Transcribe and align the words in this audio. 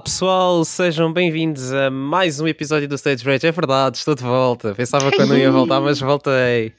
Olá 0.00 0.04
pessoal, 0.04 0.64
sejam 0.64 1.12
bem-vindos 1.12 1.74
a 1.74 1.90
mais 1.90 2.40
um 2.40 2.48
episódio 2.48 2.88
do 2.88 2.94
Stage 2.94 3.22
Rage. 3.22 3.46
É 3.46 3.52
verdade, 3.52 3.98
estou 3.98 4.14
de 4.14 4.22
volta. 4.22 4.74
Pensava 4.74 5.10
que 5.10 5.20
eu 5.20 5.26
não 5.26 5.36
ia 5.36 5.50
voltar, 5.52 5.78
mas 5.78 6.00
voltei. 6.00 6.72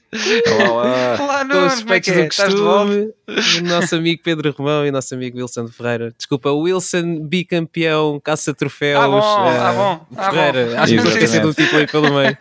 Olá, 0.58 0.70
olá. 0.72 1.16
Olá, 1.20 1.38
Com 1.46 1.54
Nuno, 1.54 1.66
os 1.68 1.82
como 1.82 1.92
é 1.94 1.96
é? 1.98 2.00
do 2.00 2.04
de 2.04 2.12
volta? 2.12 2.28
costume, 2.34 3.12
o 3.60 3.62
nosso 3.62 3.94
amigo 3.94 4.20
Pedro 4.24 4.50
Romão 4.58 4.84
e 4.84 4.88
o 4.88 4.92
nosso 4.92 5.14
amigo 5.14 5.38
Wilson 5.38 5.68
Ferreira. 5.68 6.12
Desculpa, 6.18 6.50
Wilson, 6.50 7.20
bicampeão, 7.20 8.18
caça-troféus. 8.18 9.04
Ah, 9.04 9.06
bom, 9.06 9.18
eh, 9.18 9.56
ah, 9.60 9.72
bom, 9.72 10.06
ah, 10.16 10.30
Ferreira, 10.32 10.66
bom. 10.66 10.78
acho 10.82 10.92
que 10.92 10.98
esquecer 10.98 11.22
Exatamente. 11.22 11.42
do 11.56 11.62
título 11.62 11.80
aí 11.80 11.86
pelo 11.86 12.12
meio. 12.12 12.36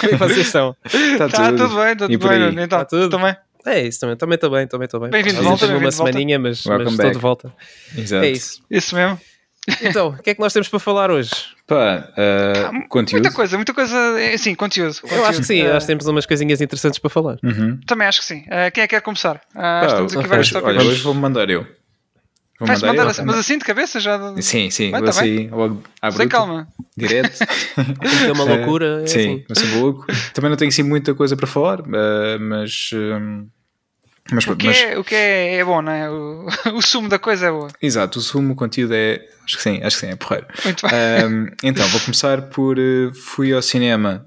Como 0.00 0.06
é 0.06 0.08
que 0.10 0.16
vocês 0.16 0.46
estão? 0.46 0.76
Está 0.84 1.28
Tá 1.30 1.46
tudo 1.50 1.68
bem, 1.76 1.92
está 1.92 2.08
tudo 2.08 2.28
bem. 2.28 2.48
Então, 2.52 2.68
Tá 2.68 2.84
tudo? 2.84 3.08
também. 3.08 3.34
É 3.64 3.82
isso 3.86 4.00
também, 4.00 4.16
também 4.16 4.34
estou 4.34 4.50
bem, 4.50 4.66
também 4.66 4.84
estou 4.84 5.00
bem. 5.00 5.08
Bem-vindo 5.10 5.38
de 5.38 5.42
volta, 5.42 5.66
tenho 5.66 5.72
uma 5.72 5.80
bem-vindo 5.80 5.90
de 5.92 5.96
volta. 5.96 6.12
semaninha, 6.12 6.38
mas, 6.38 6.62
mas 6.66 6.92
estou 6.92 7.10
de 7.10 7.18
volta. 7.18 7.54
Exato. 7.96 8.22
É 8.24 8.30
isso. 8.30 8.60
Isso 8.70 8.94
mesmo. 8.94 9.18
Então, 9.82 10.08
o 10.08 10.22
que 10.22 10.30
é 10.30 10.34
que 10.34 10.40
nós 10.40 10.52
temos 10.52 10.68
para 10.68 10.78
falar 10.78 11.10
hoje? 11.10 11.30
Pá, 11.66 12.08
uh, 12.12 12.88
conteúdo. 12.88 13.22
Muita 13.22 13.34
coisa, 13.36 13.56
muita 13.56 13.74
coisa. 13.74 13.96
é, 14.20 14.36
Sim, 14.38 14.54
conteúdo. 14.54 14.96
Eu 15.10 15.24
acho 15.26 15.40
que 15.40 15.46
sim, 15.46 15.54
Conteúdo. 15.56 15.74
nós 15.74 15.86
temos 15.86 16.06
umas 16.06 16.24
coisinhas 16.26 16.60
interessantes 16.60 16.98
para 16.98 17.10
falar. 17.10 17.36
Uhum. 17.42 17.78
Também 17.86 18.06
acho 18.06 18.20
que 18.20 18.26
sim. 18.26 18.44
Ah, 18.50 18.70
quem 18.70 18.82
é 18.84 18.86
que 18.86 18.94
quer 18.94 19.00
começar? 19.02 19.40
Ah, 19.54 19.80
Pá, 19.80 19.86
estamos 19.86 20.16
aqui 20.16 20.28
vários 20.28 20.46
hoje, 20.46 20.52
tópicos. 20.54 20.76
olha, 20.82 20.88
hoje 20.92 21.02
vou 21.02 21.14
mandar 21.14 21.50
eu. 21.50 21.66
Vou 22.58 22.66
Vais 22.68 22.80
mandar 22.80 23.02
eu. 23.02 23.08
assim, 23.08 23.22
mas 23.24 23.36
assim 23.38 23.58
de 23.58 23.64
cabeça 23.64 24.00
já. 24.00 24.18
Sim, 24.40 24.70
sim, 24.70 24.90
Vai, 24.90 25.00
vou 25.02 25.10
tá 25.10 25.20
assim, 25.20 25.48
logo 25.50 25.82
à 26.00 26.10
Sem 26.10 26.18
bruta, 26.20 26.36
calma. 26.36 26.68
direto. 26.96 27.38
Que 27.74 28.26
é 28.28 28.32
uma 28.32 28.44
loucura, 28.44 29.02
é 29.02 29.06
sim, 29.06 29.18
assim. 29.18 29.44
mas 29.48 29.58
sou 29.58 29.80
louco. 29.80 30.06
Também 30.32 30.48
não 30.50 30.56
tenho 30.56 30.68
assim 30.70 30.82
muita 30.82 31.14
coisa 31.14 31.36
para 31.36 31.46
falar, 31.46 31.80
uh, 31.80 32.40
mas. 32.40 32.90
um, 32.94 33.46
mas, 34.32 34.46
O 34.46 34.56
que, 34.56 34.66
mas 34.66 34.78
é, 34.82 34.98
o 34.98 35.04
que 35.04 35.14
é, 35.14 35.56
é 35.56 35.64
bom, 35.64 35.80
não 35.82 35.92
é? 35.92 36.10
O, 36.10 36.46
o 36.76 36.82
sumo 36.82 37.08
da 37.08 37.18
coisa 37.18 37.46
é 37.46 37.50
boa. 37.50 37.68
exato, 37.80 38.18
o 38.18 38.22
sumo, 38.22 38.52
o 38.52 38.56
conteúdo 38.56 38.94
é. 38.94 39.20
Acho 39.44 39.56
que 39.58 39.62
sim, 39.62 39.80
acho 39.82 40.00
que 40.00 40.06
sim, 40.06 40.12
é 40.12 40.16
porreiro. 40.16 40.46
Muito 40.64 40.84
bem. 40.88 41.24
Um, 41.24 41.46
então, 41.62 41.86
vou 41.88 42.00
começar 42.00 42.42
por. 42.48 42.76
uh, 42.78 43.14
fui 43.14 43.52
ao 43.52 43.62
cinema 43.62 44.26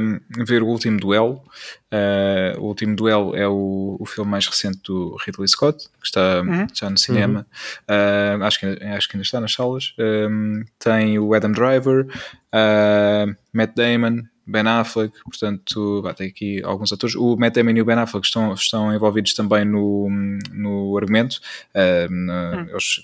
um, 0.00 0.20
ver 0.44 0.62
o 0.62 0.66
último 0.66 1.00
duelo. 1.00 1.42
Uh, 1.90 2.60
o 2.60 2.64
último 2.66 2.94
duelo 2.94 3.34
é 3.34 3.48
o, 3.48 3.96
o 3.98 4.04
filme 4.04 4.30
mais 4.30 4.46
recente 4.46 4.78
do 4.84 5.16
Ridley 5.24 5.48
Scott, 5.48 5.78
que 5.98 6.06
está 6.06 6.42
Uhum. 6.42 6.66
já 6.74 6.90
no 6.90 6.98
cinema. 6.98 7.46
Uh, 7.88 8.44
acho, 8.44 8.60
que, 8.60 8.66
ainda- 8.66 8.94
acho 8.96 9.08
que 9.08 9.16
ainda 9.16 9.24
está 9.24 9.40
nas 9.40 9.54
salas. 9.54 9.94
Um, 9.98 10.62
tem 10.78 11.18
o 11.18 11.32
Adam 11.32 11.52
Driver, 11.52 12.04
uh, 12.52 13.34
Matt 13.52 13.74
Damon. 13.74 14.22
Ben 14.50 14.66
Affleck, 14.66 15.12
portanto, 15.24 16.00
vá, 16.02 16.14
tem 16.14 16.28
aqui 16.28 16.62
alguns 16.64 16.92
atores. 16.92 17.14
O 17.14 17.36
Matt 17.36 17.54
Damon 17.54 17.72
e 17.76 17.82
o 17.82 17.84
Ben 17.84 17.96
Affleck 17.98 18.26
estão, 18.26 18.54
estão 18.54 18.94
envolvidos 18.94 19.34
também 19.34 19.64
no, 19.64 20.08
no 20.52 20.96
argumento. 20.96 21.38
Uh, 21.74 22.10
na- 22.10 22.66
Eles 22.70 23.02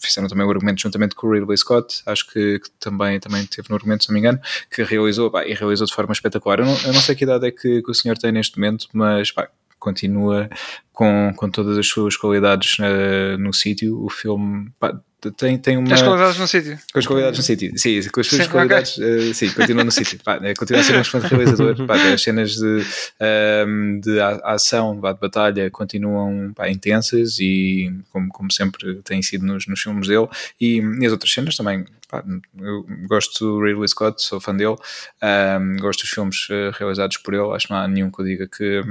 fizeram 0.00 0.26
também 0.28 0.46
o 0.46 0.50
argumento 0.50 0.80
juntamente 0.80 1.14
com 1.14 1.26
o 1.26 1.32
Ridley 1.34 1.56
Scott, 1.58 2.02
ative 2.06 2.26
que, 2.32 2.58
que 2.60 2.70
também, 2.80 3.20
também 3.20 3.44
teve 3.46 3.68
no 3.68 3.76
argumento, 3.76 4.04
se 4.04 4.10
não 4.10 4.14
me 4.14 4.20
engano, 4.20 4.40
que 4.70 4.82
realizou, 4.82 5.30
e 5.46 5.52
realizou 5.54 5.86
de 5.86 5.92
forma 5.94 6.12
espetacular. 6.12 6.60
Eu 6.60 6.64
não, 6.66 6.76
eu 6.84 6.92
não 6.92 7.00
sei 7.00 7.14
que 7.14 7.24
idade 7.24 7.46
é 7.46 7.50
que, 7.50 7.82
que 7.82 7.90
o 7.90 7.94
senhor 7.94 8.16
tem 8.16 8.32
neste 8.32 8.58
momento, 8.58 8.86
mas 8.92 9.32
continua 9.78 10.48
com, 10.92 11.32
com 11.36 11.50
todas 11.50 11.76
as 11.76 11.86
suas 11.86 12.16
qualidades 12.16 12.78
uh, 12.78 13.36
no 13.38 13.52
sítio. 13.52 14.02
O 14.02 14.08
filme 14.08 14.70
pá, 14.80 14.98
tem, 15.32 15.58
tem 15.58 15.76
uma. 15.76 15.88
Tens 15.88 16.02
qualidades 16.02 16.38
no 16.38 16.46
sítio. 16.46 16.78
Com 16.92 16.98
as 16.98 17.06
qualidades 17.06 17.38
no 17.38 17.44
sítio, 17.44 17.78
sim, 17.78 18.08
com 18.08 18.20
as 18.20 18.26
suas 18.26 18.44
Sim, 18.44 18.50
qualidades, 18.50 18.98
eh, 18.98 19.32
sim, 19.34 19.50
continua 19.50 19.84
no 19.84 19.90
sítio. 19.90 20.18
Pá, 20.22 20.38
eh, 20.42 20.54
continua 20.54 20.80
a 20.80 20.84
ser 20.84 20.96
um 20.96 21.00
excelente 21.00 21.28
realizador. 21.34 21.86
Pá, 21.86 21.94
as 21.94 22.22
cenas 22.22 22.52
de, 22.52 22.84
ehm, 23.20 24.00
de 24.00 24.20
ação, 24.44 24.94
de 24.94 25.00
batalha, 25.00 25.70
continuam 25.70 26.52
pá, 26.54 26.68
intensas 26.68 27.38
e, 27.38 27.92
como, 28.12 28.28
como 28.28 28.52
sempre 28.52 29.02
tem 29.02 29.22
sido 29.22 29.44
nos, 29.44 29.66
nos 29.66 29.80
filmes 29.80 30.08
dele. 30.08 30.28
E, 30.60 30.80
e 31.00 31.06
as 31.06 31.12
outras 31.12 31.32
cenas 31.32 31.56
também. 31.56 31.84
Pá, 32.08 32.22
eu 32.60 32.86
gosto 33.08 33.44
do 33.44 33.64
Ridley 33.64 33.88
Scott, 33.88 34.22
sou 34.22 34.40
fã 34.40 34.54
dele, 34.54 34.76
ehm, 35.20 35.76
gosto 35.80 36.02
dos 36.02 36.10
filmes 36.10 36.46
eh, 36.50 36.70
realizados 36.78 37.16
por 37.16 37.34
ele. 37.34 37.52
Acho 37.54 37.66
que 37.66 37.72
não 37.72 37.80
há 37.80 37.88
nenhum 37.88 38.10
que 38.10 38.20
eu 38.20 38.24
diga 38.24 38.46
que 38.46 38.82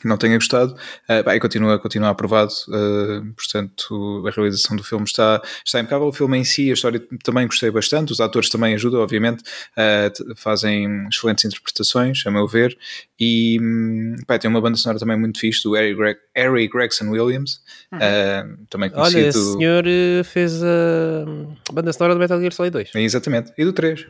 que 0.00 0.06
não 0.06 0.16
tenha 0.16 0.36
gostado. 0.36 0.74
Uh, 1.08 1.24
pá, 1.24 1.36
e 1.36 1.40
continua, 1.40 1.78
continua 1.78 2.10
aprovado 2.10 2.52
uh, 2.68 3.32
portanto 3.34 4.24
a 4.26 4.30
realização 4.30 4.76
do 4.76 4.82
filme 4.82 5.04
está, 5.04 5.40
está 5.64 5.80
impecável, 5.80 6.08
o 6.08 6.12
filme 6.12 6.38
em 6.38 6.44
si 6.44 6.70
a 6.70 6.74
história 6.74 7.02
também 7.22 7.46
gostei 7.46 7.70
bastante, 7.70 8.12
os 8.12 8.20
atores 8.20 8.48
também 8.48 8.74
ajudam 8.74 9.00
obviamente, 9.00 9.42
uh, 9.42 10.36
fazem 10.36 11.06
excelentes 11.08 11.44
interpretações, 11.44 12.26
a 12.26 12.30
meu 12.30 12.46
ver. 12.46 12.76
E 13.18 13.58
hum, 13.60 14.16
pá, 14.26 14.38
tem 14.38 14.50
uma 14.50 14.60
banda 14.60 14.76
sonora 14.76 14.98
também 14.98 15.18
muito 15.18 15.38
fixe 15.38 15.62
do 15.62 15.74
Harry, 15.74 15.94
Greg, 15.94 16.18
Harry 16.34 16.68
Gregson 16.68 17.10
Williams 17.10 17.60
uh, 17.92 18.66
também 18.68 18.90
Olha, 18.94 19.12
conhecido 19.12 19.28
esse 19.28 19.52
senhor 19.52 19.84
eh, 19.86 20.22
fez 20.24 20.62
a 20.62 21.72
banda 21.72 21.92
sonora 21.92 22.14
do 22.14 22.20
Metal 22.20 22.38
Gear 22.40 22.52
Solid 22.52 22.72
2. 22.72 22.90
exatamente, 22.94 23.52
e 23.56 23.64
do 23.64 23.72
3 23.72 24.06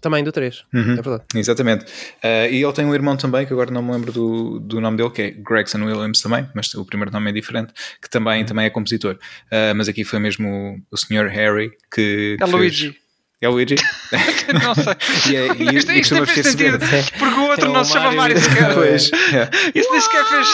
Também 0.00 0.22
do 0.22 0.30
3. 0.30 0.62
Uhum. 0.72 0.92
É 0.92 0.94
verdade. 0.96 1.22
Exatamente. 1.34 1.84
Uh, 1.84 2.50
e 2.50 2.62
ele 2.62 2.72
tem 2.72 2.84
um 2.84 2.94
irmão 2.94 3.16
também, 3.16 3.46
que 3.46 3.52
agora 3.52 3.70
não 3.70 3.82
me 3.82 3.92
lembro 3.92 4.12
do, 4.12 4.60
do 4.60 4.80
nome 4.80 4.96
dele, 4.96 5.10
que 5.10 5.22
é 5.22 5.30
Gregson 5.30 5.78
Williams 5.84 6.20
também, 6.20 6.48
mas 6.54 6.72
o 6.74 6.84
primeiro 6.84 7.10
nome 7.12 7.30
é 7.30 7.32
diferente, 7.32 7.72
que 8.00 8.08
também, 8.08 8.40
Uhum. 8.40 8.46
também 8.46 8.66
é 8.66 8.70
compositor. 8.70 9.14
Uh, 9.46 9.74
mas 9.74 9.88
aqui 9.88 10.04
foi 10.04 10.18
mesmo 10.18 10.48
o, 10.48 10.94
o 10.94 10.96
Sr. 10.96 11.28
Harry 11.28 11.70
que. 11.92 12.36
É 12.40 12.44
que 12.44 12.50
Luigi. 12.50 12.90
Fez... 12.92 13.05
É 13.42 13.48
o 13.48 13.52
Luigi? 13.52 13.74
Não 14.64 14.74
sei. 14.74 14.94
e, 15.30 15.36
é, 15.36 15.46
e, 15.48 15.76
Isto, 15.76 15.92
costuma 15.92 16.26
fez 16.26 16.46
sentido. 16.46 16.78
Porque 17.18 17.34
o 17.34 17.42
outro 17.48 17.66
É 17.66 17.68
o 17.68 17.72
não 17.72 17.84
se 17.84 17.92
chama 17.92 18.12
Mario. 18.12 18.40
Sequer. 18.40 18.74
Pois, 18.74 19.10
yeah, 19.10 19.50
Isso 19.74 19.90
nem 19.92 20.00
sequer 20.00 20.24
fez. 20.24 20.48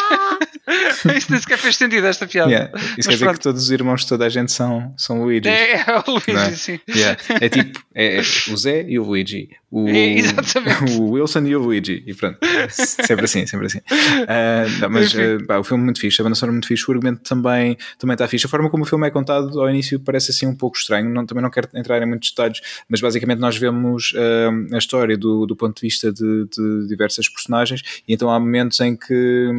Isso 1.16 1.30
nem 1.30 1.40
sequer 1.40 1.58
fez 1.58 1.76
sentido, 1.76 2.06
esta 2.08 2.26
piada. 2.26 2.50
yeah. 2.50 2.70
Isso 2.76 2.84
Mas 2.96 3.06
quer 3.06 3.12
dizer 3.12 3.24
pronto. 3.26 3.36
que 3.38 3.42
todos 3.44 3.62
os 3.62 3.70
irmãos 3.70 4.00
de 4.00 4.08
toda 4.08 4.26
a 4.26 4.28
gente 4.28 4.50
são, 4.50 4.92
são 4.96 5.22
Luigi. 5.22 5.48
É, 5.48 5.74
é 5.76 5.84
o 6.04 6.10
Luigi, 6.10 6.32
Não 6.32 6.42
é? 6.42 6.50
sim. 6.52 6.80
Yeah. 6.88 7.20
É 7.40 7.48
tipo, 7.48 7.80
é, 7.94 8.16
é 8.16 8.20
o 8.20 8.56
Zé 8.56 8.84
e 8.88 8.98
o 8.98 9.04
Luigi. 9.04 9.48
O, 9.72 9.88
exatamente. 9.88 10.92
o 11.00 11.12
Wilson 11.12 11.46
e 11.46 11.56
o 11.56 11.62
Luigi. 11.62 12.04
E 12.06 12.12
pronto. 12.12 12.38
Sempre 12.68 13.24
assim, 13.24 13.46
sempre 13.46 13.66
assim. 13.66 13.80
Ah, 14.28 14.66
não, 14.78 14.90
mas 14.90 15.14
Enfim. 15.14 15.38
ah, 15.42 15.46
pá, 15.46 15.58
o 15.58 15.64
filme 15.64 15.82
é 15.82 15.84
muito 15.86 15.98
fixe, 15.98 16.20
a 16.20 16.24
banda 16.24 16.34
sonora 16.34 16.52
é 16.52 16.56
muito 16.56 16.68
fixe, 16.68 16.84
o 16.86 16.92
argumento 16.92 17.22
também, 17.22 17.78
também 17.98 18.12
está 18.12 18.28
fixe. 18.28 18.44
A 18.44 18.50
forma 18.50 18.68
como 18.68 18.82
o 18.82 18.86
filme 18.86 19.06
é 19.06 19.10
contado 19.10 19.58
ao 19.58 19.70
início 19.70 19.98
parece 19.98 20.30
assim 20.30 20.46
um 20.46 20.54
pouco 20.54 20.76
estranho. 20.76 21.08
Não, 21.08 21.24
também 21.24 21.42
não 21.42 21.48
quero 21.48 21.70
entrar 21.74 22.02
em 22.02 22.06
muitos 22.06 22.28
detalhes, 22.28 22.60
mas 22.86 23.00
basicamente 23.00 23.38
nós 23.38 23.56
vemos 23.56 24.12
ah, 24.14 24.76
a 24.76 24.78
história 24.78 25.16
do, 25.16 25.46
do 25.46 25.56
ponto 25.56 25.80
de 25.80 25.86
vista 25.86 26.12
de, 26.12 26.46
de 26.54 26.86
diversas 26.86 27.26
personagens, 27.26 27.82
e 28.06 28.12
então 28.12 28.30
há 28.30 28.38
momentos 28.38 28.78
em 28.80 28.94
que 28.94 29.50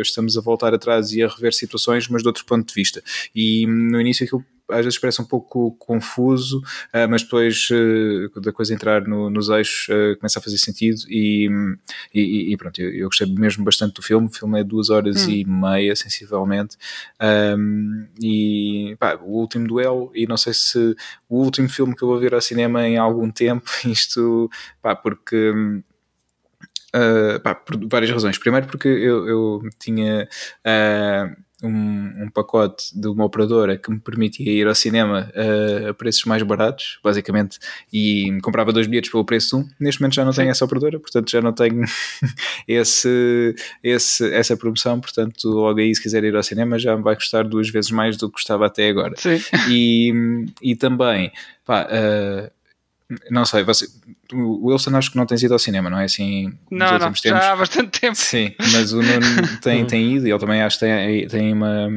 estamos 0.00 0.38
a 0.38 0.40
voltar 0.40 0.72
atrás 0.72 1.12
e 1.12 1.22
a 1.22 1.28
rever 1.28 1.52
situações, 1.52 2.08
mas 2.08 2.22
de 2.22 2.28
outro 2.28 2.44
ponto 2.46 2.66
de 2.66 2.74
vista. 2.74 3.02
E 3.34 3.66
hum, 3.66 3.90
no 3.90 4.00
início 4.00 4.24
aquilo 4.24 4.42
às 4.72 4.84
vezes 4.84 4.98
parece 4.98 5.20
um 5.22 5.24
pouco 5.24 5.72
confuso, 5.78 6.60
ah, 6.92 7.06
mas 7.06 7.22
depois 7.22 7.68
ah, 7.72 8.40
da 8.40 8.52
coisa 8.52 8.72
entrar 8.74 9.02
no- 9.06 9.30
nos 9.30 9.48
eixos 9.48 9.88
ah, 9.90 10.16
começa 10.16 10.38
a 10.38 10.42
fazer 10.42 10.58
sentido 10.58 11.00
e, 11.08 11.48
e, 12.14 12.52
e 12.52 12.56
pronto, 12.56 12.80
eu, 12.80 12.90
eu 12.92 13.06
gostei 13.08 13.26
mesmo 13.26 13.64
bastante 13.64 13.94
do 13.94 14.02
filme, 14.02 14.26
o 14.26 14.30
filme 14.30 14.60
é 14.60 14.64
duas 14.64 14.90
horas 14.90 15.26
e 15.40 15.44
meia, 15.44 15.94
sensivelmente, 15.96 16.76
Ahm, 17.20 18.06
e 18.20 18.96
pá, 18.98 19.16
o 19.22 19.30
último 19.38 19.66
duelo, 19.66 20.10
e 20.14 20.26
não 20.26 20.36
sei 20.36 20.52
se 20.54 20.96
o 21.28 21.38
último 21.42 21.68
filme 21.68 21.94
que 21.94 22.02
eu 22.02 22.08
vou 22.08 22.18
ver 22.18 22.34
ao 22.34 22.40
cinema 22.40 22.86
em 22.86 22.96
algum 22.98 23.30
tempo, 23.30 23.64
isto, 23.86 24.50
pá, 24.80 24.94
porque... 24.96 25.50
hum, 25.54 25.82
Uh, 26.94 27.40
pá, 27.40 27.54
por 27.54 27.78
várias 27.88 28.10
razões. 28.10 28.36
Primeiro 28.36 28.66
porque 28.66 28.86
eu, 28.86 29.26
eu 29.26 29.62
tinha 29.78 30.28
uh, 30.66 31.36
um, 31.62 32.24
um 32.24 32.30
pacote 32.30 32.98
de 32.98 33.06
uma 33.08 33.24
operadora 33.24 33.78
que 33.78 33.90
me 33.90 34.00
permitia 34.00 34.50
ir 34.52 34.66
ao 34.66 34.74
cinema 34.74 35.30
uh, 35.34 35.90
a 35.90 35.94
preços 35.94 36.24
mais 36.24 36.42
baratos, 36.42 36.98
basicamente, 37.02 37.58
e 37.92 38.38
comprava 38.42 38.72
dois 38.72 38.86
bilhetes 38.86 39.10
pelo 39.10 39.24
preço 39.24 39.56
de 39.56 39.62
um. 39.62 39.68
Neste 39.78 40.00
momento 40.00 40.14
já 40.14 40.24
não 40.24 40.32
tenho 40.32 40.50
essa 40.50 40.64
operadora, 40.64 40.98
portanto 40.98 41.30
já 41.30 41.40
não 41.40 41.52
tenho 41.52 41.84
esse, 42.66 43.54
esse, 43.82 44.34
essa 44.34 44.56
promoção, 44.56 45.00
portanto 45.00 45.48
logo 45.48 45.78
aí 45.78 45.94
se 45.94 46.02
quiser 46.02 46.24
ir 46.24 46.34
ao 46.34 46.42
cinema 46.42 46.78
já 46.78 46.96
me 46.96 47.02
vai 47.02 47.14
custar 47.14 47.46
duas 47.46 47.70
vezes 47.70 47.90
mais 47.90 48.16
do 48.16 48.28
que 48.28 48.34
custava 48.34 48.66
até 48.66 48.88
agora 48.88 49.14
Sim. 49.16 49.38
e, 49.70 50.46
e 50.60 50.76
também, 50.76 51.30
pá, 51.64 51.86
uh, 51.86 52.50
não 53.30 53.44
sei, 53.44 53.62
você, 53.62 53.86
o 54.32 54.66
Wilson 54.66 54.96
acho 54.96 55.10
que 55.10 55.16
não 55.16 55.26
tens 55.26 55.42
ido 55.42 55.52
ao 55.52 55.58
cinema, 55.58 55.88
não 55.90 55.98
é 55.98 56.04
assim 56.04 56.46
nos 56.46 56.56
Não, 56.70 56.86
não, 56.86 56.92
últimos 56.94 57.20
tempos? 57.20 57.40
já 57.40 57.52
há 57.52 57.56
bastante 57.56 58.00
tempo. 58.00 58.14
Sim, 58.16 58.54
mas 58.72 58.92
o 58.92 59.02
Nuno 59.02 59.58
tem, 59.62 59.84
tem 59.86 60.16
ido 60.16 60.26
e 60.26 60.30
ele 60.30 60.38
também 60.38 60.62
acho 60.62 60.78
que 60.78 60.84
tem, 60.86 61.26
tem 61.28 61.52
uma, 61.52 61.88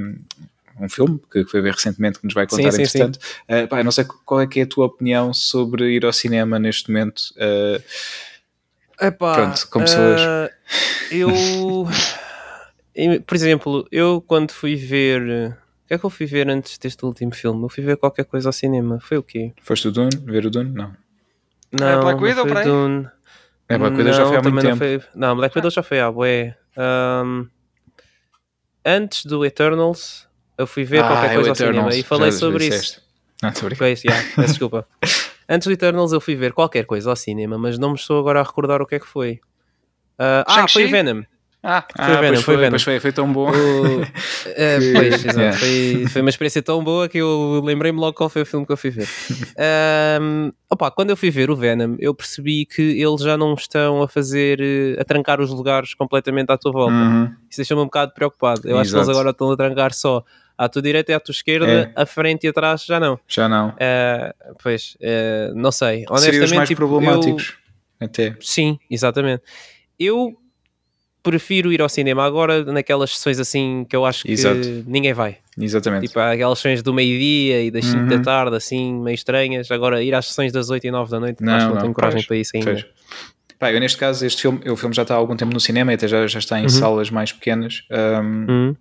um 0.80 0.90
filme 0.90 1.20
que 1.32 1.46
foi 1.46 1.62
ver 1.62 1.74
recentemente 1.74 2.20
que 2.20 2.26
nos 2.26 2.34
vai 2.34 2.46
contar, 2.48 2.72
Sim, 2.72 2.86
sim, 2.86 2.98
entretanto. 3.00 3.20
Uh, 3.50 3.68
pá, 3.68 3.84
não 3.84 3.92
sei 3.92 4.06
qual 4.26 4.42
é 4.42 4.48
que 4.48 4.60
é 4.60 4.64
a 4.64 4.68
tua 4.68 4.86
opinião 4.88 5.34
sobre 5.34 5.94
ir 5.96 6.06
ao 6.06 6.14
cinema 6.14 6.60
neste 6.60 6.90
momento. 6.92 7.22
Uh, 7.38 7.82
Epá, 9.00 9.34
Pronto, 9.36 9.68
com 9.70 9.80
pessoas. 9.82 10.22
ah, 10.22 10.50
eu. 11.12 11.86
Por 13.26 13.36
exemplo, 13.36 13.88
eu 13.92 14.22
quando 14.26 14.52
fui 14.52 14.76
ver. 14.76 15.22
O 15.84 15.88
que 15.88 15.94
é 15.94 15.98
que 16.00 16.06
eu 16.06 16.10
fui 16.10 16.26
ver 16.26 16.50
antes 16.50 16.78
deste 16.78 17.06
último 17.06 17.36
filme? 17.36 17.62
Eu 17.64 17.70
fui 17.70 17.84
ver 17.84 17.98
qualquer 17.98 18.26
coisa 18.26 18.50
ao 18.50 18.54
cinema. 18.54 19.00
Foi 19.02 19.18
o 19.18 19.24
quê? 19.24 19.54
foste 19.62 19.88
o 19.88 19.92
Dune? 19.92 20.10
Ver 20.26 20.46
o 20.46 20.50
Dune? 20.50 20.72
Não. 20.72 20.94
Não, 21.80 22.02
Black 22.02 22.20
não 22.22 22.28
Widow, 22.28 22.44
foi 22.44 22.52
por 22.52 22.58
aí? 22.58 22.64
Dune. 22.66 23.10
É, 23.68 23.78
Black 23.78 23.98
Widow 23.98 24.14
já 24.14 24.20
Não, 24.20 24.28
foi 24.30 24.38
há 24.38 24.42
muito 24.42 24.56
também 24.56 24.72
não 24.72 24.78
tempo. 24.80 25.04
foi- 25.04 25.10
Não, 25.20 25.36
Black 25.36 25.56
Widow 25.58 25.72
já 25.72 25.84
foi 25.84 26.00
há 26.00 26.12
bué. 26.12 26.58
Ahm, 26.78 27.48
antes 28.86 29.26
do 29.26 29.46
Eternals, 29.46 30.28
eu 30.58 30.68
fui 30.68 30.84
ver 30.84 31.04
Ah, 31.04 31.08
qualquer 31.08 31.32
é 31.32 31.36
coisa 31.36 31.50
ao 31.50 31.56
Eternals, 31.56 31.94
cinema 31.94 31.96
e 31.96 32.04
falei 32.04 32.32
já 32.32 32.38
sobre 32.38 32.60
disseste. 32.70 32.92
isso. 32.98 33.02
Ah, 33.44 33.50
estou. 33.50 33.70
Pois, 33.78 34.04
yeah, 34.04 34.24
peço 34.36 34.48
desculpa. 34.50 34.88
Antes 35.50 35.68
do 35.68 35.74
Eternals 35.74 36.12
eu 36.12 36.20
fui 36.22 36.36
ver 36.36 36.54
qualquer 36.54 36.86
coisa 36.86 37.10
ao 37.10 37.16
cinema, 37.16 37.58
mas 37.58 37.78
não 37.78 37.90
me 37.90 37.96
estou 37.96 38.20
agora 38.20 38.40
a 38.40 38.44
recordar 38.44 38.82
o 38.82 38.86
que 38.88 38.96
é 38.96 39.00
que 39.00 39.08
foi. 39.08 39.40
Ah, 40.18 40.44
ah, 40.48 40.68
foi 40.68 40.88
Venom. 40.88 41.24
Ah, 41.68 41.82
Foi 41.96 42.06
Ah, 42.06 42.08
Venom, 42.22 42.28
pois 42.34 42.44
foi 42.44 42.56
foi, 42.56 42.64
Venom. 42.64 42.80
foi, 42.80 43.00
foi 43.00 43.12
tão 43.12 43.34
bom. 43.34 43.50
O- 43.50 44.02
eh, 44.56 44.78
pois, 44.94 45.26
exato. 45.26 45.40
Yeah. 45.40 45.58
Foi, 45.58 46.06
foi 46.10 46.22
uma 46.22 46.30
experiência 46.30 46.62
tão 46.62 46.84
boa 46.84 47.10
que 47.10 47.18
eu 47.18 47.60
lembrei-me 47.64 48.00
logo 48.00 48.14
qual 48.16 48.30
foi 48.30 48.44
o 48.44 48.46
filme 48.46 48.66
que 48.66 48.72
eu 48.72 48.78
fui 48.78 48.92
ver. 48.92 49.08
Opa, 50.70 50.92
quando 50.92 51.10
eu 51.12 51.18
fui 51.18 51.30
ver 51.30 51.50
o 51.50 51.56
Venom, 51.56 51.96
eu 52.00 52.14
percebi 52.14 52.66
que 52.66 52.82
eles 52.82 53.22
já 53.22 53.38
não 53.38 53.54
estão 53.54 54.02
a 54.04 54.08
fazer, 54.08 54.60
eh, 54.62 55.00
a 55.00 55.04
trancar 55.04 55.40
os 55.40 55.50
lugares 55.52 55.94
completamente 55.94 56.52
à 56.52 56.58
tua 56.58 56.72
volta. 56.72 56.94
Uhum. 56.94 57.24
Isso 57.50 57.58
deixa-me 57.58 57.82
um 57.82 57.86
bocado 57.86 58.14
preocupado. 58.14 58.62
Eu 58.66 58.78
acho 58.78 58.90
que 58.92 58.96
eles 58.96 59.04
Exato. 59.08 59.12
agora 59.12 59.30
estão 59.32 59.52
a 59.52 59.58
trancar 59.58 59.94
só 59.94 60.24
à 60.58 60.68
tua 60.70 60.82
direita 60.82 61.12
e 61.12 61.16
à 61.16 61.20
tua 61.20 61.32
esquerda, 61.34 61.68
É. 61.68 61.92
à 61.96 62.06
frente 62.06 62.46
e 62.46 62.48
atrás 62.50 62.84
já 62.86 63.00
não. 63.00 63.20
Já 63.28 63.48
não. 63.48 63.74
Ah, 63.80 64.34
pois, 64.62 64.98
eh, 65.02 65.52
não 65.56 65.72
sei. 65.72 66.06
Honestamente, 66.10 66.22
Seriam 66.24 66.46
os 66.46 66.52
mais 66.54 66.70
tipo, 66.70 66.84
eu- 66.84 66.88
problemáticos. 66.88 67.56
Até. 68.00 68.36
Sim, 68.42 68.78
exatamente. 68.92 69.42
Eu 70.00 70.34
prefiro 71.26 71.74
ir 71.74 71.82
ao 71.82 71.90
cinema 71.90 72.24
agora 72.24 72.64
naquelas 72.64 73.16
sessões 73.18 73.40
assim 73.40 73.86
que 73.90 73.96
eu 73.96 74.06
acho 74.06 74.24
que 74.24 74.32
Exato. 74.32 74.84
ninguém 74.88 75.14
vai. 75.14 75.38
Exatamente. 75.60 76.08
Tipo, 76.08 76.20
aquelas 76.20 76.60
sessões 76.60 76.82
do 76.84 76.94
meio-dia 76.94 77.64
e 77.64 77.72
das 77.72 77.86
5 77.86 77.98
Uhum. 78.04 78.08
da 78.08 78.20
tarde, 78.20 78.56
assim, 78.56 78.94
meio 79.02 79.16
estranhas. 79.16 79.70
Agora, 79.72 80.04
ir 80.04 80.14
às 80.14 80.28
sessões 80.28 80.52
das 80.52 80.70
8 80.70 80.86
e 80.86 80.92
9 80.92 81.10
da 81.12 81.20
noite, 81.20 81.44
Não, 81.44 81.54
acho 81.54 81.66
que 81.66 81.70
não, 81.70 81.76
não, 81.76 81.82
tenho 81.82 81.94
coragem 81.94 82.18
pois, 82.20 82.28
para 82.28 82.38
isso 82.38 82.52
ainda. 82.56 82.72
Pois. 82.72 82.86
Pá, 83.58 83.72
eu 83.74 83.80
neste 83.80 83.98
caso, 83.98 84.26
este 84.26 84.42
filme, 84.42 84.60
o 84.70 84.76
filme 84.76 84.94
já 84.94 85.02
está 85.02 85.14
há 85.16 85.18
algum 85.18 85.36
tempo 85.36 85.54
no 85.54 85.60
cinema 85.60 85.92
e 85.92 85.96
até 85.96 86.08
já, 86.08 86.28
já 86.28 86.40
está 86.40 86.60
em 86.60 86.64
Uhum. 86.64 86.70
salas 86.70 87.10
mais 87.10 87.32
pequenas. 87.32 87.84
um, 87.92 88.46
Hum, 88.52 88.76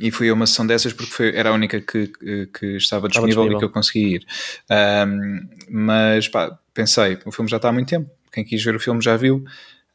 e 0.00 0.10
fui 0.10 0.28
a 0.30 0.32
uma 0.34 0.46
sessão 0.46 0.66
dessas 0.66 0.92
porque 0.94 1.12
foi, 1.12 1.36
era 1.36 1.50
a 1.50 1.52
única 1.52 1.78
que, 1.80 2.06
que, 2.06 2.46
que 2.46 2.66
estava 2.76 3.08
disponível, 3.08 3.42
disponível. 3.42 3.56
e 3.56 3.58
que 3.58 3.64
eu 3.64 3.70
consegui 3.70 4.14
ir. 4.14 4.26
Um, 4.70 5.40
mas 5.68 6.28
pá, 6.28 6.58
pensei, 6.72 7.18
o 7.26 7.32
filme 7.32 7.50
já 7.50 7.56
está 7.58 7.68
há 7.68 7.72
muito 7.72 7.88
tempo. 7.88 8.08
Quem 8.32 8.42
quis 8.44 8.62
ver 8.64 8.74
o 8.74 8.80
filme 8.80 9.02
já 9.02 9.16
viu. 9.16 9.44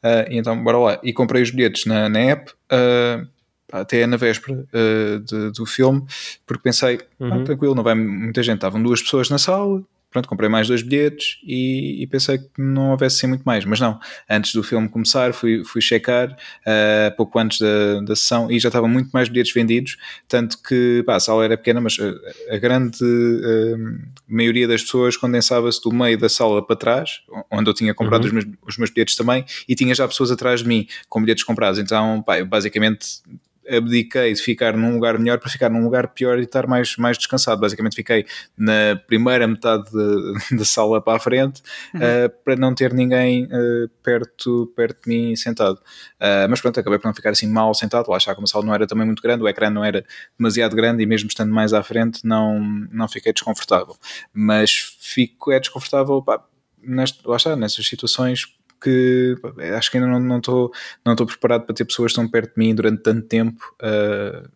Uh, 0.04 0.26
então, 0.30 0.62
bora 0.62 0.78
lá. 0.78 1.00
E 1.02 1.12
comprei 1.12 1.42
os 1.42 1.50
bilhetes 1.50 1.84
na, 1.86 2.08
na 2.08 2.18
app. 2.20 2.52
uh, 2.72 3.26
até 3.70 4.06
na 4.06 4.16
véspera 4.16 4.54
uh, 4.72 5.18
de- 5.20 5.50
do 5.50 5.66
filme, 5.66 6.02
porque 6.46 6.62
pensei, 6.62 7.00
ah, 7.20 7.24
Uhum. 7.24 7.44
tranquilo, 7.44 7.74
não 7.74 7.82
vai 7.82 7.94
muita 7.94 8.42
gente. 8.42 8.54
Estavam 8.56 8.82
duas 8.82 9.02
pessoas 9.02 9.28
na 9.28 9.36
sala, 9.36 9.82
pronto, 10.10 10.28
comprei 10.28 10.48
mais 10.48 10.68
dois 10.68 10.82
bilhetes 10.82 11.38
e, 11.44 12.02
e 12.02 12.06
pensei 12.06 12.38
que 12.38 12.50
não 12.56 12.90
houvesse 12.90 13.16
assim 13.16 13.26
muito 13.26 13.42
mais. 13.42 13.64
Mas 13.64 13.80
não, 13.80 13.98
antes 14.28 14.52
do 14.52 14.62
filme 14.62 14.88
começar, 14.88 15.32
fui, 15.32 15.64
fui 15.64 15.80
checar 15.80 16.30
uh, 16.30 17.16
pouco 17.16 17.38
antes 17.38 17.58
da, 17.58 18.00
da 18.00 18.16
sessão 18.16 18.50
e 18.50 18.58
já 18.58 18.68
estavam 18.68 18.88
muito 18.88 19.10
mais 19.10 19.28
bilhetes 19.28 19.52
vendidos. 19.52 19.96
Tanto 20.26 20.60
que 20.62 21.02
pá, 21.06 21.16
a 21.16 21.20
sala 21.20 21.44
era 21.44 21.56
pequena, 21.56 21.80
mas 21.80 21.98
uh, 21.98 22.14
a, 22.50 22.56
grande 22.56 23.02
uh, 23.02 23.98
maioria 24.26 24.66
das 24.66 24.82
pessoas 24.82 25.16
condensava-se 25.16 25.80
do 25.82 25.92
meio 25.92 26.18
da 26.18 26.28
sala 26.28 26.64
para 26.64 26.76
trás, 26.76 27.20
onde 27.50 27.68
eu 27.70 27.74
tinha 27.74 27.94
comprado 27.94 28.18
Uhum. 28.18 28.26
os, 28.26 28.32
meus, 28.32 28.46
os 28.66 28.78
meus 28.78 28.90
bilhetes 28.90 29.16
também, 29.16 29.44
e 29.68 29.74
tinha 29.74 29.94
já 29.94 30.06
pessoas 30.06 30.30
atrás 30.30 30.60
de 30.60 30.68
mim 30.68 30.86
com 31.08 31.20
bilhetes 31.20 31.44
comprados. 31.44 31.78
Então, 31.78 32.22
pá, 32.22 32.38
eu 32.38 32.46
basicamente 32.46 33.20
abdiquei 33.68 34.32
de 34.32 34.42
ficar 34.42 34.76
num 34.76 34.94
lugar 34.94 35.18
melhor 35.18 35.38
para 35.38 35.50
ficar 35.50 35.68
num 35.68 35.82
lugar 35.82 36.08
pior 36.08 36.38
e 36.38 36.42
estar 36.42 36.66
mais, 36.66 36.96
mais 36.96 37.18
descansado. 37.18 37.60
Basicamente 37.60 37.96
fiquei 37.96 38.26
na 38.56 38.96
primeira 39.06 39.46
metade 39.46 39.90
da- 40.52 40.64
sala 40.64 41.00
para 41.00 41.16
a 41.16 41.20
frente 41.20 41.62
uh, 41.94 42.28
para 42.44 42.56
não 42.56 42.74
ter 42.74 42.92
ninguém 42.92 43.44
uh, 43.44 43.88
perto, 44.02 44.72
perto 44.76 45.02
de 45.04 45.08
mim 45.08 45.36
sentado. 45.36 45.76
Uh, 46.20 46.48
mas 46.48 46.60
pronto, 46.60 46.78
acabei 46.78 46.98
por 46.98 47.06
não 47.06 47.14
ficar 47.14 47.30
assim 47.30 47.48
mal 47.48 47.72
sentado. 47.74 48.10
Lá 48.10 48.16
está, 48.16 48.34
como 48.34 48.44
a 48.44 48.48
sala 48.48 48.64
não 48.64 48.74
era 48.74 48.86
também 48.86 49.06
muito 49.06 49.22
grande, 49.22 49.42
o 49.42 49.48
ecrã 49.48 49.70
não 49.70 49.84
era 49.84 50.04
demasiado 50.38 50.76
grande 50.76 51.02
e 51.02 51.06
mesmo 51.06 51.28
estando 51.28 51.52
mais 51.52 51.72
à 51.72 51.82
frente 51.82 52.20
não, 52.24 52.60
não 52.92 53.08
fiquei 53.08 53.32
desconfortável. 53.32 53.96
Mas 54.32 54.96
fico 55.00 55.50
é 55.52 55.58
desconfortável, 55.58 56.22
pá, 56.22 56.42
neste, 56.82 57.26
lá 57.26 57.36
está, 57.36 57.56
nessas 57.56 57.86
situações 57.86 58.57
que 58.80 59.36
pá, 59.40 59.52
acho 59.76 59.90
que 59.90 59.98
ainda 59.98 60.08
não 60.08 60.20
não 60.20 60.38
estou 60.38 60.72
não 61.04 61.12
estou 61.12 61.26
preparado 61.26 61.64
para 61.66 61.74
ter 61.74 61.84
pessoas 61.84 62.12
tão 62.12 62.28
perto 62.28 62.54
de 62.54 62.58
mim 62.58 62.74
durante 62.74 63.02
tanto 63.02 63.26
tempo 63.26 63.74
uh, 63.82 64.48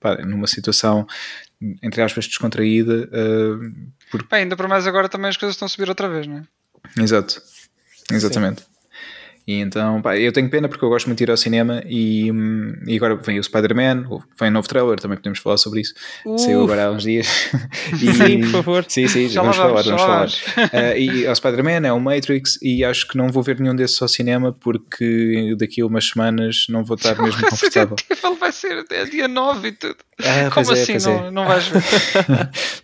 pá, 0.00 0.16
numa 0.24 0.46
situação 0.46 1.06
entre 1.82 2.02
aspas 2.02 2.26
descontraída 2.26 3.08
uh, 3.12 4.16
Bem, 4.30 4.42
ainda 4.42 4.56
por 4.56 4.68
mais 4.68 4.86
agora 4.86 5.08
também 5.08 5.28
as 5.28 5.36
coisas 5.36 5.54
estão 5.54 5.66
a 5.66 5.68
subir 5.68 5.88
outra 5.88 6.08
vez, 6.08 6.26
não 6.26 6.38
é? 6.38 7.02
Exato, 7.02 7.42
exatamente. 8.12 8.64
E 9.46 9.60
então, 9.60 10.02
pá, 10.02 10.16
eu 10.18 10.32
tenho 10.32 10.50
pena 10.50 10.68
porque 10.68 10.84
eu 10.84 10.88
gosto 10.88 11.06
muito 11.06 11.18
de 11.18 11.24
ir 11.24 11.30
ao 11.30 11.36
cinema 11.36 11.80
e, 11.86 12.32
hum, 12.32 12.74
e 12.84 12.96
agora 12.96 13.14
vem 13.14 13.38
o 13.38 13.42
Spider-Man, 13.44 14.04
vem 14.40 14.48
o 14.48 14.50
novo 14.50 14.66
trailer, 14.66 14.98
também 14.98 15.16
podemos 15.16 15.38
falar 15.38 15.56
sobre 15.56 15.82
isso. 15.82 15.94
Saiu 16.36 16.64
agora 16.64 16.86
há 16.86 16.90
uns 16.90 17.04
dias. 17.04 17.28
E- 18.02 18.12
Sim, 18.12 18.40
por 18.40 18.50
favor. 18.50 18.84
Sim, 18.88 19.06
sim, 19.06 19.28
Já 19.28 19.42
vamos 19.42 19.56
falar, 19.56 19.82
vamos, 19.82 20.02
falar. 20.02 20.28
Eh, 20.72 21.00
e 21.00 21.24
é 21.26 21.30
o 21.30 21.34
Spider-Man, 21.34 21.86
é 21.86 21.92
o 21.92 22.00
Matrix, 22.00 22.58
e 22.60 22.84
acho 22.84 23.06
que 23.06 23.16
não 23.16 23.28
vou 23.28 23.40
ver 23.42 23.60
nenhum 23.60 23.74
desses 23.76 24.02
ao 24.02 24.08
cinema 24.08 24.52
porque 24.52 25.54
daqui 25.58 25.80
a 25.80 25.86
umas 25.86 26.08
semanas 26.08 26.66
não 26.68 26.84
vou 26.84 26.96
estar 26.96 27.16
mesmo 27.22 27.40
confortável. 27.48 27.94
terrível, 27.96 28.34
vai 28.34 28.50
ser 28.50 28.84
é 28.90 29.04
dia 29.06 29.28
9 29.28 29.68
e 29.68 29.72
tudo. 29.72 29.96
Ah, 30.22 30.50
Como 30.52 30.70
é, 30.70 30.72
assim? 30.72 30.98
não, 30.98 31.26
é. 31.26 31.30
não 31.30 31.46
vais 31.46 31.68
ver? 31.68 31.82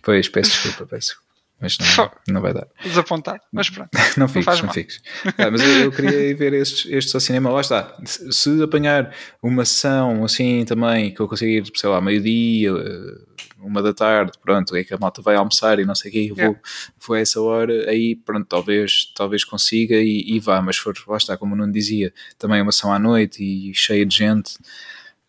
Pois, 0.01 0.29
peço 0.29 0.51
desculpa, 0.51 0.85
peço 0.85 1.07
desculpa. 1.07 1.32
Mas 1.63 1.77
não, 1.97 2.11
não 2.27 2.41
vai 2.41 2.53
dar. 2.53 2.67
Desapontado. 2.83 3.39
Mas 3.49 3.69
pronto. 3.69 3.89
Não 4.17 4.27
fiques, 4.27 4.59
não, 4.59 4.65
mal. 4.65 4.73
fiques. 4.73 5.01
Ah, 5.37 5.49
mas 5.49 5.61
eu, 5.61 5.85
eu 5.85 5.91
queria 5.91 6.29
ir 6.29 6.33
ver 6.33 6.53
estes, 6.53 6.91
estes 6.91 7.15
ao 7.15 7.21
cinema. 7.21 7.49
Lá 7.49 7.61
está. 7.61 7.97
Se, 8.05 8.61
apanhar 8.61 9.15
uma 9.41 9.63
sessão 9.63 10.25
assim 10.25 10.65
também, 10.65 11.13
que 11.13 11.21
eu 11.21 11.27
consiga 11.27 11.51
ir, 11.51 11.71
sei 11.73 11.89
lá, 11.89 12.01
meio-dia, 12.01 12.69
eh, 12.69 13.45
uma 13.59 13.81
da 13.81 13.93
tarde, 13.93 14.33
pronto, 14.41 14.75
é 14.75 14.83
que 14.83 14.93
a 14.93 14.97
malta 14.97 15.21
vai 15.21 15.35
almoçar 15.35 15.79
e 15.79 15.85
não 15.85 15.95
sei 15.95 16.09
o 16.09 16.13
quê, 16.13 16.27
eu 16.29 16.35
vou, 16.35 16.43
Yeah. 16.43 16.59
vou 17.07 17.15
a 17.15 17.19
essa 17.19 17.41
hora, 17.41 17.89
aí 17.89 18.15
pronto, 18.15 18.45
talvez, 18.45 19.11
talvez 19.15 19.45
consiga 19.45 19.95
e, 19.95 20.35
e 20.35 20.39
vá, 20.39 20.61
mas 20.61 20.75
for, 20.75 20.93
lá 21.07 21.15
está, 21.15 21.37
como 21.37 21.53
o 21.53 21.57
Nuno 21.57 21.71
dizia, 21.71 22.13
também 22.37 22.61
uma 22.61 22.73
sessão 22.73 22.91
à 22.91 22.99
noite 22.99 23.41
e 23.41 23.73
cheia 23.73 24.05
de 24.05 24.15
gente. 24.15 24.57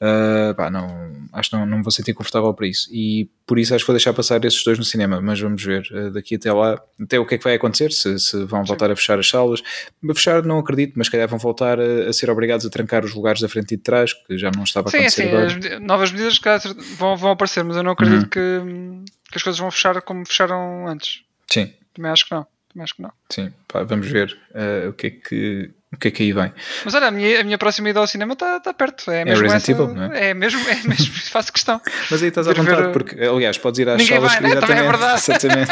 Ah, 0.01 0.55
pá, 0.57 0.71
não, 0.71 0.87
acho 1.33 1.51
que 1.51 1.57
não, 1.57 1.65
não 1.67 1.79
me 1.79 1.83
vou 1.85 1.91
sentir 1.93 2.13
confortável 2.15 2.53
para 2.53 2.67
isso 2.67 2.89
e 2.93 3.29
por 3.47 3.59
isso 3.59 3.75
acho 3.75 3.85
que 3.85 3.87
vou 3.89 3.95
deixar 3.95 4.13
passar 4.13 4.45
esses 4.45 4.63
dois 4.65 4.79
no 4.79 4.85
cinema, 4.85 5.21
mas 5.21 5.41
vamos 5.41 5.63
ver 5.63 5.87
ah, 5.93 6.11
daqui 6.11 6.35
até 6.35 6.53
lá, 6.53 6.81
até 7.01 7.19
o 7.19 7.27
que 7.27 7.35
é 7.37 7.39
que 7.39 7.45
vai 7.45 7.55
acontecer, 7.55 7.91
se, 7.93 8.19
se 8.19 8.45
vão 8.45 8.65
voltar 8.65 8.91
a 8.91 8.97
fechar 8.97 9.19
as 9.19 9.29
salas. 9.29 9.63
A 10.11 10.15
fechar 10.15 10.43
não 10.43 10.59
acredito, 10.59 10.95
mas 10.97 11.07
se 11.07 11.11
calhar 11.13 11.29
vão 11.29 11.39
voltar 11.39 11.79
a, 11.81 12.09
a 12.09 12.13
ser 12.13 12.29
obrigados 12.31 12.67
a 12.67 12.71
trancar 12.71 13.05
os 13.05 13.15
lugares 13.15 13.41
da 13.41 13.49
frente 13.49 13.73
e 13.75 13.77
de 13.77 13.83
trás, 13.83 14.13
que 14.13 14.37
já 14.37 14.51
não 14.51 14.65
estava 14.65 14.89
a 14.89 14.91
acontecer 14.91 15.23
sim, 15.23 15.29
agora. 15.29 15.47
as 15.47 15.55
medi- 15.55 15.79
novas 15.81 16.11
medidas 16.13 16.39
que 16.39 16.49
vão, 16.97 17.17
vão 17.17 17.31
aparecer, 17.31 17.63
mas 17.65 17.77
eu 17.77 17.83
não 17.83 17.91
Uhum. 17.91 17.93
acredito 17.95 18.29
que, 18.29 18.39
hum, 18.41 19.05
que 19.31 19.37
as 19.39 19.43
coisas 19.43 19.59
vão 19.61 19.71
fechar 19.71 20.01
como 20.03 20.27
fecharam 20.27 20.87
antes. 20.89 21.23
Sim, 21.51 21.73
Também 21.95 22.11
acho 22.11 22.27
que 22.27 22.35
não. 22.35 22.47
Também 22.73 22.83
acho 22.85 22.97
que 22.97 23.03
não. 23.03 23.13
sim, 23.31 23.53
pá, 23.69 23.85
vamos 23.85 24.09
ver 24.09 24.37
ah, 24.55 24.89
o, 24.89 24.93
que 24.93 25.07
é 25.07 25.11
que, 25.11 25.71
o 25.95 25.99
que 25.99 26.09
é 26.09 26.11
que 26.11 26.23
aí 26.23 26.33
vem. 26.33 26.53
Mas 26.85 26.95
olha, 26.95 27.07
a 27.07 27.11
minha, 27.11 27.41
a 27.41 27.45
minha 27.45 27.59
próxima 27.59 27.89
ida 27.89 28.01
ao 28.01 28.07
cinema 28.07 28.35
está 28.35 28.61
tá 28.61 28.75
perto. 28.75 29.11
É, 29.11 29.25
mesmo 29.25 29.43
Resident 29.43 29.63
essa, 29.63 29.73
Evil, 29.73 29.89
não 29.95 30.13
é? 30.13 30.31
é? 30.31 30.35
mesmo, 30.35 30.61
é 30.69 30.89
mesmo, 30.89 31.15
faço 31.31 31.53
questão. 31.53 31.81
Mas 32.11 32.23
aí 32.23 32.29
estás 32.29 32.49
à 32.49 32.53
vontade, 32.53 32.93
porque, 32.93 33.23
aliás, 33.25 33.59
podes 33.59 33.81
ir 33.81 33.89
às 33.89 33.99
Ninguém 33.99 34.17
salas 34.17 34.33
vai, 34.33 34.43
né? 34.43 34.57
Também 34.57 34.77
é 34.77 34.81
exatamente, 34.81 34.99
verdade. 34.99 35.21
exatamente. 35.31 35.71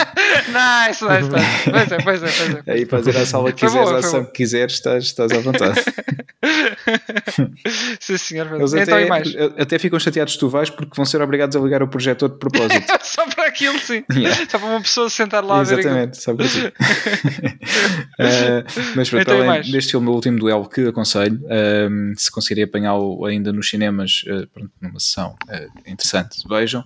nice, 0.48 1.04
nice, 1.04 1.28
nice. 1.30 1.70
Pois 1.70 1.92
é, 1.92 1.98
pois 2.02 2.22
é, 2.22 2.26
pois 2.26 2.66
é. 2.66 2.72
Aí 2.72 2.86
podes 2.86 3.06
ir 3.14 3.16
à 3.16 3.26
sala 3.26 3.52
que 3.52 3.66
quiseres, 3.66 3.88
boa, 3.88 3.96
à 3.96 3.98
ação 3.98 4.24
que 4.24 4.32
quiseres, 4.32 4.74
estás, 4.74 5.04
estás 5.04 5.32
à 5.32 5.38
vontade. 5.40 5.80
Sim, 8.00 8.18
senhor. 8.18 8.52
Eles 8.54 8.72
então 8.72 8.94
até, 8.94 9.06
mais? 9.06 9.34
até 9.58 9.78
ficam 9.78 9.98
chateados 9.98 10.34
se 10.34 10.38
tu 10.38 10.48
vais 10.48 10.70
porque 10.70 10.92
vão 10.94 11.04
ser 11.04 11.20
obrigados 11.22 11.56
a 11.56 11.60
ligar 11.60 11.82
o 11.82 11.88
projetor 11.88 12.28
de 12.30 12.38
propósito. 12.38 12.86
Só 13.02 13.26
para 13.26 13.41
aquilo, 13.52 13.78
sim. 13.78 14.04
Yeah. 14.12 14.46
Só 14.48 14.58
para 14.58 14.68
uma 14.68 14.80
pessoa 14.80 15.08
sentar 15.10 15.44
lá 15.44 15.60
a 15.60 15.62
ver. 15.62 15.78
Exatamente, 15.78 16.24
para. 16.24 16.46
Eh, 18.18 18.64
mas 18.94 19.08
pronto, 19.08 19.22
Então 19.22 19.36
além 19.36 19.46
mais? 19.46 19.70
deste 19.70 19.92
filme, 19.92 20.08
o 20.08 20.12
último 20.12 20.38
duelo 20.38 20.68
que 20.68 20.86
aconselho, 20.86 21.40
ehm, 21.48 22.14
se 22.16 22.30
conseguirem 22.30 22.64
apanhá-lo 22.64 23.24
ainda 23.24 23.52
nos 23.52 23.68
cinemas, 23.68 24.22
eh, 24.26 24.46
pronto, 24.52 24.70
numa 24.80 25.00
sessão 25.00 25.34
eh, 25.48 25.68
interessante, 25.86 26.42
vejam. 26.48 26.84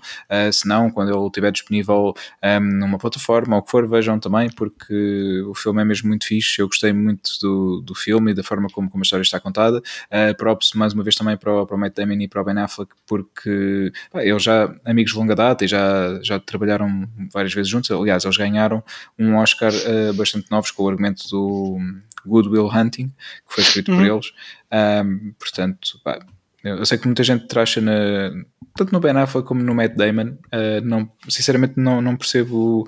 Se 0.53 0.67
não, 0.67 0.91
quando 0.91 1.13
ele 1.15 1.27
estiver 1.27 1.51
disponível 1.51 2.15
ehm, 2.43 2.79
numa 2.79 2.97
plataforma 2.99 3.57
ou 3.57 3.61
o 3.61 3.65
que 3.65 3.71
for, 3.71 3.87
vejam 3.89 4.19
também, 4.19 4.49
porque 4.51 5.43
o 5.49 5.55
filme 5.55 5.83
é 5.83 5.85
mesmo 5.85 6.09
muito 6.09 6.27
fixe. 6.27 6.61
Eu 6.61 6.67
gostei 6.69 6.93
muito 6.93 7.31
do, 7.41 7.81
do 7.83 7.95
filme 7.95 8.31
e 8.31 8.35
da 8.35 8.43
forma 8.43 8.69
como, 8.73 8.89
como 8.89 9.03
a 9.03 9.05
história 9.05 9.23
está 9.23 9.39
contada. 9.41 9.79
Uh, 10.07 10.37
props 10.37 10.73
mais 10.75 10.93
uma 10.93 11.03
vez 11.03 11.15
também 11.15 11.37
para 11.37 11.53
o, 11.63 11.67
para 11.67 11.77
o 11.77 11.79
Matt 11.79 11.95
Damon 11.95 12.21
e 12.21 12.29
para 12.29 12.41
o 12.41 12.45
Ben 12.45 12.59
Affleck, 12.59 12.93
porque 13.07 13.93
pá, 14.13 14.23
eles 14.25 14.43
já 14.43 14.73
amigos 14.85 15.13
de 15.13 15.19
longa 15.19 15.35
data 15.35 15.65
e 15.65 15.69
já, 15.69 16.19
já 16.23 16.39
trabalharam 16.57 17.09
várias 17.33 17.53
vezes 17.53 17.71
juntos. 17.71 17.91
Aliás, 17.91 18.25
eles 18.25 18.37
ganharam 18.37 18.83
um 19.19 19.37
Oscar 19.37 19.73
uh, 19.73 20.15
bastante 20.15 20.51
novos 20.51 20.71
com 20.71 20.85
o 20.85 20.89
argumento 20.89 21.29
do 21.29 21.79
Good 22.25 22.49
Will 22.49 22.69
Hunting, 22.69 23.09
que 23.09 23.55
foi 23.55 23.63
escrito 23.63 23.93
por 23.93 24.05
eles. 24.05 24.33
Um, 24.73 25.33
portanto, 25.39 26.01
pá, 26.03 26.19
eu 26.65 26.85
sei 26.85 26.99
que 26.99 27.07
muita 27.07 27.23
gente 27.23 27.47
tracha 27.47 27.81
na, 27.81 28.33
tanto 28.75 28.93
no 28.93 29.01
Ben 29.01 29.17
Affleck 29.17 29.47
como 29.47 29.63
no 29.63 29.75
Matt 29.75 29.95
Damon. 29.95 30.37
Uh, 30.47 30.85
não, 30.85 31.11
sinceramente, 31.29 31.75
não, 31.77 32.03
não 32.03 32.17
percebo 32.17 32.87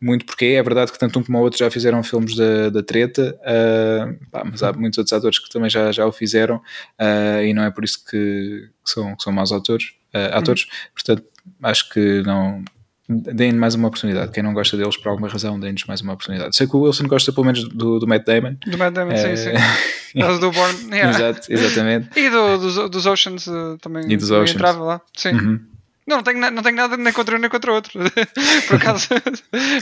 muito 0.00 0.26
porque 0.26 0.44
é 0.44 0.62
verdade 0.62 0.92
que 0.92 0.98
tanto 0.98 1.18
um 1.18 1.22
como 1.22 1.38
o 1.38 1.40
outro 1.40 1.58
já 1.58 1.70
fizeram 1.70 2.02
filmes 2.02 2.36
da, 2.36 2.68
da 2.68 2.82
treta, 2.82 3.38
uh, 3.40 4.30
pá, 4.30 4.44
mas 4.44 4.62
há 4.62 4.72
muitos 4.72 4.98
outros 4.98 5.12
atores 5.12 5.38
que 5.38 5.48
também 5.50 5.70
já, 5.70 5.90
já 5.90 6.06
o 6.06 6.12
fizeram 6.12 6.56
uh, 6.56 7.42
e 7.42 7.54
não 7.54 7.64
é 7.64 7.70
por 7.70 7.82
isso 7.82 8.04
que, 8.04 8.68
que 8.84 8.90
são, 8.90 9.16
que 9.16 9.22
são 9.22 9.32
maus 9.32 9.52
atores, 9.52 9.94
uh, 10.14 10.36
atores. 10.36 10.66
portanto 10.94 11.24
acho 11.62 11.88
que 11.90 12.22
não 12.22 12.62
deem 13.08 13.52
mais 13.52 13.74
uma 13.74 13.88
oportunidade. 13.88 14.32
Quem 14.32 14.42
não 14.42 14.52
gosta 14.52 14.76
deles 14.76 14.96
por 14.96 15.08
alguma 15.10 15.28
razão, 15.28 15.58
deem-nos 15.58 15.84
mais 15.84 16.00
uma 16.00 16.12
oportunidade. 16.12 16.56
Sei 16.56 16.66
que 16.66 16.76
o 16.76 16.80
Wilson 16.80 17.06
gosta 17.06 17.32
pelo 17.32 17.46
menos 17.46 17.64
do, 17.68 17.98
do 17.98 18.06
Matt 18.06 18.24
Damon. 18.24 18.56
Do 18.66 18.76
Matt 18.78 18.94
Damon, 18.94 19.16
sim, 19.16 19.28
Eh, 19.28 19.36
sim. 19.36 19.50
Eles 20.14 20.38
do 20.38 20.50
Born. 20.50 20.74
yeah. 20.94 21.10
Exato, 21.10 21.52
exatamente. 21.52 22.18
E 22.18 22.28
do, 22.30 22.58
dos, 22.58 22.90
dos 22.90 23.06
Oceans 23.06 23.46
eh, 23.46 23.76
também. 23.80 24.10
E 24.10 24.16
dos 24.16 24.30
Oceans. 24.30 24.54
entrava 24.54 24.82
lá. 24.82 25.00
Sim. 25.16 25.32
Uhum. 25.32 25.60
Não, 26.06 26.18
não 26.18 26.22
tenho, 26.22 26.38
não 26.50 26.62
tenho 26.62 26.76
nada 26.76 26.96
nem 26.96 27.12
contra 27.12 27.36
um 27.36 27.38
nem 27.40 27.50
contra 27.50 27.72
o 27.72 27.74
outro. 27.74 27.92
Por 28.68 28.76
acaso. 28.76 29.08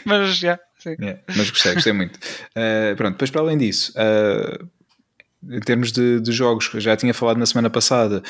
Mas, 0.06 0.36
já, 0.36 0.58
sim. 0.78 0.96
Yeah, 0.98 1.20
mas 1.36 1.50
gostei, 1.50 1.74
gostei 1.74 1.92
muito. 1.92 2.16
Uh, 2.16 2.96
pronto, 2.96 3.12
depois 3.12 3.30
para 3.30 3.42
além 3.42 3.58
disso, 3.58 3.92
uh, 3.92 4.66
em 5.50 5.60
termos 5.60 5.92
de, 5.92 6.20
de 6.20 6.32
jogos, 6.32 6.70
já 6.74 6.96
tinha 6.96 7.14
falado 7.14 7.38
na 7.38 7.46
semana 7.46 7.70
passada, 7.70 8.22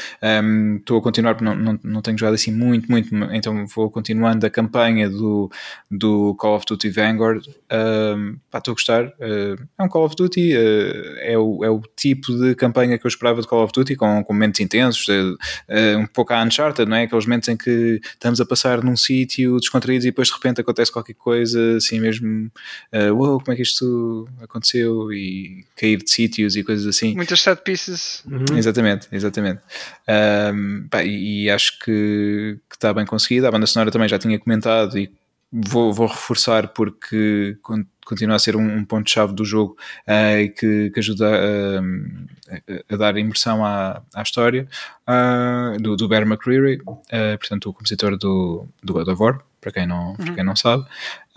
um, 0.43 0.77
estou 0.77 0.99
a 0.99 1.03
continuar, 1.03 1.41
não, 1.41 1.55
não, 1.55 1.81
não 1.83 2.03
tenho 2.03 2.19
jogado 2.19 2.35
assim 2.35 2.53
muito, 2.53 2.91
muito, 2.91 3.15
então 3.33 3.67
vou 3.67 3.91
continuando 3.91 4.47
a 4.47 4.51
campanha 4.51 5.09
do, 5.09 5.51
do 5.91 6.35
Call 6.37 6.57
of 6.57 6.67
Duty 6.67 6.91
Vanguard. 6.91 7.47
Um, 7.73 8.37
estou 8.55 8.73
a 8.73 8.75
gostar. 8.75 9.07
Uh, 9.07 9.61
é 9.79 9.83
um 9.83 9.89
Call 9.89 10.05
of 10.05 10.15
Duty, 10.17 10.55
uh, 10.55 11.17
é, 11.19 11.39
o, 11.39 11.65
é 11.65 11.71
o 11.71 11.83
tipo 11.97 12.33
de 12.33 12.55
campanha 12.55 12.99
que 12.99 13.07
eu 13.07 13.09
esperava 13.09 13.41
de 13.41 13.47
Call 13.47 13.65
of 13.65 13.73
Duty, 13.75 13.97
com, 13.97 14.23
com 14.23 14.33
momentos 14.33 14.61
intensos, 14.61 15.07
uh, 15.09 15.99
um 15.99 16.07
pouco 16.07 16.33
a 16.33 16.43
Uncharted, 16.43 16.89
não 16.89 16.97
é? 16.97 17.05
Aqueles 17.05 17.27
momentos 17.27 17.49
em 17.49 17.57
que 17.57 18.01
estamos 18.03 18.41
a 18.41 18.47
passar 18.47 18.83
num 18.83 18.97
sítio 18.97 19.59
descontraídos 19.59 20.05
e 20.05 20.09
depois 20.09 20.29
de 20.29 20.35
repente 20.35 20.61
acontece 20.61 20.93
qualquer 20.93 21.15
coisa, 21.15 21.77
assim 21.77 22.01
mesmo, 22.01 22.51
uh, 22.93 23.15
uou, 23.15 23.41
como 23.41 23.53
é 23.53 23.57
que 23.57 23.63
isto 23.63 24.29
aconteceu? 24.43 25.13
E 25.13 25.65
cair 25.77 26.03
de 26.03 26.11
sítios 26.11 26.57
e 26.57 26.63
coisas 26.63 26.87
assim. 26.87 27.04
Muitas 27.15 27.41
set 27.41 27.63
pieces. 27.63 28.23
Exatamente, 28.57 29.09
exatamente. 29.13 29.61
Um, 30.09 30.87
pá, 30.89 31.03
e, 31.05 31.45
e 31.45 31.51
acho 31.51 31.79
que, 31.81 32.59
que 32.71 32.77
está 32.77 32.95
bem 32.95 33.05
conseguido. 33.05 33.47
A 33.47 33.51
banda 33.51 33.67
sonora 33.67 33.91
também 33.91 34.09
já 34.09 34.19
tinha 34.19 34.39
comentado 34.39 34.97
e 34.99 35.11
vou, 35.53 35.93
vou 35.93 36.07
reforçar 36.07 36.69
porque 36.69 37.57
con- 37.63 37.85
continua 38.05 38.37
a 38.37 38.39
ser 38.39 38.57
um, 38.57 38.77
um 38.79 38.85
ponto-chave 38.85 39.33
do 39.33 39.45
jogo 39.45 39.77
eh, 40.07 40.43
e 40.43 40.49
que, 40.51 40.91
que 40.91 40.99
ajuda 41.01 41.27
a, 41.29 41.81
a- 41.81 42.95
a 42.95 42.97
dar 42.97 43.17
imersão 43.17 43.65
à, 43.65 44.03
à 44.15 44.23
história 44.23 44.69
ah, 45.07 45.75
do, 45.81 45.97
do 45.97 46.09
Bear 46.09 46.23
McCreary, 46.27 46.81
eh, 47.11 47.37
portanto, 47.37 47.71
o 47.71 47.73
compositor 47.73 48.17
do, 48.19 48.67
do 48.83 48.93
God 48.93 49.09
of 49.09 49.23
War, 49.23 49.41
para 49.61 49.73
quem 49.73 49.87
não, 49.87 50.15
para 50.17 50.35
quem 50.35 50.45
não 50.45 50.57
sabe. 50.57 50.85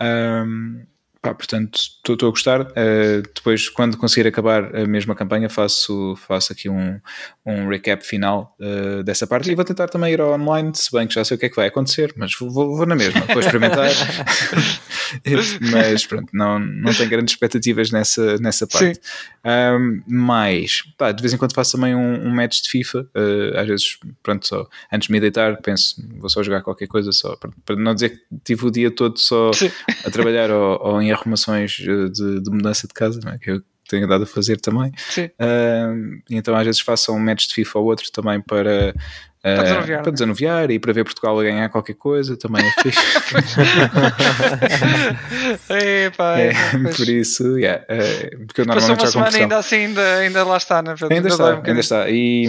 Um, 0.00 0.82
Pá, 1.20 1.34
portanto, 1.34 1.76
estou 1.76 2.28
a 2.28 2.30
gostar. 2.30 2.60
Uh, 2.60 3.22
depois, 3.34 3.68
quando 3.68 3.96
conseguir 3.96 4.28
acabar 4.28 4.76
a 4.76 4.86
mesma 4.86 5.16
campanha, 5.16 5.48
faço, 5.48 6.14
faço 6.16 6.52
aqui 6.52 6.68
um, 6.68 7.00
um 7.44 7.68
recap 7.68 8.06
final 8.06 8.56
uh, 8.60 9.02
dessa 9.02 9.26
parte 9.26 9.50
e 9.50 9.54
vou 9.54 9.64
tentar 9.64 9.88
também 9.88 10.12
ir 10.12 10.20
ao 10.20 10.32
online, 10.32 10.70
se 10.74 10.92
bem 10.92 11.08
que 11.08 11.14
já 11.14 11.24
sei 11.24 11.36
o 11.36 11.40
que 11.40 11.46
é 11.46 11.48
que 11.48 11.56
vai 11.56 11.66
acontecer, 11.66 12.14
mas 12.16 12.32
vou, 12.38 12.76
vou, 12.76 12.86
na 12.86 12.94
mesma, 12.94 13.20
vou 13.22 13.40
experimentar. 13.40 13.90
mas 15.72 16.06
pronto, 16.06 16.28
não, 16.32 16.58
não 16.58 16.92
tenho 16.92 17.08
grandes 17.08 17.34
expectativas 17.34 17.90
nessa, 17.90 18.36
nessa 18.38 18.66
parte. 18.66 19.00
Um, 19.44 20.02
mas, 20.06 20.82
pá, 20.96 21.12
de 21.12 21.22
vez 21.22 21.32
em 21.32 21.36
quando 21.36 21.54
faço 21.54 21.76
também 21.76 21.94
um, 21.94 22.26
um 22.26 22.30
match 22.30 22.62
de 22.62 22.70
FIFA, 22.70 23.00
uh, 23.00 23.58
às 23.58 23.66
vezes, 23.66 23.98
pronto, 24.22 24.46
só 24.46 24.68
antes 24.92 25.06
de 25.06 25.12
me 25.12 25.20
deitar, 25.20 25.60
penso, 25.62 25.96
vou 26.18 26.28
só 26.28 26.42
jogar 26.42 26.62
qualquer 26.62 26.86
coisa, 26.86 27.10
só 27.12 27.36
para, 27.36 27.50
para 27.64 27.76
não 27.76 27.94
dizer 27.94 28.10
que 28.10 28.18
tive 28.44 28.66
o 28.66 28.70
dia 28.70 28.90
todo 28.90 29.18
só 29.18 29.52
Sim. 29.52 29.70
a 30.04 30.10
trabalhar 30.10 30.50
ou, 30.50 30.78
ou 30.82 31.02
em 31.02 31.07
arrumações 31.12 31.78
eh, 31.80 32.08
de, 32.08 32.40
de 32.40 32.50
mudança 32.50 32.86
de 32.86 32.94
casa, 32.94 33.20
é? 33.26 33.38
que 33.38 33.50
eu 33.50 33.62
tenho 33.88 34.06
dado 34.06 34.24
a 34.24 34.26
fazer 34.26 34.60
também. 34.60 34.92
Um, 35.40 36.20
então 36.30 36.54
às 36.54 36.64
vezes 36.64 36.80
faço 36.80 37.12
um 37.12 37.18
match 37.18 37.48
de 37.48 37.54
FIFA 37.54 37.78
ou 37.78 37.86
outro 37.86 38.12
também 38.12 38.40
para, 38.40 38.94
Para 39.40 39.60
uh, 39.60 39.62
desanuviar, 39.62 40.02
para 40.02 40.10
né? 40.10 40.14
desanuviar 40.14 40.70
e 40.70 40.78
para 40.80 40.92
ver 40.92 41.04
Portugal 41.04 41.38
a 41.38 41.42
ganhar 41.44 41.68
qualquer 41.68 41.94
coisa, 41.94 42.36
também 42.36 42.66
é 42.66 42.82
fixe. 42.82 42.98
Epá, 46.06 46.38
é, 46.38 46.52
pois. 46.82 46.96
por 46.96 47.08
isso, 47.08 47.56
yeah, 47.56 47.84
eh, 47.88 48.30
porque 48.46 48.62
eu 48.62 48.66
Passou 48.66 48.80
normalmente 48.80 48.84
uma 48.84 48.96
jogo 48.96 49.02
com 49.24 49.30
semana 49.30 49.36
ainda 49.36 49.56
assim 49.58 49.76
ainda, 49.76 50.14
ainda 50.16 50.44
lá 50.44 50.56
está, 50.56 50.82
né? 50.82 50.94
Ainda 51.02 51.20
dói 51.20 51.30
está, 51.30 51.44
um 51.44 51.62
ainda 51.64 51.80
está. 51.80 52.08
E, 52.08 52.46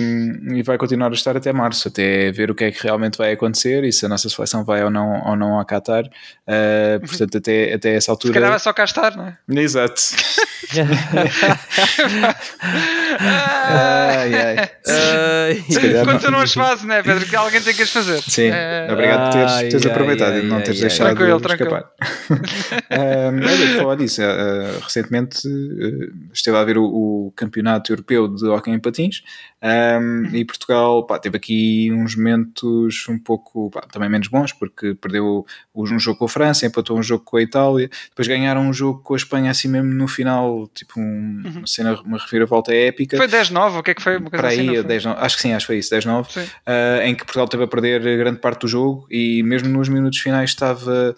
e 0.56 0.64
vai 0.64 0.78
continuar 0.80 1.12
a 1.12 1.14
estar 1.14 1.38
até 1.38 1.54
março, 1.54 1.88
até 1.90 2.32
ver 2.32 2.50
o 2.50 2.56
que 2.56 2.64
é 2.64 2.72
que 2.72 2.82
realmente 2.82 3.18
vai 3.18 3.34
acontecer 3.34 3.84
e 3.84 3.92
se 3.92 4.06
a 4.06 4.10
nossa 4.10 4.28
seleção 4.28 4.66
vai 4.66 4.84
ou 4.84 4.90
não, 4.90 5.22
ou 5.28 5.36
não 5.36 5.60
a 5.60 5.66
Qatar. 5.66 6.06
Uh, 6.06 7.00
portanto, 7.08 7.38
até, 7.38 7.74
até 7.74 7.96
essa 7.96 8.06
Se 8.06 8.12
altura. 8.12 8.34
calhar 8.34 8.50
vai 8.50 8.60
só 8.60 8.74
cá 8.74 8.84
estar, 8.84 9.16
não 9.16 9.28
é? 9.28 9.38
Exato. 9.62 10.02
Ai, 13.20 14.34
ai. 14.34 14.70
Ai, 14.88 15.64
Se 15.70 15.80
calhar 15.80 16.06
Quando 16.06 16.14
não. 16.14 16.20
tu 16.20 16.32
não 16.32 16.40
as 16.40 16.54
fazes, 16.54 16.79
né, 16.88 17.02
Pedro? 17.04 17.26
Que 17.26 17.36
alguém 17.36 17.62
tem 17.62 17.74
que 17.74 17.82
as 17.84 17.92
fazer. 17.92 18.22
Sim, 18.22 18.50
É, 18.52 18.88
obrigado 18.92 19.32
por 19.32 19.40
teres, 19.40 19.72
teres 19.72 19.86
ai, 19.86 19.92
aproveitado 19.92 20.34
ai, 20.34 20.40
e 20.40 20.44
não 20.44 20.58
ai, 20.58 20.64
teres 20.64 20.80
ai. 20.82 20.88
deixado 20.90 21.16
Tranquilo, 21.16 21.38
de 21.40 21.44
tranquilo. 21.44 21.84
escapar. 22.30 23.74
um, 23.74 23.78
falar 23.80 23.96
disso, 23.96 24.22
uh, 24.22 24.80
recentemente 24.84 25.48
uh, 25.48 26.14
esteve 26.34 26.58
a 26.58 26.64
ver 26.64 26.78
o, 26.78 26.86
o 26.86 27.34
Campeonato 27.36 27.92
Europeu 27.92 28.28
de 28.28 28.46
Hockey 28.46 28.72
em 28.72 28.80
Patins 28.80 29.22
um, 29.62 30.26
e 30.36 30.46
Portugal 30.46 31.06
pá, 31.06 31.20
teve 31.20 31.38
aqui 31.38 31.90
uns 31.92 32.16
momentos 32.16 33.08
um 33.10 33.18
pouco 33.20 33.70
pá, 33.70 33.82
também 33.92 34.10
menos 34.10 34.28
bons, 34.28 34.52
porque 34.54 34.96
perdeu 34.96 35.46
um 35.76 36.00
jogo 36.00 36.20
com 36.20 36.26
a 36.26 36.30
França, 36.30 36.66
empatou 36.66 36.98
um 36.98 37.04
jogo 37.04 37.24
com 37.24 37.38
a 37.38 37.42
Itália, 37.42 37.90
depois 38.10 38.28
ganharam 38.28 38.62
um 38.62 38.74
jogo 38.74 39.02
com 39.02 39.14
a 39.14 39.18
Espanha 39.18 39.52
assim 39.52 39.68
mesmo 39.68 39.94
no 39.94 40.08
final, 40.08 40.68
tipo 40.74 41.00
um- 41.00 41.44
uma 41.58 41.68
cena, 41.68 42.00
uma 42.02 42.18
reviravolta 42.18 42.74
épica. 42.74 43.18
Foi 43.18 43.28
10-9, 43.28 43.80
o 43.80 43.84
que 43.84 43.92
é 43.92 43.94
que 43.94 44.02
foi? 44.02 44.18
Uma 44.18 44.30
coisa 44.30 44.44
para 44.44 44.48
assim, 44.50 44.64
não 44.64 44.74
aí, 44.74 44.80
foi? 44.80 44.88
10, 44.88 45.06
acho 45.08 45.36
que 45.36 45.42
sim, 45.42 45.54
acho 45.54 45.64
que 45.66 45.68
foi 45.68 45.78
isso, 45.80 45.90
10-9, 45.96 46.32
Sim. 46.32 46.46
Uh, 46.70 47.02
em 47.02 47.16
que 47.16 47.26
Portugal 47.26 47.48
teve 47.48 47.64
a 47.64 47.68
perder 47.68 48.02
grande 48.18 48.40
parte 48.40 48.62
do 48.62 48.68
jogo 48.68 49.08
e 49.10 49.42
mesmo 49.44 49.68
nos 49.70 49.90
minutos 49.90 50.20
finais 50.20 50.52
estava, 50.52 51.16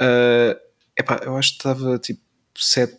uh, 0.00 0.60
epá, 0.98 1.20
eu 1.24 1.36
acho 1.36 1.50
que 1.52 1.56
estava 1.58 1.98
tipo 1.98 2.20
7, 2.56 2.92
no- 2.94 2.98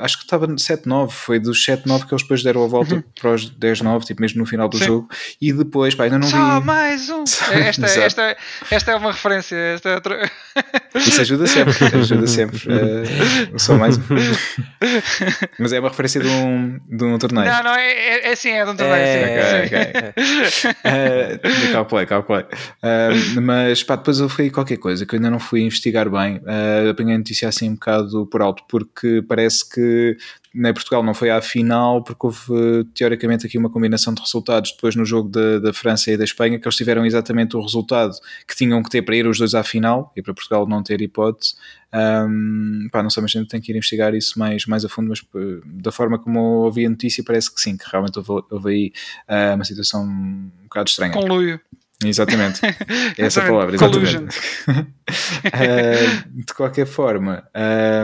acho 0.00 0.18
que 0.18 0.24
estava 0.24 0.46
7-9, 0.48 1.10
foi 1.10 1.38
dos 1.38 1.64
7-9 1.64 2.06
que 2.06 2.14
eles 2.14 2.22
depois 2.22 2.42
deram 2.42 2.64
a 2.64 2.66
volta 2.66 3.04
para 3.20 3.32
os 3.32 3.50
10-9, 3.50 4.04
tipo 4.04 4.20
mesmo 4.20 4.38
no 4.40 4.46
final 4.46 4.68
do 4.68 4.74
Uhum. 4.76 4.80
Sim. 4.80 4.86
jogo, 4.86 5.08
e 5.40 5.52
depois, 5.52 5.94
pá, 5.94 6.04
ainda 6.04 6.18
não 6.18 6.28
Só 6.28 6.60
vi. 6.60 6.66
mais 6.66 7.08
um! 7.10 7.24
Esta, 7.52 7.86
esta, 7.86 8.36
esta 8.70 8.90
é 8.92 8.96
uma 8.96 9.12
referência. 9.12 9.56
Esta 9.56 9.88
é 9.90 9.94
outra... 9.96 10.30
Isso 10.94 11.20
ajuda 11.20 11.46
sempre, 11.46 11.74
ajuda 11.96 12.26
sempre. 12.26 12.58
Uh, 12.68 13.58
só 13.58 13.76
mais. 13.76 13.96
um. 13.96 14.02
Mas 15.58 15.72
é 15.72 15.80
uma 15.80 15.88
referência 15.88 16.20
de 16.20 16.26
um, 16.28 16.78
de 16.88 17.04
um 17.04 17.18
torneio. 17.18 17.46
Não, 17.46 17.62
não, 17.62 17.74
é, 17.74 17.90
é, 17.90 18.28
é 18.32 18.36
sim, 18.36 18.50
é 18.50 18.64
de 18.64 18.70
um 18.70 18.76
torneio. 18.76 18.96
É, 18.96 19.66
sim, 19.66 19.76
ok, 19.76 20.50
sim. 20.50 20.68
ok. 20.68 21.68
Uh, 21.68 21.72
calculei, 21.72 22.06
calculei. 22.06 22.42
Uh, 22.44 23.40
mas 23.40 23.82
pá, 23.82 23.96
depois 23.96 24.18
eu 24.18 24.28
fui 24.28 24.50
qualquer 24.50 24.78
coisa 24.78 25.04
que 25.06 25.14
eu 25.14 25.18
ainda 25.18 25.30
não 25.30 25.38
fui 25.38 25.60
investigar 25.60 26.08
bem. 26.10 26.38
Uh, 26.38 26.90
apanhei 26.90 27.14
a 27.14 27.18
notícia 27.18 27.48
assim 27.48 27.70
um 27.70 27.74
bocado 27.74 28.26
por 28.26 28.42
alto, 28.42 28.62
porque 28.68 29.22
parece 29.28 29.57
que 29.62 30.16
na 30.54 30.72
Portugal 30.72 31.02
não 31.02 31.14
foi 31.14 31.30
à 31.30 31.40
final, 31.40 32.02
porque 32.02 32.26
houve 32.26 32.84
teoricamente 32.94 33.46
aqui 33.46 33.56
uma 33.56 33.70
combinação 33.70 34.12
de 34.12 34.20
resultados 34.20 34.72
depois 34.72 34.96
no 34.96 35.04
jogo 35.04 35.28
da, 35.28 35.58
da 35.58 35.72
França 35.72 36.10
e 36.10 36.16
da 36.16 36.24
Espanha, 36.24 36.58
que 36.58 36.66
eles 36.66 36.76
tiveram 36.76 37.06
exatamente 37.06 37.56
o 37.56 37.60
resultado 37.60 38.16
que 38.46 38.56
tinham 38.56 38.82
que 38.82 38.90
ter 38.90 39.02
para 39.02 39.16
ir 39.16 39.26
os 39.26 39.38
dois 39.38 39.54
à 39.54 39.62
final 39.62 40.12
e 40.16 40.22
para 40.22 40.34
Portugal 40.34 40.66
não 40.66 40.82
ter 40.82 41.00
hipótese. 41.00 41.54
Um, 41.94 42.88
pá, 42.90 43.02
não 43.02 43.10
sei, 43.10 43.22
mas 43.22 43.34
a 43.34 43.38
gente 43.38 43.48
tem 43.48 43.60
que 43.60 43.72
ir 43.72 43.76
investigar 43.76 44.14
isso 44.14 44.38
mais, 44.38 44.66
mais 44.66 44.84
a 44.84 44.88
fundo, 44.88 45.08
mas 45.08 45.20
uh, 45.20 45.62
da 45.64 45.92
forma 45.92 46.18
como 46.18 46.40
ouvi 46.64 46.86
a 46.86 46.90
notícia, 46.90 47.22
parece 47.24 47.54
que 47.54 47.60
sim, 47.60 47.76
que 47.76 47.84
realmente 47.90 48.18
houve, 48.18 48.44
houve 48.50 48.70
aí 48.70 48.92
uh, 49.28 49.54
uma 49.54 49.64
situação 49.64 50.04
um 50.04 50.50
bocado 50.64 50.90
estranha. 50.90 51.12
Conluio. 51.12 51.60
Exatamente, 52.04 52.60
é 53.18 53.24
essa 53.26 53.42
palavra, 53.42 53.74
exatamente. 53.74 54.38
Uh, 54.68 54.86
de 56.46 56.54
qualquer 56.54 56.86
forma, 56.86 57.42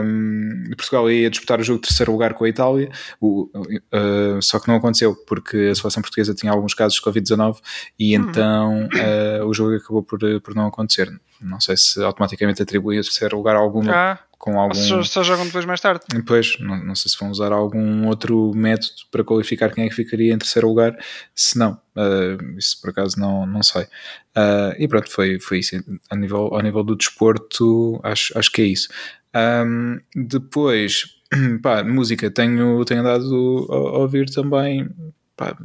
um, 0.03 0.69
Portugal 0.75 1.09
ia 1.09 1.29
disputar 1.29 1.61
o 1.61 1.63
jogo 1.63 1.79
de 1.79 1.87
terceiro 1.87 2.11
lugar 2.11 2.33
com 2.33 2.43
a 2.43 2.49
Itália, 2.49 2.89
o, 3.21 3.49
uh, 3.55 4.41
só 4.41 4.59
que 4.59 4.67
não 4.67 4.75
aconteceu 4.75 5.15
porque 5.25 5.69
a 5.71 5.75
seleção 5.75 6.01
portuguesa 6.01 6.35
tinha 6.35 6.51
alguns 6.51 6.73
casos 6.73 6.95
de 6.95 7.01
Covid-19 7.01 7.57
e 7.97 8.15
Uhum. 8.15 8.29
então 8.29 8.87
uh, 8.87 9.45
o 9.45 9.53
jogo 9.53 9.75
acabou 9.75 10.03
por, 10.03 10.19
por 10.41 10.55
não 10.55 10.67
acontecer. 10.67 11.09
Não 11.45 11.59
sei 11.59 11.77
se 11.77 12.01
automaticamente 12.03 12.61
atribui 12.61 12.99
o 12.99 13.01
terceiro 13.01 13.37
lugar 13.37 13.55
a 13.55 13.59
alguma 13.59 13.91
Ah, 13.93 14.19
com 14.37 14.59
algum. 14.59 14.73
só, 14.73 15.01
só 15.03 15.23
jogam 15.23 15.45
depois 15.45 15.65
mais 15.65 15.79
tarde. 15.79 16.01
Depois, 16.13 16.57
não, 16.59 16.77
não 16.83 16.95
sei 16.95 17.09
se 17.11 17.17
vão 17.19 17.29
usar 17.29 17.51
algum 17.51 18.07
outro 18.07 18.51
método 18.55 18.93
para 19.11 19.23
qualificar 19.23 19.71
quem 19.73 19.85
é 19.85 19.89
que 19.89 19.95
ficaria 19.95 20.33
em 20.33 20.37
terceiro 20.37 20.67
lugar, 20.67 20.97
se 21.33 21.57
não, 21.57 21.73
uh, 21.95 22.57
isso 22.57 22.79
por 22.81 22.89
acaso 22.89 23.19
não, 23.19 23.45
não 23.45 23.63
sei. 23.63 23.83
Uh, 23.83 24.75
e 24.77 24.87
pronto, 24.87 25.09
foi, 25.09 25.39
foi 25.39 25.59
isso. 25.59 25.75
A 26.09 26.15
nível, 26.15 26.53
ao 26.53 26.61
nível 26.61 26.83
do 26.83 26.95
desporto, 26.95 27.99
acho, 28.03 28.37
acho 28.37 28.51
que 28.51 28.61
é 28.61 28.65
isso. 28.65 28.89
Um, 29.35 29.99
depois, 30.15 31.05
pá, 31.61 31.83
música, 31.83 32.29
tenho, 32.31 32.83
tenho 32.85 33.01
andado 33.01 33.67
a, 33.69 33.75
a 33.75 33.97
ouvir 33.99 34.29
também, 34.29 34.89
pá, 35.35 35.57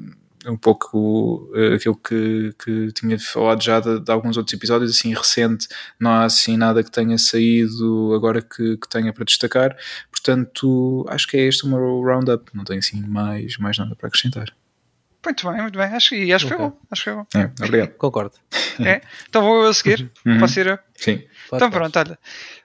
um 0.47 0.57
pouco 0.57 1.51
uh, 1.55 1.75
aquilo 1.75 1.97
que, 1.97 2.55
que 2.63 2.93
tinha 2.93 3.19
falado 3.19 3.63
já 3.63 3.81
de, 3.81 4.01
de, 4.01 4.11
alguns 4.11 4.37
outros 4.37 4.55
episódios, 4.55 4.91
assim, 4.97 5.13
recente, 5.15 5.69
não 5.99 6.11
há 6.11 6.25
assim 6.25 6.57
nada 6.57 6.83
que 6.83 6.91
tenha 6.91 7.19
saído 7.19 8.13
agora 8.15 8.41
que, 8.41 8.77
que 8.77 8.89
tenha 8.89 9.13
para 9.13 9.25
destacar, 9.25 9.77
portanto, 10.11 11.05
acho 11.09 11.27
que 11.27 11.37
é 11.37 11.47
este 11.47 11.65
o 11.65 11.69
meu 11.69 12.01
roundup, 12.03 12.51
não 12.55 12.65
tenho 12.65 12.79
assim 12.79 13.01
mais, 13.07 13.57
mais 13.59 13.77
nada 13.79 13.95
para 13.95 14.09
acrescentar. 14.09 14.47
Muito 15.25 15.51
bem, 15.51 15.61
muito 15.61 15.79
bem. 15.79 15.87
Acho, 15.89 16.15
e 16.15 16.33
acho 16.33 16.47
que 16.47 16.55
foi 16.55 16.59
bom. 16.65 16.79
Acho 16.91 17.05
que 17.05 17.11
foi 17.11 17.15
bom. 17.15 17.27
É, 17.37 17.65
obrigado. 17.65 17.91
Concordo. 17.97 18.33
É? 18.83 19.03
Então 19.29 19.43
vou 19.43 19.65
eu 19.65 19.69
a 19.69 19.75
seguir. 19.75 20.11
Uhum. 20.25 20.39
Posso 20.39 20.59
ir 20.59 20.67
eu? 20.69 20.79
Sim. 20.97 21.17
Pode, 21.19 21.27
então 21.65 21.71
pode. 21.71 21.73
pronto, 21.73 21.99
olha. 21.99 22.19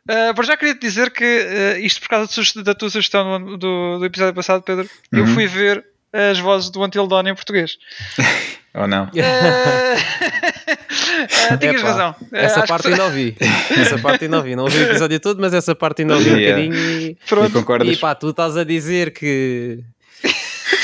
Uh, 0.09 0.33
por 0.33 0.45
já 0.45 0.55
queria 0.55 0.73
te 0.73 0.79
dizer 0.79 1.11
que 1.11 1.25
uh, 1.25 1.77
isto 1.79 1.99
por 1.99 2.07
causa 2.07 2.63
da 2.63 2.73
tua 2.73 2.89
sugestão 2.89 3.43
do, 3.43 3.57
do, 3.57 3.99
do 3.99 4.05
episódio 4.05 4.33
passado, 4.33 4.61
Pedro, 4.63 4.89
eu 5.11 5.25
Uhum. 5.25 5.33
fui 5.33 5.45
ver 5.47 5.85
as 6.31 6.39
vozes 6.39 6.69
do 6.69 6.83
Until 6.83 7.07
Dawn 7.07 7.27
em 7.27 7.35
português. 7.35 7.77
Ou 8.75 8.87
não? 8.87 9.05
Uh, 9.05 9.07
uh, 11.53 11.57
tinhas 11.57 11.75
Epá, 11.79 11.87
razão. 11.87 12.15
Uh, 12.21 12.35
Essa 12.35 12.59
acho 12.59 12.67
parte 12.67 12.81
que- 12.83 12.89
ainda 12.89 13.05
ouvi. 13.05 13.37
Essa 13.79 13.97
parte 13.97 14.25
ainda 14.25 14.37
ouvi. 14.37 14.55
Não 14.55 14.63
ouvi 14.63 14.77
o 14.77 14.83
episódio 14.83 15.19
todo, 15.19 15.39
mas 15.39 15.53
essa 15.53 15.73
parte 15.75 16.01
ainda 16.01 16.15
ouvi 16.15 16.29
um 16.31 16.37
Yeah. 16.37 16.63
bocadinho 16.63 17.01
e. 17.01 17.17
E 17.47 17.51
concordas? 17.51 17.87
E 17.87 17.97
pá, 17.97 18.15
tu 18.15 18.29
estás 18.29 18.57
a 18.57 18.63
dizer 18.63 19.11
que. 19.13 19.79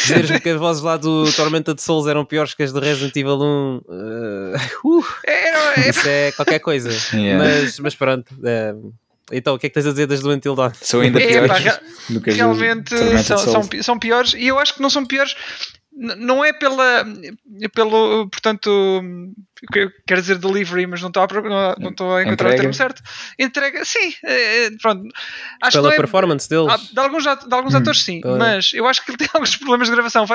Dizeres-me 0.04 0.40
que 0.40 0.50
as 0.50 0.60
vozes 0.60 0.82
lá 0.84 0.98
do 0.98 1.32
Tormenta 1.34 1.74
de 1.76 1.82
Souls 1.82 2.08
eram 2.08 2.24
piores 2.26 2.54
que 2.54 2.64
as 2.64 2.72
do 2.72 2.80
Resident 2.80 3.16
Evil 3.16 3.40
1. 3.42 3.82
eh, 3.90 4.56
uh, 4.84 5.06
era- 5.26 5.90
isso 5.90 6.08
é 6.08 6.32
qualquer 6.32 6.60
coisa. 6.60 6.90
Yeah. 7.16 7.44
Mas, 7.44 7.80
mas 7.80 7.96
pronto. 7.96 8.34
eh, 8.44 8.74
então, 9.32 9.56
o 9.56 9.60
que 9.60 9.68
é 9.68 9.70
que 9.70 9.74
tens 9.74 9.88
a 9.88 9.92
dizer 9.92 10.08
das 10.08 10.20
do 10.22 10.30
Until 10.32 10.56
Dawn? 10.56 10.72
São 10.82 11.02
ainda 11.02 11.20
É, 11.22 11.28
piores 11.28 11.50
pá, 11.64 11.80
do 12.10 12.22
que 12.22 12.32
realmente 12.32 12.96
são, 13.24 13.38
são, 13.38 13.68
pi- 13.68 13.84
são 13.84 14.00
piores 14.00 14.34
e 14.34 14.48
eu 14.48 14.60
acho 14.60 14.74
que 14.76 14.82
não 14.82 14.90
são 14.90 15.06
piores 15.06 15.36
não 15.94 16.44
é 16.44 16.54
pela 16.54 17.06
pelo 17.76 18.28
portanto 18.30 19.02
que- 19.74 19.90
quero 20.08 20.22
dizer 20.22 20.38
delivery 20.38 20.88
mas 20.88 21.02
não 21.02 21.10
estou 21.10 21.22
a, 21.22 21.28
pro- 21.28 21.44
não, 21.44 21.76
não 21.80 21.90
estou 21.90 22.16
a 22.16 22.22
encontrar 22.24 22.48
Entrega. 22.48 22.54
o 22.54 22.58
termo 22.58 22.74
certo 22.74 23.04
entrega 23.38 23.84
sim 23.84 24.14
é, 24.26 24.66
é, 24.68 24.72
pronto 24.82 25.04
acho 25.62 25.78
Pela 25.78 25.90
que 25.90 25.94
é, 25.96 25.98
performance 25.98 26.48
deles. 26.50 26.72
Ah, 26.72 26.78
de 26.78 27.00
alguns, 27.00 27.24
de 27.24 27.54
alguns 27.54 27.74
Hum, 27.76 27.78
atores 27.78 28.04
sim, 28.04 28.22
tá 28.22 28.30
bem. 28.30 28.38
mas 28.38 28.72
eu 28.74 28.88
acho 28.88 29.04
que 29.04 29.12
ele 29.12 29.18
tem 29.18 29.28
alguns 29.36 29.56
problemas 29.58 29.88
de 29.90 29.94
gravação. 29.94 30.26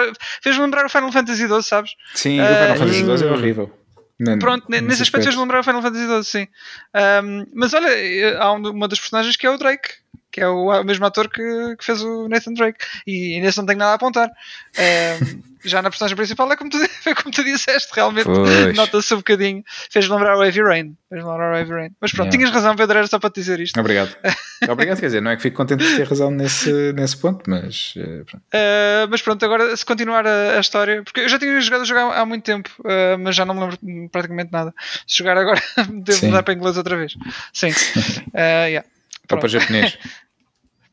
Fez-me 0.43 0.63
lembrar 0.63 0.85
o 0.85 0.89
Final 0.91 1.11
Fantasy 1.11 1.49
XII, 1.49 1.63
sabes? 1.63 1.91
Sim, 2.15 2.39
o 2.39 2.45
Ah, 2.45 2.57
Final 2.57 2.77
Fantasy 2.77 3.03
hum. 3.05 3.17
XII 3.17 3.27
é 3.27 3.33
horrível. 3.33 3.73
Não- 4.19 4.39
Pronto, 4.39 4.65
ne- 4.71 4.81
nesse 4.81 5.03
aspecto 5.03 5.25
fez-me 5.25 5.43
lembrar 5.43 5.61
o 5.61 5.63
Final 5.63 5.83
Fantasy 5.83 6.07
XII, 6.07 6.25
sim. 6.25 6.49
Ahm, 6.95 7.45
mas 7.53 7.75
olha, 7.75 7.89
eh, 7.89 8.37
há 8.39 8.53
um- 8.53 8.71
uma 8.71 8.89
das 8.89 8.99
personagens 8.99 9.37
que 9.37 9.47
é 9.47 9.51
o 9.51 9.59
Drake, 9.59 9.91
que 10.37 10.43
é 10.43 10.49
o, 10.49 10.85
mesmo 10.85 11.07
ator 11.07 11.31
que, 11.31 11.41
que 11.79 11.83
fez 11.83 12.03
o 12.03 12.29
Nathan 12.29 12.53
Drake, 12.53 12.85
e 13.07 13.41
nesse 13.41 13.57
não 13.57 13.65
tenho 13.65 13.79
nada 13.79 13.93
a 13.93 13.95
apontar. 13.95 14.31
Já 15.65 15.83
na 15.83 15.89
personagem 15.89 16.15
principal 16.15 16.53
é 16.53 16.57
como 16.57 16.71
tu, 16.71 16.77
é 17.07 17.15
como 17.15 17.31
tu 17.35 17.43
disseste, 17.43 17.91
realmente 17.95 18.29
nota-se 18.77 19.15
um 19.15 19.17
bocadinho. 19.17 19.65
Fez-me 19.91 20.15
lembrar 20.15 20.37
o 20.37 20.45
Heavy 20.45 20.63
Rain. 20.63 20.95
Fez-me 21.09 21.29
lembrar 21.29 21.55
o 21.55 21.57
Heavy 21.57 21.73
Rain. 21.73 21.91
Mas 21.99 22.13
pronto, 22.13 22.27
Yeah. 22.27 22.39
tinhas 22.39 22.51
razão, 22.51 22.77
Pedro, 22.77 22.99
era 22.99 23.07
só 23.07 23.19
para 23.19 23.31
te 23.31 23.41
dizer 23.41 23.61
isto. 23.61 23.81
Obrigado. 23.81 24.15
Obrigado, 24.69 25.01
quer 25.01 25.07
dizer, 25.07 25.23
não 25.23 25.31
é 25.31 25.37
que 25.37 25.43
fico 25.43 25.57
contente 25.57 25.85
de 25.85 25.97
ter 25.97 26.07
razão 26.07 26.31
nesse, 26.31 26.93
nesse 26.93 27.17
ponto, 27.17 27.49
mas 27.49 27.95
eh, 27.97 28.25
pronto. 28.25 28.43
Uh, 28.53 29.09
mas 29.09 29.23
pronto, 29.23 29.45
agora 29.45 29.77
se 29.77 29.85
continuar 29.87 30.27
a, 30.27 30.57
a 30.57 30.61
história, 30.61 31.03
porque 31.03 31.21
eu 31.21 31.29
já 31.29 31.39
tinha 31.39 31.59
jogado 31.61 31.83
a 31.83 31.85
jogar 31.85 32.13
há 32.13 32.27
muito 32.27 32.45
tempo, 32.45 32.71
uh, 32.81 33.19
mas 33.19 33.35
já 33.35 33.45
não 33.45 33.55
me 33.55 33.61
lembro 33.61 33.79
praticamente 34.11 34.53
nada. 34.53 34.75
Se 35.07 35.19
jogar 35.19 35.39
agora, 35.39 35.63
devo 35.89 36.19
Sim. 36.19 36.27
mudar 36.27 36.43
para 36.43 36.55
inglês 36.55 36.77
outra 36.77 36.97
vez. 36.97 37.15
Sim. 37.53 37.71
Uh, 37.71 38.67
yeah. 38.69 38.87
Ou 39.31 39.39
para 39.39 39.49
japonês. 39.49 39.99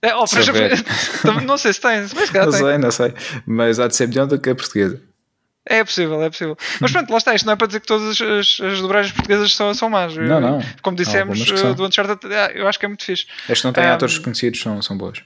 É, 0.04 0.14
oh, 0.16 0.28
Se 0.28 0.38
não 1.46 1.58
sei 1.58 1.72
se 1.72 1.80
tem, 1.80 2.02
mas 2.14 2.30
calhar 2.30 2.46
Não 2.48 2.52
tem. 2.52 2.62
sei, 2.62 2.78
não 2.78 2.92
sei. 2.92 3.14
Mas 3.46 3.80
há 3.80 3.88
de 3.88 3.96
ser 3.96 4.08
melhor 4.10 4.28
do 4.28 4.38
que 4.38 4.50
a 4.50 4.56
portuguesa. 4.56 5.02
É 5.66 5.82
possível, 5.82 6.22
é 6.22 6.30
possível. 6.30 6.58
Mas 6.82 6.92
pronto, 6.92 7.10
lá 7.10 7.18
está. 7.18 7.34
Isto 7.34 7.46
não 7.46 7.54
é 7.54 7.56
para 7.56 7.68
dizer 7.68 7.80
que 7.80 7.88
todas 7.88 8.22
as, 8.22 8.60
as 8.60 8.82
dobragens 8.82 9.14
portuguesas 9.14 9.54
são, 9.54 9.74
são 9.74 9.90
más. 9.90 10.14
Não, 10.18 10.42
não. 10.42 10.60
Como 10.82 10.98
dissemos, 10.98 11.40
uh, 11.50 11.74
do 11.74 11.86
Uncharted, 11.86 12.20
ah, 12.34 12.52
eu 12.54 12.68
acho 12.68 12.78
que 12.78 12.86
é 12.86 12.90
muito 12.90 13.06
fixe. 13.06 13.26
Que 13.48 13.64
não 13.64 13.72
têm 13.72 13.86
Um, 13.86 13.94
atores 13.94 14.18
conhecidos 14.18 14.60
são, 14.60 14.82
são 14.82 14.98
boas. 14.98 15.24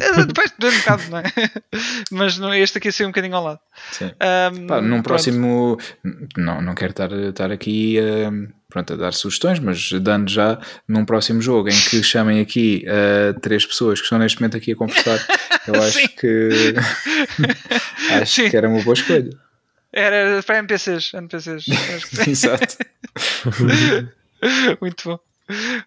É, 0.00 0.24
Depois, 0.24 0.50
depende 0.50 0.74
um 0.76 0.78
bocado, 0.80 1.02
não 1.10 1.18
é? 1.18 1.22
Mas 2.10 2.36
não- 2.38 2.52
este 2.52 2.78
aqui 2.78 2.90
saiu 2.90 3.06
um 3.08 3.10
bocadinho 3.12 3.36
ao 3.36 3.44
lado. 3.44 3.60
Sim. 3.92 4.06
Um, 4.06 4.66
Pá, 4.66 4.80
num 4.80 4.88
pronto. 4.88 5.02
próximo. 5.04 5.78
Não, 6.36 6.60
não 6.60 6.74
quero 6.74 6.90
estar, 6.90 7.12
estar 7.12 7.52
aqui 7.52 7.98
eh, 7.98 8.28
pronto, 8.68 8.92
a 8.92 8.96
dar 8.96 9.12
sugestões, 9.12 9.60
mas 9.60 9.92
dando 10.00 10.28
já 10.30 10.58
num 10.88 11.04
próximo 11.04 11.40
jogo 11.40 11.68
em 11.68 11.80
que 11.90 12.02
chamem 12.02 12.40
aqui 12.40 12.82
eh, 12.86 13.34
três 13.40 13.64
pessoas 13.64 14.00
que 14.00 14.04
estão 14.04 14.18
neste 14.18 14.40
momento 14.40 14.56
aqui 14.56 14.72
a 14.72 14.76
conversar, 14.76 15.24
eu 15.68 15.74
Sim. 15.80 15.80
acho 16.02 16.08
que. 16.16 16.48
acho 18.20 18.42
Sim. 18.42 18.50
que 18.50 18.56
era 18.56 18.68
uma 18.68 18.82
boa 18.82 18.94
escolha. 18.94 19.30
Era, 19.92 20.42
para 20.42 20.58
NPCs. 20.58 21.14
NPCs. 21.14 21.64
Sim. 21.66 22.30
Exato. 22.30 22.78
Muito 24.80 25.04
bom. 25.08 25.18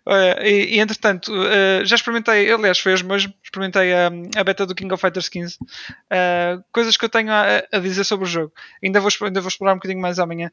Olha, 0.06 0.48
e, 0.48 0.76
e, 0.76 0.80
entretanto, 0.80 1.32
eh, 1.48 1.84
já 1.84 1.96
experimentei, 1.96 2.52
aliás, 2.52 2.78
foi 2.80 2.93
hoje 2.93 3.04
mesmo, 3.04 3.34
experimentei 3.43 3.91
a, 3.93 4.08
a 4.38 4.43
beta 4.43 4.65
do 4.65 4.76
King 4.76 4.93
of 4.93 5.02
Fighters 5.02 5.30
15. 5.30 5.58
Eh, 6.10 6.60
coisas 6.72 6.96
que 6.96 7.06
eu 7.06 7.10
tenho 7.10 7.32
a, 7.32 7.63
a 7.72 7.80
dizer 7.80 8.04
sobre 8.04 8.26
o 8.26 8.30
jogo. 8.30 8.54
Ainda 8.84 9.00
vou, 9.00 9.10
ainda 9.24 9.41
vou 9.41 9.48
explorar 9.48 9.74
um 9.74 9.78
bocadinho 9.78 10.00
mais 10.02 10.20
amanhã, 10.20 10.52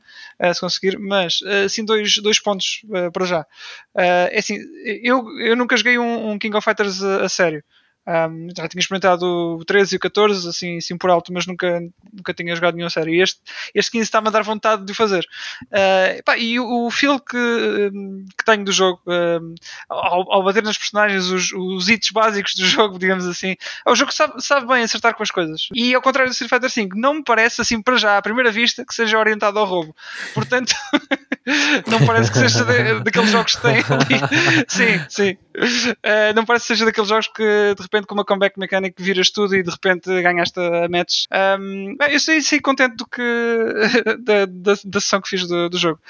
se 0.53 0.61
conseguir, 0.61 0.99
mas 0.99 1.41
assim, 1.65 1.85
dois, 1.85 2.17
dois 2.19 2.41
pontos 2.41 2.83
para 3.13 3.27
já. 3.27 3.47
É 3.95 4.39
assim, 4.39 4.59
eu, 5.03 5.39
eu 5.41 5.57
nunca 5.57 5.77
joguei 5.77 5.99
um, 5.99 6.31
um 6.31 6.39
King 6.39 6.57
of 6.57 6.65
Fighters 6.65 7.03
a, 7.03 7.25
a 7.25 7.29
sério. 7.29 7.63
Um, 8.07 8.49
já 8.55 8.69
tinha 8.69 8.81
experimentado 8.81 9.25
o 9.25 9.65
13 9.65 9.95
e 9.95 9.97
o 9.97 10.01
14, 10.01 10.49
assim, 10.49 10.77
assim 10.77 10.97
por 10.97 11.09
alto, 11.09 11.33
mas 11.33 11.47
nunca, 11.47 11.81
nunca 12.13 12.35
tinha 12.35 12.55
jogado 12.55 12.75
nenhum 12.75 12.91
sério. 12.91 13.15
E 13.15 13.23
este, 13.23 13.41
este 13.75 13.93
15 13.93 14.05
está-me 14.05 14.29
a 14.29 14.31
dar 14.31 14.43
vontade 14.43 14.85
de 14.85 14.93
o 14.93 14.95
fazer. 14.95 15.25
Uh, 15.65 16.23
pá, 16.23 16.37
e 16.37 16.61
o, 16.61 16.87
o 16.87 16.91
feel 16.91 17.19
que, 17.19 17.37
um, 17.37 18.27
que 18.37 18.45
tenho 18.45 18.65
do 18.65 18.73
jogo, 18.73 19.01
um, 19.07 19.55
ao, 19.89 20.33
ao 20.33 20.45
bater 20.45 20.63
nas 20.63 20.77
personagens, 20.77 21.27
os, 21.27 21.53
os 21.53 21.89
hits 21.89 22.11
básicos 22.11 22.55
do 22.55 22.67
jogo, 22.67 22.99
digamos 22.99 23.27
assim, 23.27 23.57
é 23.87 23.91
o 23.91 23.95
jogo 23.95 24.11
que 24.11 24.17
sabe, 24.17 24.43
sabe 24.43 24.67
bem 24.67 24.83
acertar 24.83 25.15
com 25.15 25.23
as 25.23 25.31
coisas. 25.31 25.69
E 25.75 25.95
ao 25.95 26.03
contrário 26.03 26.31
do 26.31 26.35
Street 26.35 26.51
Fighter 26.51 26.71
V, 26.71 26.95
não 26.95 27.15
me 27.15 27.25
parece, 27.25 27.61
assim, 27.61 27.81
para 27.81 27.97
já, 27.97 28.19
à 28.19 28.23
primeira 28.23 28.51
vista, 28.51 28.85
que 28.85 28.95
seja 28.95 29.19
orientado 29.19 29.59
ao 29.59 29.65
roubo. 29.65 29.97
Portanto, 30.35 30.75
não 31.87 32.05
parece 32.07 32.31
que 32.31 32.39
seja 32.39 32.65
de, 32.65 33.01
daqueles 33.01 33.31
jogos 33.31 33.57
que 33.57 33.63
tem 33.63 33.77
ali. 33.77 34.65
Sim, 34.69 35.05
sim. 35.09 35.37
Uh, 35.57 36.35
não 36.35 36.45
parece 36.45 36.65
que 36.65 36.75
seja 36.75 36.85
daqueles 36.85 37.09
jogos 37.09 37.29
que 37.29 37.75
de 37.77 37.83
repente 37.83 38.07
com 38.07 38.15
uma 38.15 38.25
comeback 38.25 38.59
mecânica 38.59 39.03
viras 39.03 39.31
tudo 39.31 39.55
e 39.55 39.63
de 39.63 39.71
repente 39.71 40.11
ganhaste 40.23 40.59
a 40.59 40.89
match. 40.89 41.25
Um, 41.61 41.97
bem, 41.97 42.13
eu 42.13 42.21
saí, 42.21 42.43
saí 42.43 42.61
contente 42.61 42.97
do 42.97 43.07
que 43.07 43.23
da, 44.21 44.47
da, 44.47 44.75
da 44.85 45.01
sessão 45.01 45.21
que 45.21 45.29
fiz 45.29 45.47
do, 45.47 45.69
do 45.69 45.79
jogo. 45.79 46.01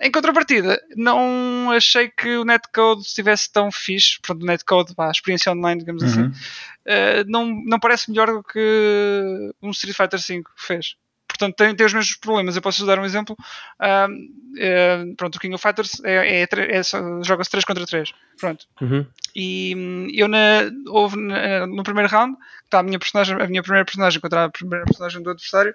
Em 0.00 0.10
contrapartida, 0.10 0.80
não 0.96 1.70
achei 1.70 2.08
que 2.08 2.36
o 2.36 2.44
netcode 2.44 3.02
estivesse 3.02 3.50
tão 3.50 3.70
fixe. 3.72 4.18
Pronto, 4.20 4.42
o 4.42 4.46
netcode, 4.46 4.94
pá, 4.94 5.08
a 5.08 5.10
experiência 5.10 5.52
online, 5.52 5.80
digamos 5.80 6.02
assim, 6.02 6.22
Uhum. 6.24 6.28
uh, 6.28 7.24
não, 7.26 7.46
não 7.64 7.78
parece 7.78 8.10
melhor 8.10 8.28
do 8.28 8.42
que 8.42 9.52
um 9.62 9.70
Street 9.70 9.96
Fighter 9.96 10.20
V 10.20 10.42
fez. 10.56 10.96
Portanto, 11.36 11.56
tem, 11.56 11.74
tem 11.74 11.84
os 11.84 11.92
mesmos 11.92 12.16
problemas. 12.16 12.54
Eu 12.54 12.62
posso 12.62 12.86
dar 12.86 12.98
um 12.98 13.04
exemplo. 13.04 13.36
Um, 13.80 14.54
é, 14.56 15.04
pronto, 15.16 15.34
o 15.34 15.40
King 15.40 15.54
of 15.54 15.62
Fighters 15.62 16.00
é, 16.04 16.42
é, 16.42 16.42
é, 16.42 16.82
joga-se 17.24 17.50
3 17.50 17.64
contra 17.64 17.84
3. 17.84 18.12
Pronto. 18.38 18.66
Uhum. 18.80 19.04
E 19.34 19.74
hum, 19.76 20.08
eu 20.14 20.28
na, 20.28 20.70
houve 20.86 21.16
na, 21.16 21.66
no 21.66 21.82
primeiro 21.82 22.08
round, 22.08 22.36
que 22.36 22.66
está 22.66 22.78
a 22.78 22.82
minha 22.84 23.00
personagem, 23.00 23.36
a 23.40 23.46
minha 23.48 23.62
primeira 23.62 23.84
personagem 23.84 24.20
contra 24.20 24.44
a 24.44 24.48
primeira 24.48 24.84
personagem 24.84 25.22
do 25.22 25.30
adversário, 25.30 25.74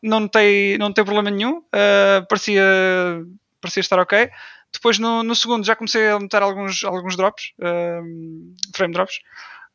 não 0.00 0.20
notei, 0.20 0.78
não 0.78 0.88
notei 0.88 1.02
problema 1.02 1.30
nenhum. 1.30 1.58
Uh, 1.58 2.24
parecia, 2.28 2.62
parecia 3.60 3.80
estar 3.80 3.98
ok. 3.98 4.30
Depois 4.72 5.00
no, 5.00 5.24
no, 5.24 5.34
segundo 5.34 5.66
já 5.66 5.74
comecei 5.74 6.08
a 6.08 6.20
notar 6.20 6.42
alguns, 6.42 6.84
alguns 6.84 7.16
drops, 7.16 7.52
uh, 7.58 8.76
frame 8.76 8.94
drops. 8.94 9.18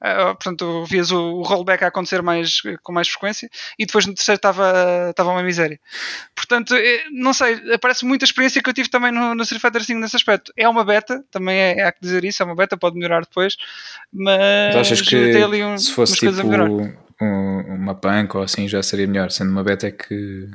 Uh, 0.03 0.35
portanto, 0.35 0.83
vias 0.85 1.11
o, 1.11 1.17
o, 1.17 1.43
rollback 1.43 1.81
a 1.81 1.87
acontecer 1.87 2.21
mais, 2.21 2.61
com 2.83 2.91
mais 2.91 3.07
frequência 3.07 3.49
e 3.79 3.85
depois 3.85 4.05
no 4.05 4.13
terceiro 4.13 4.35
estava, 4.35 5.07
estava 5.09 5.29
uma 5.29 5.41
miséria. 5.41 5.79
Portanto, 6.35 6.75
não 7.09 7.31
sei, 7.31 7.77
parece 7.77 8.03
muita 8.03 8.25
experiência 8.25 8.61
que 8.61 8.69
eu 8.69 8.73
tive 8.73 8.89
também 8.89 9.13
no, 9.13 9.33
no 9.33 9.43
Street 9.43 9.61
Fighter 9.61 9.81
V 9.81 9.93
nesse 9.93 10.17
aspecto. 10.17 10.51
É 10.57 10.67
uma 10.67 10.83
beta, 10.83 11.23
também 11.31 11.57
é, 11.57 11.83
há 11.83 11.91
que 11.93 12.01
dizer 12.01 12.25
isso, 12.25 12.43
é 12.43 12.45
uma 12.45 12.55
beta, 12.55 12.75
pode 12.75 12.95
melhorar 12.97 13.21
depois, 13.21 13.55
mas, 14.11 14.75
mas 14.75 14.75
achas 14.75 15.01
que 15.01 15.31
tem 15.31 15.41
ali 15.41 15.63
um, 15.63 15.77
se 15.77 15.93
fosse 15.93 16.17
tipo 16.17 16.31
um, 17.21 17.75
uma 17.75 17.95
punk 17.95 18.35
ou 18.35 18.43
assim 18.43 18.67
já 18.67 18.83
seria 18.83 19.07
melhor, 19.07 19.31
sendo 19.31 19.51
uma 19.51 19.63
beta 19.63 19.87
é 19.87 19.91
que 19.91 20.49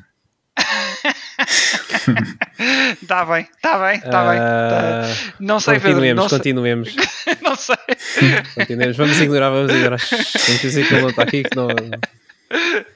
Está 3.03 3.25
bem, 3.25 3.47
está 3.57 3.79
bem, 3.79 3.97
está 3.97 4.25
uh, 4.25 4.31
bem. 4.31 4.39
Tá. 4.39 5.33
Não 5.41 5.61
sei, 5.61 5.75
continuemos, 5.75 5.99
Pedro, 6.09 6.15
não 6.17 6.29
continuemos. 6.29 6.95
Sei. 6.95 7.37
não 7.43 7.57
sei. 7.57 7.77
Continuemos. 8.55 8.97
Vamos 8.97 9.21
ignorar, 9.21 9.51
vamos 9.51 9.73
ignorar. 9.73 9.99
Que 9.99 10.59
dizer 10.61 10.87
que 10.87 10.95
ele 10.95 11.03
não 11.03 11.11
está 11.11 11.23
aqui, 11.23 11.43
que 11.45 11.57
não. 11.57 11.69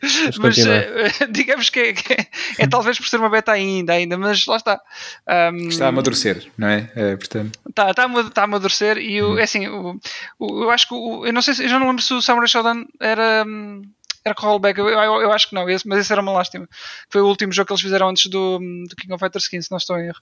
Mas, 0.01 0.39
mas 0.39 0.59
uh, 0.65 1.31
digamos 1.31 1.69
que, 1.69 1.81
é, 1.81 1.93
que 1.93 2.13
é, 2.13 2.27
é, 2.59 2.67
talvez 2.67 2.99
por 2.99 3.07
ser 3.07 3.19
uma 3.19 3.29
beta 3.29 3.53
ainda, 3.53 3.93
ainda, 3.93 4.17
mas 4.17 4.47
lá 4.47 4.57
está. 4.57 4.81
Um, 5.53 5.69
está 5.69 5.87
a 5.87 5.89
amadurecer, 5.89 6.47
não 6.57 6.69
é? 6.69 6.91
é 6.95 7.17
portanto. 7.17 7.59
Está, 7.69 7.91
está, 7.91 8.07
a, 8.07 8.21
está 8.21 8.41
a 8.41 8.45
amadurecer 8.45 8.99
e 8.99 9.23
o, 9.23 9.39
é 9.39 9.43
assim, 9.43 9.69
o, 9.69 10.01
o, 10.39 10.65
eu 10.65 10.71
acho 10.71 10.89
que 10.89 10.95
o, 10.95 11.27
eu 11.27 11.33
não 11.33 11.43
sei 11.43 11.53
eu 11.65 11.69
já 11.69 11.79
não 11.79 11.89
lembro 11.89 12.03
se 12.03 12.15
o 12.15 12.23
Samurai 12.23 12.49
Shodown 12.49 12.87
era. 12.99 13.45
Era 14.25 14.35
com 14.35 14.47
rollback, 14.47 14.79
eu, 14.79 14.89
eu, 14.89 15.23
eu 15.23 15.33
acho 15.33 15.49
que 15.49 15.55
não, 15.55 15.69
esse, 15.69 15.87
mas 15.87 15.99
esse 15.99 16.13
era 16.13 16.23
uma 16.23 16.33
lástima. 16.33 16.69
Foi 17.11 17.21
o 17.21 17.27
último 17.27 17.53
jogo 17.53 17.67
que 17.67 17.73
eles 17.73 17.83
fizeram 17.83 18.09
antes 18.09 18.27
do, 18.27 18.59
do 18.59 18.97
King 18.97 19.13
of 19.13 19.21
Fighters 19.21 19.49
15, 19.49 19.65
se 19.67 19.71
não 19.71 19.79
estou 19.79 19.99
em 19.99 20.07
erro. 20.07 20.21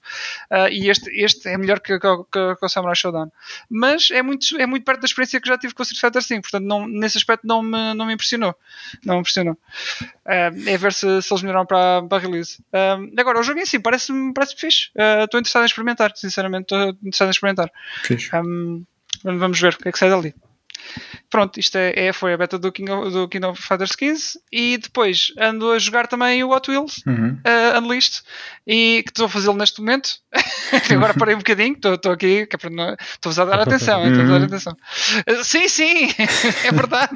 Uh, 0.51 0.67
e 0.71 0.89
este, 0.89 1.09
este 1.11 1.49
é 1.49 1.57
melhor 1.57 1.79
que, 1.79 1.99
que, 1.99 2.07
que, 2.31 2.55
que, 2.55 2.65
o 2.65 2.69
Samurai 2.69 2.95
Showdown. 2.95 3.31
Mas 3.69 4.09
é 4.09 4.21
muito, 4.21 4.57
é 4.59 4.65
muito 4.65 4.83
perto 4.83 5.01
da 5.01 5.05
experiência 5.05 5.39
que 5.39 5.47
já 5.47 5.57
tive 5.57 5.73
com 5.73 5.83
o 5.83 5.85
Street 5.85 6.01
Fighter 6.01 6.21
5, 6.23 6.41
portanto, 6.41 6.65
não, 6.65 6.87
nesse 6.87 7.17
aspecto 7.17 7.45
não 7.45 7.61
me, 7.61 7.93
não 7.93 8.05
me 8.07 8.13
impressionou. 8.13 8.55
Não 9.05 9.15
me 9.15 9.19
impressionou. 9.21 9.53
Uh, 10.25 10.67
é 10.67 10.77
ver 10.77 10.93
se, 10.93 11.21
se 11.21 11.31
eles 11.31 11.43
melhoraram 11.43 11.65
para, 11.65 12.01
para 12.03 12.17
a 12.17 12.21
release. 12.21 12.59
Uh, 12.73 13.19
agora, 13.19 13.39
o 13.39 13.43
jogo 13.43 13.59
em 13.59 13.65
si 13.65 13.79
parece-me 13.79 14.33
parece 14.33 14.55
fixe. 14.55 14.89
Estou 15.23 15.39
interessado 15.39 15.63
em 15.63 15.65
experimentar, 15.65 16.11
sinceramente, 16.15 16.63
estou 16.63 16.89
interessado 17.03 17.27
em 17.27 17.31
experimentar. 17.31 17.71
Um, 18.33 18.83
vamos 19.23 19.59
ver 19.59 19.73
o 19.73 19.77
que 19.77 19.89
é 19.89 19.91
que 19.91 19.99
sai 19.99 20.09
dali. 20.09 20.33
Pronto, 21.31 21.57
isto 21.59 21.77
é, 21.77 22.07
é, 22.07 22.13
foi 22.13 22.33
a 22.33 22.37
beta 22.37 22.59
do 22.59 22.71
King, 22.73 22.91
of, 22.91 23.09
do 23.09 23.27
King 23.29 23.45
of 23.45 23.61
Fighters 23.61 23.95
15 23.95 24.37
e 24.51 24.77
depois 24.77 25.31
ando 25.39 25.71
a 25.71 25.79
jogar 25.79 26.05
também 26.05 26.43
o 26.43 26.49
Hot 26.51 26.69
Wheels 26.69 27.01
uhum. 27.07 27.39
uh, 27.45 27.79
Unleashed 27.79 28.21
e 28.67 29.01
que 29.05 29.11
estou 29.11 29.27
a 29.27 29.29
fazê-lo 29.29 29.57
neste 29.57 29.79
momento. 29.79 30.09
Agora 30.91 31.13
parei 31.13 31.35
um 31.35 31.37
bocadinho, 31.37 31.73
estou 31.73 32.11
aqui, 32.11 32.39
é 32.41 32.55
estou-vos 33.13 33.39
a 33.39 33.45
dar 33.45 33.61
atenção. 33.61 34.03
Uhum. 34.03 34.35
A 34.35 34.39
dar 34.39 34.45
atenção. 34.45 34.73
Uh, 35.29 35.43
sim, 35.43 35.69
sim, 35.69 36.09
é 36.67 36.71
verdade. 36.73 37.13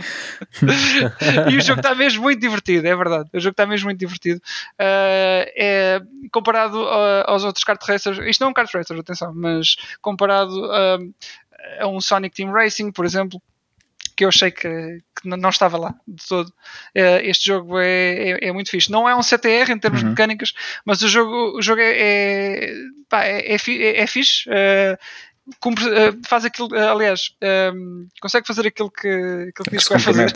e 1.51 1.57
o 1.57 1.61
jogo 1.61 1.81
está 1.81 1.93
mesmo 1.93 2.23
muito 2.23 2.39
divertido, 2.39 2.87
é 2.87 2.95
verdade. 2.95 3.29
O 3.33 3.39
jogo 3.39 3.51
está 3.51 3.65
mesmo 3.65 3.87
muito 3.87 3.99
divertido. 3.99 4.39
Uh, 4.79 5.43
é, 5.57 6.01
comparado 6.31 6.79
aos 7.25 7.43
outros 7.43 7.65
kart 7.65 7.81
racers, 7.85 8.17
isto 8.25 8.39
não 8.39 8.47
é 8.47 8.51
um 8.51 8.53
kart 8.53 8.73
racer, 8.73 8.97
atenção, 8.97 9.33
mas 9.35 9.75
comparado 10.01 10.71
a 11.79 11.87
um 11.87 11.99
Sonic 11.99 12.33
Team 12.33 12.51
Racing, 12.51 12.91
por 12.91 13.05
exemplo 13.05 13.41
que 14.15 14.23
eu 14.23 14.29
achei 14.29 14.49
que, 14.51 15.01
que 15.21 15.27
não 15.27 15.49
estava 15.49 15.77
lá 15.77 15.93
de 16.07 16.25
todo. 16.25 16.47
Uh, 16.95 17.19
este 17.23 17.47
jogo 17.47 17.77
é, 17.79 18.31
é, 18.31 18.47
é, 18.47 18.51
muito 18.51 18.69
fixe. 18.69 18.91
Não 18.91 19.07
é 19.07 19.15
um 19.15 19.21
CTR 19.21 19.71
em 19.71 19.79
termos 19.79 20.01
uhum. 20.01 20.09
mecânicos, 20.09 20.53
mas 20.85 21.01
o 21.01 21.07
jogo, 21.07 21.57
o 21.57 21.61
jogo 21.61 21.81
é, 21.81 21.93
é, 21.97 22.73
pá, 23.09 23.25
é, 23.25 23.55
é, 23.55 23.57
é, 23.67 24.01
é 24.01 24.07
fixe. 24.07 24.49
Uh, 24.49 24.97
cumpre, 25.59 25.85
uh, 25.85 26.19
faz 26.25 26.45
aquilo, 26.45 26.69
aliás, 26.73 27.35
um, 27.73 28.07
consegue 28.21 28.47
fazer 28.47 28.67
aquilo 28.67 28.89
que, 28.89 29.07
aquilo 29.07 29.65
que 29.65 29.71
diz 29.71 29.87
que 29.87 29.93
vai 29.93 29.99
fazer. 29.99 30.33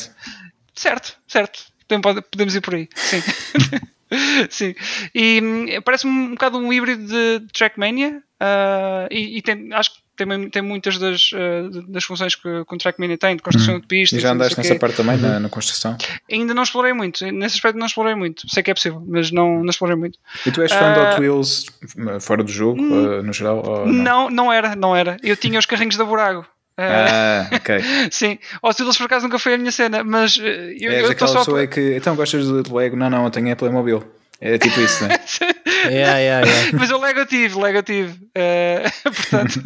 Certo, 0.76 1.18
certo. 1.28 1.60
Podemos 1.88 2.56
ir 2.56 2.62
por 2.62 2.76
aí. 2.76 2.88
Sim. 2.96 3.22
Sim, 4.50 4.76
e 5.13 5.39
hum, 5.41 5.82
parece-me 5.84 6.12
um 6.12 6.30
bocado 6.32 6.58
um 6.58 6.74
híbrido 6.74 7.06
de 7.06 7.48
Trackmania 7.54 8.22
uh, 8.41 9.08
e, 9.12 9.38
e 9.38 9.41
tem, 9.41 9.72
acho 9.74 9.91
que 9.93 10.00
tem, 10.15 10.50
tem 10.50 10.62
muitas 10.62 10.98
das, 10.98 11.32
uh, 11.32 11.82
das 11.88 12.04
funções 12.04 12.36
que, 12.36 12.41
que 12.41 12.76
o 12.76 12.78
Trackmania 12.78 13.17
tem, 13.17 13.36
de 13.36 13.41
construção 13.41 13.76
hum. 13.76 13.80
de 13.80 13.88
pistas. 13.88 14.19
E 14.19 14.22
já 14.22 14.32
andaste 14.32 14.58
nessa 14.58 14.76
parte 14.76 14.98
também, 14.98 15.17
na, 15.17 15.39
na, 15.39 15.50
construção? 15.50 15.98
Ainda 16.30 16.54
não 16.54 16.63
explorei 16.63 16.93
muito, 16.93 17.26
nesse 17.32 17.56
aspecto 17.56 17.78
não 17.78 17.86
explorei 17.86 18.15
muito. 18.15 18.50
Sei 18.50 18.62
que 18.62 18.72
é 18.72 18.74
possível, 18.74 19.02
mas 19.08 19.32
não, 19.32 19.60
não 19.60 19.69
explorei 19.69 19.95
muito. 19.95 20.19
E 20.45 20.52
tu 20.52 20.62
és 20.62 20.72
fã 20.72 20.93
de 20.93 21.00
Hot 21.00 21.15
ah, 21.15 21.19
Wheels 21.19 21.65
fora 22.19 22.43
do 22.43 22.52
jogo, 22.52 22.82
uh, 22.82 23.24
no 23.24 23.32
geral? 23.32 23.86
não? 23.86 23.93
não? 23.93 24.30
não, 24.30 24.54
era, 24.54 24.76
não 24.76 24.95
era. 24.95 25.17
Eu 25.24 25.38
tinha 25.38 25.60
os 25.60 25.65
carrinhos 25.65 25.95
da 25.95 26.04
Burago. 26.04 26.45
Ah, 26.80 27.50
ok. 27.52 27.80
Sim, 28.12 28.39
Hot 28.63 28.82
Wheels 28.82 28.98
por 28.98 29.06
acaso 29.06 29.26
nunca 29.26 29.38
foi 29.38 29.56
a 29.56 29.58
minha 29.58 29.72
cena, 29.72 30.04
mas 30.04 30.38
eu, 30.38 30.46
é, 30.92 31.02
eu 31.02 31.10
aquela 31.10 31.36
pessoa 31.36 31.62
é 31.62 31.68
que 31.68 31.96
então 31.98 32.15
gostas 32.15 32.48
de 32.48 32.72
Lego? 32.72 32.96
Não, 32.96 33.10
não, 33.10 33.26
eu 33.26 33.30
tenho 33.30 33.52
a 33.52 33.56
Playmobil. 33.56 34.04
É 34.42 34.58
tipo 34.58 34.80
isso, 34.80 35.06
né? 35.06 35.15
yeah, 35.84 36.18
yeah, 36.18 36.48
yeah. 36.48 36.72
Mas 36.80 36.89
eu 36.89 36.98
Lego 36.98 37.26
tive, 37.26 37.60
Lego 37.60 37.84
tive. 37.84 38.13
Uh, 38.30 39.12
portanto. 39.12 39.62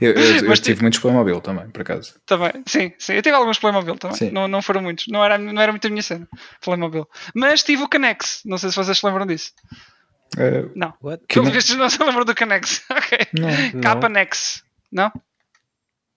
eu, 0.00 0.12
eu, 0.12 0.46
eu 0.46 0.54
tive 0.54 0.80
muitos 0.80 0.98
Playmobil 0.98 1.42
também, 1.42 1.68
por 1.68 1.82
acaso. 1.82 2.14
Também, 2.24 2.52
sim, 2.66 2.90
sim. 2.98 3.12
Eu 3.12 3.22
tive 3.22 3.36
alguns 3.36 3.58
Playmobil 3.58 3.96
também. 3.98 4.32
Não, 4.32 4.48
não 4.48 4.62
foram 4.62 4.80
muitos. 4.80 5.08
Não 5.08 5.22
era, 5.22 5.36
não 5.36 5.60
era 5.60 5.70
muito 5.70 5.86
a 5.86 5.90
minha 5.90 6.02
cena, 6.02 6.26
Playmobil. 6.62 7.06
Mas 7.34 7.62
tive 7.62 7.82
o 7.82 7.88
Canex. 7.88 8.40
Não 8.46 8.56
sei 8.56 8.70
se 8.70 8.76
vocês 8.76 8.98
se 8.98 9.06
lembram 9.06 9.26
disso. 9.26 9.52
Uh, 10.38 10.72
não. 10.74 10.94
Pelo 11.28 11.50
visto 11.50 11.76
não 11.76 11.90
se 11.90 12.02
lembram 12.02 12.24
do 12.24 12.34
Canex. 12.34 12.82
ok. 12.90 13.18
Não. 13.34 13.80
Capanex. 13.82 14.62
Não? 14.90 15.12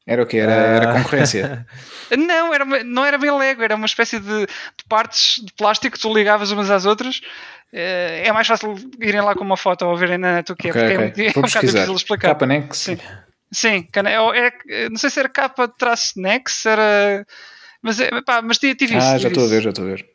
Era 0.07 0.23
o 0.23 0.25
que? 0.25 0.37
Era, 0.37 0.53
era 0.53 0.89
ah. 0.89 0.93
concorrência? 0.93 1.67
não, 2.17 2.53
era, 2.53 2.65
não 2.85 3.05
era 3.05 3.17
bem 3.17 3.37
Lego, 3.37 3.61
era 3.61 3.75
uma 3.75 3.85
espécie 3.85 4.19
de, 4.19 4.45
de, 4.45 4.85
partes 4.87 5.43
de 5.43 5.51
plástico 5.51 5.97
que 5.97 6.01
tu 6.01 6.13
ligavas 6.13 6.49
umas 6.49 6.71
às 6.71 6.85
outras. 6.85 7.19
Eh, 7.73 8.23
é 8.25 8.31
mais 8.31 8.47
fácil 8.47 8.73
irem 9.01 9.19
lá 9.19 9.35
com 9.35 9.43
uma 9.43 9.57
foto 9.57 9.85
ou 9.85 9.97
verem 9.97 10.17
na 10.17 10.35
net 10.35 10.49
o 10.49 10.55
que 10.55 10.69
é, 10.69 10.71
okay, 10.71 10.81
porque 10.81 11.07
okay. 11.07 11.25
é, 11.25 11.27
é 11.27 11.31
um 11.31 11.41
bocado 11.41 11.67
difícil 11.67 11.93
explicar. 11.93 12.29
Capa 12.29 12.45
Nex? 12.45 12.77
Sim. 12.77 12.97
Sim, 13.51 13.87
é, 13.93 14.89
não 14.89 14.97
sei 14.97 15.09
se 15.09 15.19
era 15.19 15.29
capa 15.29 15.67
traço 15.67 16.19
Nex, 16.19 16.65
era. 16.65 17.25
Mas, 17.81 17.99
é, 17.99 18.09
pá, 18.21 18.41
mas 18.41 18.57
tive, 18.57 18.75
ah, 18.81 18.97
isso. 18.97 19.07
Ah, 19.07 19.17
já 19.17 19.27
estou 19.27 19.43
a 19.43 19.47
ver, 19.47 19.61
já 19.61 19.69
estou 19.69 19.85
a 19.85 19.89
ver. 19.89 20.05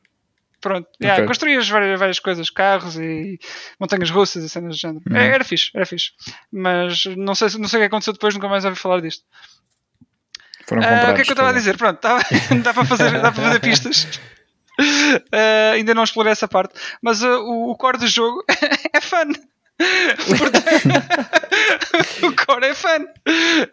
Pronto, 0.60 0.86
okay. 0.94 1.08
yeah, 1.08 1.26
construías 1.26 1.68
várias, 1.68 1.98
várias 1.98 2.18
coisas, 2.20 2.48
carros 2.48 2.96
e 2.96 3.38
montanhas 3.80 4.10
russas 4.10 4.44
e 4.44 4.48
cenas 4.48 4.76
do 4.76 4.80
género. 4.80 5.02
Uhum. 5.10 5.16
Era 5.16 5.44
fixe, 5.44 5.70
era 5.74 5.84
fixe. 5.84 6.12
Mas 6.52 7.04
não 7.16 7.34
sei, 7.34 7.48
não 7.58 7.68
sei 7.68 7.80
o 7.80 7.82
que 7.82 7.86
aconteceu 7.86 8.12
depois, 8.12 8.34
nunca 8.34 8.48
mais 8.48 8.64
ouvi 8.64 8.76
falar 8.76 9.00
disto. 9.00 9.24
Foram 10.66 10.82
comprados. 10.82 11.08
Uh, 11.08 11.12
o 11.12 11.14
que 11.14 11.20
é 11.20 11.24
que 11.24 11.30
eu 11.30 11.34
estava 11.34 11.50
a 11.50 11.52
dizer? 11.52 11.76
Pronto, 11.76 12.00
dá, 12.00 12.18
dá, 12.62 12.74
para 12.74 12.84
fazer, 12.84 13.10
dá 13.20 13.32
para 13.32 13.42
fazer 13.42 13.60
pistas. 13.60 14.20
Uh, 14.80 15.72
ainda 15.74 15.94
não 15.94 16.04
explorei 16.04 16.32
essa 16.32 16.48
parte, 16.48 16.74
mas 17.00 17.22
uh, 17.22 17.40
o, 17.40 17.70
o 17.70 17.76
core 17.76 17.98
do 17.98 18.06
jogo 18.06 18.42
é 18.92 19.00
fun. 19.00 19.32
o 22.22 22.46
core 22.46 22.66
é 22.66 22.74
fun. 22.74 23.06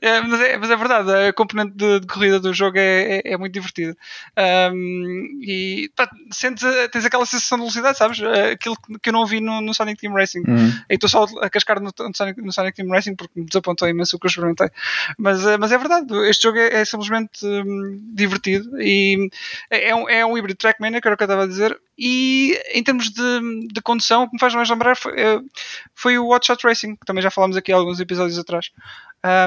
É, 0.02 0.22
mas, 0.22 0.42
é, 0.42 0.58
mas, 0.58 0.72
é, 0.72 0.76
verdade, 0.76 1.12
a 1.12 1.34
componente 1.34 1.76
de, 1.76 2.00
de 2.00 2.08
corrida 2.08 2.40
do 2.40 2.54
jogo 2.54 2.78
é, 2.78 3.18
é, 3.18 3.34
é 3.34 3.38
muito 3.38 3.54
divertida. 3.54 3.96
Um, 4.74 5.40
e 5.42 5.92
pá, 5.96 6.10
sentes, 6.32 6.64
tens 6.92 7.06
aquela 7.06 7.26
sensação 7.26 7.58
de 7.58 7.64
velocidade, 7.64 7.98
sabes? 7.98 8.20
Aquilo 8.52 8.76
que 9.02 9.10
eu 9.10 9.14
não 9.14 9.26
vi 9.26 9.40
no, 9.40 9.62
no 9.62 9.74
Sonic 9.74 10.02
Team 10.02 10.14
Racing. 10.14 10.44
Uhum. 10.48 10.70
E 10.90 10.96
estou 10.96 11.10
só 11.10 11.26
a 11.42 11.50
cascar 11.50 11.80
no, 11.80 11.92
no, 11.98 12.16
Sonic, 12.16 12.42
no, 12.42 12.52
Sonic, 12.52 12.76
Team 12.76 12.90
Racing 12.90 13.16
porque 13.16 13.40
me 13.40 13.46
desapontou 13.46 13.88
imenso 13.88 14.16
o 14.16 14.20
que 14.20 14.26
eu 14.26 14.30
experimentei. 14.30 14.70
Mas, 15.18 15.46
uh, 15.46 15.58
mas 15.60 15.72
é 15.72 15.78
verdade, 15.78 16.14
este 16.28 16.44
jogo 16.44 16.58
é, 16.58 16.82
é 16.82 16.86
simplesmente 16.86 17.46
um, 17.46 18.00
divertido 18.14 18.82
e 18.82 19.30
é, 19.70 19.90
é 19.90 19.96
um, 19.96 20.10
é 20.10 20.26
um 20.26 20.38
híbrido 20.38 20.58
Trackmania, 20.58 21.02
que 21.02 21.08
era 21.08 21.16
o 21.16 21.18
que 21.18 21.24
eu 21.24 21.26
estava 21.26 21.44
a 21.44 21.48
dizer. 21.48 21.80
E 22.02 22.58
em 22.74 22.82
termos 22.82 23.10
de, 23.10 23.68
de 23.68 23.82
condução, 23.82 24.24
o 24.24 24.28
que 24.28 24.34
me 24.34 24.40
faz 24.40 24.56
mais 24.56 24.70
lembrar 24.70 24.96
foi, 24.96 25.20
eh, 25.20 25.42
foi 25.94 26.18
o 26.18 26.28
Watch 26.28 26.50
Out 26.50 26.66
Racing, 26.66 26.96
que 26.96 27.06
também 27.06 27.22
já 27.22 27.30
falámos 27.30 27.58
aqui 27.58 27.74
alguns 27.74 28.00
episódios 28.00 28.40
atrás. 28.40 28.72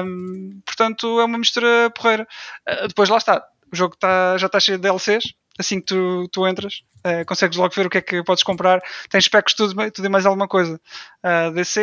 Um, 0.05 0.61
portanto, 0.63 1.19
é 1.19 1.25
uma 1.25 1.39
mistura 1.39 1.89
porreira. 1.89 2.27
Uh, 2.69 2.87
depois 2.87 3.09
lá 3.09 3.17
está, 3.17 3.43
o 3.71 3.75
jogo 3.75 3.95
tá, 3.97 4.37
já 4.37 4.45
está 4.45 4.59
cheio 4.59 4.77
de 4.77 4.83
DLCs. 4.83 5.33
Assim 5.57 5.79
que 5.79 5.87
tu, 5.87 6.27
tu 6.31 6.47
entras, 6.47 6.83
uh, 7.05 7.25
consegues 7.25 7.57
logo 7.57 7.73
ver 7.73 7.87
o 7.87 7.89
que 7.89 7.97
é 7.97 8.01
que 8.01 8.23
podes 8.23 8.43
comprar. 8.43 8.79
Tens 9.09 9.25
specs 9.25 9.55
tudo, 9.55 9.91
tudo 9.91 10.05
e 10.05 10.09
mais 10.09 10.27
alguma 10.27 10.47
coisa. 10.47 10.79
Uh, 11.23 11.51
DC, 11.53 11.81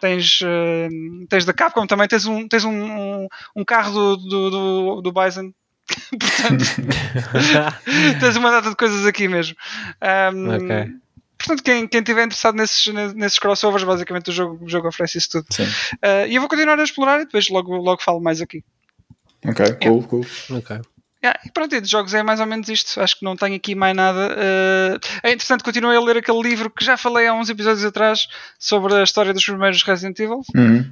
tens, 0.00 0.40
tens 1.28 1.44
da 1.44 1.52
Capcom 1.52 1.86
também. 1.86 2.08
Tens 2.08 2.24
um, 2.24 2.48
tens 2.48 2.64
um, 2.64 2.72
um, 2.72 3.28
um 3.56 3.64
carro 3.64 3.92
do, 3.92 4.16
do, 4.16 4.50
do, 4.50 5.00
do 5.02 5.12
Bison 5.12 5.52
Portanto, 6.18 6.64
tens 8.20 8.36
uma 8.36 8.50
data 8.50 8.70
de 8.70 8.76
coisas 8.76 9.04
aqui 9.06 9.28
mesmo. 9.28 9.56
Um, 10.32 10.54
ok. 10.54 10.92
Portanto, 11.38 11.62
quem, 11.64 11.88
quem 11.88 12.00
estiver 12.00 12.24
interessado 12.24 12.54
nesses, 12.54 12.86
nesses 13.14 13.38
crossovers, 13.38 13.82
basicamente 13.82 14.30
o 14.30 14.32
jogo, 14.32 14.64
o 14.64 14.68
jogo 14.68 14.88
oferece 14.88 15.18
isso 15.18 15.30
tudo. 15.30 15.46
Uh, 15.94 16.26
e 16.28 16.36
eu 16.36 16.40
vou 16.40 16.48
continuar 16.48 16.78
a 16.78 16.84
explorar 16.84 17.20
e 17.20 17.24
depois 17.24 17.48
logo, 17.48 17.76
logo 17.76 18.00
falo 18.00 18.20
mais 18.20 18.40
aqui. 18.40 18.64
Ok, 19.44 19.66
cool, 19.82 19.96
yeah. 19.96 20.08
cool. 20.08 20.26
Ok. 20.50 20.80
Yeah, 21.24 21.38
e 21.46 21.52
pronto, 21.52 21.72
e 21.72 21.80
de 21.80 21.88
jogos 21.88 22.12
é 22.14 22.22
mais 22.22 22.40
ou 22.40 22.46
menos 22.46 22.68
isto. 22.68 23.00
Acho 23.00 23.16
que 23.16 23.24
não 23.24 23.36
tenho 23.36 23.54
aqui 23.54 23.76
mais 23.76 23.94
nada. 23.94 24.34
Uh, 24.34 24.98
é 25.22 25.32
interessante, 25.32 25.62
continuei 25.62 25.96
a 25.96 26.00
ler 26.00 26.16
aquele 26.16 26.42
livro 26.42 26.68
que 26.68 26.84
já 26.84 26.96
falei 26.96 27.28
há 27.28 27.32
uns 27.32 27.48
episódios 27.48 27.84
atrás 27.84 28.26
sobre 28.58 28.92
a 28.94 29.04
história 29.04 29.32
dos 29.32 29.44
primeiros 29.44 29.84
Resident 29.84 30.18
Evil. 30.18 30.42
Uhum. 30.52 30.84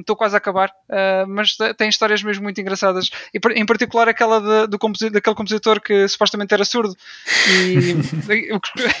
Estou 0.00 0.14
um, 0.14 0.18
quase 0.18 0.34
a 0.34 0.38
acabar, 0.38 0.68
uh, 0.68 1.26
mas 1.26 1.56
tem 1.78 1.88
histórias 1.88 2.22
mesmo 2.22 2.42
muito 2.42 2.60
engraçadas. 2.60 3.10
E, 3.32 3.40
em 3.54 3.64
particular 3.64 4.08
aquela 4.08 4.40
de, 4.40 4.70
do 4.70 4.78
composi 4.78 5.08
daquele 5.08 5.34
compositor 5.34 5.80
que 5.80 6.06
supostamente 6.06 6.52
era 6.52 6.64
surdo. 6.64 6.94
E, 7.48 7.96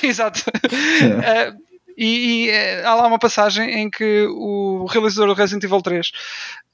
exato. 0.06 0.40
Uh, 0.40 1.75
e, 1.96 2.06
e, 2.46 2.50
eh, 2.50 2.84
há 2.84 2.94
lá 2.94 3.06
uma 3.06 3.18
passagem 3.18 3.70
em 3.80 3.88
que 3.88 4.26
o 4.28 4.84
realizador 4.84 5.28
do 5.28 5.34
Resident 5.34 5.64
Evil 5.64 5.80
3, 5.80 6.08
uh, 6.08 6.12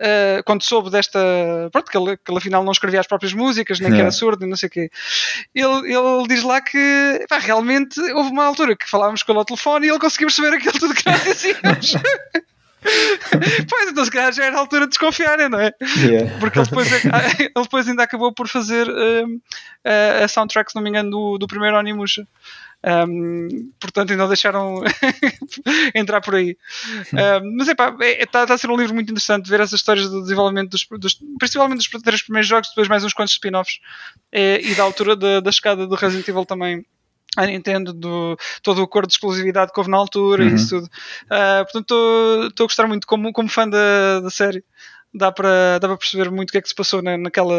eh, 0.01 0.43
quando 0.45 0.63
soube 0.63 0.91
desta. 0.91 1.21
Pronto, 1.71 1.91
que 1.91 1.97
ele, 1.97 2.17
que 2.17 2.31
ele 2.31 2.39
afinal 2.39 2.65
não 2.65 2.73
escrevia 2.73 2.99
as 2.99 3.07
próprias 3.07 3.33
músicas, 3.33 3.79
nem 3.79 3.89
yeah. 3.89 3.97
que 3.97 4.03
era 4.03 4.11
surdo, 4.11 4.47
não 4.47 4.57
sei 4.57 4.67
o 4.67 4.71
quê, 4.71 4.91
ele, 5.55 5.95
ele 5.95 6.29
diz 6.29 6.43
lá 6.43 6.61
que 6.61 7.25
pá, 7.29 7.39
realmente 7.39 8.01
houve 8.01 8.31
uma 8.31 8.45
altura 8.45 8.77
que 8.77 8.89
falávamos 8.89 9.23
com 9.23 9.31
ele 9.31 9.39
ao 9.39 9.45
telefone 9.45 9.87
e 9.87 9.91
ele 9.91 9.99
conseguiu 10.01 10.27
perceber 10.27 10.57
aquilo 10.57 10.79
tudo 10.79 10.95
que 10.95 11.09
nós 11.09 11.23
dizíamos. 11.23 11.93
pois, 13.71 13.91
então 13.91 14.05
se 14.05 14.11
calhar 14.11 14.33
já 14.33 14.45
era 14.45 14.57
a 14.57 14.59
altura 14.59 14.83
de 14.83 14.89
desconfiarem, 14.89 15.49
não 15.49 15.61
é? 15.61 15.73
Yeah. 15.99 16.37
Porque 16.41 16.59
ele 16.59 16.67
depois, 16.67 16.89
ele 17.39 17.51
depois 17.55 17.89
ainda 17.89 18.03
acabou 18.03 18.33
por 18.33 18.49
fazer 18.49 18.89
uh, 18.89 20.25
a 20.25 20.27
soundtrack, 20.27 20.73
se 20.73 20.75
não 20.75 20.83
me 20.83 20.91
engano, 20.91 21.11
do, 21.11 21.39
do 21.39 21.47
primeiro 21.47 21.77
Onimusha. 21.77 22.27
Um, 22.85 23.71
portanto, 23.79 24.11
ainda 24.11 24.23
não 24.25 24.29
deixaram 24.29 24.83
entrar 25.95 26.21
por 26.21 26.35
aí. 26.35 26.57
Um, 27.13 27.57
mas 27.59 27.69
epá, 27.69 27.97
é, 28.01 28.25
está, 28.25 28.43
está 28.43 28.55
a 28.55 28.59
ser 28.59 28.71
um 28.71 28.77
livro 28.77 28.95
muito 28.95 29.09
interessante 29.11 29.49
ver 29.49 29.61
essas 29.61 29.79
histórias 29.81 30.09
do 30.11 30.23
desenvolvimento 30.23 30.71
dos, 30.71 30.87
dos 30.99 31.15
principalmente 31.39 31.79
dos 31.79 32.03
três 32.03 32.23
primeiros 32.23 32.49
jogos, 32.49 32.69
depois 32.71 32.89
mais 32.89 33.05
uns 33.05 33.13
quantos 33.13 33.35
spin-offs 33.35 33.79
é, 34.33 34.61
e 34.61 34.75
da 34.75 34.83
altura 34.83 35.15
da, 35.15 35.41
da 35.41 35.53
chegada 35.53 35.87
do 35.87 35.95
Resident 35.95 36.27
Evil 36.27 36.45
também 36.45 36.85
a 37.37 37.47
Nintendo, 37.47 37.93
do 37.93 38.37
todo 38.63 38.79
o 38.81 38.85
acordo 38.85 39.09
de 39.09 39.15
exclusividade 39.15 39.73
que 39.73 39.81
houve 39.81 39.91
na 39.91 39.97
altura 39.97 40.45
Uhum. 40.45 40.51
e 40.51 40.55
isso 40.55 40.69
tudo. 40.69 40.85
Uh, 40.87 41.65
portanto, 41.65 42.47
estou 42.49 42.65
a 42.65 42.67
gostar 42.67 42.87
muito 42.87 43.07
como, 43.07 43.33
como 43.33 43.49
fã 43.49 43.67
da, 43.69 44.21
da 44.21 44.29
série. 44.31 44.63
Dá 45.15 45.31
para, 45.31 45.79
dá 45.79 45.89
para 45.89 45.97
perceber 45.97 46.31
muito 46.31 46.49
o 46.49 46.53
que 46.53 46.59
é 46.59 46.63
que 46.63 46.69
se 46.69 46.75
passou 46.75 47.01
na, 47.03 47.17
naquela 47.17 47.55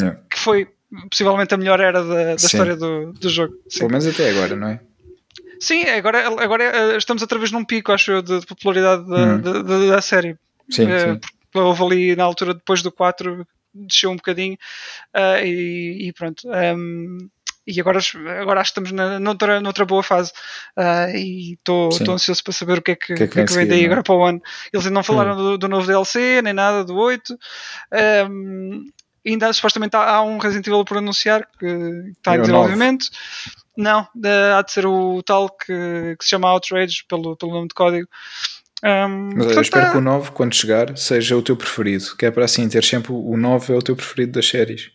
Yeah. 0.00 0.20
que 0.30 0.38
foi 0.38 0.68
possivelmente 1.10 1.54
a 1.54 1.56
melhor 1.56 1.80
era 1.80 2.02
da, 2.02 2.24
da 2.24 2.34
história 2.34 2.76
do, 2.76 3.12
do 3.12 3.28
jogo. 3.28 3.54
Sim. 3.68 3.80
Pelo 3.80 3.90
menos 3.90 4.06
até 4.06 4.30
agora, 4.30 4.56
não 4.56 4.68
é? 4.68 4.80
Sim, 5.60 5.82
agora, 5.84 6.26
agora 6.42 6.64
eh, 6.64 6.96
estamos 6.96 7.20
outra 7.22 7.38
vez 7.38 7.50
num 7.50 7.64
pico, 7.64 7.90
acho 7.92 8.12
eu, 8.12 8.22
de, 8.22 8.40
de 8.40 8.46
popularidade 8.46 9.06
da, 9.08 9.16
Uhum. 9.16 9.40
da, 9.40 9.62
da- 9.62 9.86
da 9.96 10.00
série. 10.02 10.36
Sim, 10.70 10.88
Eh, 10.88 11.14
sim. 11.14 11.20
houve 11.60 11.82
ali 11.84 12.16
na 12.16 12.24
altura, 12.24 12.54
depois 12.54 12.80
do 12.82 12.92
4, 12.92 13.46
desceu 13.74 14.10
um 14.10 14.16
bocadinho 14.16 14.56
eh, 15.14 15.46
e, 15.46 16.08
e 16.08 16.12
pronto. 16.12 16.48
ehm, 16.52 17.18
e 17.66 17.78
agora, 17.80 17.98
agora 18.40 18.60
acho 18.62 18.72
que 18.72 18.80
estamos 18.80 18.92
na, 18.92 19.18
noutra, 19.20 19.60
noutra 19.60 19.84
boa 19.84 20.02
fase 20.02 20.32
eh, 20.78 21.18
e 21.18 21.52
estou 21.54 21.90
ansioso 22.14 22.42
para 22.42 22.52
saber 22.54 22.78
o 22.78 22.82
que 22.82 22.92
é 22.92 22.96
que, 22.96 23.06
que 23.14 23.22
é 23.24 23.26
que 23.26 23.32
que 23.34 23.40
é 23.40 23.44
que 23.46 23.52
vem 23.54 23.66
daí 23.66 23.78
não 23.80 23.82
é? 23.82 23.86
agora 23.86 24.02
para 24.02 24.14
o 24.14 24.24
ano. 24.24 24.40
Eles 24.72 24.86
ainda 24.86 24.94
não 24.94 25.02
falaram 25.04 25.32
Hum. 25.34 25.36
do, 25.36 25.58
do 25.58 25.68
novo 25.68 25.86
DLC, 25.86 26.40
nem 26.42 26.52
nada 26.54 26.82
do 26.84 26.96
8. 26.96 27.36
Ehm, 27.92 28.84
ainda 29.30 29.52
supostamente 29.52 29.96
há, 29.96 30.16
há 30.16 30.22
um 30.22 30.38
Resident 30.38 30.66
Evil 30.66 30.84
por 30.84 30.98
anunciar 30.98 31.46
que 31.58 31.66
está 31.66 32.32
em 32.36 32.40
desenvolvimento. 32.40 33.06
Não, 33.76 34.06
de- 34.14 34.28
há 34.56 34.62
de 34.62 34.72
ser 34.72 34.86
o 34.86 35.22
tal 35.22 35.48
que, 35.48 36.16
que 36.18 36.24
se 36.24 36.30
chama 36.30 36.48
Outrage 36.48 37.04
pelo, 37.08 37.36
pelo 37.36 37.52
nome 37.52 37.68
de 37.68 37.74
código. 37.74 38.08
Ehm, 38.82 39.30
Mas 39.36 39.46
eu 39.50 39.60
espero 39.62 39.86
tá- 39.86 39.92
que 39.92 39.98
o 39.98 40.00
9, 40.00 40.30
quando 40.32 40.54
chegar, 40.54 40.96
seja 40.96 41.36
o 41.36 41.42
teu 41.42 41.56
preferido. 41.56 42.16
Que 42.16 42.26
é 42.26 42.30
para 42.30 42.44
assim 42.44 42.68
ter 42.68 42.84
sempre 42.84 43.12
o 43.12 43.36
9 43.36 43.72
é 43.72 43.76
o 43.76 43.82
teu 43.82 43.94
preferido 43.96 44.32
das 44.32 44.48
séries. 44.48 44.90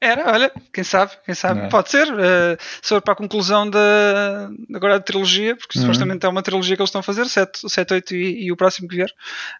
Era, 0.00 0.30
olha, 0.32 0.52
quem 0.72 0.84
sabe, 0.84 1.10
quem 1.24 1.34
sabe, 1.34 1.60
é? 1.62 1.68
pode 1.68 1.90
ser. 1.90 2.06
eh, 2.20 2.56
se 2.80 2.88
for 2.90 3.02
para 3.02 3.14
a 3.14 3.16
conclusão 3.16 3.68
da 3.68 4.48
agora 4.72 4.94
da 4.98 5.04
trilogia, 5.04 5.56
porque 5.56 5.76
Uhum. 5.76 5.82
supostamente 5.86 6.24
é 6.24 6.28
uma 6.28 6.40
trilogia 6.42 6.76
que 6.76 6.82
eles 6.82 6.88
estão 6.88 7.00
a 7.00 7.02
fazer, 7.02 7.26
7, 7.28 7.68
7 7.68 7.94
8 7.94 8.14
e, 8.14 8.44
e 8.44 8.52
o 8.52 8.56
próximo 8.56 8.86
que 8.86 8.94
vier. 8.94 9.10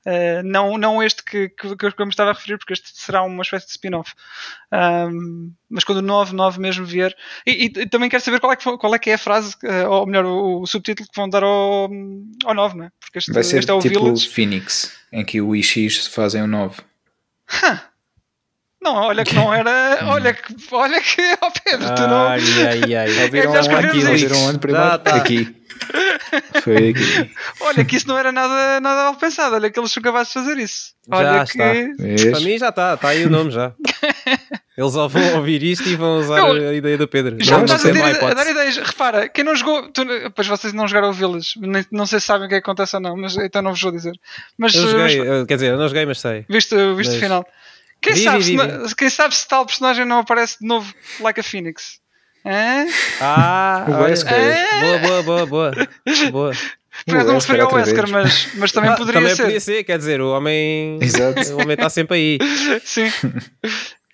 Eh, 0.06 0.40
não, 0.44 0.78
não 0.78 1.02
este 1.02 1.24
que, 1.24 1.48
que, 1.48 1.74
que 1.76 1.86
eu 1.86 2.06
me 2.06 2.10
estava 2.12 2.30
a 2.30 2.34
referir, 2.34 2.56
porque 2.56 2.72
este 2.72 2.88
será 2.94 3.22
uma 3.24 3.42
espécie 3.42 3.66
de 3.66 3.72
spin-off. 3.72 4.12
Ahm, 4.70 5.50
mas 5.68 5.82
quando 5.82 5.98
o 5.98 6.02
9, 6.02 6.32
9 6.36 6.60
mesmo 6.60 6.84
vier. 6.86 7.12
E, 7.44 7.64
e- 7.64 7.86
também 7.88 8.08
quero 8.08 8.22
saber 8.22 8.38
qual 8.38 8.52
é 8.52 8.56
que, 8.56 8.76
qual 8.78 8.94
é, 8.94 8.98
que 9.00 9.10
é 9.10 9.14
a 9.14 9.18
frase, 9.18 9.56
eh, 9.64 9.88
ou 9.88 10.06
melhor, 10.06 10.24
o, 10.24 10.60
o 10.62 10.66
subtítulo 10.66 11.08
que 11.08 11.16
vão 11.16 11.28
dar 11.28 11.42
ao, 11.42 11.90
ao 12.44 12.54
9, 12.54 12.76
não 12.76 12.84
é? 12.84 12.90
Porque 13.00 13.18
este, 13.18 13.32
Vai 13.32 13.42
ser 13.42 13.58
este 13.58 13.70
é 13.72 13.74
o 13.74 13.80
tipo 13.80 14.04
Village. 14.04 14.28
Phoenix, 14.28 14.92
em 15.12 15.24
que 15.24 15.40
o 15.40 15.56
IX 15.56 16.06
fazem 16.06 16.42
o 16.42 16.46
9. 16.46 16.76
Não, 18.94 19.02
olha 19.02 19.24
que 19.24 19.34
não 19.34 19.52
era. 19.54 19.98
Olha 20.06 20.32
que, 20.32 20.54
olha 20.72 21.00
que, 21.00 21.20
ó 21.42 21.50
Pedro, 21.64 21.94
tu 21.94 22.02
não. 22.02 22.28
Ai, 22.28 22.40
ai, 22.84 22.94
ai. 22.96 23.08
Ouviram 23.24 23.52
já 23.52 23.58
onde? 23.60 23.68
escrevemos 23.68 23.96
isso. 23.96 24.08
Ouviram 24.10 24.40
onde 24.46 24.58
primeiro? 24.58 24.86
Já 24.88 24.98
tá. 24.98 25.14
Aqui. 25.16 25.54
Foi 26.62 26.88
aqui. 26.90 27.30
Olha 27.60 27.84
que 27.84 27.96
isso 27.96 28.08
não 28.08 28.18
era 28.18 28.32
nada, 28.32 28.80
nada 28.80 29.02
mal 29.04 29.14
pensado. 29.14 29.54
Olha 29.54 29.70
que 29.70 29.78
eles 29.78 29.92
são 29.92 30.02
capazes 30.02 30.28
de 30.28 30.34
fazer 30.34 30.58
isso. 30.58 30.92
Olha 31.10 31.32
Já 31.32 31.44
que. 31.44 31.50
está. 31.50 32.30
Para 32.32 32.40
mim 32.40 32.58
já 32.58 32.68
está, 32.68 32.94
está 32.94 33.08
aí 33.08 33.24
o 33.24 33.30
nome 33.30 33.50
já. 33.50 33.72
Eles 34.76 34.92
só 34.92 35.08
vão 35.08 35.36
ouvir 35.36 35.62
isto 35.62 35.88
e 35.88 35.96
vão 35.96 36.18
usar 36.18 36.36
Não, 36.36 36.52
a 36.52 36.74
ideia 36.74 36.96
do 36.98 37.08
Pedro. 37.08 37.36
Já 37.40 37.56
não, 37.58 37.64
estás 37.64 37.84
a, 37.84 37.90
dar- 37.92 38.30
a 38.30 38.34
dar 38.34 38.50
ideias. 38.50 38.76
Repara, 38.76 39.28
quem 39.28 39.44
não 39.44 39.54
jogou. 39.56 39.88
Tu, 39.90 40.02
pois 40.34 40.46
vocês 40.46 40.72
não 40.72 40.86
jogaram 40.86 41.10
o 41.10 41.12
Village. 41.12 41.52
Nem, 41.58 41.84
não 41.90 42.06
sei 42.06 42.20
se 42.20 42.26
sabem 42.26 42.46
o 42.46 42.48
que 42.48 42.54
é 42.56 42.60
que 42.60 42.64
acontece 42.64 42.94
ou 42.96 43.02
não, 43.02 43.16
mas 43.16 43.36
então 43.36 43.62
não 43.62 43.72
vos 43.72 43.80
vou 43.80 43.90
dizer. 43.92 44.12
Mas, 44.56 44.74
Eu 44.74 44.82
joguei, 44.82 45.18
mas 45.20 45.42
eh, 45.42 45.46
quer 45.46 45.54
dizer, 45.54 45.66
eu 45.72 45.78
não 45.78 45.88
joguei, 45.88 46.06
mas 46.06 46.20
sei. 46.20 46.44
viste, 46.48 46.74
viste 46.94 47.10
o 47.10 47.14
mas- 47.14 47.16
final. 47.22 47.46
Quem, 48.00 48.14
Vi, 48.14 48.24
sabe 48.24 48.42
vi, 48.42 48.88
se 48.88 48.94
quem 48.96 49.10
sabe 49.10 49.34
se 49.34 49.46
tal 49.48 49.66
personagem 49.66 50.04
não 50.04 50.18
aparece 50.20 50.58
de 50.60 50.66
novo, 50.66 50.92
like 51.20 51.40
a 51.40 51.42
Phoenix? 51.42 51.98
Hã? 52.46 52.86
Ah, 53.20 53.84
O. 53.88 53.92
Wesker. 54.02 54.32
boa, 54.80 54.98
boa, 54.98 55.22
boa, 55.22 55.46
boa. 55.46 55.72
boa. 56.30 56.52
Por 57.04 57.14
acaso 57.14 57.28
não 57.28 57.34
referi 57.38 57.60
ao 57.60 57.72
Wesker, 57.74 58.06
vez. 58.06 58.10
mas, 58.10 58.48
mas 58.54 58.72
também 58.72 58.90
Ah, 58.90 58.96
poderia 58.96 59.20
também 59.20 59.36
ser. 59.36 59.42
podia 59.44 59.60
ser, 59.60 59.84
quer 59.84 59.98
dizer, 59.98 60.20
o 60.20 60.30
homem. 60.32 60.98
Exato. 61.02 61.40
O 61.54 61.60
homem 61.62 61.74
está 61.74 61.88
sempre 61.90 62.16
aí. 62.16 62.38
Sim. 62.84 63.12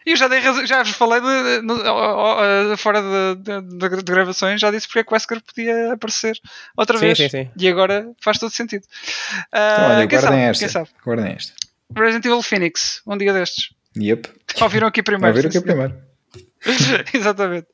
E 0.06 0.10
eu 0.12 0.16
já, 0.16 0.28
dei 0.28 0.38
razão- 0.40 0.66
já 0.66 0.82
vos 0.82 0.92
falei 0.96 1.18
de, 1.20 1.62
no- 1.62 1.82
ó, 1.82 2.72
ó, 2.72 2.76
fora 2.76 3.00
de, 3.00 3.42
de- 3.42 3.78
de- 3.78 4.02
de 4.02 4.12
gravações, 4.12 4.60
já 4.60 4.70
disse 4.70 4.86
porque 4.86 4.98
é 4.98 5.04
que 5.04 5.10
o 5.10 5.14
Wesker 5.14 5.40
podia 5.42 5.92
aparecer 5.94 6.38
outra 6.76 6.98
Sim, 6.98 7.06
vez. 7.06 7.16
sim, 7.18 7.28
sim. 7.30 7.50
E 7.56 7.68
agora 7.68 8.06
faz 8.22 8.38
todo 8.38 8.50
sentido. 8.50 8.84
Ah, 9.50 9.72
Então, 9.72 9.84
olha, 9.96 10.06
quem, 10.06 10.18
guardem 10.18 10.20
sabe, 10.40 10.50
esta. 10.50 10.64
quem 10.64 10.68
sabe? 10.72 10.88
Guardem 11.04 11.32
esta. 11.32 11.52
Resident 11.96 12.24
Evil 12.26 12.42
Phoenix, 12.42 13.02
um 13.06 13.16
dia 13.16 13.32
destes. 13.32 13.74
Yep. 13.96 14.28
Ouviram 14.60 14.88
aqui 14.88 15.02
primeiro. 15.02 15.34
ver 15.34 15.46
o 15.46 15.50
que 15.50 15.58
é 15.58 15.60
sim, 15.60 15.66
senhor. 15.66 15.90
primeiro. 15.90 17.04
Exatamente. 17.14 17.66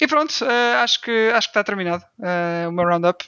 E 0.00 0.06
pronto, 0.06 0.32
ah, 0.44 0.82
acho, 0.82 1.00
que, 1.00 1.30
acho 1.34 1.48
que 1.48 1.50
está 1.50 1.62
terminado 1.64 2.04
ah, 2.22 2.66
o 2.68 2.72
meu 2.72 2.84
roundup. 2.84 3.24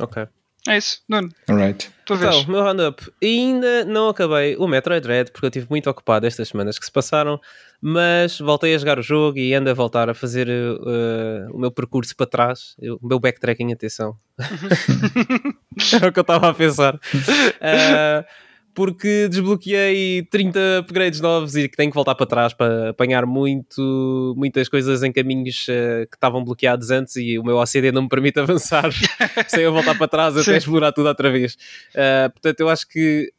Ok. 0.00 0.26
É 0.68 0.76
isso, 0.78 1.00
Nuno, 1.08 1.28
Alright. 1.48 1.90
vez. 2.08 2.20
Então, 2.36 2.46
meu 2.46 2.62
roundup. 2.62 3.02
Ainda 3.20 3.84
não 3.84 4.08
acabei 4.08 4.54
o 4.56 4.68
Metroid 4.68 5.02
Dread 5.02 5.32
porque 5.32 5.44
eu 5.46 5.48
estive 5.48 5.66
muito 5.68 5.90
ocupado 5.90 6.24
estas 6.24 6.48
semanas 6.48 6.78
que 6.78 6.84
se 6.84 6.92
passaram, 6.92 7.40
mas 7.80 8.38
voltei 8.38 8.72
a 8.72 8.78
jogar 8.78 8.96
o 8.96 9.02
jogo 9.02 9.38
e 9.38 9.52
ando 9.54 9.70
a 9.70 9.74
voltar 9.74 10.08
a 10.08 10.14
fazer 10.14 10.46
uh, 10.48 11.50
o 11.52 11.58
meu 11.58 11.72
percurso 11.72 12.14
para 12.14 12.26
trás, 12.26 12.76
eu- 12.80 12.96
o 13.02 13.06
meu 13.08 13.18
backtracking, 13.18 13.72
atenção. 13.72 14.16
Era 15.92 16.06
o 16.10 16.12
que 16.12 16.18
eu 16.20 16.22
estava 16.22 16.50
a 16.50 16.54
pensar. 16.54 16.94
Uh, 16.94 18.24
porque 18.74 19.28
desbloqueei 19.28 20.22
30 20.30 20.80
upgrades 20.80 21.20
novos 21.20 21.54
e 21.56 21.68
que 21.68 21.76
tenho 21.76 21.90
que 21.90 21.94
voltar 21.94 22.14
para 22.14 22.26
trás 22.26 22.54
para 22.54 22.90
apanhar 22.90 23.26
muito, 23.26 24.34
muitas 24.36 24.68
coisas 24.68 25.02
em 25.02 25.12
caminhos 25.12 25.66
uh, 25.68 26.08
que 26.08 26.16
estavam 26.16 26.42
bloqueados 26.42 26.90
antes 26.90 27.16
e 27.16 27.38
o 27.38 27.44
meu 27.44 27.56
OCD 27.56 27.92
não 27.92 28.02
me 28.02 28.08
permite 28.08 28.38
avançar 28.40 28.90
sem 29.46 29.60
eu 29.60 29.72
voltar 29.72 29.96
para 29.96 30.08
trás 30.08 30.36
até 30.36 30.52
Sim. 30.52 30.56
explorar 30.56 30.92
tudo 30.92 31.08
outra 31.08 31.30
vez. 31.30 31.54
Uh, 31.90 32.30
portanto, 32.32 32.60
eu 32.60 32.68
acho 32.68 32.88
que 32.88 33.32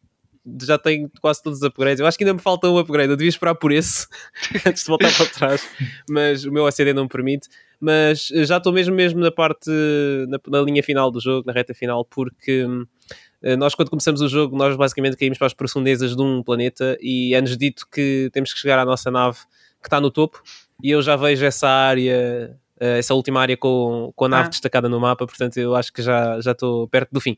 já 0.61 0.77
tenho 0.77 1.09
quase 1.21 1.41
todos 1.41 1.59
os 1.59 1.63
upgrades. 1.63 1.99
Eu 1.99 2.05
acho 2.05 2.17
que 2.17 2.23
ainda 2.23 2.33
me 2.33 2.39
falta 2.39 2.67
um 2.69 2.77
upgrade. 2.77 3.09
Eu 3.09 3.15
devia 3.15 3.29
esperar 3.29 3.55
por 3.55 3.71
esse 3.71 4.07
antes 4.67 4.83
de 4.83 4.89
voltar 4.89 5.15
para 5.15 5.25
trás, 5.25 5.67
mas 6.09 6.43
o 6.43 6.51
meu 6.51 6.65
OCD 6.65 6.93
não 6.93 7.03
me 7.03 7.09
permite. 7.09 7.47
Mas 7.79 8.29
uh, 8.29 8.43
já 8.45 8.57
estou 8.57 8.71
mesmo, 8.71 8.93
mesmo 8.93 9.19
na 9.19 9.31
parte, 9.31 9.69
na, 10.27 10.39
na 10.47 10.61
linha 10.61 10.83
final 10.83 11.09
do 11.09 11.19
jogo, 11.19 11.47
na 11.47 11.53
reta 11.53 11.73
final, 11.73 12.05
porque 12.05 12.65
hum, 12.65 12.85
nós, 13.57 13.75
quando 13.75 13.89
começamos 13.89 14.21
o 14.21 14.27
jogo, 14.29 14.55
nós 14.55 14.75
basicamente 14.75 15.17
caímos 15.17 15.37
para 15.37 15.47
as 15.47 15.53
profundezas 15.53 16.15
de 16.15 16.21
um 16.21 16.41
planeta 16.41 16.97
e 17.01 17.33
é-nos 17.35 17.57
dito 17.57 17.85
que 17.91 18.29
temos 18.31 18.53
que 18.53 18.59
chegar 18.59 18.79
à 18.79 18.85
nossa 18.85 19.11
nave 19.11 19.39
que 19.81 19.87
está 19.87 19.99
no 19.99 20.09
topo. 20.09 20.41
E 20.81 20.89
eu 20.91 21.01
já 21.01 21.15
vejo 21.15 21.43
essa 21.45 21.67
área, 21.67 22.57
uh, 22.81 22.85
essa 22.97 23.13
última 23.13 23.41
área 23.41 23.57
com, 23.57 24.11
com 24.15 24.25
a 24.25 24.29
nave 24.29 24.47
Ah. 24.47 24.49
destacada 24.49 24.87
no 24.87 24.99
mapa, 24.99 25.25
portanto, 25.27 25.57
eu 25.57 25.75
acho 25.75 25.91
que 25.91 26.01
já 26.01 26.39
já 26.39 26.51
estou 26.51 26.87
perto 26.87 27.09
do 27.11 27.19
fim. 27.19 27.37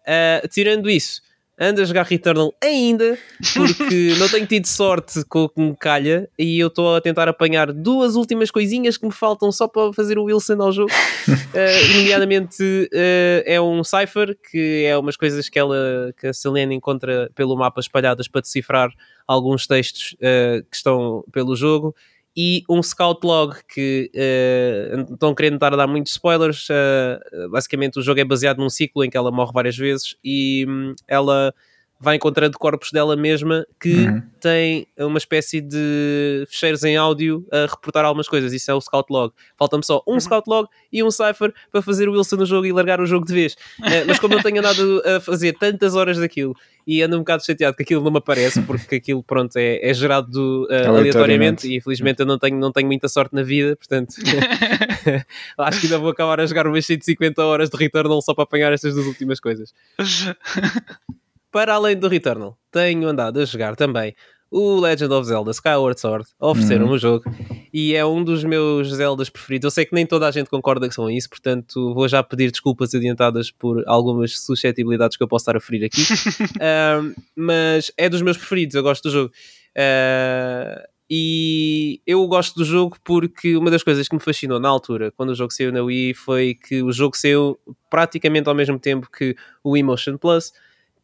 Uh, 0.00 0.46
tirando 0.48 0.88
isso, 0.90 1.22
ando 1.60 1.82
a 1.82 1.84
jogar 1.84 2.06
Returnal 2.06 2.54
ainda, 2.62 3.18
porque 3.54 4.14
não 4.18 4.28
tenho 4.30 4.46
tido 4.46 4.66
sorte 4.66 5.22
com 5.28 5.44
o 5.44 5.48
que 5.48 5.60
me 5.60 5.76
calha 5.76 6.26
e 6.38 6.58
eu 6.58 6.68
estou 6.68 6.96
a 6.96 7.00
tentar 7.02 7.28
apanhar 7.28 7.70
duas 7.70 8.16
últimas 8.16 8.50
coisinhas 8.50 8.96
que 8.96 9.04
me 9.04 9.12
faltam 9.12 9.52
só 9.52 9.68
para 9.68 9.92
fazer 9.92 10.18
o 10.18 10.24
Wilson 10.24 10.62
ao 10.62 10.72
jogo. 10.72 10.90
Uh, 11.28 11.92
nomeadamente 11.98 12.62
uh, 12.62 13.42
é 13.44 13.60
um 13.60 13.84
cipher, 13.84 14.34
que 14.50 14.84
é 14.86 14.96
umas 14.96 15.16
coisas 15.18 15.50
que, 15.50 15.58
ela, 15.58 16.14
que 16.18 16.28
a 16.28 16.32
Selene 16.32 16.74
encontra 16.74 17.30
pelo 17.34 17.54
mapa 17.56 17.80
espalhadas 17.80 18.26
para 18.26 18.40
decifrar 18.40 18.90
alguns 19.26 19.66
textos 19.66 20.14
uh, 20.14 20.64
que 20.70 20.76
estão 20.76 21.22
pelo 21.30 21.54
jogo. 21.54 21.94
E 22.36 22.62
um 22.68 22.82
scout 22.82 23.26
log 23.26 23.56
que 23.68 24.10
uh, 24.14 25.12
estão 25.14 25.34
querendo 25.34 25.54
estar 25.54 25.72
a 25.74 25.76
dar 25.76 25.86
muitos 25.86 26.12
spoilers. 26.12 26.68
uh, 26.70 27.50
basicamente, 27.50 27.98
o 27.98 28.02
jogo 28.02 28.20
é 28.20 28.24
baseado 28.24 28.58
num 28.58 28.70
ciclo 28.70 29.04
em 29.04 29.10
que 29.10 29.16
ela 29.16 29.32
morre 29.32 29.52
várias 29.52 29.76
vezes 29.76 30.16
e 30.24 30.64
hum, 30.68 30.94
ela 31.08 31.52
vai 32.02 32.16
encontrando 32.16 32.58
corpos 32.58 32.90
dela 32.92 33.14
mesma 33.14 33.66
que 33.78 33.92
Uhum. 34.06 34.22
têm 34.40 34.86
uma 34.98 35.18
espécie 35.18 35.60
de 35.60 36.44
fecheiros 36.48 36.82
em 36.82 36.96
áudio 36.96 37.46
a 37.52 37.66
reportar 37.66 38.06
algumas 38.06 38.26
coisas. 38.26 38.52
Isso 38.54 38.70
é 38.70 38.74
o 38.74 38.80
Scout 38.80 39.12
Log. 39.12 39.34
Falta-me 39.58 39.84
só 39.84 40.02
um 40.08 40.18
Scout 40.18 40.48
Log 40.48 40.66
e 40.90 41.02
um 41.02 41.10
Cypher 41.10 41.52
para 41.70 41.82
fazer 41.82 42.08
o 42.08 42.12
Wilson 42.12 42.36
no 42.36 42.46
jogo 42.46 42.64
e 42.66 42.72
largar 42.72 43.00
o 43.02 43.06
jogo 43.06 43.26
de 43.26 43.34
vez. 43.34 43.54
Eh, 43.84 44.04
mas 44.04 44.18
como 44.18 44.32
eu 44.34 44.42
tenho 44.42 44.58
andado 44.60 45.02
a 45.04 45.20
fazer 45.20 45.52
tantas 45.58 45.94
horas 45.94 46.16
daquilo 46.18 46.54
e 46.86 47.02
ando 47.02 47.16
um 47.16 47.18
bocado 47.20 47.44
chateado 47.44 47.76
que 47.76 47.82
aquilo 47.82 48.02
não 48.02 48.10
me 48.10 48.16
aparece, 48.18 48.62
porque 48.62 48.96
aquilo, 48.96 49.22
pronto, 49.22 49.54
é, 49.58 49.78
é 49.86 49.92
gerado 49.92 50.66
eh, 50.70 50.76
Aleatoriamente. 50.76 50.98
aleatoriamente 51.10 51.68
e 51.68 51.76
infelizmente 51.76 52.20
eu 52.20 52.26
não 52.26 52.38
tenho, 52.38 52.58
não 52.58 52.72
tenho 52.72 52.86
muita 52.86 53.08
sorte 53.08 53.34
na 53.34 53.42
vida, 53.42 53.76
portanto 53.76 54.14
acho 55.58 55.80
que 55.80 55.86
ainda 55.86 55.98
vou 55.98 56.08
acabar 56.10 56.40
a 56.40 56.46
jogar 56.46 56.66
umas 56.66 56.86
150 56.86 57.44
horas 57.44 57.68
de 57.68 57.76
Returnal 57.76 58.22
só 58.22 58.32
para 58.32 58.44
apanhar 58.44 58.72
estas 58.72 58.94
duas 58.94 59.06
últimas 59.06 59.38
coisas. 59.38 59.74
Para 61.50 61.74
além 61.74 61.96
do 61.96 62.08
Returnal, 62.08 62.56
tenho 62.70 63.08
andado 63.08 63.40
a 63.40 63.44
jogar 63.44 63.74
também 63.76 64.14
o 64.50 64.80
Legend 64.80 65.12
of 65.14 65.26
Zelda 65.28 65.50
Skyward 65.52 66.00
Sword 66.00 66.26
ofereceram 66.40 66.86
Uhum. 66.86 66.92
o 66.92 66.98
jogo 66.98 67.24
e 67.72 67.94
é 67.94 68.04
um 68.04 68.24
dos 68.24 68.42
meus 68.42 68.88
Zeldas 68.92 69.30
preferidos. 69.30 69.64
Eu 69.66 69.70
sei 69.70 69.84
que 69.84 69.94
nem 69.94 70.04
toda 70.04 70.26
a 70.26 70.30
gente 70.32 70.50
concorda 70.50 70.88
com 70.90 71.08
isso, 71.08 71.28
portanto 71.28 71.94
vou 71.94 72.08
já 72.08 72.20
pedir 72.22 72.50
desculpas 72.50 72.92
adiantadas 72.94 73.50
por 73.52 73.84
algumas 73.86 74.40
suscetibilidades 74.40 75.16
que 75.16 75.22
eu 75.22 75.28
posso 75.28 75.44
estar 75.44 75.56
a 75.56 75.60
ferir 75.60 75.84
aqui. 75.84 76.02
Ahm, 76.60 77.14
mas 77.36 77.92
é 77.96 78.08
dos 78.08 78.22
meus 78.22 78.36
preferidos, 78.36 78.74
eu 78.74 78.82
gosto 78.82 79.04
do 79.04 79.10
jogo. 79.12 79.32
Ah, 79.76 80.82
e 81.12 82.00
eu 82.06 82.24
gosto 82.28 82.56
do 82.56 82.64
jogo 82.64 82.96
porque 83.04 83.56
uma 83.56 83.70
das 83.70 83.82
coisas 83.82 84.06
que 84.08 84.14
me 84.14 84.20
fascinou 84.22 84.60
na 84.60 84.68
altura, 84.68 85.12
quando 85.16 85.30
o 85.30 85.34
jogo 85.34 85.52
saiu 85.52 85.72
na 85.72 85.82
Wii, 85.82 86.14
foi 86.14 86.54
que 86.54 86.82
o 86.82 86.92
jogo 86.92 87.16
saiu 87.16 87.58
praticamente 87.90 88.48
ao 88.48 88.54
mesmo 88.54 88.78
tempo 88.78 89.08
que 89.10 89.34
o 89.64 89.76
Emotion 89.76 90.16
Plus, 90.16 90.52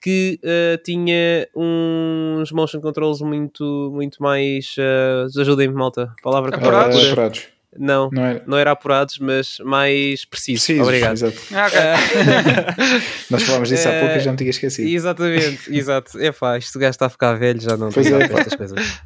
que 0.06 0.38
ah, 0.44 0.78
tinha 0.84 1.48
uns 1.56 2.52
motion 2.52 2.80
controls 2.80 3.20
muito, 3.20 3.90
muito 3.92 4.22
mais. 4.22 4.76
ah, 4.78 5.26
Ajudem-me, 5.40 5.74
malta. 5.74 6.14
Palavra 6.22 6.52
que 6.52 6.58
eu 6.58 6.60
Apurados? 6.60 6.96
Ah, 6.96 7.06
apurados. 7.08 7.48
Não, 7.78 8.08
Não 8.10 8.24
era. 8.24 8.42
não 8.46 8.56
era 8.56 8.70
apurados, 8.70 9.18
mas 9.18 9.58
mais 9.64 10.24
precisos. 10.24 10.64
Precisos, 10.64 10.86
Obrigado. 10.86 11.12
exato. 11.14 11.36
Ah, 11.52 11.66
ok. 11.66 11.78
Ah, 11.80 12.76
Nós 13.30 13.42
falámos 13.42 13.68
disso 13.68 13.88
há 13.88 13.92
Eh, 13.92 14.00
pouco 14.00 14.14
e 14.16 14.20
já 14.20 14.30
me 14.30 14.38
tinha 14.38 14.50
esquecido. 14.50 14.88
Exatamente, 14.88 15.76
exato. 15.76 16.18
É 16.20 16.30
pá, 16.30 16.56
isto 16.56 16.78
gajo 16.78 16.90
está 16.90 17.06
a 17.06 17.10
ficar 17.10 17.34
velho, 17.34 17.60
já 17.60 17.76
não 17.76 17.90
Pois 17.90 18.06
tem 18.06 18.14
é, 18.16 18.22
estas 18.22 18.54
coisas. 18.54 19.00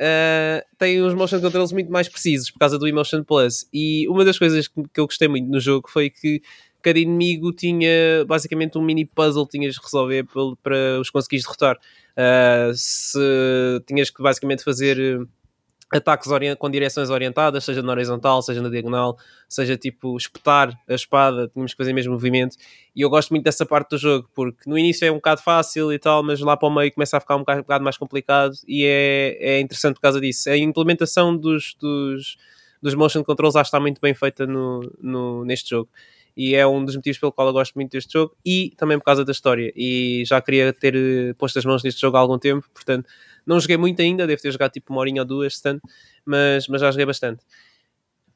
Uh, 0.00 0.64
tem 0.78 1.02
uns 1.04 1.12
motion 1.14 1.40
controls 1.42 1.72
muito 1.72 1.92
mais 1.92 2.08
precisos 2.08 2.50
por 2.50 2.58
causa 2.58 2.78
do 2.78 2.88
Emotion 2.88 3.22
Plus. 3.22 3.66
E 3.72 4.08
uma 4.08 4.24
das 4.24 4.38
coisas 4.38 4.66
que, 4.66 4.82
que 4.94 4.98
eu 4.98 5.04
gostei 5.04 5.28
muito 5.28 5.48
no 5.50 5.60
jogo 5.60 5.88
foi 5.90 6.08
que 6.08 6.40
cada 6.82 6.98
inimigo 6.98 7.52
tinha 7.52 8.24
basicamente 8.26 8.78
um 8.78 8.82
mini 8.82 9.04
puzzle 9.04 9.46
que 9.46 9.58
tinhas 9.58 9.74
de 9.74 9.80
resolver 9.82 10.26
para 10.62 11.00
os 11.00 11.10
conseguires 11.10 11.44
derrotar. 11.44 11.76
Uh, 12.12 12.72
se 12.74 13.18
tinhas 13.86 14.10
que 14.10 14.22
basicamente 14.22 14.64
fazer 14.64 15.20
uh, 15.20 15.28
ataques 15.92 16.28
com 16.58 16.70
direções 16.70 17.10
orientadas, 17.10 17.64
seja 17.64 17.82
na 17.82 17.92
horizontal, 17.92 18.40
seja 18.42 18.62
na 18.62 18.68
diagonal, 18.68 19.18
seja 19.48 19.76
tipo 19.76 20.16
espetar 20.16 20.78
a 20.88 20.94
espada, 20.94 21.48
tínhamos 21.48 21.72
que 21.72 21.78
fazer 21.78 21.92
mesmo 21.92 22.12
movimento. 22.12 22.56
E 22.94 23.00
eu 23.00 23.10
gosto 23.10 23.30
muito 23.30 23.44
dessa 23.44 23.66
parte 23.66 23.90
do 23.90 23.98
jogo, 23.98 24.30
porque 24.34 24.68
no 24.68 24.78
início 24.78 25.04
é 25.04 25.10
um 25.10 25.16
bocado 25.16 25.42
fácil 25.42 25.92
e 25.92 25.98
tal, 25.98 26.22
mas 26.22 26.40
lá 26.40 26.56
para 26.56 26.68
o 26.68 26.74
meio 26.74 26.92
começa 26.92 27.16
a 27.16 27.20
ficar 27.20 27.36
um 27.36 27.40
bocado, 27.40 27.60
um 27.60 27.62
bocado 27.62 27.84
mais 27.84 27.96
complicado 27.96 28.52
e 28.68 28.84
é, 28.84 29.36
é 29.40 29.60
interessante 29.60 29.94
por 29.94 30.02
causa 30.02 30.20
disso. 30.20 30.48
A 30.48 30.56
implementação 30.56 31.36
dos, 31.36 31.74
dos, 31.80 32.38
dos 32.80 32.94
motion 32.94 33.24
controls 33.24 33.56
acho 33.56 33.64
que 33.64 33.76
está 33.76 33.80
muito 33.80 34.00
bem 34.00 34.14
feita 34.14 34.46
no, 34.46 34.80
no, 35.00 35.44
neste 35.44 35.70
jogo. 35.70 35.88
E 36.40 36.54
é 36.54 36.66
um 36.66 36.82
dos 36.84 36.96
motivos 36.96 37.18
pelo 37.18 37.32
qual 37.32 37.48
eu 37.48 37.52
gosto 37.52 37.74
muito 37.74 37.92
deste 37.92 38.14
jogo 38.14 38.34
e 38.44 38.72
também 38.78 38.98
por 38.98 39.04
causa 39.04 39.24
da 39.24 39.32
história. 39.32 39.70
E 39.76 40.22
já 40.26 40.40
queria 40.40 40.72
ter 40.72 40.94
eh, 40.96 41.34
posto 41.34 41.58
as 41.58 41.64
mãos 41.66 41.82
neste 41.84 42.00
jogo 42.00 42.16
há 42.16 42.20
algum 42.20 42.38
tempo, 42.38 42.66
portanto, 42.72 43.06
não 43.46 43.60
joguei 43.60 43.76
muito 43.76 44.00
ainda, 44.00 44.26
devo 44.26 44.40
ter 44.40 44.50
jogado 44.50 44.72
tipo 44.72 44.90
uma 44.92 45.00
horinha 45.00 45.22
ou 45.22 45.26
duas, 45.28 45.56
se 45.56 45.62
tanto, 45.62 45.82
mas, 46.24 46.66
mas 46.68 46.80
já 46.80 46.90
joguei 46.90 47.04
bastante. 47.04 47.44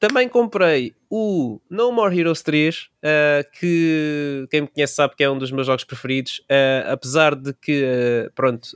Também 0.07 0.29
comprei 0.29 0.95
o 1.09 1.59
No 1.71 1.91
More 1.91 2.15
Heroes 2.15 2.43
3, 2.43 2.91
uh, 3.03 3.51
que 3.59 4.47
quem 4.51 4.61
me 4.61 4.67
conhece 4.69 4.97
sabe 4.97 5.15
que 5.17 5.25
é 5.25 5.31
um 5.31 5.39
dos 5.39 5.51
meus 5.51 5.67
jogos 5.67 5.83
preferidos, 5.83 6.41
uh, 6.41 6.93
apesar 6.93 7.35
de 7.35 7.55
que, 7.55 7.83
uh, 7.85 8.31
pronto, 8.35 8.69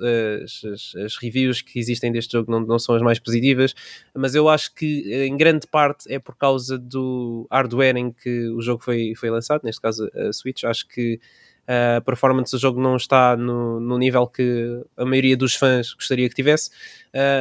as, 0.42 0.64
as- 0.64 0.96
as 1.04 1.16
reviews 1.18 1.60
que 1.60 1.78
existem 1.78 2.10
deste 2.10 2.32
jogo 2.32 2.50
não, 2.50 2.60
não 2.60 2.78
são 2.78 2.94
as 2.94 3.02
mais 3.02 3.18
positivas, 3.18 3.74
mas 4.14 4.34
eu 4.34 4.48
acho 4.48 4.74
que 4.74 5.26
em 5.26 5.36
grande 5.36 5.66
parte 5.66 6.10
é 6.10 6.18
por 6.18 6.34
causa 6.34 6.78
do 6.78 7.46
hardware 7.52 7.98
em 7.98 8.10
que 8.10 8.48
o 8.48 8.62
jogo 8.62 8.82
foi, 8.82 9.12
foi 9.14 9.28
lançado, 9.28 9.60
neste 9.64 9.82
caso 9.82 10.08
a 10.14 10.32
Switch. 10.32 10.64
Acho 10.64 10.88
que 10.88 11.20
a 11.66 12.00
performance 12.00 12.50
do 12.52 12.58
jogo 12.58 12.80
não 12.80 12.96
está 12.96 13.36
no, 13.36 13.78
no 13.80 13.98
nível 13.98 14.26
que 14.26 14.82
a 14.96 15.04
maioria 15.04 15.36
dos 15.36 15.54
fãs 15.54 15.92
gostaria 15.92 16.26
que 16.26 16.34
tivesse. 16.34 16.70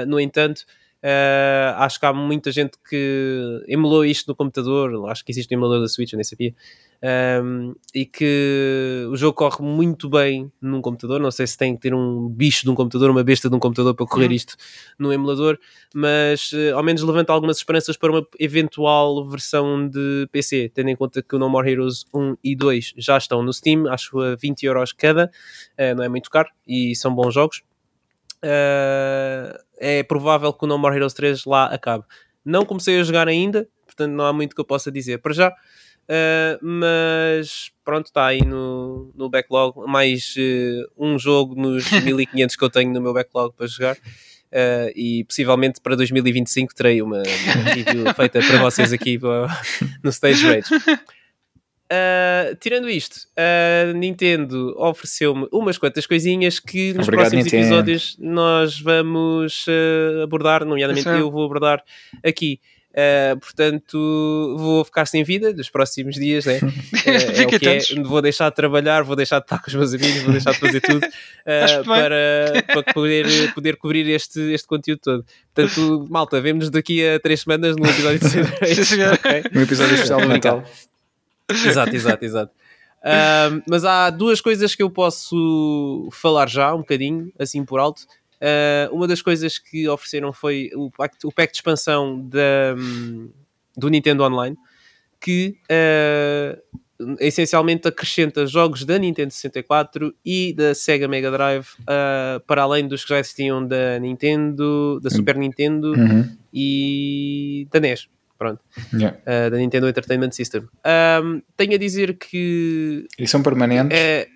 No 0.06 0.20
entanto, 0.20 0.66
Uh, 1.08 1.72
acho 1.78 2.02
que 2.02 2.06
há 2.06 2.12
muita 2.12 2.52
gente 2.52 2.78
que 2.90 3.64
emulou 3.66 4.04
isto 4.04 4.28
no 4.28 4.36
computador. 4.36 5.10
Acho 5.10 5.24
que 5.24 5.32
existe 5.32 5.54
um 5.56 5.58
emulador 5.58 5.80
da 5.82 5.88
Switch, 5.88 6.12
eu 6.12 6.18
nem 6.18 6.24
sabia. 6.26 6.54
Um, 7.42 7.76
e 7.96 8.06
que 8.06 9.08
o 9.10 9.16
jogo 9.16 9.34
corre 9.34 9.64
muito 9.64 10.10
bem 10.10 10.52
num 10.62 10.82
computador. 10.82 11.22
Não 11.22 11.32
sei 11.32 11.48
se 11.48 11.58
tem 11.58 11.76
que 11.76 11.82
ter 11.82 11.94
um 11.94 12.28
bicho 12.28 12.64
de 12.64 12.70
um 12.70 12.76
computador, 12.76 13.10
uma 13.10 13.24
besta 13.24 13.50
de 13.50 13.56
um 13.56 13.60
computador 13.60 13.96
para 13.96 14.06
correr 14.06 14.28
Uhum. 14.28 14.34
isto 14.34 14.58
no 15.00 15.14
emulador, 15.14 15.58
mas 15.96 16.52
uh, 16.52 16.76
ao 16.76 16.84
menos 16.84 17.02
levanta 17.04 17.32
algumas 17.32 17.56
esperanças 17.56 17.96
para 17.96 18.12
uma 18.12 18.28
eventual 18.38 19.26
versão 19.30 19.88
de 19.88 20.28
PC, 20.30 20.72
tendo 20.74 20.90
em 20.90 20.96
conta 20.98 21.22
que 21.22 21.36
o 21.36 21.40
No 21.40 21.50
More 21.50 21.72
Heroes 21.72 22.06
1 22.14 22.36
e 22.44 22.54
2 22.54 22.96
já 22.98 23.18
estão 23.18 23.42
no 23.42 23.54
Steam, 23.54 23.88
acho 23.88 24.20
a 24.20 24.36
20 24.36 24.64
euros 24.66 24.92
cada, 24.92 25.32
uh, 25.80 25.96
não 25.96 26.04
é 26.04 26.10
muito 26.10 26.30
caro 26.30 26.50
e 26.68 26.94
são 26.98 27.16
bons 27.16 27.34
jogos. 27.34 27.62
Uh, 28.44 29.67
é 29.80 30.04
provável 30.04 30.52
que 30.54 30.66
o 30.66 30.68
No 30.68 30.78
More 30.78 30.96
Heroes 30.96 31.14
3 31.14 31.46
lá 31.46 31.66
acabe. 31.66 32.04
Não 32.44 32.66
comecei 32.66 33.00
a 33.00 33.04
jogar 33.04 33.28
ainda, 33.28 33.68
portanto 33.86 34.12
não 34.12 34.26
há 34.26 34.34
muito 34.34 34.56
que 34.56 34.62
eu 34.62 34.66
possa 34.66 34.92
dizer 34.92 35.20
para 35.20 35.34
já. 35.34 35.50
Uh, 36.10 36.58
mas 36.66 37.70
pronto, 37.84 38.06
está 38.06 38.26
aí 38.28 38.42
no, 38.46 39.12
no 39.14 39.30
backlog. 39.30 39.78
Mais 39.90 40.34
uh, 40.38 40.88
um 40.98 41.20
jogo 41.20 41.54
nos 41.56 41.90
1500 41.92 42.56
que 42.56 42.64
eu 42.64 42.70
tenho 42.70 42.94
no 42.94 43.02
meu 43.02 43.14
backlog 43.14 43.54
para 43.56 43.68
jogar. 43.68 43.96
Uh, 44.50 44.88
e 44.96 45.26
possivelmente 45.26 45.82
para 45.82 45.94
2025 45.98 46.74
terei 46.74 47.02
uma, 47.02 47.18
uma 47.22 47.74
review 47.74 48.06
feita 48.16 48.40
para 48.40 48.58
vocês 48.62 48.94
aqui 48.94 49.20
para- 49.20 49.48
no 50.02 50.10
Stage 50.10 50.46
Rage. 50.48 50.70
Uh, 51.90 52.54
tirando 52.60 52.90
isto, 52.90 53.28
a 53.38 53.94
Nintendo 53.94 54.76
ofereceu-me 54.78 55.48
umas 55.54 55.78
quantas 55.78 56.06
coisinhas 56.06 56.60
que 56.60 56.94
nos 56.94 57.08
Obrigado, 57.08 57.30
próximos 57.30 57.46
Nintendo. 57.46 57.66
episódios 57.66 58.18
nós 58.20 58.80
vamos 58.80 59.66
uh, 59.68 60.24
abordar, 60.24 60.66
nomeadamente 60.66 61.08
é. 61.08 61.20
eu 61.20 61.32
vou 61.32 61.46
abordar 61.46 61.82
aqui. 62.26 62.60
Uh, 62.98 63.40
portanto, 63.40 64.56
vou 64.58 64.84
ficar 64.84 65.06
sem 65.06 65.24
vida 65.24 65.54
nos 65.54 65.70
próximos 65.70 66.16
dias, 66.16 66.46
né? 66.46 66.58
Uh, 66.58 67.40
é 67.44 67.46
o 67.46 67.60
que 67.60 67.70
é. 67.70 67.80
Vou 68.04 68.24
deixar 68.24 68.50
de 68.50 68.56
trabalhar, 68.56 69.04
vou 69.04 69.16
deixar 69.16 69.38
de 69.38 69.46
estar 69.46 69.60
com 69.60 69.68
os 69.68 69.76
meus 69.76 69.94
amigos, 69.94 70.24
vou 70.24 70.32
deixar 70.32 70.54
de 70.54 70.60
fazer 70.60 70.82
tudo 70.82 71.06
uh, 71.06 71.86
para, 71.86 72.64
para 72.66 72.94
poder, 72.94 73.54
poder 73.54 73.78
cobrir 73.78 74.10
este, 74.10 74.42
este 74.52 74.68
conteúdo 74.68 75.00
todo. 75.00 75.26
Portanto, 75.54 76.08
malta, 76.10 76.42
vemos-nos 76.42 76.72
daqui 76.72 77.08
a 77.08 77.20
três 77.20 77.42
semanas 77.42 77.76
no 77.78 77.86
episódio 77.86 78.20
de 78.20 78.30
Sim, 78.76 78.84
senhor. 78.84 79.14
Ok? 79.14 79.44
Um 79.56 79.62
episódio 79.62 79.94
especial 79.94 80.20
de 80.20 80.26
Obrigado. 80.26 80.58
Natal. 80.58 80.97
Exato, 81.50 81.96
exato, 81.96 82.26
exato. 82.26 82.52
Mas 83.70 83.86
há 83.86 84.10
duas 84.10 84.42
coisas 84.42 84.76
que 84.76 84.84
eu 84.84 84.90
posso 84.90 86.10
falar 86.12 86.48
já, 86.50 86.74
um 86.74 86.80
bocadinho, 86.80 87.32
assim 87.40 87.64
por 87.64 87.80
alto. 87.80 88.04
Ah, 88.42 88.90
uma 88.92 89.08
das 89.08 89.22
coisas 89.22 89.58
que 89.58 89.88
ofereceram 89.88 90.32
foi 90.34 90.70
o 90.76 90.92
pack, 90.92 91.16
o 91.26 91.32
pack 91.32 91.52
de 91.52 91.58
expansão 91.58 92.20
da, 92.28 92.76
hum, 92.78 93.30
do 93.76 93.90
Nintendo 93.90 94.24
Online, 94.24 94.56
que 95.20 95.58
ah, 95.72 96.58
essencialmente 97.20 97.88
acrescenta 97.88 98.46
jogos 98.48 98.84
da 98.84 98.98
Nintendo 98.98 99.32
64 99.32 100.14
e 100.26 100.54
da 100.54 100.74
Sega 100.76 101.08
Mega 101.08 101.32
Drive, 101.32 101.68
ah, 101.88 102.42
para 102.46 102.64
além 102.64 102.88
dos 102.88 103.04
que 103.04 103.10
já 103.10 103.20
existiam 103.20 103.66
da 103.66 103.98
Nintendo, 104.00 105.00
da 105.02 105.10
Super 105.10 105.36
Nintendo 105.38 105.94
Uhum. 105.94 106.38
e 106.54 107.68
da 107.72 107.80
NES. 107.80 108.08
Pronto 108.38 108.62
Yeah. 108.94 109.18
uh, 109.26 109.50
da 109.52 109.58
Nintendo 109.58 109.88
Entertainment 109.90 110.32
System. 110.32 110.62
Um, 111.24 111.42
tenho 111.56 111.74
a 111.74 111.78
dizer 111.78 112.18
que 112.18 113.08
E 113.18 113.28
são 113.28 113.42
permanentes? 113.42 113.98
é, 113.98 114.28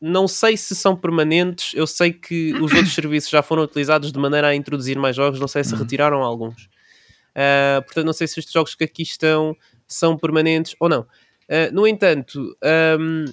não 0.00 0.26
sei 0.26 0.56
se 0.56 0.74
são 0.74 0.96
permanentes, 0.96 1.72
eu 1.74 1.86
sei 1.86 2.12
que 2.12 2.52
os 2.54 2.72
outros 2.74 2.94
serviços 2.94 3.30
já 3.30 3.42
foram 3.42 3.62
utilizados 3.62 4.10
de 4.12 4.18
maneira 4.18 4.48
a 4.48 4.54
introduzir 4.54 4.98
mais 4.98 5.14
jogos, 5.14 5.38
não 5.38 5.46
sei 5.48 5.62
se 5.62 5.74
retiraram 5.76 6.22
alguns. 6.22 6.64
Uh, 7.34 7.82
portanto, 7.84 8.04
não 8.06 8.12
sei 8.12 8.26
se 8.26 8.38
estes 8.40 8.52
jogos 8.52 8.74
que 8.74 8.84
aqui 8.84 9.02
estão 9.02 9.56
são 9.86 10.16
permanentes 10.18 10.74
ou 10.80 10.88
não. 10.88 11.02
Uh, 11.02 11.72
no 11.72 11.86
entanto, 11.86 12.56
um, 12.98 13.24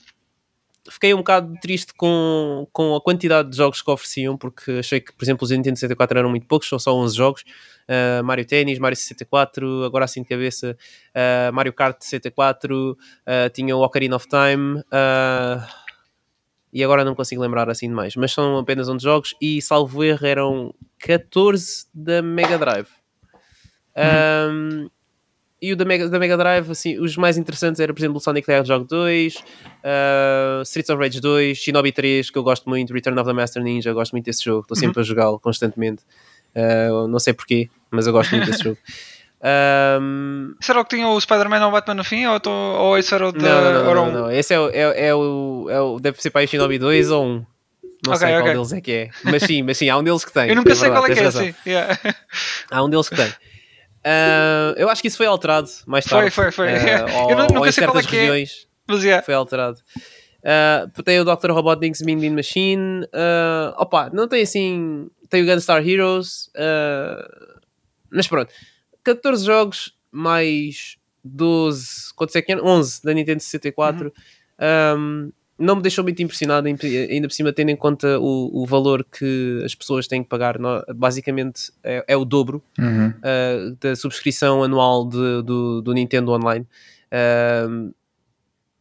fiquei 0.90 1.14
um 1.14 1.18
bocado 1.18 1.54
triste 1.62 1.94
com, 1.94 2.68
com 2.72 2.96
a 2.96 3.02
quantidade 3.02 3.50
de 3.50 3.58
jogos 3.58 3.82
que 3.82 3.92
ofereciam, 3.92 4.38
porque 4.38 4.72
achei 4.80 5.00
que, 5.00 5.14
por 5.14 5.24
exemplo, 5.24 5.46
os 5.46 5.52
Nintendo 5.52 5.78
64 5.78 6.20
eram 6.20 6.30
muito 6.30 6.46
poucos, 6.46 6.68
são 6.68 6.80
só 6.80 6.96
11 6.96 7.16
jogos. 7.16 7.42
Uh, 7.88 8.24
Mario 8.24 8.46
Tennis, 8.46 8.78
Mario 8.80 8.96
64, 8.96 9.84
agora 9.84 10.06
assim 10.06 10.22
de 10.22 10.30
cabeça, 10.30 10.78
uh, 11.16 11.54
Mario 11.54 11.74
Kart 11.74 11.98
64, 12.00 12.92
uh, 12.92 13.50
tinha 13.54 13.76
o 13.76 13.82
Ocarina 13.82 14.16
of 14.16 14.28
Time, 14.28 14.84
e 16.72 16.84
agora 16.84 17.04
não 17.04 17.16
consigo 17.16 17.42
lembrar 17.42 17.70
assim 17.70 17.88
de 17.88 17.94
mais, 17.96 18.16
mas 18.16 18.32
são 18.32 18.60
apenas 18.60 18.88
11 18.88 19.04
jogos 19.04 19.36
e, 19.42 19.62
salvo 19.62 20.04
erro, 20.04 20.26
eram 20.26 20.74
14 21.00 21.88
da 21.94 22.22
Mega 22.22 22.58
Drive. 22.58 22.90
Um, 23.98 24.90
e 25.62 25.74
o 25.74 25.76
da 25.76 25.84
Mega, 25.86 26.08
da 26.10 26.18
Mega 26.20 26.38
Drive, 26.38 26.70
assim, 26.72 26.98
os 27.00 27.16
mais 27.18 27.38
interessantes 27.38 27.80
era, 27.80 27.94
por 27.94 28.00
exemplo, 28.00 28.18
o 28.18 28.20
Sonic 28.20 28.46
the 28.48 28.58
Hedgehog 28.60 28.86
2, 28.88 29.36
uh, 29.36 30.62
Streets 30.64 30.90
of 30.90 31.02
Rage 31.02 31.20
2, 31.20 31.58
Shinobi 31.58 31.92
3, 31.92 32.30
que 32.30 32.38
eu 32.38 32.44
gosto 32.44 32.70
muito, 32.70 32.94
Return 32.94 33.20
of 33.20 33.28
the 33.28 33.34
Master 33.34 33.62
Ninja, 33.64 33.90
eu 33.90 33.94
gosto 33.94 34.12
muito 34.14 34.26
desse 34.26 34.44
jogo, 34.44 34.62
estou 34.62 34.78
sempre 34.78 35.00
a 35.02 35.04
jogá-lo 35.04 35.40
constantemente. 35.40 36.04
Uh, 36.56 37.08
não 37.08 37.20
sei 37.20 37.34
porquê, 37.34 37.70
mas 37.92 38.08
eu 38.08 38.14
gosto 38.14 38.32
muito 38.32 38.50
desse 38.50 38.64
jogo. 38.64 38.78
Um, 40.02 40.54
o 40.60 40.84
que 40.86 40.96
tinha 40.96 41.08
o 41.08 41.20
Spider-Man 41.20 41.62
ou 41.64 41.70
o 41.70 41.72
Batman 41.72 41.94
no 41.96 42.04
fim? 42.04 42.26
Ou, 42.26 42.40
tô- 42.40 42.50
ou 42.52 42.98
esse 42.98 43.14
era 43.14 43.30
o 43.30 43.32
da. 43.32 43.40
não, 43.40 43.62
não, 43.84 43.94
não, 43.96 44.08
um- 44.08 44.12
não, 44.12 44.32
Esse 44.32 44.54
é, 44.54 44.60
o- 44.60 44.70
é, 44.70 45.08
é 45.08 45.16
o, 45.16 45.68
é 45.70 45.80
o. 45.82 46.00
Deve 46.00 46.22
ser 46.22 46.30
para 46.30 46.42
aí 46.42 46.48
Shinobi 46.48 46.78
2 46.78 47.10
ou 47.12 47.24
1. 47.26 47.46
Não 48.06 48.14
Ok, 48.14 48.18
sei 48.18 48.30
qual 48.30 48.42
ok. 48.42 48.54
deles 48.54 48.74
é 48.74 48.82
que 48.82 48.92
é. 48.92 49.10
Mas 49.24 49.44
sim, 49.44 49.62
mas 49.62 49.78
sim, 49.78 49.90
há 49.90 49.98
um 49.98 50.04
deles 50.04 50.24
que 50.26 50.32
tem. 50.34 50.50
Eu 50.50 50.56
nunca 50.56 50.74
sei 50.76 50.90
verdade, 50.90 51.02
qual 51.06 51.12
é 51.12 51.16
que 51.16 51.26
é, 51.26 51.32
sim. 51.32 51.56
Yeah. 51.66 51.98
Há 52.72 52.84
um 52.84 52.90
deles 52.90 53.08
que 53.10 53.16
tem. 53.16 53.32
Ah, 54.04 54.74
eu 54.78 54.90
acho 54.90 55.02
que 55.02 55.08
isso 55.08 55.18
foi 55.18 55.26
alterado 55.26 55.70
mais 55.86 56.06
Foi, 56.06 56.18
tarde. 56.20 56.32
foi, 56.32 56.52
foi. 56.52 56.70
Ah, 56.74 57.06
ou, 57.24 57.32
Eu 57.32 57.38
nu- 57.38 57.48
nunca 57.56 57.72
sei 57.72 57.86
qual 57.86 57.98
é 57.98 58.02
é. 58.02 58.06
regiões 58.06 58.68
Mas 58.88 59.04
yeah. 59.04 59.24
foi 59.26 59.34
alterado. 59.34 59.80
Ah, 60.44 60.88
tem 61.04 61.20
o 61.20 61.26
Dr. 61.26 61.52
Robotnik's 61.52 62.02
Mean 62.02 62.18
Bean 62.20 62.34
Machine. 62.34 63.06
ah, 63.14 63.76
opa, 63.78 64.10
não 64.14 64.28
tem 64.28 64.42
assim. 64.44 65.10
Tem 65.30 65.44
o 65.44 65.46
Gunstar 65.46 65.86
Heroes. 65.88 66.50
ah, 66.56 67.28
mas 68.12 68.28
pronto. 68.28 68.52
14 69.04 69.46
jogos 69.46 69.94
mais 70.12 70.98
12. 71.24 72.14
Quantos 72.16 72.36
é 72.36 72.42
que 72.42 72.52
é? 72.54 72.58
11 72.62 73.04
da 73.04 73.14
Nintendo 73.14 73.42
64. 73.42 74.12
Ahm, 74.58 75.30
não 75.60 75.76
me 75.76 75.82
deixou 75.82 76.04
muito 76.04 76.22
impressionado, 76.24 76.68
ainda 76.68 77.28
por 77.28 77.34
cima, 77.34 77.52
tendo 77.54 77.70
em 77.70 77.76
conta 77.76 78.20
o, 78.20 78.64
o 78.64 78.66
valor 78.66 79.04
que 79.04 79.62
as 79.66 79.76
pessoas 79.76 80.08
têm 80.08 80.24
que 80.24 80.30
pagar. 80.30 80.58
Basicamente, 80.96 81.72
é, 81.84 82.04
é 82.08 82.18
o 82.18 82.24
dobro 82.26 82.62
Uhum. 82.80 83.10
uh, 83.10 83.78
da 83.82 83.96
subscrição 83.96 84.64
anual 84.64 85.08
de- 85.08 85.42
do, 85.44 85.82
do 85.82 85.94
Nintendo 85.94 86.32
Online. 86.32 86.66
Um, 87.70 87.92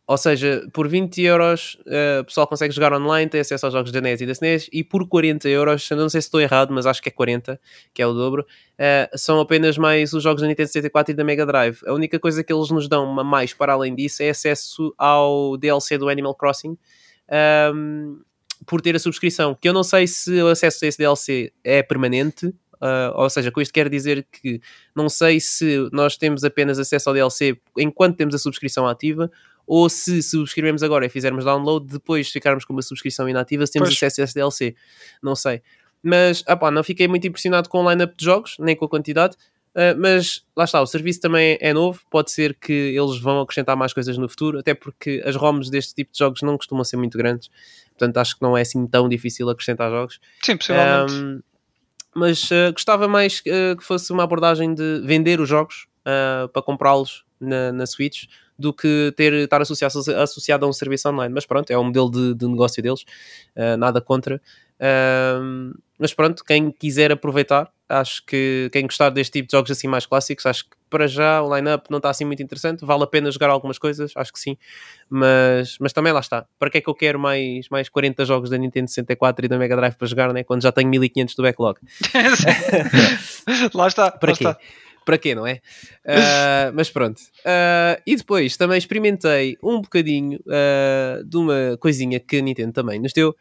ou 0.09 0.17
seja, 0.17 0.67
por 0.73 0.89
20 0.89 1.21
euros 1.21 1.77
uh, 1.87 2.23
o 2.23 2.25
pessoal 2.25 2.47
consegue 2.47 2.75
jogar 2.75 2.95
online, 2.95 3.29
tem 3.29 3.43
acesso 3.43 3.67
aos 3.67 3.75
jogos 3.75 3.93
da 3.93 4.01
NES 4.01 4.23
e 4.23 4.27
da 4.27 4.33
SNES, 4.33 4.71
e 4.73 4.83
por 4.83 5.07
40 5.07 5.47
euros, 5.51 5.91
eu 5.91 5.99
não 5.99 6.09
sei 6.09 6.23
se 6.23 6.29
estou 6.29 6.41
errado, 6.41 6.73
mas 6.73 6.87
acho 6.87 7.03
que 7.03 7.11
é 7.11 7.13
40, 7.13 7.61
que 7.93 8.01
é 8.01 8.07
o 8.07 8.15
dobro, 8.15 8.41
uh, 8.43 9.19
são 9.19 9.39
apenas 9.39 9.77
mais 9.77 10.15
os 10.15 10.23
jogos 10.23 10.41
da 10.41 10.49
Nintendo 10.49 10.69
64 10.69 11.13
e 11.13 11.15
da 11.15 11.23
Mega 11.23 11.45
Drive. 11.45 11.81
A 11.87 11.93
única 11.93 12.19
coisa 12.19 12.43
que 12.43 12.51
eles 12.51 12.71
nos 12.71 12.89
dão 12.89 13.07
mais 13.23 13.53
para 13.53 13.75
além 13.75 13.95
disso 13.95 14.23
é 14.23 14.31
acesso 14.31 14.95
ao 14.97 15.59
DLC 15.59 15.99
do 15.99 16.09
Animal 16.09 16.35
Crossing. 16.35 16.79
um, 17.75 18.23
por 18.67 18.81
ter 18.81 18.97
a 18.97 18.99
subscrição, 18.99 19.55
que 19.55 19.69
eu 19.69 19.73
não 19.73 19.83
sei 19.83 20.07
se 20.07 20.43
o 20.43 20.49
acesso 20.49 20.85
a 20.85 20.89
esse 20.89 20.99
DLC 20.99 21.53
é 21.63 21.83
permanente, 21.83 22.47
uh, 22.47 23.13
ou 23.15 23.29
seja, 23.31 23.51
com 23.51 23.61
isto 23.61 23.73
quero 23.73 23.91
dizer 23.91 24.27
que 24.31 24.61
não 24.97 25.09
sei 25.09 25.39
se 25.39 25.89
nós 25.93 26.17
temos 26.17 26.45
apenas 26.45 26.79
acesso 26.79 27.09
ao 27.09 27.15
DLC 27.15 27.59
enquanto 27.77 28.17
temos 28.17 28.35
a 28.35 28.39
subscrição 28.39 28.87
ativa, 28.87 29.31
ou 29.69 29.89
se 29.91 30.23
subscrevemos 30.23 30.83
agora 30.83 31.05
e 31.05 31.09
fizermos 31.11 31.45
download, 31.45 31.87
depois 31.87 32.27
de 32.27 32.33
ficarmos 32.33 32.65
com 32.65 32.73
uma 32.73 32.81
subscrição 32.81 33.29
inativa, 33.29 33.67
se 33.67 33.73
temos 33.75 33.91
Pois. 33.91 33.97
acesso 33.99 34.23
a 34.23 34.25
esse 34.25 34.35
DLC. 34.35 34.75
Não 35.23 35.37
sei. 35.37 35.63
Mas, 36.03 36.43
opá, 36.49 36.71
não 36.71 36.83
fiquei 36.83 37.07
muito 37.07 37.27
impressionado 37.27 37.69
com 37.69 37.85
o 37.85 37.91
line-up 37.91 38.17
de 38.17 38.25
jogos, 38.25 38.57
nem 38.59 38.75
com 38.75 38.87
a 38.87 38.89
quantidade. 38.89 39.37
Uh, 39.75 39.95
mas 39.99 40.43
lá 40.57 40.65
está, 40.65 40.81
o 40.81 40.87
serviço 40.87 41.21
também 41.21 41.59
é 41.61 41.73
novo, 41.75 42.01
pode 42.11 42.33
ser 42.33 42.55
que 42.55 42.73
eles 42.73 43.21
vão 43.21 43.41
acrescentar 43.41 43.77
mais 43.77 43.93
coisas 43.93 44.17
no 44.17 44.29
futuro, 44.29 44.59
até 44.59 44.75
porque 44.75 45.23
as 45.25 45.37
ROMs 45.37 45.71
deste 45.71 45.95
tipo 45.95 46.11
de 46.11 46.19
jogos 46.19 46.41
não 46.43 46.57
costumam 46.57 46.83
ser 46.83 46.97
muito 46.97 47.17
grandes, 47.19 47.51
portanto 47.91 48.17
acho 48.17 48.37
que 48.37 48.43
não 48.43 48.57
é 48.57 48.63
assim 48.63 48.87
tão 48.87 49.09
difícil 49.09 49.49
acrescentar 49.49 49.91
jogos. 49.91 50.19
Sim, 50.43 50.57
possivelmente. 50.57 51.13
Um, 51.13 51.41
mas 52.15 52.51
uh, 52.51 52.73
gostava 52.73 53.07
mais 53.07 53.41
uh, 53.41 53.77
que 53.77 53.85
fosse 53.85 54.11
uma 54.13 54.25
abordagem 54.25 54.75
de 54.75 55.01
vender 55.05 55.39
os 55.39 55.49
jogos 55.49 55.87
para 56.55 56.63
comprá-los 56.63 57.23
na, 57.39 57.71
na 57.71 57.87
Switch 57.87 58.25
do 58.59 58.73
que 58.73 59.13
ter, 59.17 59.33
estar 59.35 59.63
associado, 59.63 59.99
associado 60.21 60.67
a 60.67 60.69
um 60.69 60.73
serviço 60.73 61.09
online. 61.09 61.33
Mas 61.33 61.47
pronto, 61.47 61.71
é 61.71 61.79
o 61.79 61.85
modelo 61.85 62.11
de, 62.11 62.35
de 62.35 62.47
negócio 62.47 62.83
deles, 62.83 63.03
uh, 63.57 63.77
nada 63.77 64.01
contra. 64.01 64.41
Um, 64.81 65.73
mas 65.99 66.15
pronto, 66.15 66.45
quem 66.45 66.71
quiser 66.71 67.11
aproveitar, 67.11 67.69
acho 67.89 68.25
que 68.25 68.71
quem 68.73 68.83
gostar 68.83 69.11
deste 69.11 69.33
tipo 69.33 69.49
de 69.49 69.53
jogos 69.53 69.71
assim 69.71 69.89
mais 69.89 70.07
clássicos, 70.07 70.47
acho 70.47 70.65
que 70.65 70.77
para 70.89 71.09
já 71.09 71.43
o 71.43 71.55
line-up 71.55 71.91
não 71.91 71.97
está 71.99 72.09
assim 72.09 72.25
muito 72.25 72.41
interessante. 72.43 72.85
Vale 72.85 73.03
a 73.03 73.07
pena 73.07 73.31
jogar 73.33 73.51
algumas 73.51 73.79
coisas, 73.79 74.13
acho 74.15 74.33
que 74.33 74.39
sim, 74.39 74.57
mas, 75.11 75.77
mas 75.81 75.93
também 75.93 76.13
lá 76.13 76.21
está. 76.21 76.47
Para 76.59 76.71
que 76.71 76.79
é 76.79 76.81
que 76.81 76.89
eu 76.89 76.95
quero 76.95 77.19
mais, 77.19 77.69
mais 77.69 77.89
40 77.89 78.25
jogos 78.25 78.49
da 78.49 78.57
Nintendo 78.57 78.89
64 78.89 79.45
e 79.45 79.49
da 79.49 79.59
Mega 79.59 79.75
Drive 79.75 79.97
para 79.97 80.07
jogar, 80.07 80.33
né? 80.33 80.45
quando 80.45 80.63
já 80.63 80.71
tenho 80.71 80.89
1500 80.89 81.35
do 81.35 81.43
backlog? 81.43 81.81
lá 83.75 83.89
está. 83.89 84.13
Para 84.13 84.31
lá 84.31 84.37
quê? 84.37 84.45
está. 84.45 84.59
Para 85.09 85.17
quê, 85.17 85.35
não 85.35 85.47
é? 85.47 85.63
Ah, 86.07 86.71
mas 86.75 86.91
pronto. 86.91 87.19
Ah, 87.43 87.99
e 88.07 88.15
depois 88.15 88.59
também 88.59 88.77
experimentei 88.77 89.57
um 89.63 89.81
bocadinho 89.81 90.39
ah, 90.47 91.23
de 91.25 91.35
uma 91.35 91.79
coisinha 91.81 92.21
que 92.21 92.37
a 92.37 92.43
Nintendo 92.43 92.75
também 92.75 93.01
nos 93.01 93.15
deu, 93.15 93.35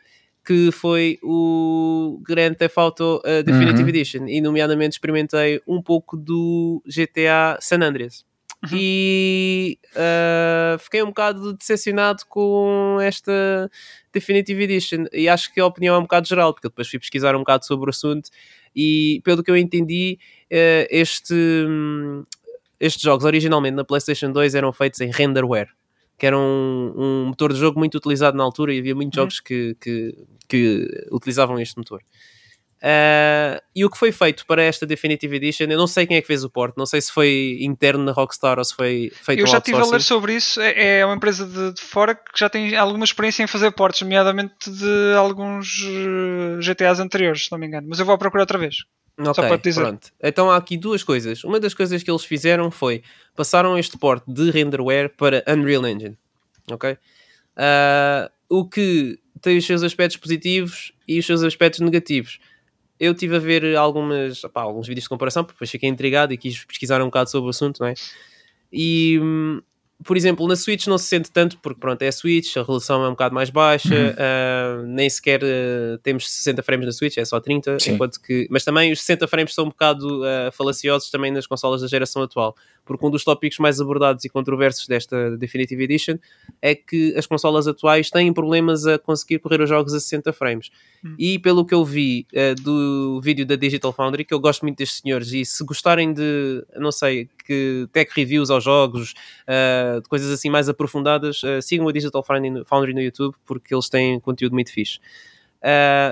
que 0.46 0.72
foi 0.72 1.20
o 1.22 2.22
Grand 2.26 2.54
Theft 2.54 2.78
Auto 2.78 3.22
Definitive 3.46 3.84
Uhum. 3.84 3.90
Edition. 3.90 4.28
E, 4.28 4.40
nomeadamente, 4.40 4.94
experimentei 4.94 5.62
um 5.68 5.82
pouco 5.82 6.16
do 6.16 6.82
GTA 6.88 7.58
San 7.60 7.82
Andreas. 7.84 8.24
E 8.72 9.78
ah, 9.94 10.78
fiquei 10.80 11.04
um 11.04 11.08
bocado 11.08 11.54
decepcionado 11.54 12.24
com 12.30 12.98
esta 13.02 13.70
Definitive 14.14 14.64
Edition. 14.64 15.04
E 15.12 15.28
acho 15.28 15.54
que 15.54 15.60
a 15.60 15.66
opinião 15.66 15.96
é 15.96 15.98
um 15.98 16.04
bocado 16.04 16.30
geral, 16.30 16.54
porque 16.54 16.70
depois 16.70 16.88
fui 16.88 16.98
pesquisar 16.98 17.36
um 17.36 17.40
bocado 17.40 17.66
sobre 17.66 17.88
o 17.88 17.90
assunto. 17.90 18.30
E 18.74 19.22
pelo 19.26 19.44
que 19.44 19.50
eu 19.50 19.58
entendi, 19.58 20.20
este, 20.50 21.34
hum, 21.34 22.24
estes 22.80 23.02
jogos 23.02 23.26
originalmente 23.26 23.76
na 23.76 23.84
PlayStation 23.84 24.32
2 24.32 24.56
eram 24.56 24.72
feitos 24.72 25.02
em 25.02 25.12
renderware, 25.12 25.70
que 26.18 26.26
era 26.26 26.38
um, 26.38 26.94
um 26.96 27.26
motor 27.28 27.54
de 27.54 27.60
jogo 27.60 27.78
muito 27.80 27.96
utilizado 27.96 28.38
na 28.38 28.44
altura 28.44 28.74
e 28.74 28.80
havia 28.80 28.96
muitos 28.96 29.18
Uhum. 29.18 29.24
jogos 29.24 29.40
que, 29.40 29.76
que, 29.80 30.16
que 30.48 30.88
utilizavam 31.12 31.60
este 31.60 31.78
motor. 31.78 32.02
Ah, 32.82 33.62
e 33.76 33.84
o 33.84 33.90
que 33.90 33.98
foi 33.98 34.12
feito 34.12 34.46
para 34.46 34.62
esta 34.62 34.86
Definitive 34.86 35.36
Edition, 35.36 35.66
eu 35.66 35.78
não 35.78 35.88
sei 35.88 36.06
quem 36.06 36.18
é 36.18 36.22
que 36.22 36.28
fez 36.28 36.44
o 36.44 36.50
port, 36.50 36.76
não 36.78 36.86
sei 36.86 37.02
se 37.02 37.12
foi 37.12 37.58
interno 37.62 38.04
na 38.04 38.12
Rockstar 38.12 38.60
ou 38.60 38.64
se 38.64 38.76
foi 38.76 39.12
feito 39.14 39.40
Eu 39.40 39.48
já 39.48 39.58
estive 39.58 39.80
a 39.80 39.86
ler 39.86 40.02
sobre 40.02 40.36
isso. 40.36 40.62
É 40.62 41.00
é 41.00 41.06
uma 41.06 41.16
empresa 41.16 41.46
de, 41.46 41.74
de 41.74 41.82
fora 41.82 42.16
que 42.16 42.40
já 42.40 42.50
tem 42.50 42.76
alguma 42.76 43.04
experiência 43.04 43.44
em 43.44 43.48
fazer 43.48 43.72
portes, 43.72 44.02
nomeadamente 44.02 44.70
de 44.70 45.14
alguns 45.18 45.84
eh, 45.84 46.62
GTAs 46.62 47.00
anteriores, 47.00 47.46
se 47.46 47.52
não 47.52 47.60
me 47.60 47.68
engano. 47.68 47.88
Mas 47.90 48.00
eu 48.00 48.06
vou 48.06 48.14
à 48.14 48.18
procura 48.18 48.44
outra 48.44 48.58
vez. 48.58 48.86
Ok, 49.20 49.44
para 49.44 49.58
te 49.58 49.64
dizer. 49.64 49.82
pronto. 49.82 50.12
Então 50.22 50.52
há 50.52 50.58
aqui 50.58 50.78
duas 50.78 51.04
coisas. 51.04 51.44
Uma 51.44 51.60
das 51.60 51.74
coisas 51.74 52.04
que 52.04 52.12
eles 52.12 52.24
fizeram 52.24 52.70
foi 52.70 53.02
passaram 53.36 53.78
este 53.78 53.98
port 53.98 54.24
de 54.28 54.52
renderware 54.52 55.10
para 55.10 55.44
Unreal 55.48 55.88
Engine. 55.88 56.18
Ok? 56.72 56.98
Ah, 57.56 58.30
o 58.48 58.68
que 58.68 59.20
tem 59.42 59.58
os 59.58 59.66
seus 59.66 59.84
aspectos 59.84 60.18
positivos 60.18 60.92
e 61.08 61.20
os 61.20 61.26
seus 61.26 61.44
aspectos 61.44 61.80
negativos. 61.80 62.40
Eu 63.00 63.12
estive 63.12 63.36
a 63.36 63.40
ver 63.40 63.76
algumas, 63.76 64.44
opá, 64.44 64.62
alguns 64.62 64.88
vídeos 64.88 65.04
de 65.04 65.10
comparação, 65.10 65.44
porque 65.44 65.56
depois 65.56 65.70
fiquei 65.70 65.90
intrigado 65.90 66.34
e 66.34 66.38
quis 66.38 66.64
pesquisar 66.66 67.02
um 67.02 67.06
bocado 67.06 67.30
sobre 67.30 67.48
o 67.48 67.50
assunto, 67.50 67.80
não 67.80 67.88
é? 67.88 67.94
E, 68.72 69.20
por 70.04 70.16
exemplo, 70.16 70.48
na 70.48 70.56
Switch 70.56 70.86
não 70.88 70.98
se 70.98 71.06
sente 71.06 71.32
tanto, 71.32 71.58
porque 71.58 71.80
pronto, 71.80 72.02
é 72.04 72.08
a 72.08 72.12
Switch, 72.12 72.56
a 72.56 72.60
resolução 72.60 73.04
é 73.04 73.08
um 73.08 73.12
bocado 73.12 73.34
mais 73.34 73.50
baixa, 73.50 74.16
ah, 74.18 74.84
nem 74.86 75.10
sequer 75.10 75.42
ah, 75.44 75.98
temos 76.04 76.30
60 76.30 76.62
frames 76.62 76.86
na 76.86 76.92
Switch, 76.92 77.18
é 77.18 77.26
só 77.26 77.40
30, 77.40 77.80
Sim. 77.80 77.94
enquanto 77.94 78.22
que, 78.22 78.48
mas 78.50 78.64
também 78.64 78.92
os 78.92 79.00
60 79.02 79.28
frames 79.28 79.56
são 79.56 79.66
um 79.66 79.70
bocado 79.70 80.24
ah, 80.24 80.52
falaciosos 80.52 81.10
também 81.10 81.32
nas 81.32 81.48
consolas 81.48 81.82
da 81.82 81.88
geração 81.88 82.22
atual, 82.22 82.56
porque 82.86 83.06
um 83.06 83.10
dos 83.10 83.24
tópicos 83.24 83.58
mais 83.58 83.82
abordados 83.82 84.24
e 84.24 84.30
controversos 84.30 84.88
desta 84.88 85.36
Definitive 85.36 85.84
Edition 85.84 86.18
é 86.62 86.76
que 86.76 87.16
as 87.16 87.26
consolas 87.26 87.68
atuais 87.68 88.12
têm 88.12 88.32
problemas 88.32 88.86
a 88.86 89.00
conseguir 89.00 89.40
correr 89.40 89.62
os 89.62 89.70
jogos 89.70 89.94
a 89.94 90.00
60 90.00 90.32
frames. 90.32 90.70
E 91.18 91.40
pelo 91.40 91.66
que 91.66 91.74
eu 91.74 91.84
vi 91.86 92.26
eh, 92.34 92.56
do 92.56 93.20
vídeo 93.22 93.46
da 93.46 93.56
Digital 93.56 93.94
Foundry, 93.94 94.26
que 94.26 94.34
eu 94.34 94.40
gosto 94.40 94.64
muito 94.64 94.78
destes 94.78 95.02
senhores, 95.02 95.32
e 95.32 95.46
se 95.46 95.64
gostarem 95.64 96.14
de, 96.14 96.66
não 96.76 96.92
sei, 96.92 97.30
que 97.46 97.88
tech 97.92 98.12
reviews 98.16 98.50
aos 98.50 98.64
jogos, 98.64 99.14
eh, 99.46 100.00
de 100.02 100.10
coisas 100.10 100.32
assim 100.32 100.50
mais 100.50 100.68
aprofundadas, 100.70 101.42
eh, 101.44 101.62
sigam 101.62 101.88
a 101.88 101.92
Digital 101.92 102.24
Foundry 102.24 102.94
no, 102.94 103.02
YouTube, 103.02 103.36
porque 103.46 103.74
eles 103.74 103.90
têm 103.90 104.20
conteúdo 104.20 104.54
muito 104.54 104.72
fixe. 104.72 105.00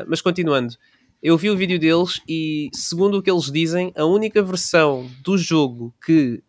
Mas 0.07 0.21
continuando, 0.21 0.75
eu 1.21 1.37
vi 1.37 1.49
o 1.49 1.57
vídeo 1.57 1.79
deles 1.79 2.21
e, 2.27 2.69
segundo 2.73 3.17
o 3.17 3.21
que 3.21 3.31
eles 3.31 3.51
dizem, 3.51 3.91
a 3.95 4.05
única 4.05 4.41
versão 4.41 5.09
do 5.21 5.37
jogo 5.37 5.93
que 6.05 6.43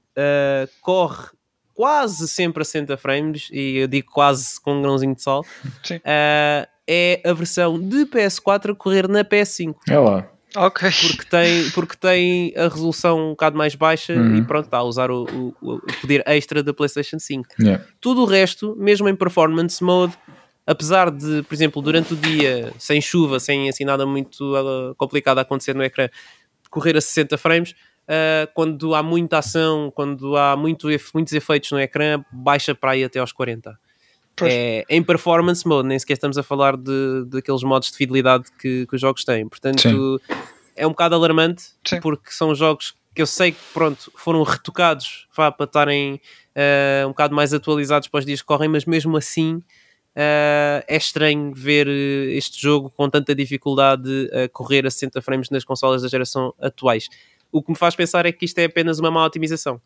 corre 0.80 1.37
quase 1.76 2.26
sempre 2.26 2.62
a 2.62 2.64
60 2.64 2.97
frames, 2.97 3.49
e 3.53 3.76
eu 3.76 3.87
digo 3.87 4.11
quase 4.11 4.59
com 4.61 4.78
um 4.78 4.82
grãozinho 4.82 5.14
de 5.14 5.22
sal, 5.22 5.45
Sim. 5.84 6.01
eh, 6.03 6.66
é 6.89 7.20
a 7.24 7.32
versão 7.32 7.78
de 7.80 8.07
PS4 8.07 8.72
a 8.72 8.74
correr 8.74 9.09
na 9.09 9.24
PS5 9.24 9.74
É 9.89 9.99
lá. 9.99 10.28
Ok. 10.57 10.89
porque 11.09 11.24
tem, 11.28 11.70
porque 11.70 11.97
tem 11.97 12.55
a 12.57 12.68
resolução 12.68 13.26
um 13.26 13.30
bocado 13.30 13.59
mais 13.59 13.74
baixa 13.74 14.14
Uhum. 14.14 14.37
e 14.37 14.43
pronto, 14.43 14.64
está 14.66 14.78
a 14.78 14.82
usar 14.84 15.11
o, 15.11 15.24
o- 15.61 15.74
o 15.74 15.80
poder 16.01 16.22
extra 16.26 16.62
da 16.62 16.72
PlayStation 16.72 17.18
5. 17.18 17.47
Yeah. 17.61 17.84
Tudo 18.01 18.22
o 18.22 18.24
resto, 18.24 18.74
mesmo 18.78 19.09
em 19.09 19.14
performance 19.14 19.82
mode, 19.84 20.14
apesar 20.66 21.11
de, 21.11 21.43
por 21.43 21.53
exemplo, 21.55 21.82
durante 21.82 22.14
o 22.14 22.16
dia, 22.16 22.72
sem 22.78 23.01
chuva, 23.01 23.39
sem 23.39 23.68
assim 23.68 23.84
nada 23.84 24.07
muito 24.07 24.55
ah, 24.57 24.95
complicado 24.97 25.39
a 25.39 25.43
acontecer 25.43 25.74
no 25.74 25.82
ecrã, 25.82 26.09
correr 26.70 26.97
a 26.97 27.01
60 27.03 27.37
frames, 27.37 27.74
ah, 28.09 28.49
quando 28.55 28.95
há 28.95 29.03
muita 29.03 29.39
ação, 29.39 29.93
quando 29.95 30.37
há 30.39 30.57
muito, 30.57 30.89
muitos 31.12 31.34
efeitos 31.34 31.70
no 31.70 31.78
ecrã, 31.80 32.24
baixa 32.32 32.74
para 32.74 32.93
aí 32.93 33.05
até 33.05 33.18
aos 33.18 33.30
40. 33.32 33.78
É, 34.45 34.84
em 34.89 35.03
performance 35.03 35.66
mode, 35.66 35.89
nem 35.89 35.99
sequer 35.99 36.14
estamos 36.14 36.37
a 36.37 36.43
falar 36.43 36.76
de, 36.76 37.24
daqueles 37.26 37.62
modos 37.62 37.91
de 37.91 37.97
fidelidade 37.97 38.45
que, 38.59 38.87
que 38.87 38.95
os 38.95 39.01
jogos 39.01 39.24
têm. 39.24 39.49
Portanto, 39.49 39.80
Sim. 39.80 40.18
é 40.76 40.87
um 40.87 40.91
bocado 40.91 41.14
alarmante 41.14 41.64
Sim. 41.87 42.01
porque 42.01 42.30
são 42.30 42.55
jogos 42.55 42.95
que 43.14 43.22
eu 43.22 43.26
sei 43.26 43.53
que 43.53 43.59
pronto, 43.72 44.12
foram 44.14 44.43
retocados 44.43 45.26
vá, 45.34 45.51
para 45.51 45.64
estarem 45.64 46.20
eh, 46.55 47.03
um 47.07 47.09
bocado 47.09 47.34
mais 47.34 47.55
atualizados 47.55 48.09
para 48.09 48.18
os 48.18 48.26
dias 48.26 48.43
que 48.43 48.47
correm, 48.47 48.68
mas 48.68 48.84
mesmo 48.84 49.16
assim 49.16 49.62
Uh, 50.16 50.80
é 50.89 50.97
estranho 50.97 51.53
ver 51.55 51.87
uh, 51.87 52.30
este 52.30 52.59
jogo 52.59 52.89
com 52.89 53.07
tanta 53.11 53.34
dificuldade 53.34 54.30
a 54.32 54.49
correr 54.49 54.87
a 54.87 54.91
60 54.91 55.20
frames 55.20 55.51
nas 55.51 55.62
consolas 55.62 56.01
da 56.01 56.09
geração 56.09 56.55
atuais. 56.59 57.11
O 57.53 57.62
que 57.62 57.70
me 57.70 57.76
faz 57.76 57.95
pensar 57.95 58.24
é 58.24 58.32
que 58.32 58.47
isto 58.47 58.59
é 58.59 58.64
apenas 58.64 58.99
uma 58.99 59.11
má 59.11 59.26
otimização. 59.26 59.78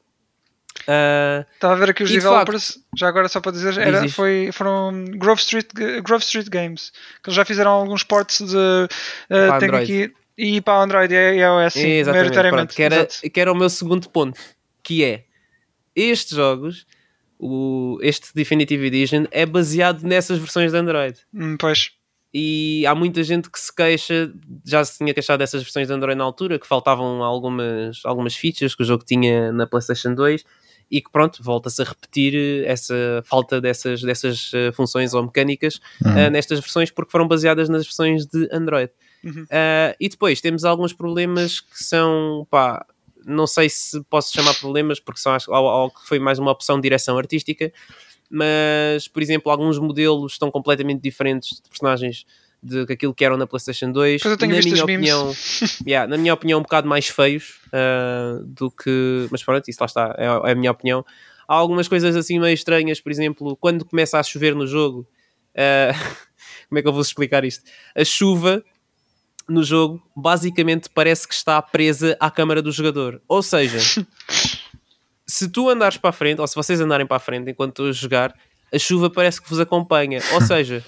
Uh, 0.83 1.45
Estava 1.55 1.75
a 1.75 1.77
ver 1.77 1.91
aqui 1.91 2.03
os 2.03 2.11
developers, 2.11 2.69
facto, 2.69 2.85
já 2.97 3.09
agora 3.09 3.29
só 3.29 3.41
para 3.41 3.53
dizer, 3.53 3.77
era, 3.79 4.09
foi, 4.09 4.51
foram 4.53 5.05
Grove 5.17 5.41
Street, 5.41 5.67
Grove 6.03 6.25
Street 6.25 6.49
Games, 6.49 6.91
que 7.23 7.29
eles 7.29 7.37
já 7.37 7.45
fizeram 7.45 7.71
alguns 7.71 8.03
ports 8.03 8.39
de. 8.39 8.57
Uh, 8.57 9.59
tem 9.59 9.71
aqui, 9.71 10.13
e 10.39 10.61
para 10.61 10.83
Android 10.83 11.13
e 11.13 11.41
iOS, 11.41 11.73
sim, 11.75 11.89
Exatamente, 11.89 12.51
pronto, 12.51 12.75
que, 12.75 12.83
era, 12.83 13.07
que 13.07 13.41
era 13.41 13.53
o 13.53 13.55
meu 13.55 13.69
segundo 13.69 14.09
ponto, 14.09 14.41
que 14.83 15.05
é 15.05 15.25
estes 15.95 16.37
jogos 16.37 16.87
o, 17.41 17.99
este 18.03 18.35
Definitive 18.35 18.87
Edition 18.87 19.25
é 19.31 19.47
baseado 19.47 20.03
nessas 20.03 20.39
versões 20.39 20.73
de 20.73 20.79
Android. 20.79 21.19
Hum, 21.33 21.57
pois. 21.59 21.93
E 22.33 22.85
há 22.87 22.95
muita 22.95 23.25
gente 23.25 23.51
que 23.51 23.59
se 23.59 23.75
queixa, 23.75 24.33
já 24.65 24.85
se 24.85 24.99
tinha 24.99 25.13
queixado 25.13 25.39
dessas 25.39 25.63
versões 25.63 25.89
de 25.89 25.93
Android 25.95 26.17
na 26.17 26.23
altura, 26.23 26.59
que 26.59 26.67
faltavam 26.67 27.25
algumas, 27.25 28.03
algumas 28.05 28.37
features 28.37 28.75
que 28.75 28.83
o 28.83 28.87
jogo 28.87 29.05
tinha 29.05 29.51
na 29.51 29.67
PlayStation 29.67 30.15
2 30.15 30.45
e 30.91 31.01
que 31.01 31.11
pronto, 31.11 31.43
volta-se 31.43 31.81
a 31.81 31.85
repetir 31.85 32.65
essa 32.67 33.23
falta 33.25 33.61
dessas, 33.61 34.03
dessas 34.03 34.53
uh, 34.53 34.73
funções 34.73 35.15
ou 35.15 35.23
mecânicas 35.23 35.81
uhum. 36.05 36.13
uh, 36.13 36.31
nestas 36.31 36.59
versões 36.59 36.91
porque 36.91 37.13
foram 37.13 37.29
baseadas 37.29 37.69
nas 37.69 37.85
versões 37.85 38.27
de 38.27 38.49
Android. 38.53 38.91
Uhum. 39.23 39.45
Uh, 39.45 39.95
e 40.01 40.09
depois 40.09 40.41
temos 40.41 40.65
alguns 40.65 40.93
problemas 40.93 41.61
que 41.61 41.85
são 41.85 42.47
pá, 42.51 42.85
não 43.25 43.47
sei 43.47 43.69
se 43.69 44.03
posso 44.05 44.33
chamar 44.33 44.55
problemas, 44.55 44.99
porque 44.99 45.21
são 45.21 45.37
algo 45.49 45.95
que 45.95 46.09
foi 46.09 46.19
mais 46.19 46.39
uma 46.39 46.51
opção 46.51 46.77
de 46.77 46.83
direção 46.83 47.17
artística, 47.19 47.73
mas, 48.31 49.09
por 49.09 49.23
exemplo, 49.23 49.51
alguns 49.51 49.79
modelos 49.79 50.33
estão 50.33 50.51
completamente 50.51 51.03
diferentes 51.03 51.61
de 51.61 51.69
personagens 51.69 52.25
de 52.63 52.81
aquilo 52.93 53.15
que 53.15 53.25
eram 53.25 53.37
na 53.37 53.47
PlayStation 53.47 53.91
2. 53.91 54.23
na 54.25 54.47
minha 54.47 54.85
opinião, 54.85 55.35
yeah, 55.87 56.09
na 56.09 56.19
minha 56.19 56.35
opinião, 56.35 56.59
um 56.59 56.63
bocado 56.63 56.89
mais 56.89 57.09
feios 57.09 57.61
uh, 57.69 58.45
do 58.45 58.71
que. 58.71 59.27
Mas 59.31 59.43
pronto, 59.43 59.69
isso 59.69 59.79
lá 59.81 59.87
está, 59.87 60.15
é, 60.19 60.27
é, 60.27 60.53
a 60.53 60.55
minha 60.55 60.71
opinião. 60.71 61.05
Há 61.49 61.55
algumas 61.55 61.89
coisas 61.89 62.15
assim 62.15 62.39
meio 62.39 62.55
estranhas, 62.55 63.01
por 63.01 63.11
exemplo, 63.11 63.57
quando 63.57 63.85
começa 63.85 64.19
a 64.19 64.23
chover 64.23 64.55
no 64.55 64.67
jogo. 64.67 65.07
Uh, 65.55 65.95
como 66.69 66.79
é 66.79 66.83
que 66.83 66.89
eu 66.89 66.93
vou 66.93 67.03
explicar 67.03 67.45
isto? 67.45 67.65
A 67.97 68.05
chuva 68.05 68.63
no 69.49 69.65
jogo 69.65 70.01
basicamente 70.15 70.89
parece 70.89 71.27
que 71.27 71.35
está 71.35 71.61
presa 71.61 72.17
à 72.21 72.31
câmara 72.31 72.63
do 72.63 72.71
jogador. 72.71 73.21
Ou 73.27 73.43
seja, 73.43 73.79
se 75.27 75.49
tu 75.49 75.69
andares 75.69 75.97
para 75.97 76.11
a 76.11 76.13
frente, 76.13 76.41
ou 76.41 76.47
se 76.47 76.55
vocês 76.55 76.81
andarem 76.81 77.07
para 77.07 77.17
a 77.17 77.21
frente 77.21 77.51
enquanto 77.51 77.85
a 77.85 77.93
jogar, 77.93 78.35
a 78.73 78.79
chuva 78.79 79.11
parece 79.11 79.41
que 79.41 79.49
vos 79.49 79.61
acompanha. 79.61 80.21
Ou 80.33 80.41
seja, 80.43 80.85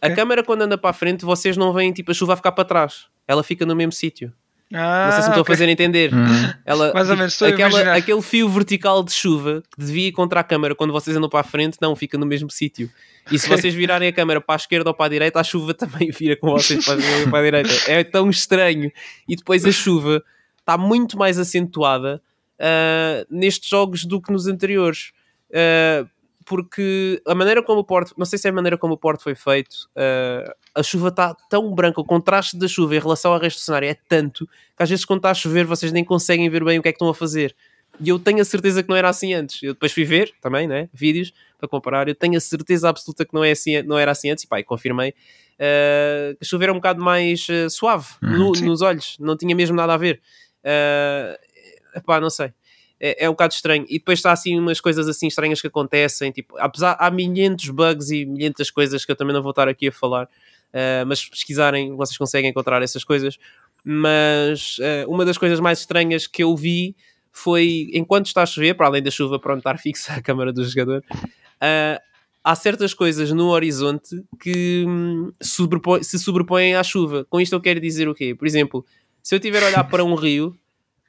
a 0.00 0.10
câmara 0.10 0.42
quando 0.42 0.62
anda 0.62 0.78
para 0.78 0.90
a 0.90 0.94
frente, 0.94 1.24
vocês 1.24 1.56
não 1.56 1.72
veem 1.72 1.92
tipo 1.92 2.10
a 2.10 2.14
chuva 2.14 2.34
a 2.34 2.36
ficar 2.36 2.52
para 2.52 2.64
trás. 2.64 3.06
Ela 3.26 3.42
fica 3.42 3.64
no 3.64 3.76
mesmo 3.76 3.92
sítio. 3.92 4.32
Ah, 4.72 5.06
não 5.06 5.12
sei 5.12 5.22
se 5.22 5.28
me 5.28 5.32
estou 5.32 5.42
okay. 5.42 5.52
a 5.52 5.56
fazer 5.56 5.68
entender. 5.68 6.12
Uhum. 6.12 6.54
Ela, 6.64 6.92
Mais 6.94 7.10
ou 7.10 7.16
menos, 7.16 7.36
tipo, 7.36 7.44
aquela, 7.46 7.94
aquele 7.94 8.22
fio 8.22 8.48
vertical 8.48 9.02
de 9.02 9.12
chuva 9.12 9.62
que 9.68 9.84
devia 9.84 10.08
ir 10.08 10.12
contra 10.12 10.40
a 10.40 10.44
câmara 10.44 10.76
quando 10.76 10.92
vocês 10.92 11.16
andam 11.16 11.28
para 11.28 11.40
a 11.40 11.44
frente, 11.44 11.76
não, 11.80 11.96
fica 11.96 12.16
no 12.16 12.24
mesmo 12.24 12.48
sítio. 12.48 12.88
E 13.32 13.38
se 13.38 13.48
vocês 13.48 13.74
virarem 13.74 14.08
a 14.08 14.12
câmera 14.12 14.40
para 14.40 14.54
a 14.54 14.56
esquerda 14.56 14.90
ou 14.90 14.94
para 14.94 15.06
a 15.06 15.08
direita, 15.08 15.40
a 15.40 15.44
chuva 15.44 15.74
também 15.74 16.10
vira 16.10 16.36
com 16.36 16.50
vocês 16.50 16.84
para 16.84 16.94
a, 16.94 17.30
para 17.30 17.38
a 17.40 17.42
direita. 17.42 17.90
É 17.90 18.04
tão 18.04 18.30
estranho. 18.30 18.92
E 19.28 19.34
depois 19.34 19.64
a 19.64 19.72
chuva 19.72 20.22
está 20.60 20.78
muito 20.78 21.18
mais 21.18 21.36
acentuada 21.36 22.22
uh, 22.60 23.26
nestes 23.28 23.68
jogos 23.68 24.04
do 24.04 24.22
que 24.22 24.30
nos 24.30 24.46
anteriores. 24.46 25.10
Uh, 25.50 26.08
porque 26.50 27.22
a 27.28 27.32
maneira 27.32 27.62
como 27.62 27.78
o 27.78 27.84
porto, 27.84 28.12
não 28.18 28.26
sei 28.26 28.36
se 28.36 28.48
é 28.48 28.50
a 28.50 28.52
maneira 28.52 28.76
como 28.76 28.94
o 28.94 28.98
porto 28.98 29.22
foi 29.22 29.36
feito, 29.36 29.88
uh, 29.94 30.52
a 30.74 30.82
chuva 30.82 31.06
está 31.06 31.32
tão 31.48 31.72
branca, 31.72 32.00
o 32.00 32.04
contraste 32.04 32.58
da 32.58 32.66
chuva 32.66 32.96
em 32.96 32.98
relação 32.98 33.32
ao 33.32 33.38
resto 33.38 33.58
do 33.58 33.62
cenário 33.62 33.88
é 33.88 33.96
tanto 34.08 34.48
que 34.76 34.82
às 34.82 34.90
vezes 34.90 35.04
quando 35.04 35.18
está 35.18 35.30
a 35.30 35.34
chover 35.34 35.64
vocês 35.64 35.92
nem 35.92 36.04
conseguem 36.04 36.50
ver 36.50 36.64
bem 36.64 36.80
o 36.80 36.82
que 36.82 36.88
é 36.88 36.92
que 36.92 36.96
estão 36.96 37.08
a 37.08 37.14
fazer. 37.14 37.54
E 38.00 38.08
eu 38.08 38.18
tenho 38.18 38.40
a 38.40 38.44
certeza 38.44 38.82
que 38.82 38.88
não 38.88 38.96
era 38.96 39.08
assim 39.08 39.32
antes. 39.32 39.62
Eu 39.62 39.74
depois 39.74 39.92
fui 39.92 40.04
ver 40.04 40.32
também, 40.40 40.66
né? 40.66 40.88
Vídeos 40.92 41.32
para 41.56 41.68
comparar. 41.68 42.08
Eu 42.08 42.16
tenho 42.16 42.36
a 42.36 42.40
certeza 42.40 42.88
absoluta 42.88 43.24
que 43.24 43.32
não, 43.32 43.44
é 43.44 43.52
assim, 43.52 43.80
não 43.82 43.96
era 43.96 44.10
assim 44.10 44.30
antes. 44.30 44.42
E 44.42 44.48
pá, 44.48 44.60
confirmei. 44.64 45.10
Uh, 45.10 46.36
a 46.40 46.44
chuva 46.44 46.64
era 46.64 46.72
um 46.72 46.76
bocado 46.76 47.00
mais 47.00 47.46
uh, 47.48 47.68
suave 47.68 48.08
uhum. 48.22 48.38
no, 48.38 48.52
nos 48.52 48.80
olhos. 48.80 49.16
Não 49.20 49.36
tinha 49.36 49.54
mesmo 49.54 49.76
nada 49.76 49.94
a 49.94 49.96
ver. 49.96 50.20
Uh, 50.64 52.00
pá, 52.02 52.20
não 52.20 52.30
sei. 52.30 52.52
É, 53.00 53.24
é, 53.24 53.28
um 53.28 53.32
bocado 53.32 53.54
estranho. 53.54 53.86
E 53.88 53.98
depois 53.98 54.18
está 54.18 54.30
assim 54.30 54.58
umas 54.58 54.80
coisas 54.80 55.08
assim 55.08 55.26
estranhas 55.26 55.60
que 55.60 55.66
acontecem. 55.66 56.30
Tipo, 56.30 56.56
apesar, 56.58 56.96
há 57.00 57.10
milhentos 57.10 57.70
bugs 57.70 58.10
e 58.10 58.26
milhentas 58.26 58.70
coisas 58.70 59.04
que 59.04 59.10
eu 59.10 59.16
também 59.16 59.32
não 59.32 59.42
vou 59.42 59.50
estar 59.50 59.68
aqui 59.68 59.88
a 59.88 59.92
falar. 59.92 60.24
Uh, 60.24 61.06
mas 61.06 61.20
se 61.20 61.30
pesquisarem, 61.30 61.96
vocês 61.96 62.18
conseguem 62.18 62.50
encontrar 62.50 62.82
essas 62.82 63.02
coisas. 63.02 63.38
Mas 63.82 64.76
uh, 64.78 65.10
uma 65.10 65.24
das 65.24 65.38
coisas 65.38 65.58
mais 65.60 65.80
estranhas 65.80 66.26
que 66.26 66.42
eu 66.42 66.54
vi 66.54 66.94
foi 67.32 67.90
enquanto 67.94 68.26
está 68.26 68.42
a 68.42 68.46
chover, 68.46 68.74
para 68.74 68.86
além 68.86 69.02
da 69.02 69.10
chuva 69.10 69.38
pronto 69.38 69.58
estar 69.58 69.78
fixa 69.80 70.14
a 70.14 70.22
câmara 70.22 70.52
do 70.52 70.64
jogador, 70.64 71.02
uh, 71.10 72.00
há 72.42 72.54
certas 72.54 72.92
coisas 72.92 73.30
no 73.32 73.48
horizonte 73.48 74.22
que 74.40 74.84
hum, 74.86 75.32
sobrepõe, 75.40 76.02
se 76.02 76.18
sobrepõem 76.18 76.74
à 76.74 76.82
chuva. 76.82 77.24
Com 77.28 77.40
isto 77.40 77.54
eu 77.54 77.60
quero 77.60 77.80
dizer 77.80 78.08
o 78.08 78.14
quê? 78.14 78.34
Por 78.34 78.46
exemplo, 78.46 78.84
se 79.22 79.34
eu 79.34 79.38
estiver 79.38 79.62
a 79.62 79.66
olhar 79.66 79.84
para 79.84 80.04
um 80.04 80.14
rio, 80.14 80.56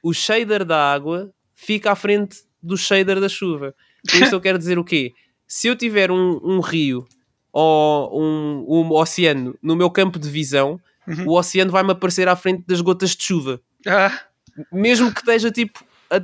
o 0.02 0.12
shader 0.12 0.64
da 0.64 0.92
água 0.92 1.32
fica 1.64 1.92
à 1.92 1.94
frente 1.94 2.38
do 2.62 2.76
shader 2.76 3.20
da 3.20 3.28
chuva. 3.28 3.74
Com 4.10 4.16
isto 4.18 4.34
eu 4.34 4.40
quero 4.40 4.58
dizer 4.58 4.78
o 4.78 4.84
quê? 4.84 5.12
Se 5.46 5.68
eu 5.68 5.76
tiver 5.76 6.10
um, 6.10 6.40
um 6.42 6.60
rio 6.60 7.06
ou 7.52 8.20
um, 8.20 8.64
um, 8.68 8.92
oceano 8.92 9.56
no 9.62 9.76
meu 9.76 9.90
campo 9.90 10.18
de 10.18 10.28
visão, 10.28 10.80
uhum. 11.06 11.28
o 11.28 11.38
oceano 11.38 11.70
vai-me 11.70 11.92
aparecer 11.92 12.26
à 12.28 12.34
frente 12.34 12.64
das 12.66 12.80
gotas 12.80 13.14
de 13.14 13.22
chuva. 13.22 13.60
Ah. 13.86 14.26
Mesmo 14.72 15.12
que 15.12 15.20
esteja 15.20 15.50
tipo 15.50 15.84
a 16.10 16.20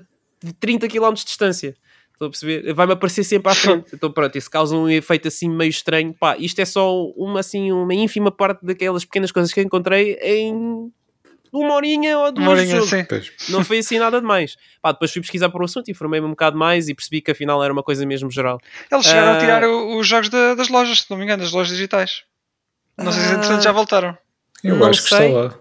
30 0.59 0.89
km 0.89 1.13
de 1.13 1.25
distância. 1.25 1.77
Estou 2.13 2.27
a 2.27 2.31
perceber? 2.31 2.73
Vai-me 2.75 2.95
aparecer 2.95 3.23
sempre 3.23 3.53
à 3.53 3.55
frente. 3.55 3.95
Então 3.95 4.11
pronto, 4.11 4.37
isso 4.37 4.51
causa 4.51 4.75
um 4.75 4.89
efeito 4.89 5.29
assim 5.29 5.49
meio 5.49 5.71
estranho. 5.71 6.13
Pá, 6.19 6.37
isto 6.37 6.59
é 6.61 6.65
só 6.65 7.05
uma, 7.11 7.41
assim, 7.41 7.71
uma 7.71 7.95
ínfima 7.95 8.33
parte 8.33 8.65
daquelas 8.65 9.05
pequenas 9.05 9.31
coisas 9.31 9.53
que 9.53 9.61
encontrei 9.61 10.15
em 10.21 10.93
uma 11.53 11.75
horinha 11.75 12.19
ou 12.19 12.33
duas 12.33 12.47
uma 12.47 12.53
horinha, 12.53 12.81
de 12.81 12.87
jogo. 12.87 13.07
Não 13.49 13.65
foi 13.65 13.79
assim 13.79 13.99
nada 13.99 14.21
demais. 14.21 14.57
Pá, 14.81 14.93
depois 14.93 15.13
fui 15.13 15.21
pesquisar 15.23 15.49
por 15.49 15.63
o 15.63 15.65
assunto, 15.65 15.91
informei-me 15.91 16.27
um 16.27 16.31
bocado 16.31 16.57
mais 16.57 16.89
e 16.89 16.95
percebi 16.95 17.21
que 17.21 17.31
afinal 17.31 17.63
era 17.63 17.73
uma 17.73 17.83
coisa 17.83 18.05
mesmo 18.07 18.31
geral. 18.31 18.61
Eles 18.91 19.07
chegaram 19.07 19.33
uh... 19.33 19.37
a 19.37 19.41
tirar 19.41 19.69
os 19.69 20.07
jogos 20.07 20.29
de, 20.29 20.55
das 20.55 20.69
lojas, 20.69 21.03
se 21.03 21.11
não 21.11 21.19
me 21.19 21.25
engano, 21.25 21.43
das 21.43 21.53
lojas 21.53 21.73
digitais. 21.73 22.25
Não 22.97 23.13
sei 23.13 23.23
se 23.23 23.33
entretanto 23.35 23.63
já 23.63 23.73
voltaram. 23.73 24.19
Eu 24.63 24.77
não 24.77 24.87
acho 24.89 25.03
sei. 25.03 25.19
que 25.19 25.25
está 25.25 25.41
lá. 25.41 25.59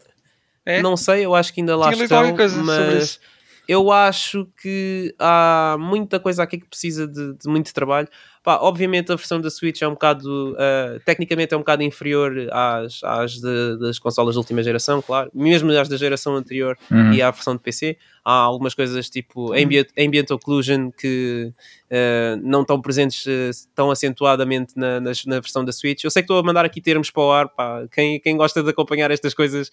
É? 0.65 0.81
Não 0.81 0.97
sei, 0.97 1.25
eu 1.25 1.33
acho 1.33 1.53
que 1.53 1.61
ainda 1.61 1.77
lá 1.77 1.93
Tinha 1.93 2.03
estão, 2.03 2.35
mas 2.65 3.19
eu 3.67 3.91
acho 3.91 4.47
que 4.61 5.13
há 5.19 5.75
muita 5.79 6.19
coisa 6.19 6.43
aqui 6.43 6.57
que 6.57 6.67
precisa 6.67 7.07
de, 7.07 7.33
de 7.33 7.49
muito 7.49 7.73
trabalho. 7.73 8.07
Pá, 8.48 8.60
obviamente 8.62 9.12
a 9.12 9.16
versão 9.18 9.41
da 9.41 9.50
Switch 9.50 9.82
é 9.82 9.88
um 9.89 9.91
bocado, 9.91 10.54
uh, 10.54 11.02
tecnicamente 11.04 11.54
é 11.54 11.58
um 11.58 11.60
bocado 11.60 11.84
inferior 11.84 12.48
às, 12.54 13.04
às 13.04 13.41
de, 13.41 13.78
das 13.78 14.00
consolas 14.00 14.36
de 14.36 14.39
última 14.39 14.64
geração, 14.64 15.02
claro, 15.02 15.30
mesmo 15.34 15.70
às 15.74 15.89
da 15.89 15.98
geração 15.98 16.34
anterior 16.34 16.78
uhum. 16.89 17.12
e 17.12 17.22
à 17.22 17.30
versão 17.30 17.58
de 17.58 17.62
PC. 17.62 17.98
Há 18.24 18.32
algumas 18.32 18.74
coisas 18.74 19.10
tipo 19.10 19.52
ambient, 19.52 19.88
ambient 20.00 20.32
occlusion 20.32 20.91
que 20.91 21.52
uh, 21.91 22.41
não 22.41 22.62
estão 22.62 22.82
presentes 22.82 23.26
uh, 23.26 23.70
tão 23.76 23.91
acentuadamente 23.91 24.72
na, 24.78 25.02
na, 25.02 25.12
na, 25.26 25.39
versão 25.41 25.66
da 25.66 25.74
Switch. 25.74 26.06
Eu 26.06 26.10
sei 26.10 26.22
que 26.22 26.28
estou 26.28 26.39
a 26.39 26.43
mandar 26.43 26.64
aqui 26.64 26.80
termos 26.80 27.12
para 27.12 27.24
o 27.24 27.32
ar, 27.34 27.50
pá. 27.50 27.86
Quem, 27.91 28.18
quem 28.18 28.38
gosta 28.38 28.64
de 28.64 28.70
acompanhar 28.70 29.12
estas 29.12 29.34
coisas 29.34 29.70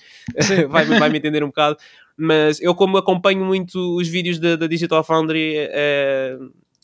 vai, 0.68 0.84
vai 0.84 1.08
me 1.10 1.18
entender 1.18 1.44
um 1.44 1.48
bocado 1.48 1.76
mas 2.16 2.60
eu 2.60 2.76
como 2.76 2.96
acompanho 2.96 3.44
muito 3.44 3.96
os 3.96 4.06
vídeos 4.06 4.38
da, 4.38 4.54
da 4.54 4.68
Digital 4.68 5.02
Foundry 5.02 5.68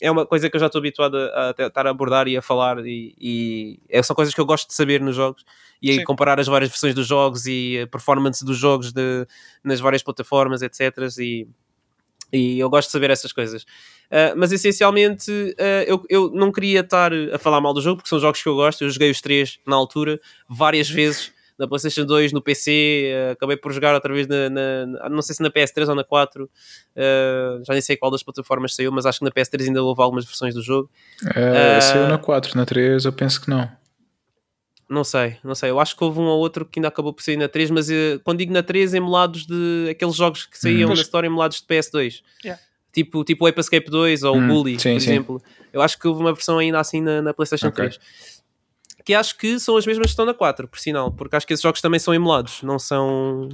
é 0.01 0.09
uma 0.09 0.25
coisa 0.25 0.49
que 0.49 0.55
eu 0.55 0.59
já 0.59 0.65
estou 0.65 0.79
habituado 0.79 1.15
a, 1.15 1.53
a 1.57 1.67
estar 1.67 1.85
a 1.85 1.91
abordar 1.91 2.27
e 2.27 2.35
a 2.35 2.41
falar 2.41 2.83
e, 2.85 3.15
e 3.21 3.79
é, 3.87 4.01
são 4.01 4.15
coisas 4.15 4.33
que 4.33 4.41
eu 4.41 4.45
gosto 4.45 4.67
de 4.67 4.73
saber 4.73 4.99
nos 4.99 5.15
jogos 5.15 5.45
e 5.79 5.93
Sim. 5.93 6.03
comparar 6.03 6.39
as 6.39 6.47
várias 6.47 6.71
versões 6.71 6.95
dos 6.95 7.05
jogos 7.05 7.45
e 7.45 7.81
a 7.83 7.87
performance 7.87 8.43
dos 8.43 8.57
jogos 8.57 8.91
de, 8.91 9.27
nas 9.63 9.79
várias 9.79 10.01
plataformas, 10.01 10.63
etc. 10.63 10.97
E, 11.19 11.47
e 12.33 12.59
eu 12.59 12.69
gosto 12.69 12.87
de 12.87 12.93
saber 12.93 13.11
essas 13.11 13.31
coisas. 13.31 13.61
Uh, 13.61 14.35
mas 14.35 14.51
essencialmente 14.51 15.31
uh, 15.31 15.83
eu, 15.85 16.03
eu 16.09 16.31
não 16.31 16.51
queria 16.51 16.79
estar 16.79 17.13
a 17.13 17.37
falar 17.37 17.61
mal 17.61 17.73
do 17.73 17.81
jogo 17.81 17.97
porque 17.97 18.09
são 18.09 18.19
jogos 18.19 18.41
que 18.41 18.49
eu 18.49 18.55
gosto. 18.55 18.83
Eu 18.83 18.89
joguei 18.89 19.11
os 19.11 19.21
três 19.21 19.59
na 19.67 19.75
altura 19.75 20.19
várias 20.49 20.89
vezes 20.91 21.31
na 21.57 21.67
PlayStation 21.67 22.05
2, 22.05 22.33
no 22.33 22.41
PC, 22.41 22.71
uh, 22.71 22.73
eh, 22.73 23.31
acabei 23.31 23.57
por 23.57 23.71
jogar 23.71 23.93
outra 23.93 24.13
vez 24.13 24.27
na, 24.27 24.49
na, 24.49 25.09
não 25.09 25.21
sei 25.21 25.35
se 25.35 25.43
na 25.43 25.49
PS3 25.49 25.89
ou 25.89 25.95
na 25.95 26.03
4, 26.03 26.43
uh, 26.43 26.49
eh, 26.95 27.61
já 27.65 27.73
nem 27.73 27.81
sei 27.81 27.95
qual 27.95 28.11
das 28.11 28.23
plataformas 28.23 28.75
saiu, 28.75 28.91
mas 28.91 29.05
acho 29.05 29.19
que 29.19 29.25
na 29.25 29.31
PS3 29.31 29.67
ainda 29.67 29.83
houve 29.83 30.01
algumas 30.01 30.25
versões 30.25 30.53
do 30.53 30.61
jogo. 30.61 30.89
Uh, 31.23 31.81
saiu 31.81 32.07
na 32.07 32.17
4, 32.17 32.57
na 32.57 32.65
3 32.65 33.05
eu 33.05 33.13
penso 33.13 33.41
que 33.41 33.49
não. 33.49 33.69
Não 34.89 35.05
sei, 35.05 35.37
não 35.41 35.55
sei. 35.55 35.69
Eu 35.69 35.79
acho 35.79 35.95
que 35.95 36.03
houve 36.03 36.19
um 36.19 36.23
ou 36.23 36.39
outro 36.39 36.65
que 36.65 36.79
ainda 36.79 36.89
acabou 36.89 37.13
por 37.13 37.23
sair 37.23 37.37
na 37.37 37.47
3, 37.47 37.71
mas 37.71 37.87
quando 38.25 38.39
digo 38.39 38.51
na 38.51 38.61
3, 38.61 38.93
emulados 38.93 39.45
de 39.45 39.87
aqueles 39.89 40.15
jogos 40.15 40.45
que 40.45 40.57
saíam 40.57 40.89
hum. 40.89 40.93
na 40.93 41.01
história 41.01 41.27
emulados 41.27 41.61
de 41.61 41.67
PS2. 41.67 42.21
Yeah. 42.43 42.61
Tipo, 42.91 43.23
tipo 43.23 43.45
o 43.45 43.47
Ape 43.47 43.59
Escape 43.59 43.89
2 43.89 44.23
ou 44.23 44.35
o 44.35 44.37
hum, 44.37 44.47
Bully, 44.47 44.71
sim, 44.79 44.93
por 44.93 44.99
sim. 44.99 45.09
exemplo. 45.11 45.41
Eu 45.71 45.81
acho 45.81 45.97
que 45.97 46.07
houve 46.07 46.19
uma 46.19 46.33
versão 46.33 46.57
ainda 46.57 46.79
assim 46.79 46.99
na, 46.99 47.21
na 47.21 47.33
PlayStation 47.33 47.67
okay. 47.67 47.89
3. 47.89 47.99
Que 49.05 49.13
acho 49.13 49.37
que 49.37 49.59
são 49.59 49.77
as 49.77 49.85
mesmas 49.85 50.07
que 50.07 50.11
estão 50.11 50.25
na 50.25 50.33
4, 50.33 50.67
por 50.67 50.79
sinal, 50.79 51.11
porque 51.11 51.35
acho 51.35 51.45
que 51.47 51.53
esses 51.53 51.63
jogos 51.63 51.81
também 51.81 51.99
são 51.99 52.13
emulados, 52.13 52.61
não 52.63 52.77
são. 52.79 53.49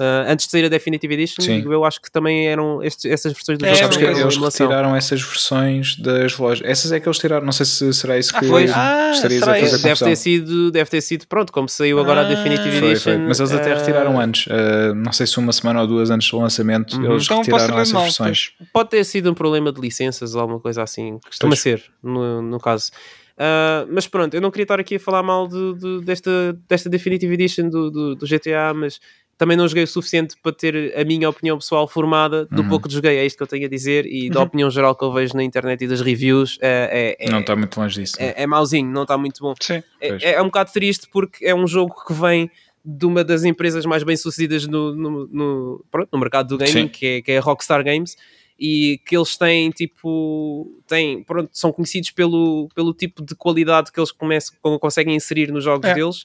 Uh, 0.00 0.30
antes 0.30 0.46
de 0.46 0.52
sair 0.52 0.64
a 0.64 0.68
Definitive 0.68 1.12
Edition, 1.12 1.42
Sim. 1.42 1.56
digo 1.56 1.72
eu 1.72 1.84
acho 1.84 2.00
que 2.00 2.08
também 2.08 2.46
eram 2.46 2.80
estes- 2.84 3.04
essas 3.10 3.32
versões 3.32 3.58
dos 3.58 3.66
É, 3.68 3.74
Sabes 3.74 3.96
uma 3.96 4.04
que 4.14 4.20
eles 4.20 4.36
retiraram 4.36 4.94
essas 4.94 5.20
versões 5.20 5.96
das 5.96 6.38
lojas. 6.38 6.64
Essas 6.70 6.92
é 6.92 7.00
que 7.00 7.08
eles 7.08 7.18
tiraram. 7.18 7.44
Não 7.44 7.50
sei 7.50 7.66
se 7.66 7.92
será 7.92 8.16
isso 8.16 8.30
Ah, 8.32 8.38
que 8.38 8.46
foi? 8.46 8.68
Ah, 8.72 9.10
estarias 9.12 9.40
será 9.40 9.56
a 9.56 9.58
fazer? 9.60 9.78
Deve 9.82 10.04
ter, 10.04 10.14
sido, 10.16 10.70
deve 10.70 10.88
ter 10.88 11.00
sido, 11.00 11.26
pronto, 11.26 11.52
como 11.52 11.68
saiu 11.68 11.98
agora 11.98 12.20
a 12.20 12.24
Ah, 12.24 12.28
Definitive 12.28 12.78
Foi, 12.78 12.90
Edition. 12.92 13.02
foi. 13.14 13.18
Mas 13.18 13.40
eles 13.40 13.50
até 13.50 13.74
uh, 13.74 13.76
retiraram 13.76 14.20
antes. 14.20 14.46
Uh, 14.46 14.94
não 14.94 15.10
sei 15.12 15.26
se 15.26 15.36
uma 15.36 15.52
semana 15.52 15.80
ou 15.80 15.86
duas 15.88 16.10
antes 16.10 16.30
do 16.30 16.38
lançamento, 16.38 16.96
Uhum. 16.96 17.10
eles 17.14 17.24
Então 17.24 17.38
retiraram 17.38 17.78
essas 17.80 17.92
mal, 17.92 18.02
versões. 18.04 18.52
pois. 18.56 18.68
Pode 18.72 18.90
ter 18.90 19.02
sido 19.02 19.32
um 19.32 19.34
problema 19.34 19.72
de 19.72 19.80
licenças 19.80 20.32
ou 20.36 20.40
alguma 20.40 20.60
coisa 20.60 20.80
assim. 20.80 21.18
Costuma 21.26 21.50
Pois. 21.50 21.58
ser, 21.60 21.82
no, 22.00 22.40
no 22.40 22.60
caso. 22.60 22.92
Ah, 23.38 23.86
mas 23.90 24.06
pronto, 24.06 24.34
eu 24.34 24.40
não 24.40 24.50
queria 24.50 24.64
estar 24.64 24.80
aqui 24.80 24.96
a 24.96 25.00
falar 25.00 25.22
mal 25.22 25.46
de, 25.46 25.74
de- 25.74 26.00
desta, 26.04 26.58
desta 26.68 26.88
Definitive 26.90 27.32
Edition 27.32 27.68
do, 27.68 27.90
do, 27.90 28.14
do 28.16 28.26
GTA, 28.26 28.74
mas 28.74 28.98
também 29.36 29.56
não 29.56 29.68
joguei 29.68 29.84
o 29.84 29.86
suficiente 29.86 30.34
para 30.42 30.50
ter 30.52 30.98
a 30.98 31.04
minha 31.04 31.28
opinião 31.30 31.56
pessoal 31.56 31.86
formada 31.86 32.44
do 32.46 32.62
Uhum. 32.62 32.68
pouco 32.68 32.88
que 32.88 32.94
joguei, 32.94 33.18
é 33.18 33.24
isto 33.24 33.36
que 33.36 33.42
eu 33.44 33.46
tenho 33.46 33.66
a 33.66 33.68
dizer, 33.68 34.04
e 34.06 34.28
da 34.28 34.40
Uhum. 34.40 34.46
opinião 34.46 34.68
geral 34.70 34.96
que 34.96 35.04
eu 35.04 35.12
vejo 35.12 35.36
na 35.36 35.44
internet 35.44 35.84
e 35.84 35.86
das 35.86 36.00
reviews. 36.00 36.58
É, 36.60 37.16
é, 37.20 37.26
é, 37.28 37.30
Não 37.30 37.38
está 37.38 37.54
muito 37.54 37.78
longe 37.78 38.00
disso. 38.00 38.16
é, 38.18 38.42
é 38.42 38.46
mauzinho, 38.48 38.90
não 38.90 39.02
está 39.02 39.16
muito 39.16 39.40
bom. 39.40 39.54
Sim. 39.60 39.80
Pois. 40.00 40.20
É, 40.24 40.32
é 40.32 40.42
um 40.42 40.46
bocado 40.46 40.72
triste 40.72 41.06
porque 41.12 41.44
é 41.46 41.54
um 41.54 41.68
jogo 41.68 41.94
que 42.04 42.12
vem 42.12 42.50
de 42.84 43.06
uma 43.06 43.22
das 43.22 43.44
empresas 43.44 43.86
mais 43.86 44.02
bem 44.02 44.16
sucedidas 44.16 44.66
no, 44.66 44.96
no, 44.96 45.28
no- 45.30 45.84
pronto, 45.90 46.08
no 46.12 46.18
mercado 46.18 46.48
do 46.48 46.58
gaming, 46.58 46.88
que 46.88 47.06
é, 47.06 47.22
que 47.22 47.30
é 47.32 47.38
a 47.38 47.40
Rockstar 47.40 47.84
Games, 47.84 48.16
e 48.58 49.00
que 49.06 49.16
eles 49.16 49.36
têm 49.36 49.70
tipo, 49.70 50.80
têm, 50.86 51.22
pronto, 51.22 51.48
são 51.52 51.70
conhecidos 51.72 52.10
pelo, 52.10 52.68
pelo 52.74 52.92
tipo 52.92 53.24
de 53.24 53.34
qualidade 53.36 53.92
que 53.92 54.00
eles 54.00 54.10
começam, 54.10 54.56
conseguem 54.80 55.14
inserir 55.14 55.52
nos 55.52 55.62
jogos 55.64 55.88
É. 55.88 55.94
deles. 55.94 56.24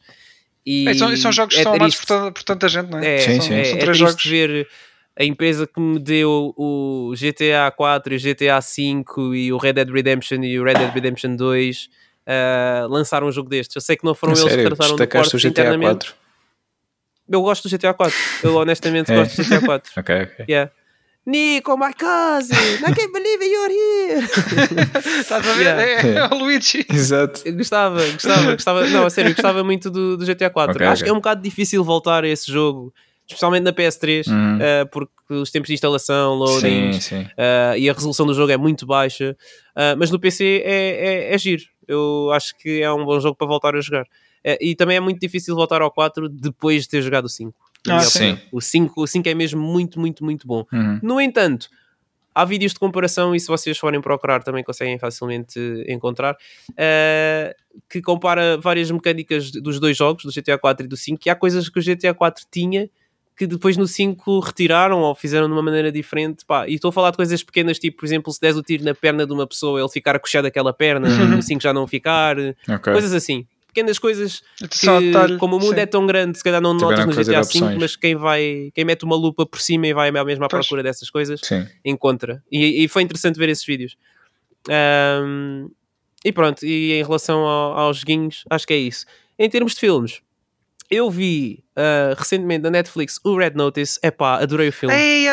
E 0.65 0.87
É, 0.89 0.93
são, 0.93 1.15
são 1.15 1.31
jogos 1.31 1.53
que 1.53 1.59
é 1.61 1.63
são 1.63 1.73
amados 1.73 1.95
por, 1.97 2.05
tanta- 2.05 2.31
por 2.31 2.43
tanta 2.43 2.67
gente, 2.69 2.89
não 2.89 2.99
é? 2.99 3.15
é, 3.15 3.19
Sim, 3.19 3.35
são, 3.35 3.41
sim. 3.41 3.53
é, 3.53 3.63
são 3.65 3.75
é 3.77 3.79
três 3.81 3.97
jogos. 3.97 4.25
ver 4.25 4.67
a 5.19 5.23
empresa 5.23 5.67
que 5.67 5.79
me 5.79 5.99
deu 5.99 6.53
o 6.57 7.13
GTA 7.15 7.69
4 7.75 8.13
e 8.13 8.17
o 8.17 8.19
GTA 8.19 8.59
5 8.61 9.35
e 9.35 9.53
o 9.53 9.57
Red 9.57 9.73
Dead 9.73 9.89
Redemption 9.89 10.41
e 10.43 10.59
o 10.59 10.63
Red 10.63 10.73
Dead 10.75 10.91
Redemption 10.91 11.35
2 11.35 11.89
uh, 12.25 12.87
lançar 12.87 13.23
um 13.23 13.31
jogo 13.31 13.47
destes. 13.49 13.75
Eu 13.75 13.81
sei 13.81 13.95
que 13.95 14.03
não 14.05 14.15
foram 14.15 14.33
A 14.33 14.37
eles 14.37 14.49
sério, 14.49 14.63
que 14.63 14.69
trataram 14.75 14.95
do 14.95 14.97
destacaste 14.97 15.31
porte 15.33 15.35
o 15.47 15.49
GTA 15.51 15.61
internamente. 15.61 16.05
4. 16.07 16.15
Eu 17.29 17.41
gosto 17.41 17.69
do 17.69 17.77
GTA 17.77 17.93
4. 17.93 18.15
Eu 18.43 18.55
honestamente 18.55 19.11
É. 19.13 19.15
gosto 19.17 19.35
do 19.37 19.43
GTA 19.43 19.61
4. 19.65 19.91
Ok, 19.99 20.15
ok. 20.23 20.45
Yeah. 20.49 20.71
Nico, 21.25 21.77
my 21.77 21.93
cousin! 21.93 22.53
I 22.85 22.91
can't 22.93 23.13
believe 23.13 23.41
you're 23.41 23.71
here! 23.71 24.27
Estás 25.21 25.47
a 25.47 25.53
ver? 25.53 25.63
Yeah. 25.63 26.07
É, 26.07 26.15
é 26.15 26.27
o 26.27 26.37
Luigi. 26.37 26.85
Exato. 26.91 27.41
Eu 27.45 27.53
gostava, 27.55 28.05
gostava, 28.11 28.51
gostava. 28.51 28.85
Não, 28.89 29.05
a 29.05 29.09
sério, 29.09 29.31
gostava 29.33 29.63
muito 29.63 29.89
do, 29.89 30.17
do 30.17 30.25
GTA 30.25 30.49
4. 30.49 30.75
Ok, 30.75 30.85
Acho 30.85 30.93
ok. 31.01 31.03
que 31.05 31.09
é 31.09 31.13
um 31.13 31.17
bocado 31.17 31.41
difícil 31.41 31.81
voltar 31.81 32.25
a 32.25 32.27
esse 32.27 32.51
jogo, 32.51 32.93
especialmente 33.25 33.63
na 33.63 33.71
PS3, 33.71 34.25
Hum. 34.27 34.57
uh, 34.57 34.89
porque 34.91 35.13
os 35.29 35.49
tempos 35.49 35.67
de 35.67 35.75
instalação, 35.75 36.33
loading 36.33 36.91
Sim, 36.93 36.99
sim. 36.99 37.21
uh, 37.21 37.77
e 37.77 37.89
a 37.89 37.93
resolução 37.93 38.25
do 38.25 38.33
jogo 38.33 38.51
é 38.51 38.57
muito 38.57 38.85
baixa. 38.85 39.33
Uh, 39.77 39.95
mas 39.97 40.11
no 40.11 40.19
PC 40.19 40.61
é, 40.65 41.29
é, 41.29 41.33
é 41.33 41.37
giro. 41.37 41.63
Eu 41.87 42.31
acho 42.33 42.53
que 42.57 42.81
é 42.81 42.91
um 42.91 43.05
bom 43.05 43.17
jogo 43.21 43.35
para 43.37 43.47
voltar 43.47 43.75
a 43.75 43.81
jogar. 43.81 44.05
E 44.59 44.75
também 44.75 44.97
é 44.97 44.99
muito 44.99 45.21
difícil 45.21 45.55
voltar 45.55 45.81
ao 45.81 45.89
4 45.89 46.27
depois 46.27 46.83
de 46.83 46.89
ter 46.89 47.01
jogado 47.01 47.25
o 47.25 47.29
5. 47.29 47.53
Ah, 47.89 47.99
sim. 47.99 48.31
opinião. 48.31 48.47
O 48.51 48.61
5, 48.61 49.01
o 49.01 49.07
5 49.07 49.27
é 49.29 49.33
mesmo 49.33 49.61
muito, 49.61 49.99
muito, 49.99 50.23
muito 50.23 50.47
bom. 50.47 50.65
Uhum. 50.71 50.99
No 51.01 51.19
entanto, 51.21 51.67
há 52.33 52.45
vídeos 52.45 52.73
de 52.73 52.79
comparação 52.79 53.35
e 53.35 53.39
se 53.39 53.47
vocês 53.47 53.77
forem 53.77 54.01
procurar 54.01 54.41
também 54.43 54.63
conseguem 54.63 54.97
facilmente 54.97 55.59
encontrar 55.87 56.35
eh, 56.77 57.55
que 57.89 58.01
compara 58.01 58.57
várias 58.57 58.89
mecânicas 58.89 59.51
dos 59.51 59.79
dois 59.79 59.95
jogos, 59.97 60.23
do 60.23 60.31
GTA 60.31 60.57
4 60.57 60.85
e 60.85 60.89
do 60.89 60.97
5, 60.97 61.21
e 61.25 61.29
há 61.29 61.35
coisas 61.35 61.69
que 61.69 61.79
o 61.79 61.83
GTA 61.83 62.13
4 62.13 62.45
tinha 62.51 62.89
que 63.35 63.47
depois 63.47 63.75
no 63.77 63.87
5 63.87 64.39
retiraram 64.41 64.99
ou 65.01 65.15
fizeram 65.15 65.47
de 65.47 65.53
uma 65.53 65.61
maneira 65.63 65.91
diferente. 65.91 66.45
Pá, 66.45 66.67
e 66.67 66.75
estou 66.75 66.89
a 66.89 66.91
falar 66.91 67.09
de 67.09 67.17
coisas 67.17 67.41
pequenas, 67.43 67.79
tipo, 67.79 67.97
por 67.97 68.05
exemplo, 68.05 68.31
se 68.31 68.39
des 68.39 68.55
o 68.55 68.61
tiro 68.61 68.83
na 68.83 68.93
perna 68.93 69.25
de 69.25 69.33
uma 69.33 69.47
pessoa, 69.47 69.79
ele 69.79 69.89
ficar 69.89 70.15
a 70.15 70.19
coxar 70.19 70.43
daquela 70.43 70.71
perna, 70.71 71.09
Uhum. 71.09 71.27
no 71.37 71.41
5 71.41 71.59
já 71.61 71.73
não 71.73 71.87
ficar, 71.87 72.37
Ok. 72.69 72.93
coisas 72.93 73.11
assim. 73.11 73.47
Pequenas 73.73 73.97
coisas 73.97 74.43
que, 74.79 75.37
como 75.39 75.55
o 75.55 75.59
mundo 75.59 75.73
sim. 75.75 75.81
é 75.81 75.85
tão 75.85 76.05
grande, 76.05 76.37
se 76.37 76.43
calhar 76.43 76.61
não 76.61 76.77
Tiveram 76.77 77.05
notas 77.07 77.15
no 77.17 77.23
GTA. 77.23 77.41
V, 77.71 77.77
mas 77.79 77.95
quem 77.95 78.15
vai, 78.15 78.71
quem 78.75 78.85
mete 78.85 79.03
uma 79.03 79.15
lupa 79.15 79.45
por 79.45 79.59
cima 79.59 79.87
e 79.87 79.93
vai 79.93 80.11
mesmo 80.11 80.45
à 80.45 80.47
Pois. 80.47 80.65
procura 80.67 80.83
dessas 80.83 81.09
coisas, 81.09 81.39
Sim. 81.43 81.65
encontra. 81.83 82.43
E, 82.51 82.83
e 82.83 82.87
foi 82.87 83.01
interessante 83.01 83.37
ver 83.39 83.49
esses 83.49 83.65
vídeos. 83.65 83.95
Ahm, 84.69 85.69
e 86.23 86.31
pronto, 86.31 86.65
e 86.65 86.93
em 86.93 87.03
relação 87.03 87.39
ao- 87.45 87.77
aos 87.77 87.97
joguinhos, 87.97 88.43
acho 88.49 88.65
que 88.67 88.73
é 88.73 88.77
isso. 88.77 89.05
Em 89.37 89.49
termos 89.49 89.73
de 89.73 89.79
filmes, 89.79 90.21
eu 90.89 91.09
vi 91.09 91.63
ah, 91.75 92.13
recentemente 92.17 92.63
na 92.63 92.69
Netflix 92.69 93.19
o 93.23 93.35
Red 93.37 93.51
Notice. 93.55 93.99
Epá, 94.03 94.35
adorei 94.41 94.69
o 94.69 94.71
filme. 94.73 94.95
Ei, 94.95 95.25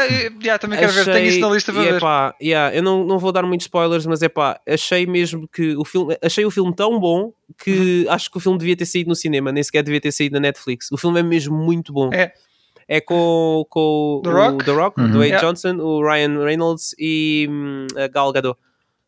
já, 0.43 0.59
também 0.59 0.79
quero 0.79 0.93
ver, 0.93 1.05
tenho 1.05 1.27
isso 1.27 1.41
na 1.41 1.51
lista 1.51 1.73
para 1.73 1.83
e 1.83 1.87
ver. 1.87 1.97
epá, 1.97 2.35
yeah, 2.43 2.75
eu 2.75 2.83
não, 2.83 3.05
não 3.05 3.19
vou 3.19 3.33
dar 3.33 3.43
muitos 3.43 3.67
spoilers, 3.67 4.07
mas 4.07 4.23
é 4.23 4.29
pá, 4.29 4.61
achei 4.69 5.07
mesmo 5.07 5.47
que 5.49 5.77
o 5.77 5.85
filme, 5.85 6.17
achei 6.23 6.45
o 6.45 6.51
filme 6.51 6.75
tão 6.75 6.99
bom 6.99 7.33
que 7.63 8.05
Uhum. 8.07 8.13
acho 8.13 8.31
que 8.31 8.37
o 8.37 8.41
filme 8.41 8.59
devia 8.59 8.77
ter 8.77 8.87
saído 8.87 9.09
no 9.09 9.15
cinema, 9.15 9.53
nem 9.53 9.63
sequer 9.63 9.83
devia 9.83 10.01
ter 10.01 10.13
saído 10.13 10.35
na 10.35 10.41
Netflix. 10.41 10.91
O 10.93 10.97
filme 10.97 11.21
é 11.21 11.23
mesmo 11.23 11.57
muito 11.57 11.93
bom. 11.93 12.11
É. 12.13 12.33
É 12.89 13.01
com, 13.01 13.65
com 13.71 14.21
The 14.25 14.31
o 14.31 14.33
Rock? 14.33 14.65
The 14.65 14.71
Rock, 14.73 15.01
Uhum. 15.01 15.11
Dwayne 15.13 15.33
Yeah. 15.35 15.47
Johnson, 15.47 15.77
o 15.81 16.03
Ryan 16.03 16.43
Reynolds 16.45 16.93
e 16.99 17.47
hum, 17.49 17.87
a 17.97 18.09
Gal 18.09 18.33
Gadot. 18.33 18.59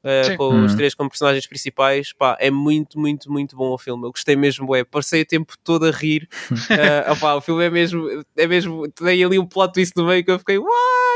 Uh, 0.04 0.36
com 0.36 0.64
os 0.64 0.72
Uhum. 0.72 0.76
três 0.76 0.94
como 0.96 1.08
personagens 1.08 1.46
principais, 1.46 2.12
pá, 2.12 2.36
é 2.40 2.50
muito, 2.50 2.98
muito, 2.98 3.30
muito 3.30 3.54
bom 3.56 3.70
o 3.70 3.78
filme. 3.78 4.04
Eu 4.04 4.10
gostei 4.10 4.34
mesmo, 4.34 4.74
é, 4.74 4.82
passei 4.82 5.22
o 5.22 5.26
tempo 5.26 5.54
todo 5.62 5.86
a 5.86 5.90
rir. 5.92 6.28
Uh, 6.50 6.50
opá, 7.12 7.34
o 7.36 7.40
filme 7.40 7.64
é 7.64 7.70
mesmo, 7.70 8.08
é 8.36 8.46
mesmo, 8.48 8.88
tem 8.90 9.22
ali 9.22 9.38
um 9.38 9.46
plot 9.46 9.72
twist 9.72 9.92
no 9.96 10.04
meio 10.06 10.24
que 10.24 10.30
eu 10.32 10.38
fiquei, 10.40 10.58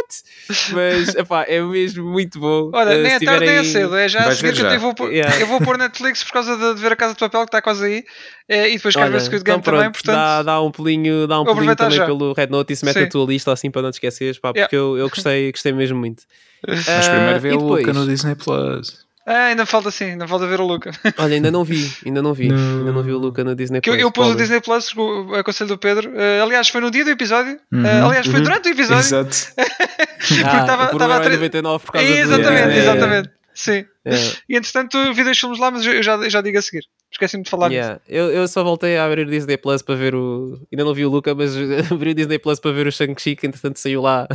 what? 0.07 0.73
Mas, 0.73 1.15
epá, 1.17 1.43
é 1.49 1.61
mesmo 1.61 2.05
muito 2.09 2.39
bom. 2.39 2.71
Olha, 2.73 2.97
Uh, 2.97 3.03
nem 3.03 3.13
é 3.13 3.19
tarde 3.21 3.47
nem 3.47 3.55
é 3.57 3.65
cedo, 3.65 3.97
é 3.97 4.09
já 4.09 4.29
a 4.29 4.35
seguir 4.35 4.53
que 4.55 4.61
eu, 4.61 4.65
já. 4.65 4.75
eu 4.75 4.81
vou 4.81 4.95
pôr, 4.95 5.13
Yeah. 5.13 5.41
eu 5.41 5.47
vou 5.47 5.61
pôr 5.61 5.77
Netflix 5.79 6.23
por 6.25 6.33
causa 6.33 6.57
de, 6.57 6.75
de 6.75 6.81
ver 6.81 6.93
a 6.93 6.97
Casa 6.97 7.15
de 7.15 7.19
Papel 7.21 7.41
que 7.43 7.47
está 7.49 7.63
quase 7.63 7.85
aí 7.85 8.05
eh, 8.49 8.71
e 8.71 8.77
depois 8.77 8.95
quero 8.95 9.11
ver 9.11 9.21
Squid 9.21 9.41
então 9.43 9.55
Game 9.55 9.63
também, 9.65 9.81
pronto, 9.81 9.93
portanto 9.95 10.15
dá, 10.15 10.43
dá 10.43 10.63
um 10.63 10.71
pulinho, 10.71 11.27
dá 11.27 11.41
um 11.41 11.45
pulinho 11.45 11.73
aproveitar 11.73 11.85
também 11.85 11.99
já. 11.99 12.07
pelo 12.07 12.33
Red 12.33 12.47
Notice, 12.49 12.85
mete 12.85 12.99
Sim. 12.99 13.05
a 13.05 13.09
tua 13.09 13.27
lista 13.27 13.53
assim 13.53 13.71
para 13.71 13.83
não 13.83 13.91
te 13.91 13.95
esqueceres, 13.95 14.39
pá, 14.39 14.53
porque 14.53 14.77
eu, 14.77 14.97
eu 14.97 15.09
gostei, 15.09 15.51
gostei 15.51 15.73
mesmo 15.73 15.99
muito. 15.99 16.23
Mas 16.67 16.89
Ah, 16.89 17.11
primeiro 17.11 17.41
vê 17.41 17.49
a 17.49 17.53
depois? 17.53 17.87
Luca 17.87 17.93
no 17.93 18.07
Disney 18.07 18.35
Plus. 18.35 19.06
Ah, 19.27 19.47
ainda 19.47 19.67
falta 19.67 19.91
sim, 19.91 20.05
ainda 20.13 20.27
falta 20.29 20.47
ver 20.47 20.61
o 20.61 20.67
Luca. 20.67 20.91
Olha, 21.19 21.35
ainda 21.35 21.51
não 21.51 21.65
vi, 21.65 21.91
ainda 22.07 22.23
não 22.23 22.33
vi, 22.33 22.49
Não. 22.49 22.79
ainda 22.79 22.93
não 22.93 23.03
vi 23.03 23.13
o 23.13 23.19
Luca 23.19 23.43
no 23.45 23.55
Disney 23.57 23.81
Que 23.81 23.91
eu, 23.91 23.95
Plus. 23.95 24.03
eu 24.05 24.11
pus 24.13 24.29
o. 24.29 24.35
Disney 24.37 24.61
Plus, 24.61 24.95
o 24.97 25.35
a 25.35 25.43
conselho 25.45 25.69
do 25.69 25.79
Pedro. 25.79 26.13
eh, 26.15 26.41
aliás, 26.41 26.69
foi 26.69 26.81
no 26.81 26.91
dia 26.91 27.05
do 27.05 27.11
episódio. 27.11 27.59
Uhum. 27.73 27.85
Eh, 27.85 28.01
aliás, 28.01 28.27
foi 28.27 28.37
Uhum. 28.37 28.43
durante 28.45 28.69
o 28.69 28.73
episódio. 28.73 29.01
Exato. 29.01 29.37
Ah, 30.45 30.65
tava- 30.65 30.87
por 30.89 30.99
tava 30.99 31.17
a 31.19 31.21
1,99€ 31.21 31.83
por 31.85 31.93
causa 31.93 32.07
do 32.09 32.13
exatamente, 32.15 32.65
Disney. 32.67 32.79
exatamente. 32.81 33.31
Sim. 33.55 33.85
É. 34.05 34.15
E 34.49 34.57
entretanto, 34.57 35.15
vi 35.15 35.23
dois 35.25 35.39
filmes 35.39 35.59
lá, 35.59 35.71
mas 35.71 35.87
eu 35.87 36.03
já, 36.03 36.15
eu 36.17 36.29
já 36.29 36.41
digo 36.43 36.59
a 36.59 36.63
seguir. 36.63 36.83
Esqueci-me 37.13 37.43
de 37.45 37.49
falar. 37.51 37.71
Yeah. 37.71 38.01
Eu, 38.09 38.31
eu 38.31 38.47
só 38.49 38.63
voltei 38.65 38.99
a 38.99 39.05
abrir 39.07 39.27
o 39.27 39.31
Disney 39.31 39.57
Plus 39.57 39.81
para 39.83 39.95
ver 39.95 40.15
o. 40.15 40.61
Ainda 40.73 40.85
não 40.85 40.93
vi 40.93 41.07
o 41.07 41.09
Luca, 41.11 41.35
mas 41.35 41.53
abri 41.91 42.11
o 42.11 42.15
Disney 42.15 42.39
Plus 42.39 42.59
para 42.61 42.73
ver 42.73 42.87
o 42.89 42.93
Shang-Chi, 42.93 43.37
que 43.37 43.47
entretanto 43.47 43.79
saiu 43.79 44.03
lá. 44.03 44.27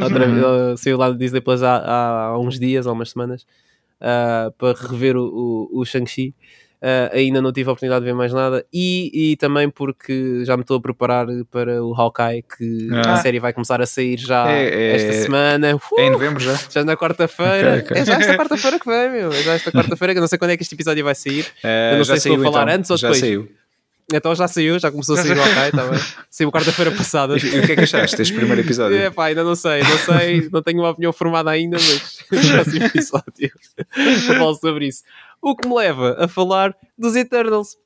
outra 0.00 0.26
Uhum. 0.26 0.72
uh, 0.72 0.76
saiu 0.78 0.96
lá 0.96 1.08
no 1.10 1.16
Disney 1.18 1.40
Plus 1.42 1.62
há, 1.62 1.76
há 2.30 2.38
uns 2.38 2.58
dias, 2.58 2.86
há 2.86 2.92
umas 2.92 3.10
semanas, 3.10 3.46
uh, 4.00 4.50
para 4.58 4.78
rever 4.88 5.16
o, 5.16 5.68
o, 5.72 5.80
o 5.80 5.84
Shang-Chi. 5.84 6.34
Uh, 6.80 7.10
ainda 7.12 7.42
não 7.42 7.52
tive 7.52 7.68
a 7.68 7.72
oportunidade 7.72 8.04
de 8.04 8.10
ver 8.12 8.14
mais 8.16 8.32
nada 8.32 8.64
e, 8.72 9.10
e 9.32 9.36
também 9.36 9.68
porque 9.68 10.44
já 10.44 10.56
me 10.56 10.60
estou 10.62 10.76
a 10.76 10.80
preparar 10.80 11.26
para 11.50 11.82
o 11.82 11.92
Hawkeye 11.92 12.40
que 12.42 12.88
Ah. 12.92 13.14
a 13.14 13.16
série 13.16 13.40
vai 13.40 13.52
começar 13.52 13.82
a 13.82 13.86
sair 13.86 14.16
já 14.16 14.48
É- 14.48 14.68
é- 14.68 14.94
esta 14.94 15.12
semana 15.24 15.66
É 15.66 15.72
em 15.72 16.08
Uh! 16.08 16.12
novembro 16.12 16.38
já? 16.38 16.54
já 16.70 16.84
na 16.84 16.96
quarta-feira 16.96 17.78
Ok, 17.78 17.82
ok. 17.90 17.96
é 18.00 18.04
já 18.04 18.14
esta 18.20 18.36
quarta-feira 18.38 18.78
que 18.78 18.86
vem 18.88 19.10
meu 19.10 19.32
é 19.32 19.42
já 19.42 19.54
esta 19.54 19.72
quarta-feira 19.72 20.14
que 20.14 20.18
eu 20.18 20.20
não 20.20 20.28
sei 20.28 20.38
quando 20.38 20.52
é 20.52 20.56
que 20.56 20.62
este 20.62 20.76
episódio 20.76 21.02
vai 21.04 21.16
sair 21.16 21.46
Eh, 21.64 21.96
não 21.96 22.04
já 22.04 22.16
sei 22.16 22.20
se 22.20 22.28
vou 22.28 22.44
falar 22.52 22.62
então. 22.62 22.74
antes 22.76 22.90
ou 22.92 22.96
Já 22.96 23.08
depois. 23.08 23.20
saiu. 23.20 23.48
Então 24.12 24.34
já 24.34 24.48
saiu, 24.48 24.78
já 24.78 24.90
começou 24.90 25.16
a 25.16 25.22
sair 25.22 25.36
o 25.36 25.40
Hawkeye, 25.42 25.72
tá 25.72 25.86
bem. 25.86 26.00
Saiu 26.30 26.52
quarta-feira 26.52 26.90
passada. 26.90 27.34
E 27.34 27.58
o 27.60 27.66
que 27.66 27.72
é 27.72 27.74
que 27.76 27.82
achaste 27.82 28.16
deste 28.16 28.34
primeiro 28.34 28.60
episódio? 28.60 28.96
É, 28.96 29.10
pá, 29.10 29.26
ainda 29.26 29.44
não 29.44 29.54
sei, 29.54 29.82
não 29.82 29.98
sei, 29.98 30.48
não 30.50 30.62
tenho 30.62 30.80
uma 30.80 30.90
opinião 30.90 31.12
formada 31.12 31.50
ainda, 31.50 31.76
mas 31.78 32.18
no 32.32 32.52
próximo 32.52 32.84
episódio 32.84 33.50
falo 34.26 34.54
sobre 34.54 34.86
isso. 34.88 35.02
O 35.40 35.54
que 35.54 35.68
me 35.68 35.74
leva 35.74 36.16
a 36.18 36.28
falar 36.28 36.74
dos 36.96 37.16
Eternals. 37.16 37.76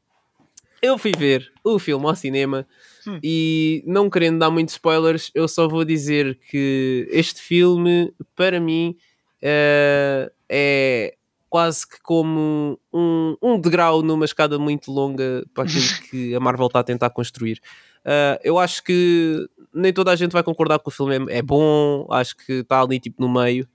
Eu 0.80 0.98
fui 0.98 1.12
ver 1.16 1.52
o 1.62 1.78
filme 1.78 2.06
ao 2.06 2.16
cinema 2.16 2.66
Hum. 3.06 3.18
e 3.22 3.82
não 3.86 4.08
querendo 4.08 4.38
dar 4.38 4.50
muitos 4.50 4.74
spoilers, 4.74 5.30
eu 5.34 5.48
só 5.48 5.66
vou 5.66 5.84
dizer 5.84 6.38
que 6.48 7.08
este 7.10 7.40
filme, 7.42 8.12
para 8.36 8.60
mim, 8.60 8.96
eh, 9.40 10.30
é 10.48 11.14
quase 11.52 11.86
que 11.86 12.00
como 12.00 12.80
um, 12.90 13.36
um 13.42 13.60
degrau 13.60 14.00
numa 14.00 14.24
escada 14.24 14.58
muito 14.58 14.90
longa 14.90 15.44
para 15.52 15.64
aquilo 15.64 15.84
que 16.08 16.34
a 16.34 16.40
Marvel 16.40 16.66
está 16.66 16.80
a 16.80 16.82
tentar 16.82 17.10
construir. 17.10 17.60
Uh, 18.06 18.40
eu 18.42 18.58
acho 18.58 18.82
que 18.82 19.46
nem 19.70 19.92
toda 19.92 20.10
a 20.10 20.16
gente 20.16 20.32
vai 20.32 20.42
concordar 20.42 20.78
que 20.78 20.88
o 20.88 20.90
filme 20.90 21.30
é, 21.30 21.38
é 21.38 21.42
bom, 21.42 22.06
acho 22.10 22.34
que 22.38 22.60
está 22.60 22.80
ali 22.80 22.98
tipo 22.98 23.20
no 23.20 23.28
meio, 23.28 23.68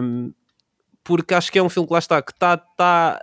Um, 0.00 0.32
porque 1.04 1.34
acho 1.34 1.52
que 1.52 1.58
é 1.58 1.62
um 1.62 1.68
filme 1.68 1.86
que 1.86 1.92
lá 1.92 1.98
está, 1.98 2.20
que 2.20 2.32
está 2.32 2.56
tá 2.56 3.20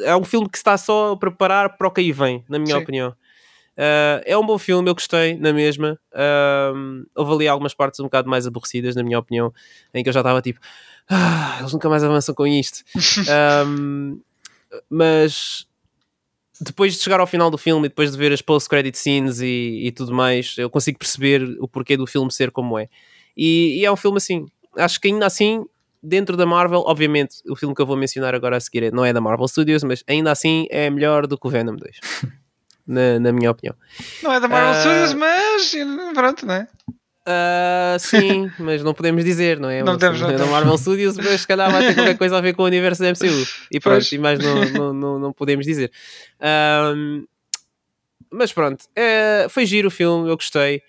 é 0.00 0.16
um 0.16 0.24
filme 0.24 0.48
que 0.48 0.56
está 0.56 0.76
só 0.76 1.12
a 1.12 1.16
preparar 1.16 1.76
para 1.76 1.86
o 1.86 1.90
que 1.90 2.00
aí 2.00 2.12
vem, 2.12 2.44
na 2.48 2.58
minha 2.58 2.76
Sim. 2.76 2.82
opinião. 2.82 3.14
Uh, 3.76 4.22
é 4.24 4.38
um 4.38 4.46
bom 4.46 4.56
filme, 4.58 4.88
eu 4.88 4.94
gostei, 4.94 5.36
na 5.36 5.52
mesma. 5.52 5.98
Um, 6.74 7.04
houve 7.14 7.32
ali 7.32 7.48
algumas 7.48 7.74
partes 7.74 7.98
um 8.00 8.04
bocado 8.04 8.28
mais 8.28 8.46
aborrecidas, 8.46 8.94
na 8.94 9.02
minha 9.02 9.18
opinião, 9.18 9.52
em 9.92 10.02
que 10.02 10.08
eu 10.08 10.12
já 10.12 10.20
estava 10.20 10.40
tipo, 10.40 10.60
ah, 11.08 11.56
eles 11.58 11.72
nunca 11.72 11.88
mais 11.88 12.04
avançam 12.04 12.34
com 12.34 12.46
isto. 12.46 12.82
Um, 13.66 14.20
mas 14.88 15.66
depois 16.60 16.94
de 16.94 17.00
chegar 17.00 17.20
ao 17.20 17.26
final 17.26 17.50
do 17.50 17.58
filme 17.58 17.86
e 17.86 17.88
depois 17.88 18.12
de 18.12 18.18
ver 18.18 18.32
as 18.32 18.40
post-credit 18.42 18.96
scenes 18.96 19.40
e, 19.40 19.82
e 19.86 19.92
tudo 19.92 20.14
mais, 20.14 20.54
eu 20.58 20.70
consigo 20.70 20.98
perceber 20.98 21.42
o 21.60 21.66
porquê 21.68 21.96
do 21.96 22.06
filme 22.06 22.32
ser 22.32 22.50
como 22.50 22.78
é. 22.78 22.88
E, 23.36 23.80
e 23.80 23.84
é 23.84 23.90
um 23.90 23.96
filme 23.96 24.18
assim, 24.18 24.46
acho 24.76 25.00
que 25.00 25.08
ainda 25.08 25.26
assim, 25.26 25.64
dentro 26.02 26.36
da 26.36 26.46
Marvel, 26.46 26.80
obviamente, 26.86 27.36
o 27.48 27.56
filme 27.56 27.74
que 27.74 27.82
eu 27.82 27.86
vou 27.86 27.96
mencionar 27.96 28.34
agora 28.34 28.56
a 28.56 28.60
seguir 28.60 28.84
é- 28.84 28.90
não 28.90 29.04
é 29.04 29.12
da 29.12 29.20
Marvel 29.20 29.48
Studios, 29.48 29.82
mas 29.82 30.04
ainda 30.06 30.30
assim 30.30 30.66
é 30.70 30.88
melhor 30.90 31.26
do 31.26 31.38
que 31.38 31.46
o 31.46 31.50
Venom 31.50 31.76
2. 31.76 31.98
na, 32.86 33.18
na 33.20 33.32
minha 33.32 33.50
opinião. 33.50 33.74
Não 34.22 34.32
é 34.32 34.40
da 34.40 34.48
Marvel 34.48 34.72
Ah. 34.72 34.80
Studios, 34.80 35.14
mas 35.14 35.74
pronto, 36.14 36.46
não 36.46 36.54
é? 36.54 36.68
Ah, 37.26 37.96
sim, 37.98 38.50
mas 38.58 38.82
não 38.82 38.92
podemos 38.92 39.24
dizer, 39.24 39.58
não 39.58 39.70
é? 39.70 39.82
Não 39.82 39.96
temos, 39.96 40.20
não 40.20 40.28
da 40.30 40.36
temos. 40.36 40.50
Marvel 40.50 40.76
Studios, 40.78 41.16
mas 41.16 41.40
se 41.40 41.46
calhar 41.46 41.70
vai 41.72 41.86
ter 41.86 41.94
qualquer 41.94 42.18
coisa 42.18 42.36
a 42.36 42.40
ver 42.40 42.54
com 42.54 42.62
o 42.62 42.66
universo 42.66 43.02
da 43.02 43.08
MCU. 43.10 43.46
E 43.70 43.80
pronto, 43.80 43.96
Pois. 43.96 44.12
e 44.12 44.18
mais 44.18 44.38
não, 44.38 44.64
não, 44.70 44.92
não, 44.92 45.18
não 45.18 45.32
podemos 45.32 45.64
dizer. 45.64 45.90
Ahm, 46.40 47.24
mas 48.30 48.52
pronto, 48.52 48.84
é, 48.94 49.46
foi 49.48 49.64
giro 49.64 49.88
o 49.88 49.90
filme, 49.90 50.28
eu 50.28 50.36
gostei. 50.36 50.82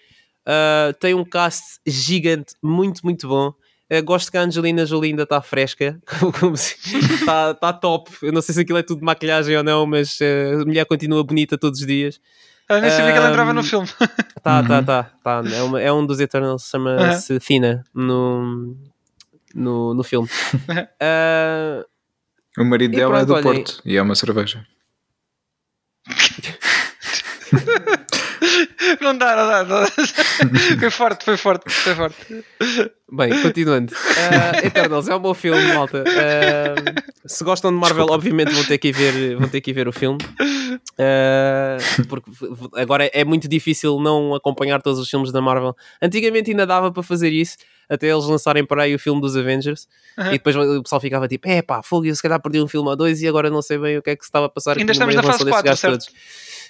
Ah, 0.46 0.94
tem 1.00 1.14
um 1.14 1.24
cast 1.24 1.80
gigante, 1.86 2.54
muito, 2.62 3.02
muito 3.04 3.28
bom. 3.28 3.54
Eh, 3.90 4.02
gosto 4.02 4.32
que 4.32 4.38
a 4.38 4.42
Angelina 4.42 4.86
Jolie 4.86 5.12
ainda 5.12 5.24
está 5.24 5.42
fresca, 5.42 6.00
está 6.94 7.54
tá 7.54 7.72
top. 7.74 8.12
Eu 8.24 8.32
não 8.34 8.42
sei 8.42 8.56
se 8.56 8.62
aquilo 8.62 8.80
é 8.80 8.84
tudo 8.84 9.00
de 9.00 9.06
maquilhagem 9.06 9.56
ou 9.56 9.64
não, 9.64 9.86
mas 9.86 10.20
eh, 10.22 10.54
a 10.56 10.66
mulher 10.66 10.86
continua 10.86 11.24
bonita 11.24 11.58
todos 11.58 11.82
os 11.82 11.86
dias. 11.88 12.20
Ah, 12.68 12.82
nem 12.82 12.90
sabia 12.90 13.12
que 13.12 13.18
ela 13.20 13.30
entrava 13.30 13.54
no 13.54 13.64
filme. 13.64 13.88
Tá, 14.46 14.60
Uhum. 14.62 14.68
tá, 14.68 14.84
tá, 14.84 15.04
tá. 15.24 15.44
É, 15.56 15.62
uma- 15.64 15.82
é 15.82 15.92
um 15.92 16.06
dos 16.06 16.20
Eternals, 16.20 16.68
chama-se 16.70 17.40
Thina 17.40 17.84
no, 17.94 18.76
no, 19.56 19.94
no 19.96 20.04
filme. 20.04 20.28
Ah, 21.00 21.84
O 22.58 22.64
marido 22.64 22.96
dela 22.96 23.22
é 23.22 23.26
do 23.26 23.34
olha, 23.34 23.42
Porto 23.44 23.82
e 23.84 23.98
é 23.98 24.02
uma 24.02 24.14
cerveja. 24.16 24.64
Não 29.02 29.18
dá, 29.18 29.36
não 29.36 29.48
dá. 29.48 29.64
Não 29.64 29.82
dá. 29.82 29.88
foi 30.80 30.90
forte, 30.90 31.26
foi 31.26 31.38
forte, 31.38 31.72
foi 31.72 31.96
forte. 31.96 32.44
bem, 33.12 33.42
continuando. 33.42 33.94
Ah, 33.96 34.66
Eternals 34.66 35.08
é 35.08 35.16
um 35.16 35.20
bom 35.20 35.34
filme, 35.34 35.74
malta. 35.74 36.04
Ah, 36.08 37.02
se 37.26 37.44
gostam 37.44 37.72
de 37.72 37.78
Marvel, 37.78 38.08
obviamente 38.10 38.54
vão 38.54 38.64
ter 38.64 38.78
que 38.78 38.90
ir 38.90 38.92
ver, 38.92 39.36
vão 39.38 39.48
ter 39.48 39.62
que 39.62 39.72
ir 39.72 39.74
ver 39.74 39.88
o 39.88 39.94
filme. 39.94 40.18
Ah, 41.00 41.78
porque 42.10 42.30
agora 42.76 43.10
é 43.14 43.24
muito 43.24 43.48
difícil 43.48 44.00
não 44.00 44.36
acompanhar 44.36 44.82
todos 44.82 45.00
os 45.00 45.10
filmes 45.10 45.32
da 45.32 45.42
Marvel. 45.42 45.76
Antigamente 46.02 46.52
ainda 46.52 46.66
dava 46.66 46.92
para 46.92 47.04
fazer 47.04 47.32
isso, 47.32 47.58
até 47.90 48.08
eles 48.08 48.26
lançarem 48.26 48.66
para 48.66 48.84
aí 48.84 48.96
o 48.96 49.00
filme 49.00 49.20
dos 49.22 49.36
Avengers. 49.36 49.88
Aham. 50.18 50.30
E 50.30 50.32
depois 50.34 50.56
o 50.56 50.82
pessoal 50.84 51.00
ficava 51.02 51.28
tipo: 51.28 51.48
é 51.48 51.62
pá, 51.62 51.82
fogo, 51.84 52.06
eu 52.06 52.16
se 52.16 52.22
calhar 52.22 52.42
perdi 52.42 52.62
um 52.62 52.68
filme 52.68 52.88
ou 52.90 52.96
dois 52.96 53.22
e 53.22 53.28
agora 53.28 53.50
não 53.50 53.62
sei 53.62 53.78
bem 53.78 53.98
o 53.98 54.02
que 54.02 54.10
é 54.12 54.16
que 54.16 54.24
se 54.24 54.30
estava 54.30 54.46
a 54.48 54.50
passar. 54.50 54.78
Ainda 54.78 54.92
estamos 54.92 55.16
na 55.16 55.24
fase 55.24 55.44
relação 55.44 55.62
destes 55.64 55.82
4, 55.82 55.90
gajos 55.90 56.06
todos. 56.12 56.22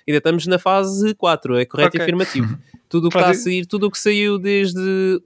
Ainda 0.08 0.18
estamos 0.20 0.48
na 0.48 0.60
fase 0.60 1.16
4, 1.16 1.58
é 1.58 1.66
correto 1.66 1.90
Ok. 1.90 2.00
e 2.00 2.04
afirmativo. 2.04 2.58
Tudo 2.88 3.08
o 3.08 3.10
que 3.10 3.18
está 3.18 3.32
a 3.32 3.34
seguir, 3.34 3.66
tudo 3.66 3.88
o 3.88 3.92
que 3.92 3.98
saiu 3.98 4.38
desde 4.38 5.20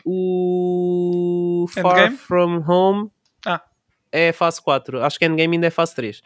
o 0.49 1.65
Far 1.69 1.97
Endgame? 1.97 2.17
From 2.17 2.63
Home 2.67 3.09
Ah. 3.45 3.61
é 4.11 4.31
fase 4.31 4.61
4. 4.61 5.03
Acho 5.03 5.19
que 5.19 5.25
Endgame 5.25 5.55
ainda 5.57 5.67
é 5.67 5.69
fase 5.69 5.93
3. 5.95 6.21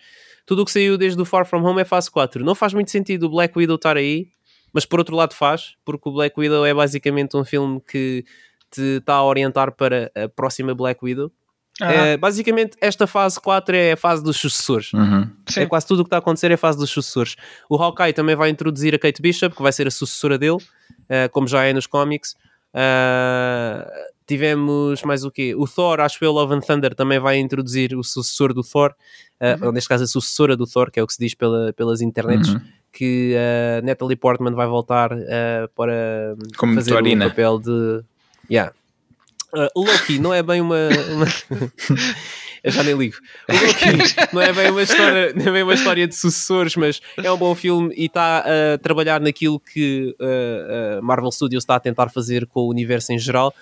Tudo 0.45 0.61
o 0.61 0.65
que 0.65 0.71
saiu 0.71 0.97
desde 0.97 1.21
o 1.21 1.25
Far 1.25 1.45
From 1.45 1.63
Home 1.63 1.81
é 1.81 1.85
fase 1.85 2.09
4. 2.11 2.43
Não 2.45 2.53
faz 2.55 2.73
muito 2.73 2.91
sentido 2.91 3.25
o 3.25 3.29
Black 3.29 3.57
Widow 3.57 3.75
estar 3.75 3.97
aí, 3.97 4.27
mas 4.71 4.85
por 4.85 4.99
outro 4.99 5.15
lado 5.15 5.33
faz, 5.33 5.73
porque 5.83 6.07
o 6.07 6.11
Black 6.11 6.39
Widow 6.39 6.65
é 6.65 6.73
basicamente 6.73 7.35
um 7.35 7.43
filme 7.43 7.81
que 7.81 8.23
te 8.73 8.97
está 8.97 9.15
a 9.15 9.23
orientar 9.23 9.71
para 9.73 10.11
a 10.15 10.27
próxima 10.29 10.73
Black 10.73 11.03
Widow. 11.03 11.31
Ah, 11.81 11.91
É, 11.91 12.17
basicamente, 12.17 12.77
esta 12.79 13.07
fase 13.07 13.39
4 13.41 13.75
é 13.75 13.91
a 13.93 13.97
fase 13.97 14.23
dos 14.23 14.37
sucessores. 14.37 14.93
Uhum. 14.93 15.27
É 15.57 15.65
quase 15.65 15.87
tudo 15.87 16.01
o 16.01 16.03
que 16.03 16.07
está 16.07 16.17
a 16.17 16.19
acontecer 16.19 16.51
é 16.51 16.53
a 16.53 16.57
fase 16.57 16.77
dos 16.77 16.89
sucessores. 16.91 17.35
O 17.69 17.75
Hawkeye 17.81 18.13
também 18.13 18.35
vai 18.35 18.49
introduzir 18.49 18.93
a 18.93 18.99
Kate 18.99 19.21
Bishop, 19.21 19.55
que 19.55 19.61
vai 19.63 19.71
ser 19.71 19.87
a 19.87 19.91
sucessora 19.91 20.37
dele, 20.37 20.57
eh, 21.09 21.27
como 21.29 21.47
já 21.47 21.63
é 21.63 21.73
nos 21.73 21.87
cómics. 21.87 22.35
Ah, 22.75 23.89
tivemos 24.27 25.01
mais 25.03 25.23
o 25.25 25.31
quê? 25.31 25.53
O 25.55 25.67
Thor, 25.67 25.99
acho 25.99 26.17
que 26.19 26.25
o 26.25 26.31
Love 26.31 26.53
and 26.55 26.59
Thunder 26.61 26.93
também 26.95 27.19
vai 27.19 27.37
introduzir 27.37 27.95
o 27.95 28.03
sucessor 28.03 28.53
do 28.53 28.63
Thor, 28.63 28.93
ah, 29.39 29.57
Uhum. 29.59 29.67
ou 29.67 29.71
neste 29.73 29.89
caso 29.89 30.03
a 30.03 30.07
sucessora 30.07 30.55
do 30.55 30.65
Thor, 30.67 30.91
que 30.91 30.99
é 30.99 31.03
o 31.03 31.07
que 31.07 31.13
se 31.13 31.19
diz 31.19 31.33
pela, 31.33 31.73
pelas 31.73 32.01
internets, 32.01 32.49
Uhum. 32.53 32.61
que 32.91 33.35
a 33.35 33.81
Natalie 33.85 34.15
Portman 34.15 34.53
vai 34.53 34.67
voltar 34.67 35.09
para 35.75 36.35
Como 36.57 36.75
fazer 36.75 36.91
Torina. 36.91 37.25
o 37.25 37.29
papel 37.29 37.59
de. 37.59 38.03
Yeah. 38.53 38.73
Ah, 39.55 39.67
o 39.75 39.83
Loki 39.85 40.19
não 40.19 40.33
é 40.33 40.43
bem 40.43 40.61
uma. 40.61 40.77
uma- 41.11 41.25
Eu 42.63 42.71
já 42.71 42.81
nem 42.81 42.95
ligo. 42.95 43.17
O 43.49 43.53
Loki 43.53 44.15
não 44.33 44.41
é 44.41 44.53
bem 44.53 44.69
uma 44.71 44.81
história, 44.83 45.33
não 45.33 45.47
é 45.47 45.51
bem 45.51 45.63
uma 45.63 45.73
história 45.73 46.07
de 46.07 46.15
sucessores, 46.15 46.75
mas 46.77 47.01
é 47.17 47.29
um 47.31 47.37
bom 47.37 47.53
filme 47.55 47.93
e 47.97 48.05
está 48.05 48.39
a 48.73 48.77
trabalhar 48.77 49.19
naquilo 49.19 49.59
que 49.59 50.15
ah, 50.19 50.99
a 50.99 51.01
Marvel 51.01 51.31
Studios 51.31 51.63
está 51.63 51.75
a 51.75 51.79
tentar 51.79 52.09
fazer 52.09 52.45
com 52.45 52.61
o 52.61 52.69
universo 52.69 53.11
em 53.11 53.19
geral. 53.19 53.53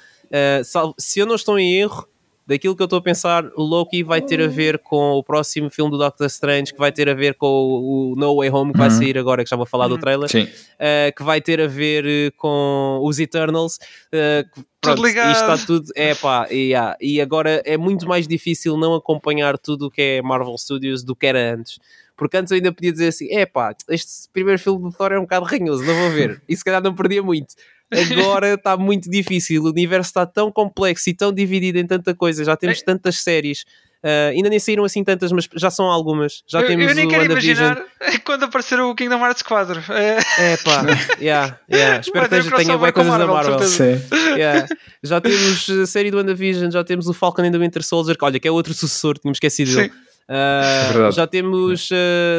Sal- 0.64 0.94
se 1.00 1.20
eu 1.20 1.26
não 1.26 1.36
estou 1.36 1.58
em 1.60 1.74
erro, 1.76 2.08
daquilo 2.52 2.76
que 2.76 2.82
eu 2.82 2.86
estou 2.86 2.99
a 2.99 3.02
pensar, 3.02 3.45
o 3.56 3.64
Loki 3.64 4.04
vai 4.04 4.22
ter 4.22 4.39
a 4.41 4.47
ver 4.47 4.78
com 4.80 5.14
o 5.14 5.24
próximo 5.24 5.70
filme 5.70 5.89
do 5.91 5.97
Doctor 5.97 6.28
Strange, 6.28 6.72
que 6.72 6.78
vai 6.80 6.91
ter 6.91 7.10
a 7.10 7.14
ver 7.14 7.34
com 7.36 7.47
o, 7.47 8.12
o 8.12 8.16
No 8.16 8.36
Way 8.38 8.49
Home, 8.52 8.72
que 8.74 8.78
vai 8.78 8.89
Uhum. 8.89 8.95
sair 8.97 9.18
agora, 9.18 9.43
que 9.43 9.49
já 9.49 9.56
vou 9.56 9.66
falar 9.66 9.88
do 9.88 9.95
Uhum. 9.95 9.99
trailer 9.99 10.30
Sim. 10.30 10.43
uh, 10.43 11.16
que 11.16 11.24
vai 11.24 11.41
ter 11.41 11.60
a 11.62 11.68
ver 11.68 12.06
uh, 12.06 12.32
com 12.38 12.99
os 13.04 13.20
Eternals. 13.20 13.76
uh, 13.78 14.43
que, 14.54 14.62
pronto, 14.80 15.04
ligado. 15.04 15.32
isto 15.32 15.41
está 15.52 15.66
tudo. 15.66 15.88
É 15.95 16.14
pá, 16.16 16.47
e, 16.52 16.70
yeah, 16.72 16.95
e 17.02 17.20
agora 17.22 17.62
é 17.66 17.78
muito 17.78 18.08
mais 18.08 18.28
difícil 18.28 18.78
não 18.78 18.93
acompanhar 18.93 19.58
tudo 19.58 19.88
o 19.88 19.91
que 19.91 20.02
é 20.02 20.22
Marvel 20.22 20.58
Studios 20.58 21.04
do 21.04 21.16
que 21.16 21.26
era 21.26 21.54
antes. 21.56 21.80
Porque 22.18 22.38
antes 22.38 22.52
eu 22.52 22.56
ainda 22.58 22.72
podia 22.72 22.91
dizer 22.91 23.08
assim: 23.08 23.34
é 23.34 23.45
pá, 23.47 23.74
este 23.89 24.30
primeiro 24.32 24.60
filme 24.60 24.82
do 24.84 24.91
Thor 24.95 25.12
é 25.12 25.18
um 25.18 25.22
bocado 25.24 25.45
ranhoso, 25.45 25.84
não 25.84 25.95
vou 25.95 26.12
ver. 26.12 26.41
E 26.47 26.56
se 26.56 26.64
calhar 26.64 26.82
não 26.84 26.93
perdia 26.93 27.24
muito. 27.24 27.56
Agora 27.92 28.54
está 28.54 28.78
muito 28.78 29.10
difícil, 29.10 29.64
o 29.64 29.70
universo 29.70 30.10
está 30.10 30.26
tão 30.26 30.52
complexo 30.52 31.10
e 31.10 31.14
tão 31.14 31.32
dividido 31.34 31.78
em 31.78 31.86
tanta 31.86 32.14
coisa, 32.16 32.44
já 32.46 32.56
temos 32.56 32.80
É. 32.80 32.84
tantas 32.84 33.18
séries. 33.18 33.66
Uh, 34.04 34.34
ainda 34.34 34.50
nem 34.50 34.58
saíram 34.58 34.84
assim 34.84 35.04
tantas, 35.04 35.32
mas 35.32 35.48
já 35.56 35.70
são 35.70 35.86
algumas. 35.86 36.42
Já 36.48 36.62
eu, 36.62 36.68
temos 36.68 36.88
eu 36.88 36.96
nem 36.96 37.06
o 37.06 37.10
quero 37.10 37.24
imaginar 37.26 37.84
quando 38.26 38.46
aparecer 38.46 38.80
o 38.80 38.96
Kingdom 38.96 39.20
Hearts 39.24 39.44
4. 39.44 39.80
É, 39.94 40.18
É 40.39 40.58
pá, 40.58 40.84
yeah, 41.22 41.60
yeah. 41.72 42.00
espero 42.00 42.28
que 42.28 42.30
tenha, 42.56 42.80
com 42.80 42.92
coisas 42.94 43.18
da 43.20 43.28
Marvel. 43.28 43.60
Sim. 43.60 44.02
Yeah. 44.36 44.68
Já 45.04 45.22
temos 45.22 45.70
a 45.70 45.86
série 45.86 46.10
do 46.10 46.18
WandaVision, 46.18 46.72
já 46.72 46.84
temos 46.84 47.08
o 47.08 47.14
Falcon 47.14 47.44
and 47.44 47.52
the 47.52 47.60
Winter 47.60 47.84
Soldier, 47.84 48.18
que 48.18 48.26
olha, 48.26 48.39
que 48.39 48.48
é 48.48 48.52
outro 48.52 48.74
sucessor, 48.74 49.20
tínhamos 49.20 49.36
esquecido 49.36 49.76
dele. 49.76 49.92
Ah, 50.34 50.62
É 50.64 50.94
verdade. 50.94 51.16
já 51.18 51.28
temos 51.28 51.90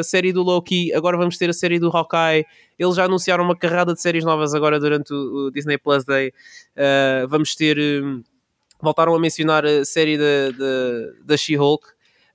a 0.00 0.02
série 0.02 0.32
do 0.32 0.42
Loki, 0.42 0.94
agora 0.94 1.18
vamos 1.18 1.36
ter 1.36 1.50
a 1.50 1.52
série 1.52 1.78
do 1.78 1.94
Hawkeye. 1.94 2.46
Eles 2.78 2.96
já 2.96 3.04
anunciaram 3.04 3.44
uma 3.44 3.54
carrada 3.54 3.92
de 3.92 4.00
séries 4.00 4.24
novas 4.24 4.54
agora 4.54 4.80
durante 4.80 5.12
o, 5.12 5.50
Disney 5.50 5.76
Plus 5.76 6.02
Day. 6.02 6.32
Ah, 6.74 7.26
vamos 7.28 7.54
ter. 7.54 7.78
hum, 7.78 8.22
voltaram 8.80 9.14
a 9.14 9.20
mencionar 9.20 9.66
a 9.66 9.84
série 9.84 10.16
da, 10.16 11.36
She-Hulk. 11.36 11.86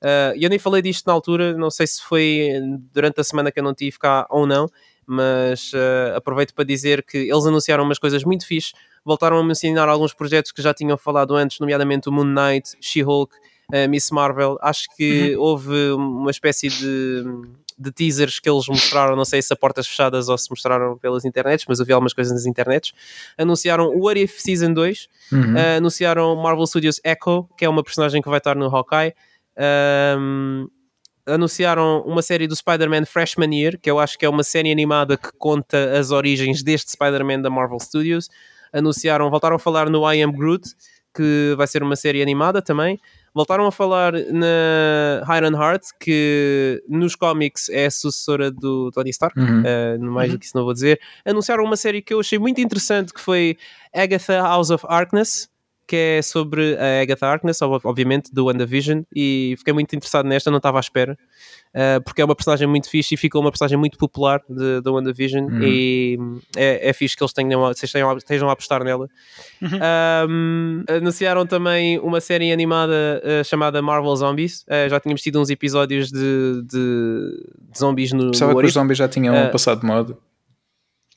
Ah, 0.04 0.34
E 0.36 0.44
eu 0.44 0.50
nem 0.50 0.60
falei 0.60 0.84
disto 0.84 1.08
na 1.08 1.14
altura, 1.14 1.58
não 1.58 1.72
sei 1.72 1.88
se 1.88 2.04
foi 2.04 2.50
durante 2.94 3.20
a 3.20 3.24
semana 3.24 3.52
que 3.52 3.60
eu 3.60 3.64
não 3.64 3.74
tive 3.74 3.98
cá 3.98 4.28
ou 4.30 4.46
não, 4.46 4.68
mas 5.08 5.72
ah, 5.74 6.18
aproveito 6.18 6.54
para 6.54 6.66
dizer 6.66 7.02
que 7.04 7.18
eles 7.18 7.46
anunciaram 7.48 7.84
umas 7.84 7.98
coisas 7.98 8.24
muito 8.24 8.46
fixe. 8.46 8.74
Voltaram 9.04 9.38
a 9.40 9.44
mencionar 9.44 9.90
alguns 9.90 10.14
projetos 10.14 10.52
que 10.52 10.62
já 10.62 10.72
tinham 10.72 10.98
falado 11.00 11.34
antes, 11.36 11.60
nomeadamente 11.60 12.10
o 12.10 12.12
Moon 12.12 12.26
Knight, 12.26 12.78
She-Hulk, 12.80 13.34
a 13.72 13.88
Miss 13.88 14.12
Marvel. 14.12 14.58
Acho 14.62 14.88
que 14.96 15.36
houve 15.36 15.92
uma 15.92 16.32
espécie 16.32 16.70
de, 16.70 17.24
de 17.78 17.92
teasers 17.92 18.40
que 18.40 18.50
eles 18.50 18.68
mostraram, 18.68 19.16
não 19.16 19.26
sei 19.26 19.42
se 19.42 19.52
a 19.54 19.56
portas 19.56 19.88
fechadas 19.88 20.30
ou 20.30 20.38
se 20.38 20.50
mostraram 20.50 20.98
pelas 20.98 21.26
internets, 21.26 21.66
mas 21.68 21.80
vi 21.80 21.94
algumas 21.94 22.14
coisas 22.14 22.34
nas 22.34 22.46
internets. 22.46 22.94
Anunciaram 23.38 23.88
o 23.88 24.06
What 24.06 24.22
If 24.22 24.40
Season 24.40 24.74
2, 24.74 25.10
Uhum. 25.30 25.56
Uh, 25.56 25.78
anunciaram 25.78 26.36
Marvel 26.38 26.66
Studios 26.66 27.02
Echo, 27.04 27.50
que 27.58 27.66
é 27.66 27.70
uma 27.70 27.84
personagem 27.84 28.22
que 28.22 28.30
vai 28.30 28.38
estar 28.38 28.56
no 28.56 28.74
Hawkeye. 28.74 29.14
Um, 30.18 30.68
anunciaram 31.26 32.02
uma 32.04 32.22
série 32.22 32.48
do 32.48 32.56
Spider-Man 32.56 33.06
Freshman 33.06 33.54
Year, 33.54 33.78
que 33.78 33.92
eu 33.92 34.00
acho 34.00 34.18
que 34.18 34.26
é 34.26 34.30
uma 34.30 34.44
série 34.44 34.72
animada 34.72 35.18
que 35.18 35.30
conta 35.38 35.98
as 36.00 36.12
origens 36.12 36.64
deste 36.64 36.92
Spider-Man 36.92 37.42
da 37.42 37.50
Marvel 37.50 37.80
Studios. 37.80 38.30
Anunciaram, 38.72 39.30
voltaram 39.30 39.58
a 39.58 39.60
falar 39.60 39.90
no 39.90 40.10
I 40.10 40.22
Am 40.22 40.32
Groot, 40.32 40.70
que 41.14 41.54
vai 41.58 41.68
ser 41.68 41.84
uma 41.84 41.96
série 41.96 42.22
animada 42.22 42.62
também. 42.62 43.00
Voltaram 43.38 43.68
a 43.68 43.72
falar 43.72 44.14
na 44.14 45.38
Iron 45.38 45.56
Heart, 45.56 45.84
que 46.00 46.82
nos 46.90 47.16
cómics 47.16 47.70
é 47.70 47.86
a 47.86 47.92
sucessora 47.92 48.50
do 48.50 48.90
Tony 48.90 49.12
Stark. 49.12 49.40
Uhum. 49.40 49.62
Uh, 49.62 50.00
no 50.00 50.12
mais 50.12 50.32
do 50.32 50.40
que 50.40 50.46
isso 50.46 50.58
não 50.58 50.64
vou 50.64 50.74
dizer. 50.74 51.00
Anunciaram 51.24 51.64
uma 51.64 51.78
série 51.78 52.02
que 52.02 52.16
eu 52.16 52.20
achei 52.20 52.40
muito 52.40 52.60
interessante, 52.60 53.14
que 53.14 53.22
foi 53.22 53.56
Agatha 53.94 54.42
House 54.42 54.72
of 54.72 54.84
Harkness, 54.90 55.48
que 55.88 55.96
é 55.96 56.22
sobre 56.22 56.76
a 56.78 57.02
Agatha 57.02 57.26
Harkness, 57.28 57.62
ob- 57.62 57.86
obviamente, 57.86 58.34
do 58.34 58.46
WandaVision, 58.46 59.04
e 59.16 59.56
fiquei 59.58 59.74
muito 59.74 59.96
interessado 59.96 60.26
nesta, 60.28 60.52
não 60.52 60.58
estava 60.58 60.78
à 60.78 60.82
espera, 60.82 61.18
uh, 61.74 62.02
porque 62.04 62.22
é 62.22 62.26
uma 62.26 62.36
personagem 62.36 62.68
muito 62.68 62.90
fixe 62.90 63.14
e 63.16 63.18
ficou 63.18 63.40
uma 63.42 63.50
personagem 63.52 63.78
muito 63.78 63.98
popular 63.98 64.42
da 64.84 64.92
WandaVision, 64.92 65.46
Uhum. 65.46 65.64
e 65.64 66.18
hum, 66.20 66.40
é, 66.56 66.90
é 66.90 66.94
fixe 66.94 67.16
que 67.16 67.24
eles 67.24 67.32
tenham, 67.34 67.66
a- 67.66 67.74
vocês 67.74 67.92
tenham, 67.92 68.10
a- 68.12 68.18
estejam 68.18 68.50
a 68.50 68.52
apostar 68.52 68.84
nela. 68.84 69.08
Um, 70.30 70.84
anunciaram 70.90 71.46
também 71.46 72.00
uma 72.00 72.20
série 72.20 72.52
animada 72.52 73.22
uh, 73.24 73.44
chamada 73.44 73.82
Marvel 73.82 74.16
Zombies, 74.16 74.66
Uh, 74.68 74.90
já 74.90 75.00
tínhamos 75.00 75.22
tido 75.22 75.40
uns 75.40 75.50
episódios 75.50 76.12
de, 76.12 76.62
de, 76.64 77.48
de 77.72 77.78
zombies 77.80 78.12
no, 78.12 78.32
Pensava 78.32 78.54
no 78.54 78.60
que 78.60 78.66
os 78.66 78.74
zombies 78.74 78.98
já 78.98 79.08
tinham 79.08 79.50
passado 79.50 79.80
de 79.82 79.86
moda. 79.86 80.18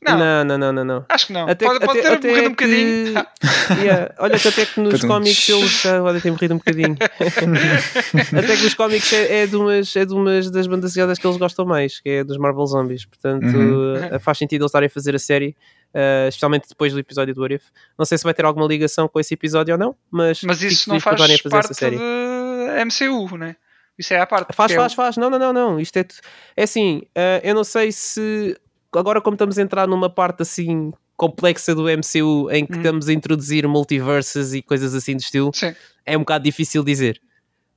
Não, 0.02 0.16
Não, 0.18 0.44
não, 0.44 0.58
não, 0.58 0.72
não, 0.72 0.84
não. 0.84 1.04
acho 1.10 1.26
que 1.26 1.32
não. 1.34 1.46
Até, 1.46 1.66
pode, 1.66 1.84
pode 1.84 1.98
até- 2.00 2.08
ter 2.08 2.14
até 2.16 2.28
morrido 2.28 2.46
um 2.46 2.50
bocadinho. 2.50 3.14
que- 3.14 3.20
Yeah, 3.84 4.14
Olha 4.18 4.38
que 4.38 4.48
até 4.48 4.64
que 4.66 4.80
nos 4.80 5.04
cómics 5.04 5.48
eles 5.48 5.82
podem 5.82 6.20
ter 6.22 6.30
morrido 6.30 6.54
um 6.54 6.56
bocadinho. 6.56 6.96
até 8.38 8.56
que 8.56 8.62
nos 8.62 8.74
cómics 8.74 9.12
é, 9.12 9.42
é, 9.42 9.46
de 9.46 9.56
umas, 9.56 9.94
é 9.96 10.04
de 10.04 10.14
umas 10.14 10.50
das 10.50 10.66
bandas 10.66 10.90
desenhadas 10.92 11.18
que 11.18 11.26
eles 11.26 11.36
gostam 11.36 11.64
mais, 11.66 12.00
que 12.00 12.08
é 12.08 12.24
dos 12.24 12.36
Marvel 12.38 12.64
Zombies. 12.66 13.04
Portanto, 13.04 13.44
Uhum. 13.46 13.96
eh, 13.96 14.18
faz 14.18 14.38
sentido 14.38 14.62
eles 14.62 14.70
estarem 14.70 14.86
a 14.86 14.90
fazer 14.90 15.14
a 15.14 15.18
série, 15.18 15.54
eh, 15.92 16.26
especialmente 16.28 16.68
depois 16.68 16.92
do 16.92 16.98
episódio 16.98 17.34
do 17.34 17.40
What 17.42 17.54
If. 17.54 17.64
Não 17.98 18.04
sei 18.06 18.16
se 18.18 18.24
vai 18.24 18.32
ter 18.34 18.44
alguma 18.44 18.66
ligação 18.66 19.08
com 19.08 19.20
esse 19.20 19.34
episódio 19.34 19.74
ou 19.74 19.78
não, 19.78 19.94
mas, 20.10 20.42
Mas 20.42 20.62
isso 20.62 20.88
não 20.88 20.98
faz 21.00 21.16
a 21.16 21.18
fazer 21.24 21.34
essa 21.34 21.48
parte 21.50 21.74
série. 21.74 21.96
de 21.98 22.84
MCU, 22.84 23.36
né? 23.36 23.56
Isso 23.98 24.14
é 24.14 24.20
à 24.20 24.26
parte. 24.26 24.54
Faz, 24.54 24.72
é 24.72 24.76
faz, 24.76 24.94
faz. 24.94 25.16
Não, 25.18 25.28
não, 25.28 25.38
não, 25.38 25.52
não. 25.52 25.78
Isto 25.80 25.98
é, 25.98 26.04
tu- 26.04 26.14
é 26.56 26.62
assim, 26.62 27.02
eh, 27.14 27.40
eu 27.44 27.54
não 27.54 27.64
sei 27.64 27.92
se 27.92 28.56
agora 28.94 29.20
como 29.20 29.34
estamos 29.34 29.58
a 29.58 29.62
entrar 29.62 29.86
numa 29.88 30.10
parte 30.10 30.42
assim 30.42 30.92
complexa 31.16 31.74
do 31.74 31.84
MCU 31.88 32.50
em 32.50 32.64
que 32.66 32.72
Hum. 32.74 32.76
estamos 32.78 33.08
a 33.08 33.12
introduzir 33.12 33.66
multiverses 33.68 34.54
e 34.54 34.62
coisas 34.62 34.94
assim 34.94 35.14
do 35.16 35.20
estilo, 35.20 35.50
Sim. 35.54 35.74
é 36.06 36.16
um 36.16 36.20
bocado 36.20 36.44
difícil 36.44 36.82
dizer. 36.82 37.20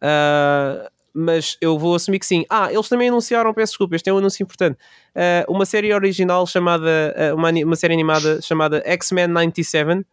Ah, 0.02 0.90
mas 1.14 1.58
eu 1.62 1.78
vou 1.78 1.94
assumir 1.96 2.20
que 2.20 2.26
sim. 2.26 2.44
Ah, 2.50 2.72
eles 2.74 2.90
também 2.90 3.08
anunciaram, 3.10 3.54
peço 3.54 3.74
desculpa, 3.74 3.96
este 3.96 4.10
é 4.10 4.14
um 4.14 4.18
anúncio 4.18 4.42
importante. 4.44 4.78
ah, 5.16 5.46
uma 5.48 5.66
série 5.66 5.94
original 5.94 6.48
chamada, 6.48 7.14
ah, 7.16 7.36
uma, 7.36 7.50
uma 7.52 7.76
série 7.76 7.94
animada 7.94 8.42
chamada 8.42 8.82
X-Men 8.86 9.28
97, 9.28 10.06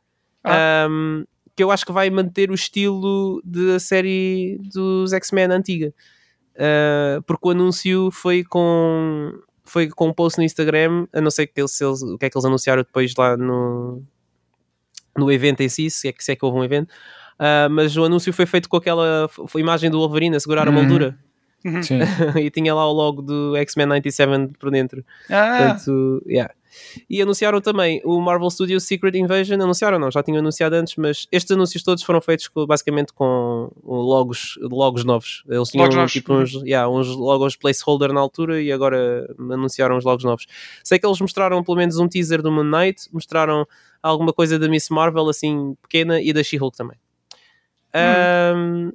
Ah. 0.45 0.85
ahm, 0.87 1.25
que 1.57 1.63
eu 1.63 1.71
acho 1.71 1.85
que 1.87 1.93
vai 1.93 2.09
manter 2.11 2.51
o 2.51 2.55
estilo 2.55 3.41
da 3.45 3.79
série 3.79 4.59
dos 4.73 5.13
X-Men 5.13 5.53
antiga. 5.53 5.93
Porque 7.27 7.49
o 7.49 7.51
anúncio 7.51 8.11
foi 8.11 8.43
com 8.45 9.33
foi 9.65 9.89
com 9.89 10.09
um 10.09 10.13
post 10.13 10.39
no 10.39 10.45
Instagram, 10.45 11.07
a 11.13 11.21
não 11.21 11.31
ser 11.31 11.47
que 11.47 11.61
eles, 11.61 11.81
eles- 11.81 12.03
o 12.03 12.19
que 12.19 12.27
é 12.27 12.31
que 12.31 12.37
eles 12.37 12.45
anunciaram 12.45 12.83
depois 12.83 13.15
lá 13.17 13.37
no, 13.37 14.03
no 15.17 15.31
evento 15.31 15.61
em 15.63 15.69
si, 15.69 15.91
se 15.91 16.09
é 16.09 16.13
que, 16.13 16.23
se 16.25 16.33
é 16.33 16.37
que 16.37 16.45
houve 16.45 16.59
um 16.59 16.65
evento. 16.65 16.93
Ah, 17.39 17.69
mas 17.71 17.97
o 17.97 18.05
anúncio 18.05 18.33
foi 18.33 18.47
feito 18.47 18.69
com 18.69 18.77
aquela 18.77 19.29
imagem 19.57 19.91
do 19.91 19.99
Wolverine 19.99 20.37
a 20.37 20.41
segurar 20.41 20.67
a 20.67 20.71
Uhum. 20.71 20.77
moldura 20.77 21.19
Sim. 21.83 21.99
e 22.41 22.51
tinha 22.51 22.75
lá 22.75 22.89
o 22.89 22.93
logo 22.93 23.21
do 23.23 23.57
X-Men 23.57 23.87
97 23.87 24.59
por 24.59 24.71
dentro. 24.71 25.05
Ah, 25.29 25.59
Portanto, 25.59 26.23
yeah. 26.27 26.53
E 27.11 27.21
anunciaram 27.21 27.61
também 27.61 28.01
o 28.05 28.21
Marvel 28.21 28.49
Studios 28.49 28.85
Secret 28.85 29.17
Invasion. 29.19 29.61
Anunciaram, 29.61 29.99
não, 29.99 30.09
já 30.09 30.23
tinham 30.23 30.39
anunciado 30.39 30.77
antes, 30.77 30.95
mas 30.97 31.27
estes 31.33 31.51
anúncios 31.51 31.83
todos 31.83 32.03
foram 32.05 32.21
feitos 32.21 32.47
com- 32.47 32.65
basicamente 32.65 33.13
com 33.13 33.71
logos, 33.85 34.57
logos 34.63 35.05
novos. 35.05 35.43
Eles 35.49 35.69
tinham 35.71 35.83
Logos 35.85 35.97
novos. 35.97 36.13
tipo 36.13 36.33
uns, 36.33 36.53
yeah, 36.63 36.89
uns 36.89 37.09
logos 37.09 37.57
placeholder 37.57 38.13
na 38.13 38.21
altura 38.21 38.63
e 38.63 38.71
agora 38.71 39.27
anunciaram 39.37 39.97
os 39.99 40.05
logos 40.05 40.25
novos. 40.25 40.47
Sei 40.85 40.97
que 40.99 41.05
eles 41.05 41.21
mostraram 41.21 41.63
pelo 41.65 41.77
menos 41.77 41.99
um 41.99 42.07
teaser 42.07 42.41
do 42.41 42.53
Moon 42.53 42.63
Knight, 42.65 43.09
mostraram 43.13 43.67
alguma 44.01 44.33
coisa 44.33 44.57
da 44.57 44.69
Miss 44.69 44.89
Marvel 44.91 45.29
assim 45.29 45.77
pequena 45.83 46.21
e 46.23 46.33
da 46.33 46.43
She-Hulk 46.43 46.77
também. 46.77 46.97
Ahm, 47.93 48.93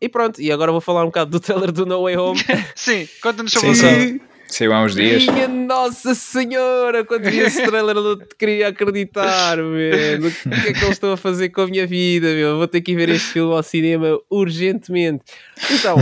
e 0.00 0.08
pronto, 0.08 0.40
e 0.40 0.50
agora 0.52 0.72
vou 0.72 0.80
falar 0.80 1.02
um 1.02 1.06
bocado 1.06 1.30
do 1.30 1.40
trailer 1.40 1.72
do 1.72 1.86
No 1.86 2.02
Way 2.02 2.16
Home. 2.16 2.40
sim, 2.74 3.08
conta-nos 3.22 3.52
sobre 3.52 3.68
Sim, 3.68 3.72
o 3.72 3.74
sim. 3.76 3.94
trailer. 3.94 4.20
Saiu 4.46 4.72
há 4.72 4.82
uns 4.82 4.94
dias. 4.94 5.26
Minha 5.26 5.48
Nossa 5.48 6.14
Senhora, 6.14 7.04
quando 7.04 7.24
vi 7.28 7.38
esse 7.38 7.62
trailer 7.66 7.96
eu 7.96 8.02
não 8.02 8.18
te 8.18 8.36
queria 8.38 8.68
acreditar, 8.68 9.56
mano. 9.56 10.28
O 10.28 10.50
que 10.62 10.68
é 10.68 10.72
que 10.72 10.78
eles 10.84 10.90
estão 10.90 11.12
a 11.12 11.16
fazer 11.16 11.48
com 11.48 11.62
a 11.62 11.66
minha 11.66 11.86
vida, 11.86 12.32
meu? 12.34 12.58
Vou 12.58 12.68
ter 12.68 12.80
que 12.82 12.92
ir 12.92 12.94
ver 12.94 13.08
este 13.08 13.32
filme 13.32 13.52
ao 13.52 13.62
cinema 13.62 14.18
urgentemente. 14.30 15.24
Então, 15.72 15.96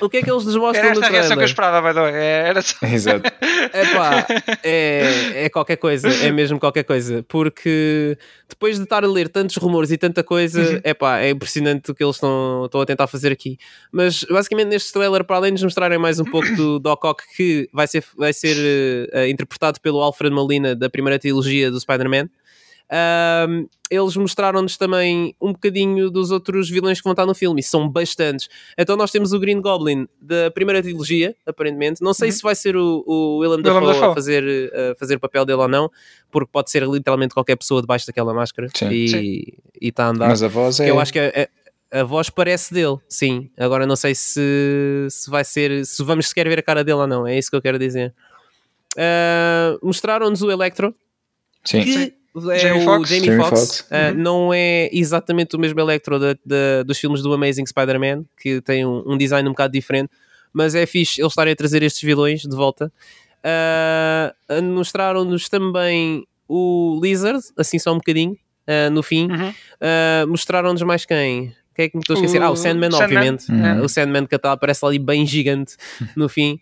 o 0.00 0.08
que 0.08 0.18
é 0.18 0.22
que 0.22 0.30
eles 0.30 0.44
nos 0.44 0.56
mostram 0.56 0.84
Era 0.84 0.94
no 0.94 1.00
esta 1.00 1.06
a 1.06 1.10
reação 1.10 1.36
que 1.36 1.42
eu 1.44 1.46
trailer? 1.46 1.48
esperava, 1.48 1.92
way. 1.92 2.14
É, 2.14 2.48
Era 2.48 2.62
só... 2.62 2.76
Exato. 2.86 3.32
Epá, 3.72 4.26
é, 4.62 5.44
é 5.44 5.48
qualquer 5.48 5.76
coisa, 5.76 6.08
é 6.08 6.30
mesmo 6.30 6.58
qualquer 6.58 6.84
coisa, 6.84 7.24
porque 7.28 8.16
depois 8.48 8.76
de 8.76 8.84
estar 8.84 9.04
a 9.04 9.08
ler 9.08 9.28
tantos 9.28 9.56
rumores 9.56 9.90
e 9.90 9.96
tanta 9.96 10.22
coisa, 10.22 10.80
epá, 10.84 11.18
é 11.20 11.30
impressionante 11.30 11.90
o 11.90 11.94
que 11.94 12.04
eles 12.04 12.16
estão, 12.16 12.64
estão 12.66 12.80
a 12.80 12.86
tentar 12.86 13.06
fazer 13.06 13.32
aqui. 13.32 13.58
Mas 13.90 14.24
basicamente 14.24 14.68
neste 14.68 14.92
trailer, 14.92 15.24
para 15.24 15.36
além 15.36 15.50
de 15.50 15.54
nos 15.54 15.64
mostrarem 15.64 15.98
mais 15.98 16.18
um 16.20 16.24
pouco 16.24 16.48
do 16.54 16.78
Doc 16.78 17.04
Ock, 17.04 17.22
que 17.36 17.68
vai 17.72 17.86
ser, 17.86 18.04
vai 18.16 18.32
ser 18.32 19.08
eh, 19.12 19.28
interpretado 19.28 19.80
pelo 19.80 20.00
Alfred 20.00 20.34
Molina 20.34 20.74
da 20.74 20.88
primeira 20.88 21.18
trilogia 21.18 21.70
do 21.70 21.80
Spider-Man. 21.80 22.28
Ahm, 22.96 23.66
eles 23.90 24.16
mostraram-nos 24.16 24.76
também 24.76 25.34
um 25.40 25.52
bocadinho 25.52 26.10
dos 26.10 26.30
outros 26.30 26.70
vilões 26.70 26.98
que 26.98 27.04
vão 27.04 27.12
estar 27.12 27.26
no 27.26 27.34
filme, 27.34 27.60
e 27.60 27.62
são 27.64 27.88
bastantes. 27.88 28.48
Então 28.78 28.96
nós 28.96 29.10
temos 29.10 29.32
o 29.32 29.38
Green 29.40 29.60
Goblin 29.60 30.06
da 30.20 30.50
primeira 30.50 30.80
trilogia, 30.82 31.34
aparentemente. 31.46 32.00
Não 32.02 32.14
sei 32.14 32.28
Uhum. 32.28 32.34
se 32.36 32.42
vai 32.42 32.54
ser 32.54 32.76
o, 32.76 33.02
o 33.06 33.38
Willem 33.38 33.62
Dafoe, 33.62 33.86
Dafoe. 33.86 34.08
a 34.10 34.14
fazer, 34.14 34.72
a 34.72 34.94
fazer 34.96 35.16
o 35.16 35.20
papel 35.20 35.44
dele 35.44 35.60
ou 35.60 35.68
não, 35.68 35.90
porque 36.30 36.48
pode 36.52 36.70
ser 36.70 36.82
literalmente 36.86 37.34
qualquer 37.34 37.56
pessoa 37.56 37.80
debaixo 37.80 38.06
daquela 38.06 38.32
máscara 38.32 38.68
Sim. 38.74 38.88
e 38.90 39.54
está 39.82 40.06
a 40.06 40.08
andar. 40.10 40.28
Mas 40.28 40.42
a 40.42 40.48
voz 40.48 40.78
é. 40.80 40.88
Eu 40.90 41.00
acho 41.00 41.12
que 41.12 41.18
a, 41.18 41.28
a- 41.28 42.00
a 42.00 42.02
voz 42.02 42.28
parece 42.28 42.74
dele, 42.74 42.96
sim. 43.08 43.48
Agora 43.56 43.86
não 43.86 43.94
sei 43.94 44.16
se, 44.16 45.06
se 45.08 45.30
vai 45.30 45.44
ser, 45.44 45.86
se 45.86 46.02
vamos 46.02 46.26
sequer 46.28 46.48
ver 46.48 46.58
a 46.58 46.62
cara 46.62 46.82
dele 46.82 46.98
ou 46.98 47.06
não, 47.06 47.24
é 47.24 47.38
isso 47.38 47.48
que 47.48 47.54
eu 47.56 47.62
quero 47.62 47.78
dizer. 47.78 48.12
Ah, 48.98 49.76
Mostraram-nos 49.82 50.42
o 50.42 50.50
Electro, 50.50 50.92
Sim. 51.64 51.82
que 51.84 52.14
é 52.50 52.58
Jamie 52.58 52.86
o. 52.86 53.04
Jamie 53.04 53.36
Foxx. 53.36 53.80
Uh, 53.80 53.94
Uhum. 53.94 54.14
Não 54.22 54.54
é 54.54 54.88
exatamente 54.92 55.54
o 55.56 55.58
mesmo 55.58 55.78
Electro 55.80 56.18
da- 56.18 56.36
da- 56.44 56.82
dos 56.84 56.98
filmes 56.98 57.22
do 57.22 57.32
Amazing 57.32 57.66
Spider-Man, 57.66 58.24
que 58.40 58.60
tem 58.60 58.84
um, 58.84 59.02
um 59.06 59.16
design 59.16 59.48
um 59.48 59.52
bocado 59.52 59.72
diferente, 59.72 60.10
mas 60.52 60.74
é 60.74 60.84
fixe 60.86 61.20
eles 61.20 61.32
estarem 61.32 61.52
a 61.52 61.56
trazer 61.56 61.82
estes 61.82 62.02
vilões 62.02 62.42
de 62.42 62.56
volta. 62.56 62.92
Uh, 63.44 64.62
Mostraram-nos 64.62 65.48
também 65.48 66.24
o 66.48 66.98
Lizard, 67.02 67.40
assim 67.56 67.78
só 67.78 67.92
um 67.92 67.96
bocadinho, 67.96 68.32
uh, 68.32 68.90
no 68.90 69.02
fim. 69.02 69.30
Uhum. 69.30 69.48
Uh, 69.50 70.26
Mostraram-nos 70.28 70.82
mais 70.82 71.04
quem? 71.04 71.54
Quem 71.74 71.86
é 71.86 71.88
que 71.88 71.96
me 71.96 72.02
estou 72.02 72.14
a 72.14 72.18
esquecer? 72.20 72.40
O 72.40 72.44
Ah, 72.44 72.50
o 72.50 72.56
Sandman, 72.56 72.90
Sandman. 72.90 73.04
obviamente. 73.18 73.50
Uhum. 73.50 73.80
Uh, 73.80 73.84
o 73.84 73.88
Sandman 73.88 74.26
que 74.26 74.34
até 74.36 74.48
aparece 74.48 74.84
ali 74.86 74.98
bem 74.98 75.26
gigante 75.26 75.76
no 76.16 76.28
fim. 76.28 76.60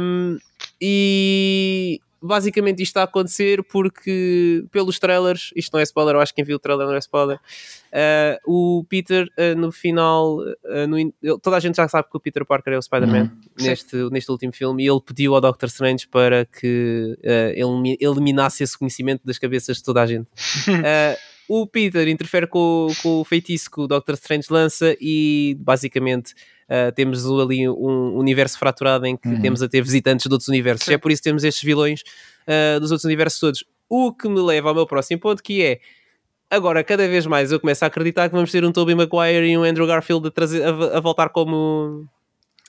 Um, 0.00 0.38
e 0.80 2.00
basicamente 2.26 2.82
isto 2.82 2.90
está 2.90 3.02
a 3.02 3.04
acontecer 3.04 3.62
porque 3.64 4.64
pelos 4.72 4.98
trailers, 4.98 5.50
isto 5.54 5.72
não 5.72 5.80
é 5.80 5.82
spoiler, 5.82 6.14
eu 6.16 6.20
acho 6.20 6.32
que 6.32 6.36
quem 6.36 6.44
viu 6.44 6.56
o 6.56 6.58
trailer 6.58 6.86
não 6.86 6.94
é 6.94 6.98
spoiler. 6.98 7.36
uh, 7.36 8.38
o 8.80 8.84
Peter 8.88 9.26
uh, 9.38 9.56
no 9.58 9.70
final, 9.70 10.38
uh, 10.38 10.86
no 10.88 10.98
ele- 10.98 11.12
toda 11.42 11.56
a 11.56 11.60
gente 11.60 11.76
já 11.76 11.86
sabe 11.88 12.08
que 12.10 12.16
o 12.16 12.20
Peter 12.20 12.44
Parker 12.44 12.72
é 12.72 12.78
o 12.78 12.82
Spider-Man 12.82 13.30
Sim. 13.56 13.68
neste, 13.68 13.96
neste 14.10 14.30
último 14.30 14.52
filme 14.52 14.84
e 14.84 14.88
ele 14.88 15.00
pediu 15.00 15.34
ao 15.34 15.40
Doctor 15.40 15.68
Strange 15.68 16.08
para 16.08 16.44
que 16.46 17.16
elimi- 17.54 17.96
eliminasse 18.00 18.62
esse 18.62 18.76
conhecimento 18.78 19.22
das 19.24 19.38
cabeças 19.38 19.76
de 19.76 19.82
toda 19.84 20.02
a 20.02 20.06
gente. 20.06 20.26
O 21.46 21.66
Peter 21.66 22.08
interfere 22.08 22.46
com, 22.46 22.86
o- 22.86 22.96
com 23.02 23.20
o 23.20 23.24
feitiço 23.24 23.70
que 23.70 23.78
o 23.78 23.86
Doctor 23.86 24.14
Strange 24.14 24.46
lança 24.48 24.96
e 24.98 25.54
basicamente 25.60 26.32
uh, 26.68 26.92
temos 26.94 27.24
ali 27.26 27.68
um 27.68 28.16
universo 28.16 28.58
fraturado 28.58 29.06
em 29.06 29.16
que 29.16 29.28
Uhum. 29.28 29.40
temos 29.40 29.62
a 29.62 29.68
ter 29.68 29.82
visitantes 29.82 30.26
de 30.26 30.32
outros 30.32 30.48
universos. 30.48 30.86
Sim. 30.86 30.94
É 30.94 30.98
por 30.98 31.10
isso 31.10 31.22
que 31.22 31.28
temos 31.28 31.44
estes 31.44 31.62
vilões 31.62 32.02
uh, 32.46 32.80
dos 32.80 32.90
outros 32.90 33.04
universos 33.04 33.38
todos. 33.40 33.64
O 33.88 34.12
que 34.12 34.28
me 34.28 34.40
leva 34.40 34.68
ao 34.70 34.74
meu 34.74 34.86
próximo 34.86 35.20
ponto 35.20 35.42
que 35.42 35.62
é 35.62 35.78
agora 36.50 36.82
cada 36.84 37.06
vez 37.08 37.26
mais 37.26 37.50
eu 37.52 37.58
começo 37.60 37.84
a 37.84 37.88
acreditar 37.88 38.28
que 38.28 38.34
vamos 38.34 38.50
ter 38.50 38.64
um 38.64 38.70
Tobey 38.72 38.94
Maguire 38.94 39.46
e 39.46 39.58
um 39.58 39.62
Andrew 39.64 39.86
Garfield 39.86 40.28
a, 40.28 40.30
trazer, 40.30 40.62
a, 40.64 40.68
a 40.96 41.00
voltar 41.00 41.28
como 41.30 42.06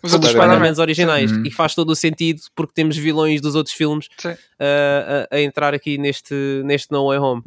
Os 0.04 0.14
outros. 0.14 0.32
Spider-Mans 0.32 0.80
originais 0.80 1.32
Uhum. 1.32 1.44
e 1.46 1.52
faz 1.52 1.74
todo 1.76 1.90
o 1.92 1.96
sentido 1.96 2.42
porque 2.56 2.74
temos 2.74 2.98
vilões 2.98 3.40
dos 3.42 3.56
outros 3.56 3.76
filmes 3.76 4.08
Sim. 4.18 4.30
uh, 4.30 5.28
a, 5.32 5.36
a 5.36 5.42
entrar 5.42 5.74
aqui 5.74 5.98
neste, 5.98 6.34
neste 6.66 6.92
No 6.92 7.08
Way 7.08 7.20
Home. 7.20 7.44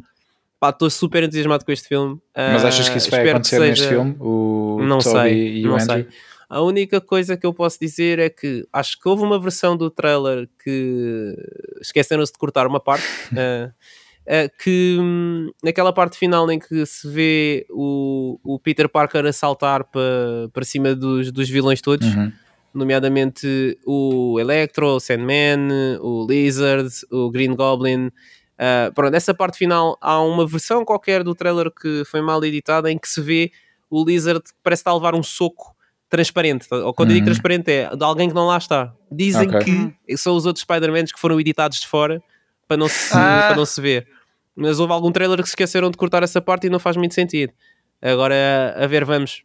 Estou 0.61 0.89
super 0.89 1.23
entusiasmado 1.23 1.63
com 1.63 1.71
este 1.71 1.87
filme. 1.87 2.19
Mas 2.35 2.65
achas 2.65 2.89
que 2.89 2.97
isso 2.97 3.07
Uh, 3.07 3.11
vai 3.11 3.29
acontecer 3.29 3.55
seja- 3.57 3.69
neste 3.69 3.87
filme? 3.87 4.15
O 4.19 4.79
Não 4.83 4.97
Toby 4.99 5.11
sei, 5.21 5.57
e 5.59 5.61
não 5.63 5.71
o 5.71 5.73
Andrew? 5.75 5.87
sei. 5.87 6.07
A 6.49 6.61
única 6.61 6.99
coisa 6.99 7.37
que 7.37 7.45
eu 7.45 7.53
posso 7.53 7.77
dizer 7.79 8.17
é 8.17 8.27
que 8.29 8.65
acho 8.73 8.99
que 8.99 9.07
houve 9.07 9.21
uma 9.23 9.39
versão 9.39 9.77
do 9.77 9.89
trailer 9.91 10.49
que 10.63 11.35
esqueceram-se 11.79 12.33
de 12.33 12.39
cortar 12.39 12.65
uma 12.65 12.79
parte. 12.79 13.05
uh, 13.31 13.69
uh, 14.25 14.57
que 14.63 14.97
hum, 14.99 15.51
naquela 15.63 15.93
parte 15.93 16.17
final 16.17 16.49
em 16.51 16.57
que 16.57 16.85
se 16.87 17.07
vê 17.07 17.67
o, 17.69 18.39
o 18.43 18.57
Peter 18.59 18.89
Parker 18.89 19.25
a 19.27 19.31
saltar 19.33 19.83
para 19.83 20.49
para 20.51 20.65
cima 20.65 20.95
dos, 20.95 21.31
dos 21.31 21.47
vilões 21.47 21.81
todos, 21.81 22.07
Uhum. 22.15 22.31
nomeadamente 22.73 23.77
o 23.85 24.39
Electro, 24.39 24.87
o 24.95 24.99
Sandman, 24.99 25.67
o 26.01 26.25
Lizard, 26.27 26.89
o 27.11 27.29
Green 27.29 27.55
Goblin. 27.55 28.07
Uh, 28.07 28.91
pronto, 28.93 29.11
nessa 29.11 29.33
parte 29.33 29.57
final 29.57 29.97
há 30.01 30.19
uma 30.21 30.45
versão 30.47 30.83
qualquer 30.83 31.23
do 31.23 31.33
trailer 31.35 31.71
que 31.71 32.03
foi 32.05 32.21
mal 32.21 32.43
editada 32.43 32.91
em 32.91 32.97
que 32.97 33.07
se 33.07 33.21
vê 33.21 33.51
o 33.89 34.03
Lizard 34.03 34.41
que 34.43 34.49
parece 34.63 34.81
estar 34.81 34.91
a 34.91 34.95
levar 34.95 35.13
um 35.15 35.23
soco 35.23 35.75
transparente. 36.09 36.67
Ou 36.71 36.93
quando 36.93 37.09
eu 37.11 37.15
digo 37.15 37.25
Uhum. 37.27 37.33
transparente 37.33 37.71
é 37.71 37.95
de 37.95 38.03
alguém 38.03 38.27
que 38.29 38.35
não 38.35 38.47
lá 38.47 38.57
está. 38.57 38.93
Dizem 39.11 39.47
Ok. 39.47 39.93
que 40.07 40.17
são 40.17 40.35
os 40.35 40.45
outros 40.45 40.61
Spider-Mans 40.63 41.11
que 41.11 41.19
foram 41.19 41.39
editados 41.39 41.79
de 41.79 41.87
fora 41.87 42.21
para 42.67 42.77
não, 42.77 42.87
se, 42.87 43.13
Ah. 43.15 43.45
para 43.47 43.55
não 43.55 43.65
se 43.65 43.79
ver. 43.79 44.07
Mas 44.55 44.79
houve 44.79 44.91
algum 44.91 45.11
trailer 45.11 45.37
que 45.37 45.45
se 45.45 45.51
esqueceram 45.51 45.89
de 45.89 45.97
cortar 45.97 46.23
essa 46.23 46.41
parte 46.41 46.67
e 46.67 46.69
não 46.69 46.79
faz 46.79 46.97
muito 46.97 47.13
sentido. 47.13 47.53
Agora 48.01 48.35
a 48.77 48.87
ver, 48.87 49.05
vamos. 49.05 49.43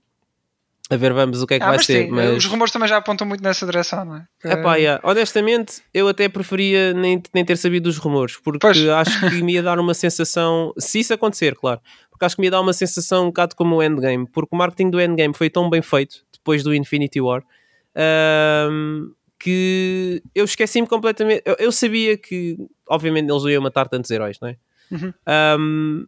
A 0.91 0.97
ver, 0.97 1.15
vamos 1.15 1.41
o 1.43 1.47
que 1.47 1.55
é 1.55 1.59
que 1.59 1.63
Ah, 1.65 1.69
vai 1.69 1.77
mas 1.79 1.87
ser. 1.87 2.05
sim, 2.05 2.11
mas... 2.11 2.37
os 2.37 2.45
rumores 2.45 2.71
também 2.71 2.87
já 2.87 2.99
apontam 2.99 3.27
muito 3.27 3.43
nessa 3.43 3.65
direção, 3.65 4.05
não 4.05 4.17
é? 4.17 4.25
Que- 4.41 4.49
Epá, 4.49 4.77
yeah. 4.77 5.01
Honestamente, 5.03 5.81
eu 5.95 6.07
até 6.09 6.29
preferia 6.29 6.93
nem, 6.93 7.23
nem 7.33 7.43
ter 7.45 7.57
sabido 7.57 7.85
dos 7.85 7.97
rumores, 7.97 8.37
porque 8.37 8.59
Pois. 8.59 8.87
acho 8.89 9.19
que 9.31 9.43
me 9.43 9.55
ia 9.55 9.63
dar 9.63 9.79
uma 9.79 9.95
sensação, 9.95 10.75
se 10.79 11.01
isso 11.01 11.15
acontecer, 11.15 11.55
claro, 11.57 11.81
porque 12.11 12.25
acho 12.27 12.37
que 12.37 12.41
me 12.43 12.49
ia 12.49 12.51
dar 12.51 12.61
uma 12.61 12.75
sensação 12.75 13.25
um 13.25 13.27
bocado 13.29 13.57
como 13.57 13.77
o 13.77 13.83
Endgame, 13.83 14.27
porque 14.31 14.55
o 14.55 14.59
marketing 14.59 14.91
do 14.91 15.01
Endgame 15.01 15.33
foi 15.35 15.49
tão 15.49 15.71
bem 15.71 15.81
feito 15.81 16.24
depois 16.45 16.63
do 16.63 16.75
Infinity 16.75 17.23
War 17.23 17.43
ahm, 17.97 19.13
que 19.39 20.23
eu 20.35 20.45
esqueci-me 20.45 20.87
completamente. 20.87 21.43
Eu, 21.45 21.57
eu 21.59 21.73
sabia 21.73 22.17
que, 22.17 22.57
obviamente, 22.89 23.31
eles 23.31 23.43
iam 23.45 23.63
matar 23.63 23.89
tantos 23.89 24.11
heróis, 24.11 24.39
não 24.41 24.49
é? 24.49 24.57
Uhum. 24.91 25.13
Ahm, 25.27 26.07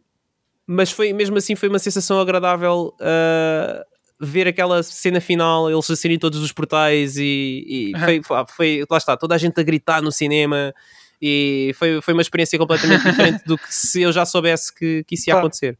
mas 0.67 0.91
foi 0.91 1.11
mesmo 1.13 1.37
assim 1.37 1.55
foi 1.55 1.69
uma 1.69 1.79
sensação 1.79 2.19
agradável 2.19 2.93
ah, 2.99 3.83
ver 4.19 4.47
aquela 4.47 4.83
cena 4.83 5.19
final, 5.21 5.69
eles 5.71 5.89
a 5.89 5.95
saírem 5.95 6.19
todos 6.19 6.39
dos 6.39 6.51
portais 6.51 7.17
e, 7.17 7.63
e 7.67 7.93
Uhum. 7.95 7.99
foi, 8.03 8.21
foi, 8.23 8.45
foi- 8.47 8.85
lá 8.89 8.97
está, 8.97 9.15
toda 9.17 9.33
a 9.35 9.37
gente 9.37 9.59
a 9.59 9.63
gritar 9.63 10.01
no 10.01 10.11
cinema 10.11 10.73
e 11.21 11.71
foi, 11.75 12.01
foi 12.01 12.13
uma 12.13 12.21
experiência 12.21 12.59
completamente 12.59 13.03
diferente 13.09 13.43
do 13.45 13.57
que 13.57 13.73
se 13.73 14.01
eu 14.03 14.11
já 14.11 14.25
soubesse 14.25 14.73
que, 14.73 15.03
que 15.05 15.15
isso 15.15 15.29
ia 15.29 15.33
Claro. 15.33 15.47
acontecer. 15.47 15.77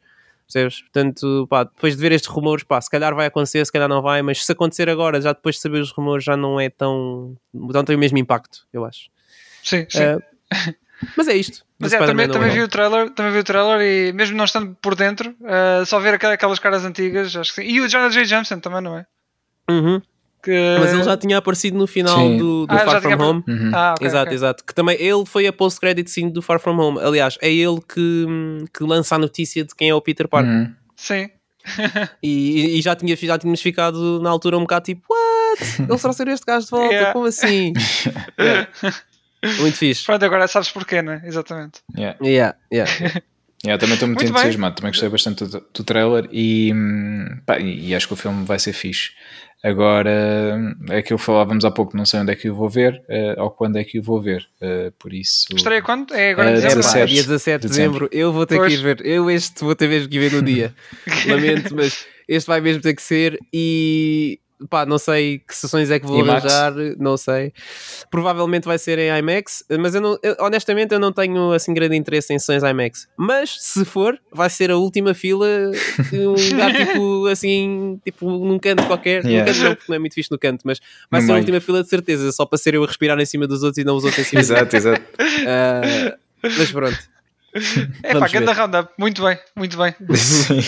Percebes? 0.47 0.81
Portanto, 0.81 1.45
pá, 1.49 1.63
depois 1.65 1.95
de 1.95 2.01
ver 2.01 2.11
estes 2.13 2.29
rumores, 2.29 2.63
pá, 2.63 2.79
se 2.79 2.89
calhar 2.89 3.13
vai 3.13 3.25
acontecer, 3.25 3.65
se 3.65 3.71
calhar 3.71 3.89
não 3.89 4.01
vai, 4.01 4.21
mas 4.21 4.45
se 4.45 4.51
acontecer 4.51 4.89
agora, 4.89 5.19
já 5.21 5.33
depois 5.33 5.55
de 5.55 5.61
saber 5.61 5.79
os 5.81 5.91
rumores, 5.91 6.23
já 6.23 6.37
não 6.37 6.59
é 6.59 6.69
tão. 6.69 7.35
não 7.53 7.83
tem 7.83 7.95
o 7.95 7.99
mesmo 7.99 8.17
impacto, 8.17 8.65
eu 8.71 8.85
acho. 8.85 9.09
Sim, 9.63 9.85
sim. 9.89 9.99
Ah, 10.03 10.73
mas 11.17 11.27
é 11.27 11.35
isto. 11.35 11.65
Mas 11.79 11.93
é, 11.93 11.99
também, 11.99 12.27
também 12.27 12.47
no 12.49 12.55
vi 12.55 12.61
o 12.63 12.67
trailer, 12.67 13.11
também 13.11 13.31
vi 13.31 13.37
o 13.37 13.43
trailer 13.43 13.81
e 13.81 14.11
mesmo 14.11 14.35
não 14.35 14.45
estando 14.45 14.75
por 14.81 14.95
dentro, 14.95 15.35
eh, 15.45 15.85
só 15.85 15.99
ver 15.99 16.15
aquela- 16.15 16.33
aquelas 16.33 16.57
caras 16.57 16.83
antigas, 16.83 17.35
acho 17.35 17.53
que 17.53 17.61
sim. 17.61 17.67
E 17.69 17.79
o 17.79 17.87
Jonah 17.87 18.09
J. 18.09 18.25
Jameson 18.25 18.59
também, 18.59 18.81
não 18.81 18.97
é? 18.97 19.05
Uhum. 19.69 20.01
Que... 20.47 20.77
Mas 20.79 20.93
ele 20.93 21.03
já 21.03 21.17
tinha 21.17 21.37
aparecido 21.37 21.77
no 21.77 21.85
final 21.85 22.17
Sim. 22.17 22.37
do, 22.37 22.65
do 22.65 22.73
Ah, 22.73 22.79
Far 22.79 23.01
tinha 23.01 23.17
From 23.17 23.25
Home. 23.29 23.43
Uhum. 23.45 23.71
Ah, 23.73 23.93
ok, 23.97 24.07
exato, 24.07 24.23
ok. 24.27 24.33
exato. 24.33 24.63
Que 24.63 24.73
também 24.73 24.95
ele 24.97 25.25
foi 25.25 25.45
a 25.45 25.51
post-credit 25.51 26.09
scene 26.09 26.31
do 26.31 26.41
Far 26.41 26.57
From 26.57 26.79
Home. 26.79 26.99
Aliás, 27.01 27.37
é 27.41 27.51
ele 27.51 27.81
que, 27.81 28.25
que 28.73 28.81
lança 28.85 29.15
a 29.15 29.17
notícia 29.19 29.65
de 29.65 29.75
quem 29.75 29.89
é 29.89 29.93
o 29.93 29.99
Peter 29.99 30.25
Parker. 30.25 30.49
Uhum. 30.49 30.73
Sim. 30.95 31.29
E, 32.23 32.77
e 32.77 32.81
já, 32.81 32.95
tinha, 32.95 33.13
já 33.13 33.37
tínhamos 33.37 33.61
ficado 33.61 34.21
na 34.21 34.29
altura 34.29 34.57
um 34.57 34.61
bocado 34.61 34.85
tipo: 34.85 35.01
What? 35.09 35.81
Ele 35.81 35.99
trouxe 35.99 36.23
este 36.29 36.45
gajo 36.45 36.63
de 36.65 36.71
volta? 36.71 36.93
Yeah. 36.93 37.11
Como 37.13 37.25
assim? 37.25 37.73
Yeah. 38.39 38.69
Muito 39.59 39.77
fixe. 39.77 40.05
Pronto, 40.05 40.23
agora 40.23 40.47
sabes 40.47 40.71
porquê, 40.71 41.01
né? 41.01 41.21
Exatamente. 41.25 41.81
Yeah. 41.97 42.17
Yeah, 42.23 42.55
yeah. 42.71 42.91
Yeah, 43.65 43.79
também 43.79 43.95
estou 43.95 44.07
muito, 44.07 44.19
Muito 44.19 44.33
bem. 44.33 44.41
entusiasmado, 44.41 44.75
também 44.75 44.91
gostei 44.91 45.09
bastante 45.09 45.45
do, 45.45 45.59
do 45.73 45.83
trailer 45.83 46.29
e, 46.31 46.71
hum, 46.73 47.25
pá, 47.45 47.59
e 47.59 47.93
acho 47.95 48.07
que 48.07 48.13
o 48.13 48.15
filme 48.15 48.45
vai 48.45 48.59
ser 48.59 48.71
fixe. 48.71 49.11
Agora, 49.63 50.59
é 50.91 51.01
que 51.01 51.11
eu 51.11 51.17
falávamos 51.17 51.65
há 51.65 51.71
pouco, 51.71 51.97
não 51.97 52.05
sei 52.05 52.19
onde 52.19 52.31
é 52.31 52.35
que 52.35 52.47
eu 52.47 52.55
vou 52.55 52.69
ver 52.69 53.01
eh, 53.09 53.35
ou 53.39 53.49
quando 53.49 53.77
é 53.77 53.83
que 53.83 53.97
eu 53.97 54.03
vou 54.03 54.21
ver, 54.21 54.45
eh, 54.61 54.91
por 54.99 55.11
isso. 55.13 55.47
Estreia 55.55 55.81
quando? 55.81 56.13
É 56.13 56.31
agora 56.31 56.51
em 56.51 56.53
Eh, 56.53 56.57
É, 56.57 56.61
dezembro. 56.61 56.83
pá, 56.83 56.93
17 56.93 57.11
dia 57.13 57.23
17 57.23 57.61
de 57.61 57.61
de 57.61 57.67
dezembro. 57.69 57.99
dezembro, 58.07 58.09
eu 58.11 58.31
vou 58.31 58.45
ter 58.45 58.57
Pois. 58.57 58.73
que 58.73 58.79
ir 58.79 58.83
ver. 58.83 59.05
Eu 59.05 59.29
este 59.31 59.63
vou 59.63 59.75
ter 59.75 59.89
mesmo 59.89 60.07
que 60.09 60.15
ir 60.17 60.19
ver 60.29 60.31
no 60.31 60.41
dia. 60.43 60.73
Lamento, 61.27 61.75
mas 61.75 62.05
este 62.27 62.47
vai 62.47 62.61
mesmo 62.61 62.81
ter 62.81 62.93
que 62.95 63.01
ser. 63.01 63.37
E 63.51 64.39
pá, 64.69 64.85
não 64.85 64.97
sei 64.97 65.39
que 65.39 65.55
sessões 65.55 65.89
é 65.91 65.99
que 65.99 66.05
vou 66.07 66.19
IMAX? 66.19 66.45
arranjar, 66.45 66.95
não 66.99 67.15
sei. 67.17 67.53
Provavelmente 68.09 68.65
vai 68.65 68.77
ser 68.77 68.97
em 68.99 69.09
IMAX, 69.19 69.63
mas 69.79 69.95
eu 69.95 70.01
não, 70.01 70.17
eu- 70.23 70.35
honestamente 70.39 70.93
eu 70.93 70.99
não 70.99 71.11
tenho 71.11 71.51
assim 71.51 71.73
grande 71.73 71.95
interesse 71.95 72.33
em 72.33 72.39
sessões 72.39 72.63
IMAX. 72.63 73.07
Mas 73.17 73.55
se 73.59 73.83
for, 73.85 74.17
vai 74.31 74.49
ser 74.49 74.71
a 74.71 74.77
última 74.77 75.13
fila 75.13 75.47
um 76.13 76.33
lugar 76.51 76.73
tipo 76.75 77.27
assim, 77.27 77.99
tipo 78.03 78.29
num 78.29 78.59
canto 78.59 78.85
qualquer. 78.87 79.23
Num 79.23 79.29
Yeah. 79.31 79.51
canto 79.53 79.63
não, 79.63 79.75
porque 79.75 79.91
não 79.91 79.95
é 79.95 79.99
muito 79.99 80.13
fixe 80.13 80.31
no 80.31 80.39
canto, 80.39 80.61
mas 80.65 80.79
vai 81.11 81.21
No 81.21 81.27
ser 81.27 81.33
a 81.33 81.37
última 81.37 81.61
fila 81.61 81.83
de 81.83 81.89
certeza, 81.89 82.31
só 82.31 82.45
para 82.45 82.57
ser 82.57 82.73
eu 82.75 82.83
a 82.83 82.87
respirar 82.87 83.19
em 83.19 83.25
cima 83.25 83.45
dos 83.47 83.61
outros 83.63 83.77
e 83.77 83.83
não 83.83 83.95
os 83.95 84.03
outros 84.03 84.19
em 84.25 84.29
cima. 84.29 84.41
Exato, 84.41 84.75
exato. 84.75 85.01
Ah, 85.47 86.17
mas 86.43 86.71
pronto. 86.71 86.97
É 88.03 88.13
pá, 88.13 88.19
Vamos 88.19 88.31
ver. 88.31 88.39
ganda 88.39 88.53
roundup. 88.53 88.91
Muito 88.97 89.23
bem, 89.23 89.37
muito 89.55 89.77
bem. 89.77 89.93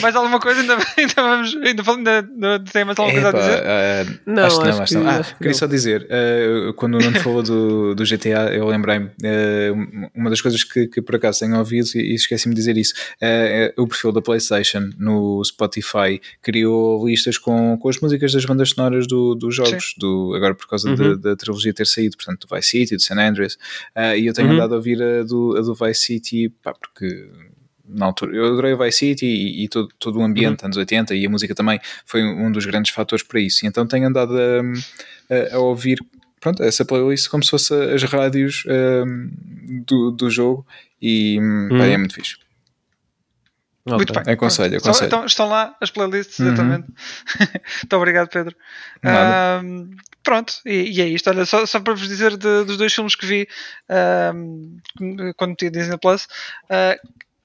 Mais 0.01 0.15
alguma 0.15 0.39
coisa? 0.39 0.61
Ainda, 0.61 0.77
ainda 0.97 1.13
vamos. 1.17 1.55
Ainda, 1.55 1.83
ainda, 1.91 2.19
ainda 2.19 2.59
tem 2.71 2.85
mais 2.85 2.97
alguma 2.99 3.21
coisa 3.21 3.27
a 3.27 3.29
Epá, 3.29 3.39
dizer? 3.39 3.63
ah, 3.65 4.19
Não, 4.25 4.43
acho 4.45 4.59
que 4.59 4.63
não, 4.65 4.69
acho 4.71 4.81
acho 4.81 4.93
que 4.93 4.99
não. 4.99 5.07
Ah, 5.09 5.17
acho 5.19 5.31
que 5.31 5.37
queria 5.37 5.51
não. 5.51 5.59
só 5.59 5.67
dizer, 5.67 6.07
ah, 6.09 6.73
quando 6.75 6.95
o 6.95 6.99
Nuno 6.99 7.19
falou 7.19 7.43
do, 7.43 7.95
do 7.95 8.03
GTA, 8.03 8.53
eu 8.53 8.67
lembrei-me, 8.67 9.09
ah, 9.23 10.09
uma 10.15 10.29
das 10.29 10.41
coisas 10.41 10.63
que, 10.63 10.87
que 10.87 11.01
por 11.01 11.15
acaso 11.15 11.39
tenho 11.39 11.57
ouvido, 11.57 11.87
e, 11.95 12.11
e 12.11 12.15
esqueci-me 12.15 12.53
de 12.55 12.59
dizer 12.61 12.77
isso, 12.77 12.93
é 13.21 13.73
o 13.77 13.87
perfil 13.87 14.11
da 14.11 14.21
PlayStation 14.21 14.89
no 14.97 15.43
Spotify 15.43 16.19
criou 16.41 17.05
listas 17.07 17.37
com, 17.37 17.77
com 17.77 17.89
as 17.89 17.99
músicas 17.99 18.31
das 18.33 18.45
bandas 18.45 18.69
sonoras 18.69 19.07
do, 19.07 19.35
dos 19.35 19.55
jogos, 19.55 19.93
do, 19.97 20.33
agora 20.35 20.53
por 20.55 20.67
causa 20.67 20.95
da- 20.95 20.99
Uhum. 21.03 21.17
da, 21.19 21.35
trilogia 21.35 21.73
ter 21.73 21.87
saído, 21.87 22.17
portanto, 22.17 22.45
do 22.47 22.55
Vice 22.55 22.69
City, 22.69 22.95
do 22.95 23.01
San 23.01 23.15
Andreas, 23.19 23.57
e 24.17 24.25
eu 24.25 24.33
tenho 24.33 24.47
Uhum. 24.49 24.55
andado 24.55 24.73
a 24.73 24.77
ouvir 24.77 25.01
a 25.01 25.23
do, 25.23 25.55
a 25.57 25.61
do 25.61 25.73
Vice 25.75 26.01
City, 26.01 26.49
pá, 26.63 26.73
porque 26.79 27.29
na 27.91 28.05
altura, 28.05 28.35
eu 28.35 28.45
adorei 28.45 28.73
o 28.73 28.77
Vice 28.77 28.99
City 28.99 29.25
e, 29.25 29.63
e 29.63 29.67
todo, 29.67 29.89
todo 29.97 30.19
o 30.19 30.23
ambiente, 30.23 30.63
anos 30.63 30.77
80 30.77 31.15
e 31.15 31.25
a 31.25 31.29
música 31.29 31.55
também 31.55 31.79
foi 32.05 32.23
um 32.23 32.51
dos 32.51 32.65
grandes 32.65 32.91
fatores 32.93 33.23
para 33.25 33.39
isso. 33.39 33.65
E 33.65 33.67
então 33.67 33.85
tenho 33.87 34.07
andado 34.07 34.37
a, 34.37 35.33
a- 35.33 35.55
a 35.55 35.59
ouvir 35.59 35.99
pronto, 36.39 36.61
essa 36.63 36.85
playlist 36.85 37.27
como 37.29 37.43
se 37.43 37.49
fosse 37.49 37.73
as 37.73 38.03
rádios 38.03 38.63
hum, 38.67 39.31
do, 39.87 40.11
do 40.11 40.29
jogo 40.29 40.65
e 41.01 41.39
hum, 41.41 41.69
Uhum. 41.71 41.81
é 41.81 41.97
muito 41.97 42.13
fixe. 42.13 42.37
Muito 43.85 44.11
Ok. 44.11 44.23
bem. 44.23 44.33
Aconselho, 44.35 44.69
Pronto. 44.71 44.83
aconselho. 44.85 45.07
Então, 45.07 45.25
estão 45.25 45.49
lá 45.49 45.75
as 45.81 45.89
playlists, 45.89 46.37
Uhum. 46.39 46.45
exatamente. 46.47 46.87
Muito 47.81 47.95
obrigado, 47.95 48.29
Pedro. 48.29 48.55
Nada. 49.01 49.63
Pronto, 50.23 50.53
e, 50.65 50.91
e 50.97 51.01
é 51.01 51.07
isto. 51.07 51.29
Olha, 51.29 51.45
só, 51.45 51.65
só 51.65 51.79
para 51.79 51.93
vos 51.93 52.07
dizer 52.07 52.31
de- 52.37 52.63
dos 52.65 52.77
dois 52.77 52.93
filmes 52.93 53.15
que 53.15 53.25
vi 53.25 53.47
ahm, 53.89 54.77
quando 55.37 55.55
tinha 55.55 55.71
Disney 55.71 55.97
Plus. 55.97 56.27
ah, 56.69 56.95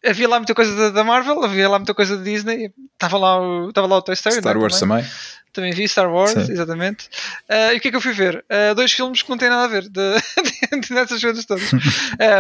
havia 0.07 0.29
lá 0.29 0.39
muita 0.39 0.55
coisa 0.55 0.75
da, 0.77 0.91
da 0.91 1.05
Marvel, 1.05 1.43
havia 1.43 1.69
lá 1.69 1.79
muita 1.79 1.95
coisa 1.95 2.17
da 2.17 2.23
Disney. 2.25 2.73
Estava 2.93 3.17
lá 3.19 3.41
o, 3.41 3.69
estava 3.71 3.87
lá 3.87 3.97
o 3.97 4.03
Toy 4.03 4.15
Story. 4.15 4.37
Star 4.37 4.55
né, 4.55 4.61
Wars 4.61 4.79
também. 4.79 4.99
também. 4.99 5.13
Também 5.55 5.73
vi 5.73 5.87
Star 5.89 6.13
Wars, 6.13 6.33
Sim. 6.33 6.51
exatamente. 6.53 7.09
Ah, 7.49 7.73
e 7.73 7.77
o 7.77 7.81
que 7.81 7.87
é 7.89 7.91
que 7.93 7.97
eu 7.97 8.01
fui 8.01 8.13
ver? 8.13 8.45
Ah, 8.51 8.75
dois 8.75 8.91
filmes 8.93 9.23
que 9.23 9.31
não 9.31 9.39
têm 9.39 9.49
nada 9.49 9.65
a 9.65 9.69
ver 9.69 9.89
de, 9.89 10.15
dessas 10.93 11.21
coisas 11.21 11.45
todas. 11.45 11.71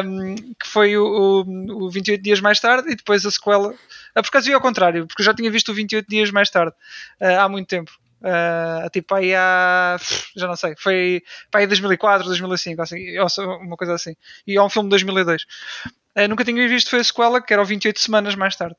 Um, 0.05 0.35
que 0.37 0.66
foi 0.66 0.97
o, 0.97 1.45
o, 1.47 1.85
o 1.87 1.91
28 1.91 2.22
Dias 2.22 2.41
Mais 2.41 2.59
Tarde 2.61 2.91
e 2.91 2.97
depois 2.97 3.24
a 3.24 3.30
sequela. 3.30 3.72
Ah, 4.14 4.22
por 4.22 4.28
acaso 4.28 4.47
vi 4.47 4.53
ao 4.53 4.61
contrário, 4.61 5.07
porque 5.07 5.22
eu 5.22 5.26
já 5.26 5.32
tinha 5.35 5.51
visto 5.51 5.70
o 5.70 5.74
28 5.74 6.09
Dias 6.09 6.30
Mais 6.30 6.51
Tarde 6.51 6.74
ah, 7.20 7.45
há 7.45 7.49
muito 7.49 7.68
tempo. 7.68 7.93
Ah, 8.27 8.89
tipo 8.91 9.14
aí 9.14 9.35
há. 9.35 9.99
já 10.35 10.47
não 10.47 10.57
sei, 10.57 10.75
foi 10.79 11.22
para 11.51 11.61
aí 11.61 11.66
2004, 11.66 12.27
2005, 12.27 12.81
assim, 12.81 13.05
uma 13.61 13.77
coisa 13.77 13.93
assim. 13.95 14.16
E 14.47 14.57
é 14.57 14.62
um 14.62 14.70
filme 14.70 14.89
de 14.89 14.91
2002. 14.91 15.45
Ah, 16.14 16.27
nunca 16.27 16.45
tinha 16.45 16.66
visto, 16.66 16.89
foi 16.89 17.01
a 17.01 17.05
sequela, 17.05 17.43
que 17.43 17.53
era 17.53 17.61
o 17.61 17.66
28 17.66 18.01
semanas 18.01 18.35
mais 18.35 18.57
tarde. 18.57 18.77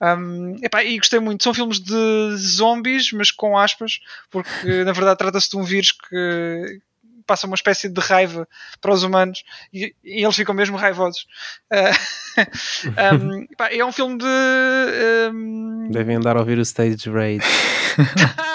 Um, 0.00 0.56
epá, 0.62 0.84
e 0.84 0.96
gostei 0.98 1.18
muito. 1.18 1.42
São 1.42 1.52
filmes 1.52 1.80
de 1.80 2.36
zombies, 2.36 3.10
mas 3.12 3.32
com 3.32 3.58
aspas, 3.58 4.00
porque 4.30 4.84
na 4.84 4.92
verdade 4.92 5.18
trata-se 5.18 5.50
de 5.50 5.56
um 5.56 5.64
vírus 5.64 5.90
que 5.90 6.80
passa 7.26 7.46
uma 7.46 7.54
espécie 7.54 7.88
de 7.88 8.00
raiva 8.00 8.46
para 8.82 8.92
os 8.92 9.02
humanos 9.02 9.42
e, 9.72 9.94
e 10.04 10.22
eles 10.22 10.36
ficam 10.36 10.54
mesmo 10.54 10.76
raivosos. 10.76 11.26
Ah, 11.72 11.90
um, 13.14 13.42
epá, 13.50 13.72
é 13.72 13.84
um 13.84 13.90
filme 13.90 14.18
de. 14.18 15.32
um, 15.32 15.88
Devem 15.90 16.16
andar 16.16 16.36
a 16.36 16.40
ouvir 16.40 16.58
o 16.58 16.62
Stage 16.62 17.10
Raid. 17.10 17.42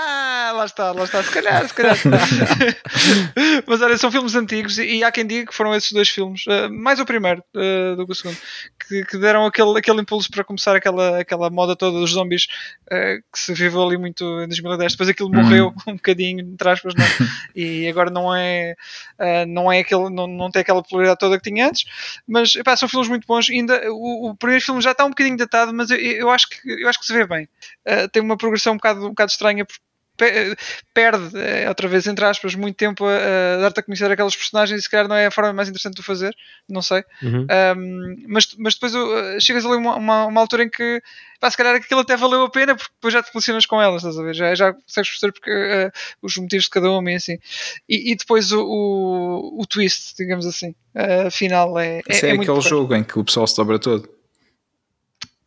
Lá 0.60 0.66
está, 0.66 0.91
lá 0.91 1.03
está. 1.05 1.24
Se 1.24 1.32
calhar, 1.32 1.66
se 1.66 1.74
calhar. 1.74 1.95
Mas 3.66 3.82
olha, 3.82 3.97
são 3.97 4.12
filmes 4.12 4.36
antigos 4.36 4.78
e, 4.78 4.97
e 4.97 5.03
há 5.05 5.10
quem 5.12 5.26
diga 5.26 5.47
que 5.47 5.55
foram 5.55 5.74
esses 5.74 5.93
dois 5.93 6.10
filmes, 6.10 6.45
uh, 6.47 6.70
mais 6.70 6.99
o 6.99 7.05
primeiro 7.05 7.41
uh, 7.55 7.95
do 7.95 8.05
que 8.05 8.12
o 8.12 8.16
segundo, 8.16 8.38
que, 8.86 9.05
que 9.05 9.18
deram 9.18 9.45
aquele, 9.45 9.80
aquele 9.80 10.01
impulso 10.01 10.30
para 10.30 10.43
começar 10.43 10.76
aquela, 10.76 11.22
aquela 11.22 11.49
moda 11.49 11.78
toda 11.78 11.97
dos 11.97 12.12
zombies 12.12 12.47
uh, 12.91 13.24
que 13.32 13.39
se 13.39 13.53
viveu 13.53 13.82
ali 13.88 13.97
muito 13.97 14.22
em 14.41 14.47
2010. 14.47 14.91
Depois 14.91 15.07
aquilo 15.07 15.32
morreu 15.32 15.74
um 15.88 15.93
bocadinho, 15.93 16.41
entre 16.41 16.70
aspas, 16.70 16.93
não? 16.93 17.05
é? 17.05 17.10
e 17.55 17.88
agora 17.88 18.10
não 18.10 18.36
é, 18.36 18.76
não, 19.47 19.72
é 19.72 19.80
aquele, 19.80 20.10
não, 20.10 20.28
não 20.28 20.51
tem 20.51 20.62
aquela 20.62 20.84
popularidade 20.84 21.20
toda 21.20 21.39
que 21.39 21.49
tinha 21.49 21.68
antes. 21.68 21.86
Mas 22.28 22.53
epá, 22.55 22.76
são 22.76 22.89
filmes 22.89 23.07
muito 23.07 23.26
bons. 23.26 23.49
Ainda, 23.49 23.82
o, 23.93 24.32
o 24.32 24.36
primeiro 24.36 24.66
filme 24.66 24.82
já 24.82 24.91
está 24.91 25.05
um 25.05 25.10
bocadinho 25.10 25.38
datado, 25.38 25.74
mas 25.74 25.89
eu, 25.89 25.97
eu, 25.97 26.30
acho, 26.30 26.49
que, 26.49 26.84
eu 26.84 26.89
acho 26.89 26.99
que 26.99 27.05
se 27.05 27.14
vê 27.14 27.26
bem. 27.26 27.47
Tem 28.12 28.22
uma 28.22 28.36
progressão 28.38 28.74
um 28.74 28.78
bocado, 28.78 29.05
um 29.05 29.10
bocado 29.10 29.32
estranha 29.32 29.64
pe- 29.66 29.74
perde, 30.94 31.38
eh, 31.38 31.68
outra 31.70 31.88
vez, 31.88 32.06
entre 32.08 32.26
aspas, 32.26 32.56
muito 32.56 32.76
tempo 32.76 33.06
a, 33.06 33.56
a 33.56 33.58
dar-te 33.62 33.80
a 33.80 33.84
conhecer 33.84 34.12
aqueles 34.12 34.36
personagens 34.36 34.80
e 34.80 34.84
se 34.84 34.90
calhar 34.90 35.08
não 35.08 35.16
é 35.16 35.26
a 35.28 35.32
forma 35.32 35.54
mais 35.54 35.70
interessante 35.70 35.96
de 35.96 36.02
o 36.02 36.04
fazer, 36.04 36.36
não 36.68 36.82
sei. 36.82 37.04
Uhum. 37.24 37.48
Um, 37.78 38.16
mas, 38.28 38.54
mas 38.58 38.74
depois 38.76 38.94
uh, 38.94 39.40
chegas 39.40 39.66
ali 39.66 39.76
a 39.76 39.78
uma, 39.78 39.96
uma, 39.96 40.26
uma 40.26 40.42
altura 40.42 40.64
em 40.64 40.70
que 40.70 41.02
pá, 41.40 41.50
se 41.50 41.56
calhar 41.58 41.76
aquilo 41.76 42.02
até 42.02 42.18
valeu 42.18 42.44
a 42.44 42.50
pena 42.50 42.76
porque 42.76 42.92
depois 42.96 43.14
já 43.14 43.24
te 43.24 43.32
relacionas 43.34 43.66
com 43.66 43.82
elas, 43.82 43.98
estás 44.04 44.18
a 44.20 44.24
ver? 44.24 44.34
Já, 44.36 44.54
já 44.56 44.74
consegues 44.74 45.10
perceber 45.12 45.32
porque, 45.32 45.52
uh, 45.52 45.92
os 46.22 46.36
motivos 46.38 46.66
de 46.66 46.70
cada 46.72 46.92
uma 46.92 47.12
e 47.12 47.16
assim. 47.16 47.38
E, 47.88 48.12
e 48.12 48.16
depois 48.16 48.52
o, 48.52 48.62
o, 48.62 49.62
o 49.62 49.66
twist, 49.66 50.16
digamos 50.18 50.46
assim, 50.46 50.76
uh, 50.96 51.32
final 51.32 51.80
é. 51.80 52.02
Esse 52.08 52.26
é, 52.26 52.30
é 52.30 52.34
muito 52.34 52.52
aquele 52.52 52.68
jogo 52.68 52.94
em 52.96 53.04
que 53.04 53.18
o 53.18 53.24
pessoal 53.24 53.48
se 53.48 53.56
dobra 53.56 53.80
todo. 53.80 54.10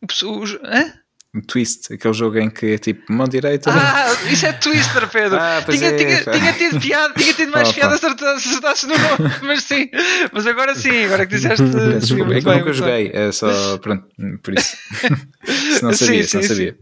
O- 0.01 0.27
o- 0.39 0.43
hã? 0.65 1.02
Um 1.35 1.41
twist, 1.41 1.91
aquele 1.91 2.13
jogo 2.13 2.37
em 2.37 2.47
que 2.47 2.73
é 2.73 2.77
tipo 2.77 3.11
mão 3.11 3.27
direita. 3.27 3.71
Ah, 3.71 4.05
isso 4.31 4.45
é 4.45 4.53
Twister, 4.53 5.07
Pedro. 5.07 5.39
Ah, 5.39 5.63
tinha, 5.67 5.87
é, 5.87 5.95
tinha, 5.95 6.23
pá. 6.23 6.31
tinha 6.31 6.53
tido 6.53 6.79
piada, 6.79 7.13
tinha 7.15 7.33
tido 7.33 7.51
mais 7.51 7.71
piada 7.71 7.97
se 7.97 8.05
acerta- 8.05 8.39
se 8.39 8.49
acertasses 8.49 8.83
no 8.87 8.95
nome, 8.95 9.35
mas 9.41 9.63
sim. 9.63 9.89
Mas 10.31 10.45
agora 10.45 10.75
sim, 10.75 11.05
agora 11.05 11.25
que 11.25 11.33
disseste. 11.35 11.65
Sim, 11.65 11.97
Desculpa, 11.97 12.35
é 12.35 12.39
que 12.41 12.47
eu 12.47 12.57
nunca 12.59 12.73
joguei, 12.73 13.09
é 13.11 13.31
só, 13.31 13.77
pronto, 13.79 14.05
por 14.43 14.53
isso. 14.53 14.77
se 15.43 15.81
não 15.81 15.91
Sim, 15.93 16.05
sabia, 16.05 16.23
se 16.27 16.35
não 16.35 16.43
sim, 16.43 16.49
sabia. 16.49 16.77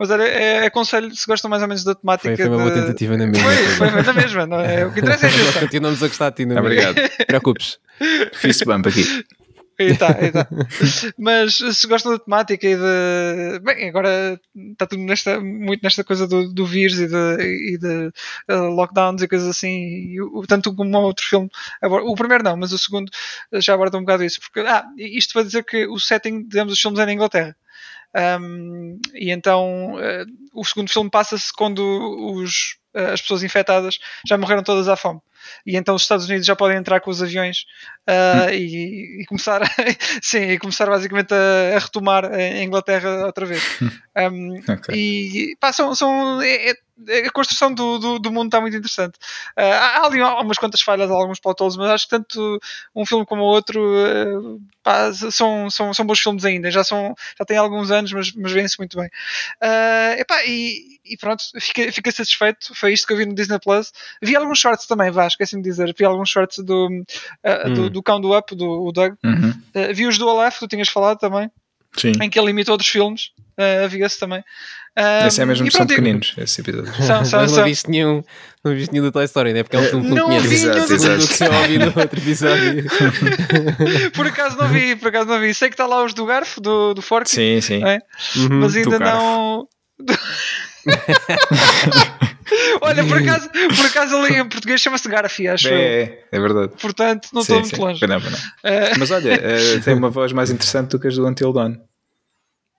Mas 0.00 0.10
olha, 0.10 0.22
é, 0.24 0.66
aconselho 0.66 1.14
se 1.14 1.24
gostam 1.26 1.48
mais 1.48 1.62
ou 1.62 1.68
menos 1.68 1.84
da 1.84 1.94
temática. 1.94 2.28
Foi, 2.34 2.36
foi 2.36 2.48
uma 2.48 2.58
boa 2.58 2.70
tentativa 2.72 3.16
na 3.16 3.26
mesma. 3.28 3.48
Foi, 3.76 3.88
foi 3.90 4.02
na 4.02 4.12
mesma, 4.14 4.46
não 4.46 4.60
é? 4.60 4.84
O 4.86 4.92
que 4.92 4.98
interessa 4.98 5.26
é 5.26 5.30
intenção. 5.30 5.60
continuamos 5.60 6.02
a 6.02 6.08
gostar 6.08 6.30
de 6.30 6.36
ti, 6.36 6.46
não 6.46 6.56
é? 6.56 6.60
Obrigado. 6.60 6.96
Preocupes. 7.26 7.78
Fist 8.34 8.64
bump 8.64 8.88
aqui. 8.88 9.04
Aí 9.78 9.96
tá, 9.96 10.16
aí 10.16 10.30
tá. 10.30 10.46
Mas 11.18 11.56
se 11.56 11.86
gostam 11.86 12.12
da 12.12 12.18
temática 12.18 12.66
e 12.66 12.76
de. 12.76 13.58
Bem, 13.60 13.88
agora 13.88 14.40
está 14.72 14.86
tudo 14.86 15.02
nesta, 15.02 15.40
muito 15.40 15.82
nesta 15.82 16.04
coisa 16.04 16.26
do, 16.28 16.52
do 16.52 16.64
vírus 16.64 16.98
e 16.98 17.08
de, 17.08 17.74
e 17.74 17.78
de 17.78 18.12
uh, 18.50 18.70
lockdowns 18.70 19.22
e 19.22 19.28
coisas 19.28 19.48
assim. 19.48 20.12
E 20.12 20.20
o, 20.20 20.42
tanto 20.46 20.74
como 20.74 20.98
outro 20.98 21.26
filme. 21.26 21.50
Agora, 21.82 22.04
o 22.04 22.14
primeiro 22.14 22.44
não, 22.44 22.56
mas 22.56 22.72
o 22.72 22.78
segundo 22.78 23.10
já 23.54 23.74
aborda 23.74 23.98
um 23.98 24.02
bocado 24.02 24.24
isso. 24.24 24.40
Porque, 24.40 24.60
ah, 24.60 24.84
isto 24.96 25.32
para 25.32 25.42
dizer 25.42 25.64
que 25.64 25.86
o 25.86 25.98
setting, 25.98 26.46
digamos, 26.46 26.72
dos 26.72 26.80
filmes 26.80 27.00
é 27.00 27.06
na 27.06 27.12
Inglaterra. 27.12 27.56
Um, 28.40 29.00
e 29.12 29.32
então 29.32 29.94
uh, 29.94 30.26
o 30.52 30.64
segundo 30.64 30.88
filme 30.88 31.10
passa-se 31.10 31.52
quando 31.52 31.82
os, 32.36 32.76
uh, 32.94 33.12
as 33.12 33.20
pessoas 33.20 33.42
infectadas 33.42 33.98
já 34.24 34.38
morreram 34.38 34.62
todas 34.62 34.86
à 34.86 34.94
fome. 34.94 35.20
E 35.66 35.76
então 35.76 35.94
os 35.94 36.02
Estados 36.02 36.26
Unidos 36.26 36.46
já 36.46 36.54
podem 36.56 36.76
entrar 36.76 37.00
com 37.00 37.10
os 37.10 37.22
aviões 37.22 37.64
uh, 38.08 38.52
e, 38.52 39.22
e 39.22 39.26
começar, 39.26 39.60
sim, 40.22 40.38
e 40.50 40.58
começar 40.58 40.86
basicamente 40.86 41.32
a, 41.34 41.76
a 41.76 41.78
retomar 41.78 42.24
a 42.26 42.62
Inglaterra 42.62 43.26
outra 43.26 43.46
vez. 43.46 43.62
Um, 44.16 44.54
Ok. 44.68 44.94
E 44.94 45.56
pá, 45.58 45.72
são, 45.72 45.92
são, 45.92 46.40
é- 46.40 46.70
é- 46.70 46.76
a 47.26 47.30
construção 47.30 47.72
do, 47.72 47.98
do, 47.98 48.18
do 48.18 48.32
mundo 48.32 48.46
está 48.46 48.60
muito 48.60 48.76
interessante. 48.76 49.16
Uh, 49.58 49.62
há 49.62 50.06
ali 50.06 50.20
umas 50.20 50.58
quantas 50.58 50.80
falhas, 50.80 51.10
alguns 51.10 51.40
plot 51.40 51.56
mas 51.60 51.90
acho 51.90 52.04
que 52.04 52.10
tanto 52.10 52.60
um 52.94 53.04
filme 53.04 53.26
como 53.26 53.42
o 53.42 53.46
outro 53.46 53.80
uh, 53.80 54.60
pá, 54.82 55.12
são, 55.12 55.68
são, 55.70 55.92
são 55.92 56.06
bons 56.06 56.20
filmes 56.20 56.44
ainda. 56.44 56.70
Já, 56.70 56.84
são, 56.84 57.14
já 57.38 57.44
têm 57.44 57.56
alguns 57.56 57.90
anos, 57.90 58.12
mas, 58.12 58.32
mas 58.32 58.52
vêm-se 58.52 58.78
muito 58.78 58.96
bem. 58.96 59.06
Uh, 59.62 60.20
epá, 60.20 60.44
e, 60.44 61.00
e 61.04 61.16
pronto, 61.16 61.42
fiquei, 61.58 61.90
fiquei 61.90 62.12
satisfeito. 62.12 62.74
Foi 62.74 62.92
isto 62.92 63.06
que 63.06 63.12
eu 63.12 63.16
vi 63.16 63.26
no 63.26 63.34
Disney 63.34 63.58
Plus. 63.58 63.92
Vi 64.22 64.36
alguns 64.36 64.58
shorts 64.58 64.86
também, 64.86 65.10
vá, 65.10 65.26
esqueci-me 65.26 65.62
de 65.62 65.68
dizer. 65.68 65.94
Vi 65.98 66.04
alguns 66.04 66.30
shorts 66.30 66.58
do, 66.64 66.86
uh, 66.86 67.70
do, 67.74 67.82
Hum. 67.84 67.90
do 67.90 68.02
cão 68.02 68.20
do 68.20 68.36
Up, 68.36 68.54
do 68.54 68.92
Doug. 68.92 69.14
Uhum. 69.24 69.50
Uh, 69.74 69.94
vi 69.94 70.06
os 70.06 70.18
do 70.18 70.26
que 70.50 70.58
tu 70.58 70.68
tinhas 70.68 70.88
falado 70.88 71.18
também, 71.18 71.50
Sim. 71.96 72.12
em 72.22 72.30
que 72.30 72.38
ele 72.38 72.50
imita 72.50 72.72
outros 72.72 72.88
filmes. 72.88 73.32
Uh, 73.58 73.84
havia 73.84 74.06
esse 74.06 74.18
também. 74.18 74.40
Uh, 74.96 75.26
Esse 75.26 75.42
é 75.42 75.44
mesmo 75.44 75.66
que 75.66 75.72
são 75.72 75.84
pequeninos, 75.88 76.34
esse 76.38 76.60
episódio. 76.60 76.94
São, 76.94 77.24
são, 77.24 77.40
Mas 77.40 77.50
não 77.50 77.56
são. 77.56 77.64
viste 77.64 77.90
nenhum, 77.90 78.22
não 78.64 78.72
viste 78.74 78.92
nenhum 78.92 79.04
do 79.04 79.10
Toy 79.10 79.24
Story, 79.24 79.52
né? 79.52 79.64
Porque 79.64 79.74
é 79.76 79.80
um 79.80 79.84
filme 79.86 80.04
que 80.08 80.14
não 80.14 80.28
Não 80.28 80.40
vi 80.40 80.48
nenhum 80.56 80.70
Exato, 80.84 81.18
do- 81.18 81.26
que 81.26 81.34
se 81.34 81.44
ouvi 81.48 81.78
no 81.78 81.86
outro 81.86 82.20
episódio. 82.20 82.84
Por 84.14 84.26
acaso 84.28 84.56
não 84.56 84.68
vi, 84.68 84.94
por 84.94 85.08
acaso 85.08 85.28
não 85.28 85.40
vi. 85.40 85.52
Sei 85.52 85.68
que 85.68 85.74
está 85.74 85.84
lá 85.86 86.04
os 86.04 86.14
do 86.14 86.24
Garfo, 86.24 86.60
do, 86.60 86.94
do 86.94 87.02
Fork, 87.02 87.28
Sim, 87.28 87.60
sim. 87.60 87.82
É. 87.84 87.98
Uhum. 88.36 88.60
mas 88.60 88.76
ainda 88.76 88.98
não. 89.00 89.66
Olha, 92.80 93.04
por 93.04 93.16
acaso, 93.18 93.48
por 93.50 93.86
acaso 93.86 94.16
ali 94.16 94.36
em 94.36 94.48
português 94.48 94.80
chama-se 94.80 95.08
Garfi, 95.08 95.48
acho 95.48 95.68
eu. 95.68 95.76
É, 95.76 96.18
é 96.30 96.40
verdade. 96.40 96.72
Portanto, 96.80 97.28
não 97.32 97.40
estou 97.42 97.58
muito 97.60 97.74
sim. 97.74 97.80
longe. 97.82 98.06
Não, 98.06 98.20
não. 98.20 98.30
Eh, 98.62 98.92
Mas 98.98 99.10
olha, 99.10 99.32
eh, 99.32 99.78
tem 99.84 99.94
uma 99.98 100.10
voz 100.10 100.32
mais 100.32 100.50
interessante 100.50 100.90
do 100.90 101.00
que 101.00 101.08
as 101.08 101.16
do 101.16 101.26
Until 101.26 101.52
Dawn. 101.52 101.76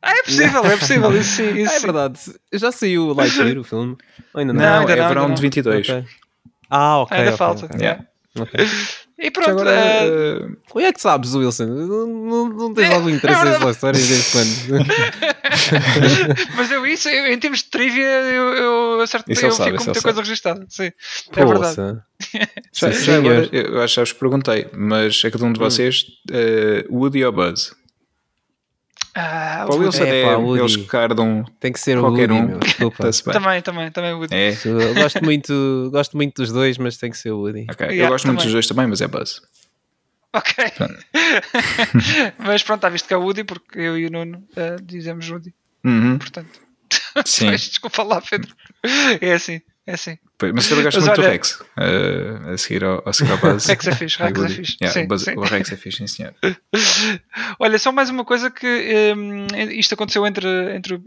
Ah, 0.05 0.11
é 0.17 0.23
possível, 0.23 0.65
é 0.65 0.77
possível, 0.77 1.17
isso 1.19 1.31
sim. 1.35 1.49
Isso 1.57 1.71
Ah, 1.71 1.75
é 1.75 1.79
sim. 1.79 1.85
verdade. 1.85 2.19
Já 2.53 2.71
saiu 2.71 3.07
o 3.07 3.13
Lightyear, 3.13 3.57
o 3.57 3.63
filme? 3.63 3.97
Ou 4.33 4.39
ainda 4.39 4.53
não? 4.53 4.61
Não, 4.61 4.79
ainda 4.81 4.93
é 4.93 4.95
não, 4.97 5.07
verão 5.07 5.23
ainda 5.23 5.35
de 5.35 5.41
não. 5.41 5.49
22. 5.49 5.89
Ok. 5.89 6.05
Ah, 6.69 6.97
ok. 6.99 7.17
Ainda 7.17 7.29
ok, 7.31 7.37
falta. 7.37 7.65
ok. 7.65 7.77
Yeah. 7.79 8.05
Ok. 8.37 8.65
E 9.17 9.31
pronto, 9.31 9.49
agora, 9.51 9.71
Como 10.69 10.85
é 10.85 10.91
que 10.91 10.99
sabes, 10.99 11.33
Wilson? 11.33 11.67
Não, 11.67 12.05
não, 12.07 12.49
não 12.49 12.73
tens 12.73 12.89
É, 12.89 12.93
algum 12.93 13.09
interesse 13.09 13.39
é 13.39 13.47
em 13.47 13.51
verdade. 13.51 13.71
histórias 13.71 14.07
desde 14.07 14.31
quando? 14.31 14.85
mas 16.57 16.69
eu 16.71 16.85
isso, 16.85 17.07
eu- 17.07 17.27
em 17.27 17.39
termos 17.39 17.59
de 17.59 17.69
trivia, 17.69 18.03
eu, 18.03 18.53
eu 18.53 19.01
acerto, 19.01 19.31
Isso 19.31 19.45
eu 19.45 19.51
sabe, 19.51 19.71
fico 19.71 19.77
com 19.79 19.85
muita 19.85 20.01
coisa 20.01 20.21
registada. 20.21 20.65
Sim, 20.69 20.91
é 21.35 21.45
verdade. 21.45 21.75
Já, 22.73 22.91
Sim, 22.91 23.03
já 23.05 23.15
agora, 23.17 23.49
eu 23.53 23.81
acho 23.81 23.93
que 23.93 23.95
já 23.95 24.01
vos 24.03 24.13
perguntei, 24.13 24.67
mas 24.75 25.21
a 25.23 25.31
cada 25.31 25.45
um 25.45 25.53
de 25.53 25.59
vocês, 25.59 26.05
eh, 26.31 26.85
Woody 26.89 27.23
ou 27.23 27.31
Buzz? 27.31 27.73
Ah, 29.17 29.63
Para 29.65 29.75
o 29.75 29.79
Wilson 29.79 30.03
É, 30.03 30.21
é, 30.21 30.25
pá, 30.25 30.35
Woody. 30.35 30.59
eles 30.61 30.75
cardam 30.87 31.45
Tem 31.59 31.71
que 31.71 31.79
ser 31.79 31.97
o 31.97 32.01
qualquer 32.01 32.29
Woody, 32.29 32.53
um. 32.53 32.59
também, 33.31 33.61
também, 33.61 33.89
também. 33.91 34.13
Woody. 34.13 34.35
É, 34.35 34.49
Eu 34.65 34.93
gosto 34.93 35.23
muito, 35.23 35.89
gosto 35.91 36.17
muito 36.17 36.41
dos 36.41 36.51
dois, 36.51 36.77
mas 36.77 36.97
tem 36.97 37.09
que 37.11 37.17
ser 37.17 37.31
o 37.31 37.39
Woody. 37.39 37.65
ok. 37.71 37.87
Yeah, 37.87 38.03
eu 38.03 38.09
gosto 38.09 38.25
muito 38.25 38.39
também. 38.39 38.45
dos 38.47 38.53
dois 38.53 38.67
também, 38.67 38.87
mas 38.87 38.99
é 39.01 39.07
Buzz. 39.07 39.41
Ok. 40.33 40.65
Mas 42.39 42.61
pronto, 42.63 42.79
está 42.79 42.89
visto 42.89 43.07
que 43.07 43.13
é 43.13 43.17
o 43.17 43.21
Woody, 43.21 43.45
porque 43.45 43.79
eu 43.79 43.97
e 43.97 44.05
o 44.05 44.11
Nuno 44.11 44.43
eh, 44.57 44.75
dizemos 44.83 45.29
Woody. 45.29 45.53
Uhum, 45.83 46.17
Portanto, 46.17 46.59
Sim. 47.25 47.51
desculpa 47.51 48.03
lá, 48.03 48.21
Pedro. 48.21 48.53
É 49.21 49.31
assim, 49.33 49.61
é 49.87 49.93
assim. 49.93 50.17
Pois, 50.37 50.51
Mas 50.53 50.69
eu 50.69 50.83
gosto 50.83 50.97
Mas 50.97 51.05
muito 51.07 51.15
do 51.15 51.21
olha- 51.21 51.31
Rex. 51.31 51.63
eh, 51.79 52.53
a, 52.53 52.57
seguir 52.57 52.83
ao, 52.83 53.01
a 53.07 53.13
seguir 53.13 53.31
ao 53.31 53.37
Buzz. 53.37 53.65
Rex 53.67 53.87
é 53.87 53.95
fixe, 53.95 54.17
Rex 54.21 54.41
é 54.41 54.49
fixe. 54.49 54.77
Yeah, 54.81 54.93
Sim, 54.99 55.05
o, 55.05 55.07
Buzz- 55.07 55.21
sim. 55.23 55.33
o 55.37 55.41
Rex 55.41 55.71
é 55.71 55.77
fixe, 55.77 55.97
sim 55.99 56.07
senhor. 56.07 56.33
Olha, 57.59 57.79
só 57.79 57.91
mais 57.91 58.09
uma 58.09 58.25
coisa 58.25 58.49
que 58.51 59.13
hum, 59.15 59.47
isto 59.71 59.93
aconteceu 59.93 60.25
entre, 60.27 60.47
entre 60.75 61.01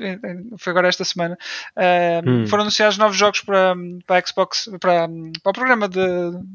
foi 0.56 0.70
agora 0.70 0.88
esta 0.88 1.04
semana. 1.04 1.36
Hum, 1.76 2.38
Hum. 2.38 2.46
Foram 2.46 2.62
anunciados 2.62 2.98
novos 2.98 3.16
jogos 3.16 3.40
para, 3.40 3.74
para 4.06 4.18
a 4.18 4.26
Xbox, 4.26 4.68
para, 4.80 5.08
para 5.42 5.50
o 5.50 5.52
programa 5.52 5.88
de, 5.88 6.00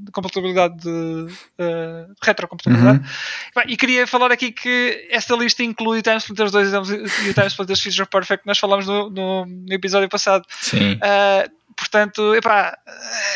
de 0.06 0.12
compatibilidade 0.12 0.76
de, 0.78 1.26
de 1.28 2.08
retrocompatibilidade. 2.24 3.00
Uhum. 3.00 3.64
E 3.68 3.78
queria 3.78 4.06
falar 4.08 4.32
aqui 4.32 4.52
que 4.52 5.08
esta 5.10 5.36
lista 5.36 5.64
inclui 5.64 6.00
o 6.00 6.02
Time 6.02 6.18
Splitters 6.18 6.52
2 6.52 6.74
e 6.74 7.30
o 7.30 7.34
Time 7.34 7.48
Splitters 7.48 7.82
Future 7.82 8.08
Perfect 8.10 8.44
que 8.44 8.48
nós 8.48 8.58
falámos 8.60 8.86
no, 8.88 9.10
no, 9.10 9.46
no 9.46 9.74
episódio 9.74 10.10
passado. 10.10 10.46
Sim. 10.62 10.98
Ah, 11.02 11.48
portanto, 11.76 12.34
epá, 12.36 12.78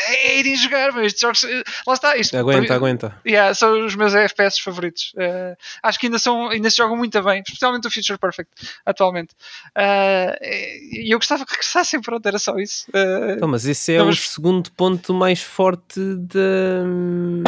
é 0.08 0.38
irem 0.38 0.56
jogar, 0.56 0.92
mas 0.92 1.06
estes 1.06 1.20
jogos. 1.20 1.42
Lá 1.86 1.94
está, 1.94 2.16
isto. 2.16 2.36
Aguenta, 2.36 2.74
aguenta. 2.74 3.16
Yeah, 3.26 3.54
são 3.54 3.84
os 3.86 3.94
meus 3.94 4.14
FPS 4.14 4.60
favoritos. 4.62 5.12
Uh, 5.14 5.56
acho 5.82 5.98
que 5.98 6.06
ainda, 6.06 6.18
são, 6.18 6.48
ainda 6.48 6.70
se 6.70 6.76
jogam 6.76 6.96
muito 6.96 7.22
bem, 7.22 7.42
especialmente 7.46 7.86
o 7.86 7.90
Future 7.90 8.18
Perfect, 8.18 8.50
atualmente. 8.86 9.34
Uh, 9.76 10.36
E 10.42 11.12
eu 11.12 11.18
gostava 11.18 11.44
que 11.44 11.52
regressassem, 11.52 12.00
pronto, 12.00 12.24
era 12.26 12.38
só 12.38 12.56
isso. 12.58 12.86
Uh, 12.90 13.32
Então, 13.36 13.48
mas 13.48 13.64
esse 13.66 13.94
é 13.94 14.02
o 14.02 14.14
segundo 14.14 14.70
ponto 14.72 15.12
mais 15.14 15.40
forte 15.42 16.00
da 16.16 16.84
hum, 16.84 17.42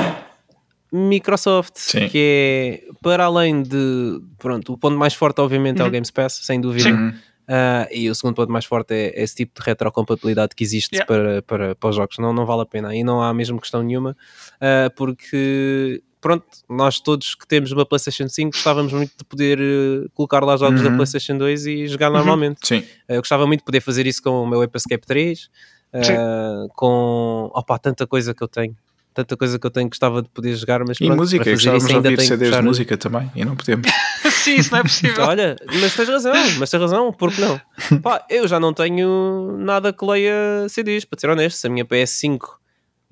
Microsoft, 0.93 1.75
Sim. 1.77 2.09
que 2.09 2.83
é 2.89 2.93
para 3.01 3.25
além 3.25 3.63
de 3.63 4.21
pronto, 4.39 4.73
o 4.73 4.79
ponto 4.79 4.97
mais 4.99 5.15
forte 5.15 5.41
obviamente 5.41 5.79
é 5.81 5.83
o 5.83 5.87
Uhum. 5.87 5.93
Game 5.93 6.07
Pass, 6.13 6.41
sem 6.43 6.61
dúvida. 6.61 6.89
Uhum. 6.91 7.15
Ah, 7.53 7.89
e 7.91 8.09
o 8.09 8.15
segundo 8.15 8.37
ponto 8.37 8.53
mais 8.53 8.65
forte 8.65 8.95
é 8.95 9.21
esse 9.21 9.35
tipo 9.35 9.61
de 9.61 9.67
retrocompatibilidade 9.67 10.55
que 10.55 10.63
existe 10.63 10.95
Yeah. 10.95 11.07
para, 11.07 11.43
para, 11.43 11.75
para 11.75 11.91
os 11.91 11.97
jogos. 11.97 12.17
Não, 12.19 12.33
não 12.33 12.47
vale 12.47 12.63
a 12.63 12.67
pena. 12.67 12.91
Aí 12.91 13.03
não 13.03 13.21
há 13.21 13.35
mesmo 13.35 13.61
questão 13.61 13.83
nenhuma, 13.83 14.17
ah, 14.61 14.89
porque 14.95 16.01
pronto, 16.21 16.45
nós 16.69 17.01
todos 17.01 17.35
que 17.35 17.47
temos 17.49 17.73
uma 17.73 17.85
PlayStation 17.85 18.29
5 18.29 18.53
gostávamos 18.53 18.93
muito 18.93 19.13
de 19.19 19.25
poder 19.25 19.59
eh, 19.59 20.07
colocar 20.15 20.45
lá 20.45 20.57
jogos 20.57 20.81
da 20.83 20.91
Uhum. 20.91 20.97
PlayStation 20.97 21.37
2 21.39 21.67
e 21.67 21.89
jogar 21.89 22.09
Uhum. 22.11 22.19
normalmente. 22.19 22.61
Sim. 22.63 22.85
Eu 23.09 23.21
gostava 23.21 23.47
muito 23.47 23.61
de 23.61 23.65
poder 23.65 23.81
fazer 23.81 24.07
isso 24.07 24.23
com 24.23 24.43
o 24.43 24.47
meu 24.47 24.63
Escape 24.63 25.05
3, 25.07 25.49
ah, 25.93 26.03
Sim. 26.05 26.69
com 26.77 27.51
opa, 27.55 27.79
tanta 27.81 28.07
coisa 28.07 28.33
que 28.35 28.43
eu 28.45 28.49
tenho. 28.49 28.77
Tanta 29.13 29.37
coisa 29.37 29.59
que 29.59 29.67
eu 29.67 29.71
tenho 29.73 29.87
que 29.89 29.95
gostava 29.97 30.23
de 30.23 30.29
poder 30.29 30.55
jogar, 30.55 30.85
mas 30.87 30.97
E 31.01 31.05
pronto, 31.07 31.19
música, 31.19 31.43
para 31.43 31.53
fazer 31.57 31.77
isso 31.77 31.87
ainda 31.89 32.11
ouvir 32.11 32.21
CDs 32.23 32.55
de 32.57 32.63
música 32.63 32.97
também, 32.97 33.29
e 33.35 33.45
não 33.45 33.57
podemos. 33.57 33.89
Sim, 34.45 34.57
isso 34.57 34.73
não 34.73 34.81
é 34.81 34.83
possível. 34.83 35.25
Olha, 35.25 35.57
mas 35.81 35.95
tens 35.95 36.09
razão, 36.09 36.35
mas 36.59 36.71
tens 36.71 36.81
razão, 36.81 37.13
porque 37.13 37.41
não? 37.41 37.61
Pá, 38.01 38.25
eu 38.29 38.49
já 38.49 38.59
não 38.59 38.73
tenho 38.73 39.57
nada 39.59 39.93
que 39.93 40.05
leia 40.05 40.67
CDs, 40.69 41.05
para 41.05 41.19
ser 41.19 41.31
honesto. 41.31 41.57
Se 41.59 41.67
a 41.67 41.71
minha 41.71 41.85
PS5 41.85 42.41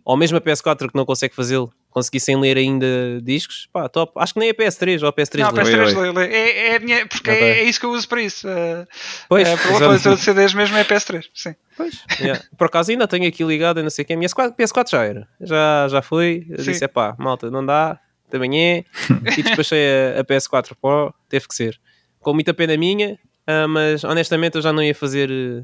ou 0.09 0.17
mesmo 0.17 0.39
a 0.39 0.41
PS4 0.41 0.89
que 0.89 0.97
não 0.97 1.05
consegue 1.05 1.35
fazê-lo, 1.35 1.71
conseguissem 1.91 2.41
ler 2.41 2.57
ainda 2.57 2.87
discos, 3.23 3.69
pá, 3.71 3.91
top. 3.91 4.13
Acho 4.17 4.33
que 4.33 4.41
nem 4.41 4.49
a 4.49 4.55
PS3 4.55 5.03
ou 5.03 5.09
a 5.09 5.13
PS3 5.13 5.39
Não, 5.41 5.51
lê. 5.51 5.63
PS3 5.63 5.87
Oi, 5.87 5.95
lê, 5.95 6.13
lê. 6.13 6.35
É, 6.35 6.69
é, 6.69 6.77
a 6.77 6.81
minha, 6.81 7.07
porque 7.07 7.31
é, 7.31 7.59
é 7.59 7.65
isso 7.65 7.79
que 7.79 7.85
eu 7.85 7.91
uso 7.91 8.09
para 8.09 8.23
isso. 8.23 8.49
Uh, 8.49 8.87
Pois, 9.29 9.47
é, 9.47 9.55
para 9.55 9.87
o 9.87 9.91
leitor 9.91 10.17
de 10.17 10.23
CDs 10.23 10.55
mesmo 10.55 10.79
é 10.79 10.85
PS3. 10.85 11.25
Sim. 11.35 11.55
Pois, 11.77 12.03
yeah. 12.21 12.43
Por 12.57 12.69
acaso 12.69 12.91
ainda 12.91 13.07
tenho 13.07 13.29
aqui 13.29 13.45
ligado, 13.45 13.83
não 13.83 13.91
sei 13.91 14.03
quem. 14.03 14.15
A 14.15 14.19
minha 14.19 14.29
PS4, 14.31 14.57
PS4 14.57 14.91
já 14.91 15.05
era. 15.05 15.29
Já, 15.43 15.89
já 15.89 16.01
foi. 16.01 16.47
Eu 16.49 16.65
Sim. 16.65 16.71
disse: 16.73 16.85
é 16.85 16.89
pá, 16.89 17.15
malta, 17.19 17.51
não 17.51 17.65
dá. 17.65 18.01
Também 18.31 18.61
é. 18.61 18.85
E 19.39 19.43
despachei 19.43 19.87
a, 20.17 20.21
a 20.21 20.25
PS4 20.25 20.73
Pro. 20.81 21.15
Teve 21.29 21.47
que 21.49 21.55
ser. 21.55 21.81
Com 22.21 22.35
muita 22.35 22.53
pena 22.53 22.77
minha, 22.77 23.19
ah, 23.47 23.67
mas 23.69 24.05
honestamente 24.05 24.57
eu 24.57 24.63
já 24.63 24.73
não 24.73 24.83
ia 24.83 24.95
fazer 24.95 25.31
eh, 25.31 25.63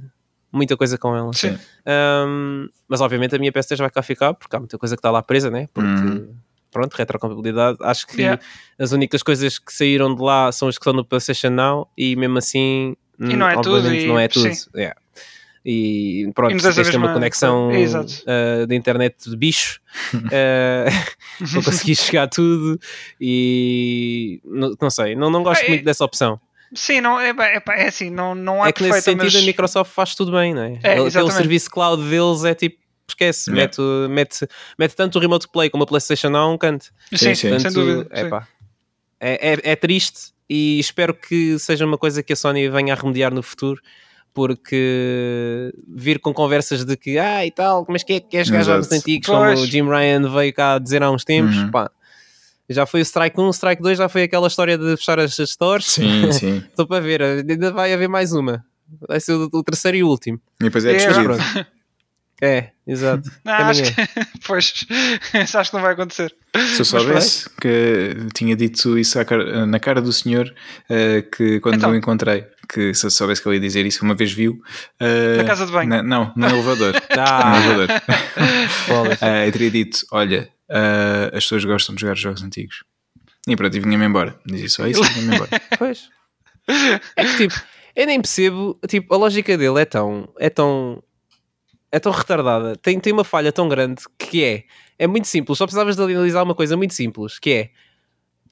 muita 0.52 0.76
coisa 0.76 0.96
com 0.96 1.14
ela. 1.16 1.32
Sim. 1.34 1.58
Um, 2.26 2.68
mas 2.88 3.00
obviamente 3.00 3.34
a 3.34 3.38
minha 3.38 3.52
PS3 3.52 3.76
vai 3.78 3.90
cá 3.90 4.02
ficar 4.02 4.34
porque 4.34 4.54
há 4.54 4.58
muita 4.58 4.78
coisa 4.78 4.94
que 4.96 5.00
está 5.00 5.10
lá 5.10 5.22
presa, 5.22 5.50
né? 5.50 5.68
Porque, 5.74 5.88
Uhum. 5.90 6.34
pronto, 6.70 6.94
retrocompatibilidade. 6.94 7.78
Acho 7.82 8.06
que 8.06 8.22
Yeah. 8.22 8.40
as 8.78 8.92
únicas 8.92 9.22
coisas 9.22 9.58
que 9.58 9.72
saíram 9.72 10.14
de 10.14 10.22
lá 10.22 10.50
são 10.52 10.68
as 10.68 10.76
que 10.78 10.82
estão 10.82 10.92
no 10.92 11.04
PlayStation 11.04 11.50
Now 11.50 11.88
e 11.98 12.14
mesmo 12.16 12.38
assim, 12.38 12.96
E 13.20 13.36
não 13.36 13.48
é 13.48 13.56
hum, 13.58 13.60
tudo, 13.62 13.76
obviamente 13.76 14.04
e- 14.04 14.08
não 14.08 14.18
é 14.18 14.28
tudo. 14.28 14.48
Yeah. 14.74 14.96
E 15.64 16.30
pronto, 16.34 16.52
E 16.52 16.62
não 16.62 16.72
tens 16.74 16.94
uma 16.94 17.12
conexão 17.14 17.70
uh, 17.70 18.66
de 18.66 18.74
internet 18.74 19.30
de 19.30 19.36
bicho 19.36 19.80
uh, 20.14 20.20
para 21.52 21.62
conseguir 21.62 21.96
chegar 21.96 22.24
a 22.24 22.28
tudo 22.28 22.78
e 23.20 24.40
não, 24.44 24.74
não 24.80 24.90
sei, 24.90 25.14
não, 25.14 25.30
não 25.30 25.42
gosto 25.42 25.62
É, 25.64 25.68
muito 25.68 25.84
dessa 25.84 26.04
opção. 26.04 26.38
Sim, 26.74 27.00
não, 27.00 27.18
é, 27.20 27.30
é, 27.30 27.60
pá, 27.60 27.74
é 27.76 27.86
assim, 27.88 28.10
não, 28.10 28.34
não 28.34 28.62
há 28.62 28.68
É 28.68 28.72
que 28.72 28.82
nesse 28.82 29.02
sentido 29.02 29.24
mas... 29.24 29.36
a 29.36 29.40
Microsoft 29.42 29.92
faz 29.92 30.14
tudo 30.14 30.32
bem, 30.32 30.52
não 30.52 30.62
é? 30.62 30.78
É, 30.82 30.98
Ele- 30.98 31.08
Aquele 31.08 31.30
serviço 31.30 31.70
cloud 31.70 32.02
deles 32.10 32.44
é 32.44 32.54
tipo, 32.54 32.76
esquece, 33.08 33.50
Yeah. 33.50 33.70
mete, 34.08 34.10
mete, 34.10 34.48
mete 34.78 34.94
tanto 34.96 35.16
o 35.18 35.20
Remote 35.20 35.48
Play 35.48 35.70
como 35.70 35.84
a 35.84 35.86
PlayStation 35.86 36.34
a 36.36 36.46
um 36.48 36.58
canto. 36.58 36.86
Sim, 37.10 37.16
Sim, 37.16 37.34
sim. 37.34 37.34
sem 37.34 37.50
Portanto, 37.52 37.74
dúvida. 37.74 38.06
é 38.10 38.24
sim. 38.28 38.36
É, 39.20 39.52
é, 39.52 39.58
é 39.72 39.76
triste 39.76 40.32
e 40.50 40.78
espero 40.80 41.14
que 41.14 41.58
seja 41.58 41.86
uma 41.86 41.96
coisa 41.96 42.22
que 42.22 42.32
a 42.32 42.36
Sony 42.36 42.68
venha 42.68 42.92
a 42.92 42.96
remediar 42.96 43.32
no 43.32 43.42
futuro. 43.42 43.80
Porque 44.34 45.72
vir 45.88 46.18
com 46.18 46.34
conversas 46.34 46.84
de 46.84 46.96
que 46.96 47.18
ah 47.18 47.46
e 47.46 47.50
tal, 47.52 47.86
mas 47.88 48.02
quem 48.02 48.16
é 48.16 48.20
que 48.20 48.28
quer 48.28 48.44
jogar 48.44 48.64
jogos 48.64 48.90
antigos 48.90 49.26
Pois. 49.28 49.54
como 49.54 49.64
o 49.64 49.66
Jim 49.66 49.88
Ryan 49.88 50.28
veio 50.28 50.52
cá 50.52 50.78
dizer 50.78 51.02
há 51.02 51.10
uns 51.10 51.24
tempos, 51.24 51.56
Uhum. 51.56 51.70
pá, 51.70 51.90
já 52.68 52.84
foi 52.84 53.00
o 53.00 53.04
Strike 53.04 53.40
1, 53.40 53.44
o 53.46 53.50
Strike 53.50 53.82
2 53.82 53.98
já 53.98 54.08
foi 54.08 54.24
aquela 54.24 54.48
história 54.48 54.76
de 54.76 54.96
fechar 54.96 55.18
as, 55.20 55.36
stores. 55.36 55.86
Sim, 55.86 56.30
sim. 56.32 56.56
Estou 56.68 56.86
para 56.86 57.00
ver, 57.00 57.22
ainda 57.22 57.70
vai 57.70 57.92
haver 57.94 58.08
mais 58.08 58.32
uma. 58.32 58.64
Vai 59.08 59.20
ser 59.20 59.32
o, 59.34 59.48
o 59.52 59.62
terceiro 59.62 59.96
e 59.98 60.02
o 60.02 60.08
último. 60.08 60.40
E 60.60 60.64
depois 60.64 60.84
é 60.84 60.92
É, 60.92 60.96
despedido. 60.96 61.36
É, 62.42 62.70
exato. 62.86 63.30
Não, 63.44 63.52
acho 63.54 63.82
é. 63.82 63.90
que, 63.92 64.02
pois, 64.46 64.84
isso 65.44 65.56
acho 65.58 65.70
que 65.70 65.76
não 65.76 65.82
vai 65.82 65.92
acontecer. 65.92 66.34
Se 66.74 66.80
eu 66.80 66.84
soubesse 66.84 67.48
que 67.60 68.16
tinha 68.34 68.56
dito 68.56 68.98
isso 68.98 69.24
cara- 69.24 69.64
na 69.66 69.78
cara 69.78 70.02
do 70.02 70.12
senhor 70.12 70.52
eh, 70.90 71.22
que 71.22 71.60
quando 71.60 71.76
Então. 71.76 71.90
o 71.92 71.94
encontrei, 71.94 72.44
que 72.68 72.94
se 72.94 73.06
eu 73.06 73.10
soubesse 73.10 73.42
que 73.42 73.48
ele 73.48 73.56
ia 73.56 73.60
dizer 73.60 73.84
isso, 73.86 74.04
uma 74.04 74.14
vez 74.14 74.32
viu. 74.32 74.60
eh, 75.00 75.36
Na 75.38 75.44
casa 75.44 75.66
de 75.66 75.72
banho. 75.72 75.88
na- 75.88 76.02
não, 76.02 76.32
no 76.36 76.46
elevador. 76.48 76.92
no 77.14 77.20
Ah, 77.20 77.60
elevador. 77.64 78.02
bolas. 78.88 79.22
Eh, 79.22 79.48
eu 79.48 79.52
teria 79.52 79.70
dito: 79.70 79.98
olha, 80.12 80.48
eh, 80.68 81.26
as 81.34 81.44
pessoas 81.44 81.64
gostam 81.64 81.94
de 81.94 82.00
jogar 82.00 82.16
jogos 82.16 82.42
antigos. 82.42 82.84
E 83.46 83.54
pronto, 83.56 83.76
e 83.76 83.80
vinha-me 83.80 84.04
embora. 84.06 84.38
Dizia 84.46 84.68
só 84.68 84.86
isso 84.86 85.04
e 85.04 85.08
vinha-me 85.08 85.34
embora. 85.36 85.50
Pois. 85.78 86.08
É 87.16 87.24
que 87.24 87.36
tipo, 87.36 87.54
eu 87.94 88.06
nem 88.06 88.20
percebo, 88.20 88.78
tipo, 88.88 89.12
a 89.14 89.18
lógica 89.18 89.56
dele 89.58 89.80
é 89.80 89.84
tão, 89.84 90.26
é 90.38 90.48
tão, 90.48 91.02
é 91.92 92.00
tão 92.00 92.10
retardada, 92.10 92.74
tem, 92.76 92.98
tem 92.98 93.12
uma 93.12 93.22
falha 93.24 93.52
tão 93.52 93.68
grande 93.68 94.02
que 94.18 94.42
é, 94.42 94.64
é 94.98 95.06
muito 95.06 95.28
simples, 95.28 95.58
só 95.58 95.66
precisavas 95.66 95.94
de 95.94 96.02
analisar 96.02 96.42
uma 96.42 96.54
coisa 96.54 96.74
muito 96.76 96.94
simples, 96.94 97.38
que 97.38 97.50
é, 97.50 97.70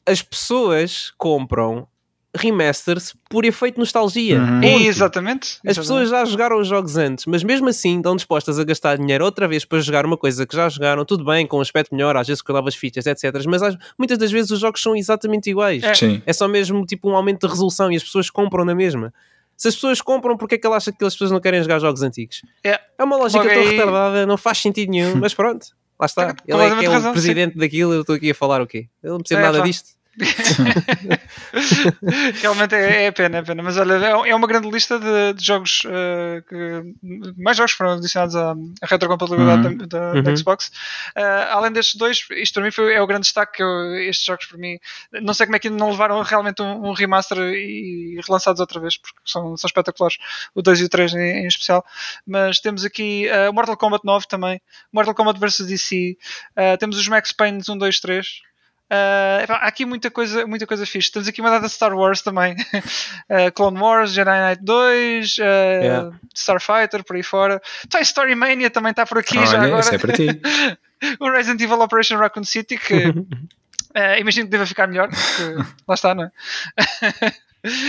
as 0.05 0.21
pessoas 0.21 1.11
compram 1.17 1.89
remasters 2.35 3.15
por 3.29 3.45
efeito 3.45 3.79
nostalgia. 3.79 4.39
Uhum. 4.41 4.63
Exatamente. 4.63 5.59
As 5.67 5.77
pessoas 5.77 6.09
já 6.11 6.25
jogaram 6.25 6.59
os 6.61 6.67
jogos 6.67 6.97
antes, 6.97 7.27
mas 7.27 7.43
mesmo 7.43 7.69
assim 7.69 7.97
estão 7.99 8.17
dispostas 8.17 8.59
a 8.59 8.65
gastar 8.65 8.97
dinheiro 8.99 9.25
outra 9.25 9.47
vez 9.47 9.65
para 9.65 9.81
jogar 9.81 10.05
uma 10.07 10.17
coisa 10.17 10.47
que 10.47 10.57
já 10.57 10.69
jogaram, 10.69 11.05
tudo 11.05 11.25
bem, 11.25 11.47
com 11.47 11.59
um 11.59 11.61
aspecto 11.61 11.95
melhor, 11.95 12.17
às 12.17 12.27
vezes 12.27 12.43
com 12.43 12.53
novas 12.53 12.75
features, 12.75 13.07
etc. 13.07 13.45
Mas 13.47 13.63
às- 13.63 13.77
muitas 13.99 14.17
das 14.19 14.31
vezes 14.33 14.51
os 14.51 14.61
jogos 14.61 14.81
são 14.83 14.97
exatamente 14.97 15.51
iguais. 15.51 15.83
É. 15.83 15.95
Sim. 15.95 16.23
É 16.27 16.33
só 16.33 16.49
mesmo 16.49 16.85
tipo 16.87 17.09
um 17.11 17.17
aumento 17.17 17.47
de 17.47 17.53
resolução 17.53 17.91
e 17.93 17.97
as 17.97 18.03
pessoas 18.03 18.31
compram 18.31 18.65
na 18.65 18.75
mesma. 18.75 19.13
Se 19.57 19.69
as 19.69 19.75
pessoas 19.75 20.01
compram, 20.01 20.37
porque 20.37 20.55
é 20.57 20.59
que 20.59 20.67
ele 20.67 20.75
acha 20.75 20.91
que 20.91 21.05
as 21.05 21.13
pessoas 21.15 21.31
não 21.31 21.41
querem 21.41 21.63
jogar 21.63 21.79
jogos 21.79 22.03
antigos? 22.03 22.43
É. 22.65 22.81
É 22.99 23.05
uma 23.05 23.17
lógica 23.17 23.43
Logo 23.45 23.55
tão 23.55 23.63
aí- 23.63 23.71
retardada, 23.71 24.27
não 24.27 24.37
faz 24.37 24.59
sentido 24.59 24.91
nenhum, 24.91 25.15
mas 25.21 25.35
pronto, 25.35 25.67
lá 26.01 26.07
está. 26.07 26.35
Ele 26.49 26.61
é 26.63 26.77
que 26.79 26.85
é 26.87 26.89
o 26.89 26.93
razão, 26.93 27.13
presidente 27.13 27.57
daquilo, 27.59 27.93
eu 27.93 28.01
estou 28.01 28.17
aqui 28.17 28.31
a 28.31 28.35
falar 28.35 28.61
o 28.61 28.67
quê? 28.67 28.89
Eu 29.03 29.13
não 29.13 29.19
percebo 29.19 29.41
É, 29.41 29.45
nada 29.45 29.59
pá. 29.59 29.65
disto. 29.65 29.91
Realmente 32.41 32.75
é, 32.75 33.05
é 33.05 33.11
pena, 33.11 33.39
é 33.39 33.43
pena. 33.43 33.63
Mas 33.63 33.77
olha, 33.77 33.95
é- 33.95 34.31
é 34.31 34.35
uma 34.35 34.47
grande 34.47 34.71
lista 34.71 34.99
de, 34.99 35.35
de 35.35 35.45
jogos 35.45 35.83
eh, 35.87 36.43
que 36.49 37.35
mais 37.37 37.57
jogos 37.57 37.73
foram 37.73 37.93
adicionados 37.93 38.37
à, 38.37 38.53
à 38.53 38.87
retrocompatibilidade 38.87 39.69
Uhum. 39.69 39.77
da, 39.79 39.87
da- 39.87 40.21
da 40.21 40.31
Uhum. 40.31 40.37
Xbox. 40.37 40.71
Eh, 41.17 41.49
além 41.51 41.73
destes 41.73 41.97
dois, 41.97 42.25
isto 42.33 42.55
para 42.55 42.63
mim 42.65 42.71
foi, 42.71 42.95
é 42.95 43.01
o 43.01 43.07
grande 43.07 43.23
destaque. 43.25 43.57
Que 43.59 43.63
eu, 43.63 43.95
estes 44.09 44.25
jogos 44.25 44.47
para 44.47 44.59
mim, 44.59 44.79
não 45.23 45.35
sei 45.35 45.47
como 45.47 45.57
é 45.57 45.59
que 45.59 45.69
ainda 45.69 45.79
não 45.79 45.91
levaram 45.91 46.21
realmente 46.23 46.63
um, 46.63 46.89
um 46.89 46.93
remaster 46.93 47.39
e, 47.39 48.21
relançados 48.27 48.61
outra 48.61 48.81
vez, 48.81 48.97
porque 48.97 49.19
são, 49.25 49.57
são 49.57 49.69
espetaculares. 49.69 50.19
O 50.55 50.63
2 50.63 50.81
e 50.81 50.85
o 50.85 50.89
3 50.89 51.15
em, 51.15 51.45
em 51.45 51.47
especial. 51.47 51.85
Mas 52.27 52.61
temos 52.61 52.85
aqui 52.85 53.29
eh, 53.29 53.51
Mortal 53.51 53.77
Kombat 53.77 54.05
9 54.05 54.27
também, 54.27 54.61
Mortal 54.93 55.15
Kombat 55.15 55.39
vs 55.39 55.67
DC, 55.67 56.17
temos 56.79 56.97
os 56.99 57.09
Max 57.09 57.33
Payne 57.33 57.61
1, 57.69 57.77
2, 57.79 58.01
3. 58.01 58.27
Uh, 58.93 59.49
há 59.49 59.69
aqui 59.69 59.87
muita 59.87 60.11
coisa, 60.11 60.47
muita 60.47 60.67
coisa 60.67 60.85
fixe. 60.85 61.11
Temos 61.11 61.27
aqui 61.27 61.41
uma 61.41 61.49
data 61.49 61.67
de 61.67 61.73
Star 61.73 61.97
Wars 61.97 62.21
também. 62.21 62.55
Uh, 62.55 63.51
Clone 63.57 63.81
Wars, 63.81 64.13
Jedi 64.13 64.39
Knight 64.39 64.63
2, 64.63 65.39
uh, 65.39 65.43
Yeah. 65.83 66.19
Starfighter, 66.35 67.03
por 67.03 67.17
aí 67.17 67.23
fora. 67.23 67.61
Toy 67.89 68.03
Story 68.03 68.35
Mania 68.35 68.71
também 68.71 68.91
está 68.91 69.07
por 69.07 69.19
aqui 69.19 69.35
já 69.47 69.63
agora. 69.63 69.81
isso 69.81 69.95
é 69.95 69.99
para 69.99 70.13
ti. 70.13 70.27
o 71.19 71.31
Resident 71.31 71.61
Evil 71.63 71.81
Operation 71.81 72.19
Raccoon 72.19 72.45
City, 72.45 72.77
que 72.77 72.95
imagino 74.21 74.47
que 74.47 74.51
deva 74.51 74.67
ficar 74.67 74.87
melhor, 74.87 75.09
porque 75.09 75.73
lá 75.89 75.95
está, 75.95 76.15
não 76.15 76.25
é? 76.25 76.31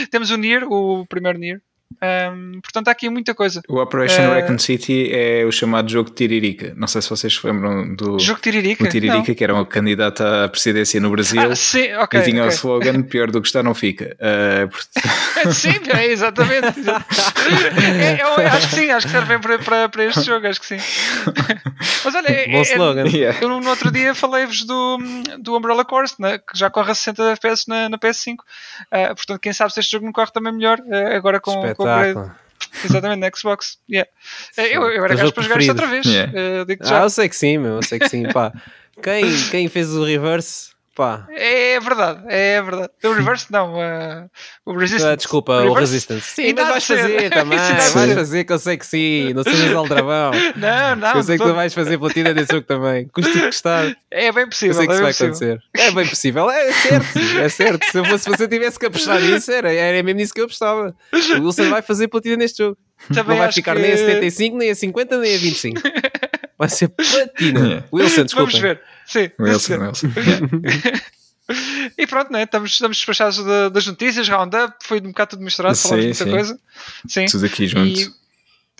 Temos 0.09 0.31
o 0.31 0.37
Nier, 0.37 0.63
o 0.63 1.05
primeiro 1.05 1.37
Nier. 1.37 1.61
Um, 2.01 2.59
portanto, 2.61 2.87
há 2.89 2.91
aqui 2.91 3.09
muita 3.09 3.33
coisa. 3.33 3.61
O 3.69 3.79
Operation 3.79 4.23
Eh, 4.23 4.41
Raccoon 4.41 4.57
City 4.57 5.09
é 5.11 5.45
o 5.45 5.51
chamado 5.51 5.89
jogo 5.89 6.09
de 6.09 6.15
Tiririca. 6.15 6.73
Não 6.75 6.87
sei 6.87 7.01
se 7.01 7.09
vocês 7.09 7.33
se 7.33 7.45
lembram 7.47 7.95
do 7.95 8.19
Jogo 8.19 8.41
Tiririca? 8.41 8.83
o 8.83 8.87
Tiririca, 8.89 9.33
que 9.33 9.43
era 9.43 9.55
um 9.55 9.63
candidato 9.63 10.21
à 10.21 10.49
presidência 10.49 10.99
no 10.99 11.09
Brasil. 11.11 11.41
Ah, 11.51 11.55
sim, 11.55 11.93
ok. 11.93 12.19
e 12.19 12.23
tinha 12.23 12.43
o 12.43 12.45
ok. 12.45 12.55
slogan 12.55 13.03
pior 13.03 13.31
do 13.31 13.41
que 13.41 13.47
está 13.47 13.63
não 13.63 13.73
fica. 13.73 14.17
Portanto, 14.69 15.53
sim, 15.53 15.73
é, 15.95 16.07
exatamente. 16.07 16.79
É, 18.01 18.21
eu 18.21 18.47
acho 18.47 18.69
que 18.69 18.75
sim, 18.75 18.89
acho 18.89 19.07
que 19.07 19.13
serve 19.13 19.27
bem 19.27 19.39
para, 19.39 19.59
para, 19.59 19.89
para 19.89 20.05
este 20.05 20.23
jogo, 20.23 20.47
acho 20.47 20.59
que 20.59 20.65
sim. 20.65 20.77
Mas 22.03 22.15
olha, 22.15 22.27
é, 22.27 22.47
Bom 22.47 22.57
é- 22.57 22.61
slogan. 22.61 23.07
yeah. 23.07 23.39
eu 23.41 23.47
no 23.47 23.69
outro 23.69 23.91
dia 23.91 24.13
falei-vos 24.13 24.65
do, 24.65 24.97
do 25.39 25.55
Umbrella 25.55 25.85
Corps, 25.85 26.15
né, 26.19 26.37
que 26.37 26.57
já 26.57 26.69
corre 26.69 26.91
a 26.91 26.95
60 26.95 27.31
FPS 27.31 27.65
na, 27.67 27.87
na 27.87 27.97
PS5. 27.97 28.37
Ah, 28.91 29.15
portanto, 29.15 29.39
quem 29.39 29.53
sabe 29.53 29.73
se 29.73 29.79
este 29.79 29.91
jogo 29.91 30.05
não 30.05 30.11
corre 30.11 30.31
também 30.31 30.51
melhor 30.53 30.79
agora 31.15 31.39
com, 31.39 31.51
o 31.51 31.82
upgrade. 31.85 32.31
Exatamente, 32.85 33.19
na 33.19 33.29
Xbox. 33.35 33.77
Yeah. 33.89 34.09
Ah, 34.57 34.61
eu, 34.67 34.81
eu 34.83 35.03
era 35.05 35.15
gajo 35.15 35.31
para 35.33 35.43
jogar 35.43 35.59
isto 35.59 35.69
outra 35.69 35.87
vez. 35.87 36.05
Yeah. 36.05 36.31
Ah, 36.61 36.65
digo 36.65 36.83
Ah, 36.83 36.87
já. 36.87 37.01
eu 37.03 37.09
sei 37.09 37.29
que 37.29 37.35
sim, 37.35 37.57
meu, 37.57 37.75
eu 37.75 37.83
sei 37.83 37.99
que 37.99 38.09
sim, 38.09 38.23
pá. 38.31 38.51
Quem, 39.01 39.23
quem 39.49 39.67
fez 39.67 39.89
o 39.95 40.03
reverse, 40.05 40.69
pá. 40.95 41.27
É 41.31 41.79
verdade, 41.79 42.23
é 42.27 42.61
verdade. 42.61 42.89
O 43.03 43.11
Reverse 43.13 43.51
não, 43.51 43.79
ah, 43.79 44.27
o 44.65 44.73
Resistance. 44.77 45.11
Ah, 45.11 45.15
desculpa, 45.15 45.53
o 45.53 45.57
Reverse? 45.73 45.79
Resistance. 45.79 46.21
Sim, 46.35 46.43
Ainda 46.43 46.61
mas 46.63 46.71
vais 46.71 46.83
ser. 46.83 46.97
fazer 46.99 47.29
também, 47.33 47.57
vais 47.59 48.13
fazer 48.13 48.43
que 48.43 48.53
eu 48.53 48.59
sei 48.59 48.77
que 48.77 48.85
sim, 48.85 49.33
não 49.33 49.43
sejas 49.43 49.73
aldrabão. 49.75 50.31
Não, 50.55 50.95
não. 50.95 51.13
eu 51.15 51.23
sei 51.23 51.37
que 51.37 51.43
tu 51.43 51.53
vais 51.53 51.73
fazer 51.73 51.97
platina 51.97 52.33
desse 52.33 52.53
jogo 52.53 52.65
também. 52.67 53.07
Custa 53.07 53.29
o 53.29 53.33
que 53.33 53.45
custar. 53.47 53.95
É 54.11 54.31
bem 54.31 54.43
Eu 54.43 54.49
possível. 54.49 54.75
sei 54.75 54.87
que 54.87 54.93
é 54.93 54.95
isso 54.95 55.03
bem 55.03 55.03
vai 55.03 55.11
possível. 55.13 55.55
acontecer. 55.55 55.61
É 55.75 55.91
bem 55.91 56.07
possível, 56.07 56.49
é 56.51 56.71
certo, 56.73 57.19
é 57.39 57.49
certo. 57.49 57.85
Se 57.91 57.97
eu 57.97 58.05
fosse, 58.05 58.23
se 58.25 58.29
você 58.29 58.47
tivesse 58.47 58.79
que 58.79 58.85
apostar 58.85 59.19
nisso, 59.21 59.51
era, 59.51 59.71
era 59.73 60.01
mesmo 60.03 60.19
nisso 60.19 60.33
que 60.33 60.39
eu 60.41 60.45
apostava. 60.45 60.95
O 61.39 61.43
Wilson 61.45 61.69
vai 61.69 61.81
fazer 61.81 62.07
platina 62.07 62.37
neste 62.37 62.59
jogo. 62.63 62.77
Também 63.13 63.35
não 63.35 63.43
vai 63.43 63.51
ficar 63.51 63.75
que- 63.75 63.81
nem 63.81 63.91
a 63.91 63.97
75, 63.97 64.57
nem 64.57 64.69
a 64.71 64.75
50, 64.75 65.17
nem 65.17 65.35
a 65.35 65.37
25. 65.37 65.81
Vai 66.67 66.69
ser 66.69 66.87
platina. 66.89 67.85
Wilson, 67.91 68.23
desculpa. 68.25 68.51
Vamos 68.51 68.59
ver. 68.59 68.81
Sim, 69.05 69.29
Wilson. 69.39 69.77
Wilson. 69.79 70.07
E 71.97 72.07
pronto, 72.07 72.31
né? 72.31 72.43
estamos, 72.43 72.71
estamos 72.71 72.95
despachados 72.97 73.43
da- 73.43 73.67
das 73.67 73.85
notícias, 73.85 74.29
roundup, 74.29 74.75
foi 74.81 74.99
um 74.99 75.07
bocado 75.09 75.31
tudo 75.31 75.43
misturado, 75.43 75.75
Sim, 75.75 75.89
falamos 75.89 76.05
muita 76.05 76.23
sim. 76.23 76.31
coisa. 76.31 76.59
Sim. 77.07 77.25
Tudo 77.25 77.45
aqui 77.45 77.67
junto. 77.67 77.99
E, 77.99 78.13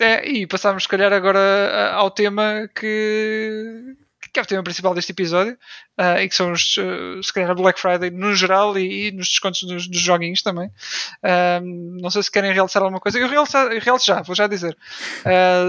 é, 0.02 0.28
e 0.28 0.46
passámos, 0.46 0.84
se 0.84 0.88
calhar, 0.88 1.12
agora 1.12 1.92
ao 1.92 2.10
tema 2.10 2.68
que, 2.74 3.94
que 4.34 4.40
é 4.40 4.42
o 4.42 4.46
tema 4.46 4.64
principal 4.64 4.92
deste 4.94 5.12
episódio, 5.12 5.56
uh, 5.96 6.18
e 6.20 6.28
que 6.28 6.34
são 6.34 6.50
os, 6.50 6.76
uh, 6.76 7.22
se 7.22 7.32
calhar, 7.32 7.54
Black 7.54 7.80
Friday 7.80 8.10
no 8.10 8.34
geral 8.34 8.76
e, 8.76 9.06
e 9.06 9.12
nos 9.12 9.28
descontos 9.28 9.62
dos, 9.62 9.86
dos, 9.86 10.00
joguinhos 10.00 10.42
também. 10.42 10.66
Uh, 11.22 12.00
não 12.02 12.10
sei 12.10 12.22
se 12.24 12.30
querem 12.30 12.52
realçar 12.52 12.82
alguma 12.82 13.00
coisa. 13.00 13.18
Eu 13.18 13.28
realço, 13.28 13.56
eu 13.56 13.80
realço 13.80 14.04
já, 14.04 14.22
vou 14.22 14.34
já 14.34 14.48
dizer. 14.48 14.76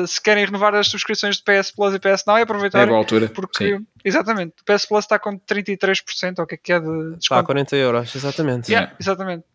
se 0.08 0.20
querem 0.20 0.46
renovar 0.46 0.74
as 0.74 0.88
subscrições 0.88 1.38
de 1.38 1.44
PS 1.44 1.72
Plus 1.72 1.94
e 1.94 2.00
PS 2.00 2.26
Now, 2.26 2.38
é 2.38 2.42
aproveitar. 2.42 2.82
É 2.82 2.86
boa 2.88 2.98
altura. 2.98 3.30
Porque, 3.30 3.78
sim. 3.78 3.86
exatamente, 4.04 4.56
o 4.62 4.66
PS 4.66 4.86
Plus 4.88 5.06
está 5.06 5.20
com 5.20 5.40
33%, 5.40 6.40
ou 6.40 6.44
o 6.44 6.48
que 6.48 6.56
é 6.56 6.58
que 6.58 6.74
é 6.74 6.80
de 6.80 6.86
desconto? 6.86 7.20
Está 7.20 7.40
a 7.40 7.44
40 7.44 7.76
euros, 7.76 8.16
exatamente. 8.16 8.72
Yeah, 8.72 8.94
exatamente. 9.00 9.46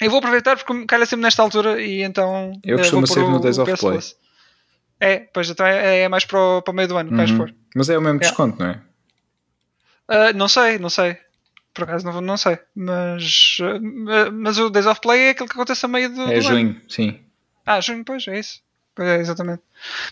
Eu 0.00 0.10
vou 0.10 0.18
aproveitar 0.18 0.56
porque 0.56 0.86
calha 0.86 1.06
sempre 1.06 1.24
nesta 1.24 1.42
altura 1.42 1.80
e 1.82 2.02
então. 2.02 2.52
Eu 2.64 2.78
costumo 2.78 3.06
ser 3.06 3.20
no 3.20 3.40
Days 3.40 3.58
of 3.58 3.72
Play. 3.76 3.92
Plus. 3.92 4.16
É, 5.04 5.18
pois 5.32 5.50
então 5.50 5.66
é, 5.66 6.02
é 6.02 6.08
mais 6.08 6.24
para 6.24 6.38
o, 6.38 6.62
para 6.62 6.70
o 6.70 6.74
meio 6.76 6.86
do 6.86 6.96
ano, 6.96 7.10
uhum. 7.10 7.16
vais 7.16 7.32
pôr. 7.32 7.52
Mas 7.74 7.90
é 7.90 7.98
o 7.98 8.00
mesmo 8.00 8.20
desconto, 8.20 8.62
não 8.62 8.70
é? 8.70 8.80
Uh, 10.08 10.36
não 10.36 10.46
sei, 10.46 10.78
não 10.78 10.88
sei. 10.88 11.16
Por 11.74 11.82
acaso 11.82 12.06
não, 12.06 12.20
não 12.20 12.36
sei. 12.36 12.56
Mas, 12.72 13.56
uh, 13.58 14.32
mas 14.32 14.58
o 14.58 14.70
Days 14.70 14.86
of 14.86 15.00
Play 15.00 15.20
é 15.22 15.30
aquele 15.30 15.48
que 15.48 15.56
acontece 15.56 15.84
a 15.84 15.88
meio 15.88 16.08
do. 16.08 16.22
É 16.30 16.36
do 16.36 16.40
junho, 16.40 16.70
ano. 16.70 16.80
sim. 16.88 17.18
Ah, 17.66 17.80
junho, 17.80 18.04
pois, 18.04 18.28
é 18.28 18.38
isso. 18.38 18.62
Pois 18.94 19.08
é, 19.08 19.20
exatamente. 19.20 19.62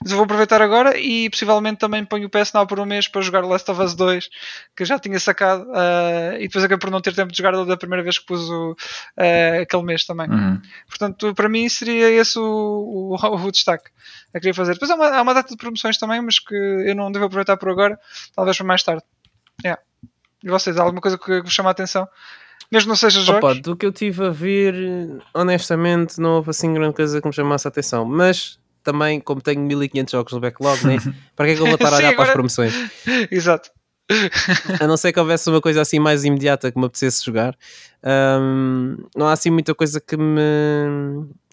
Mas 0.03 0.11
eu 0.11 0.17
vou 0.17 0.25
aproveitar 0.25 0.63
agora 0.63 0.97
e 0.97 1.29
possivelmente 1.29 1.79
também 1.79 2.03
ponho 2.05 2.27
o 2.27 2.31
PS 2.31 2.53
Now 2.55 2.67
por 2.67 2.81
um 2.81 2.87
mês 2.87 3.07
para 3.07 3.21
jogar 3.21 3.45
Last 3.45 3.71
of 3.71 3.81
Us 3.83 3.95
2, 3.95 4.29
que 4.75 4.83
eu 4.83 4.87
já 4.87 4.99
tinha 4.99 5.21
sacado, 5.21 5.65
uh, 5.65 6.37
e 6.37 6.49
depois 6.49 6.65
acabei 6.65 6.79
por 6.79 6.91
não 6.91 7.01
ter 7.01 7.15
tempo 7.15 7.31
de 7.31 7.37
jogar 7.37 7.53
da 7.67 7.77
primeira 7.77 8.03
vez 8.03 8.19
que 8.19 8.25
pus 8.25 8.49
o, 8.49 8.73
uh, 8.73 9.63
aquele 9.63 9.83
mês 9.83 10.07
também. 10.07 10.31
Uhum. 10.31 10.63
Portanto, 10.89 11.35
para 11.35 11.49
mim 11.49 11.69
seria 11.69 12.11
esse 12.11 12.39
o, 12.39 12.43
o, 12.43 13.15
o 13.47 13.51
destaque 13.51 13.85
que 13.85 14.37
eu 14.37 14.41
queria 14.41 14.55
fazer. 14.55 14.73
Depois 14.73 14.91
há 14.91 14.95
uma, 14.95 15.09
há 15.09 15.23
uma 15.23 15.35
data 15.35 15.51
de 15.51 15.57
promoções 15.57 15.99
também, 15.99 16.23
mas 16.23 16.39
que 16.39 16.55
eu 16.55 16.95
não 16.95 17.13
devo 17.13 17.27
aproveitar 17.27 17.59
por 17.59 17.69
agora, 17.69 18.01
talvez 18.35 18.57
para 18.57 18.67
mais 18.67 18.83
tarde. 18.83 19.03
Yeah. 19.63 19.81
E 20.43 20.49
vocês, 20.49 20.79
há 20.79 20.83
alguma 20.83 21.03
coisa 21.03 21.19
que 21.19 21.43
vos 21.43 21.53
chama 21.53 21.69
a 21.69 21.73
atenção? 21.73 22.09
Mesmo 22.71 22.89
não 22.89 22.97
seja 22.97 23.21
jogos? 23.21 23.43
Opa, 23.43 23.61
do 23.61 23.77
que 23.77 23.85
eu 23.85 23.93
tive 23.93 24.27
a 24.27 24.31
ver, 24.31 24.75
honestamente, 25.35 26.21
não 26.21 26.37
houve 26.37 26.51
assim 26.51 26.73
grande 26.73 26.95
coisa 26.95 27.21
que 27.21 27.27
me 27.27 27.35
chamasse 27.35 27.67
a 27.67 27.69
atenção. 27.69 28.05
Mas 28.05 28.60
também, 28.83 29.21
como 29.21 29.41
tenho 29.41 29.61
1500 29.61 30.13
jogos 30.13 30.33
no 30.33 30.41
backlog, 30.41 30.87
né? 30.87 30.97
para 31.37 31.47
que 31.47 31.53
é 31.53 31.55
que 31.57 31.63
eu 31.63 31.67
vou 31.67 31.75
estar 31.75 31.93
a 31.93 31.97
olhar 31.97 32.11
Sim, 32.11 32.17
para 32.17 32.25
as 32.25 32.31
promoções? 32.31 32.75
Exato. 33.31 33.71
a 34.81 34.87
não 34.87 34.97
ser 34.97 35.13
que 35.13 35.21
houvesse 35.21 35.49
uma 35.49 35.61
coisa 35.61 35.81
assim 35.81 36.01
mais 36.01 36.25
imediata 36.25 36.73
que 36.73 36.79
me 36.79 36.87
apetecesse 36.87 37.25
jogar, 37.25 37.57
um, 38.41 38.97
não 39.15 39.29
há 39.29 39.33
assim 39.33 39.51
muita 39.51 39.75
coisa 39.75 40.01
que 40.01 40.17
me, 40.17 40.43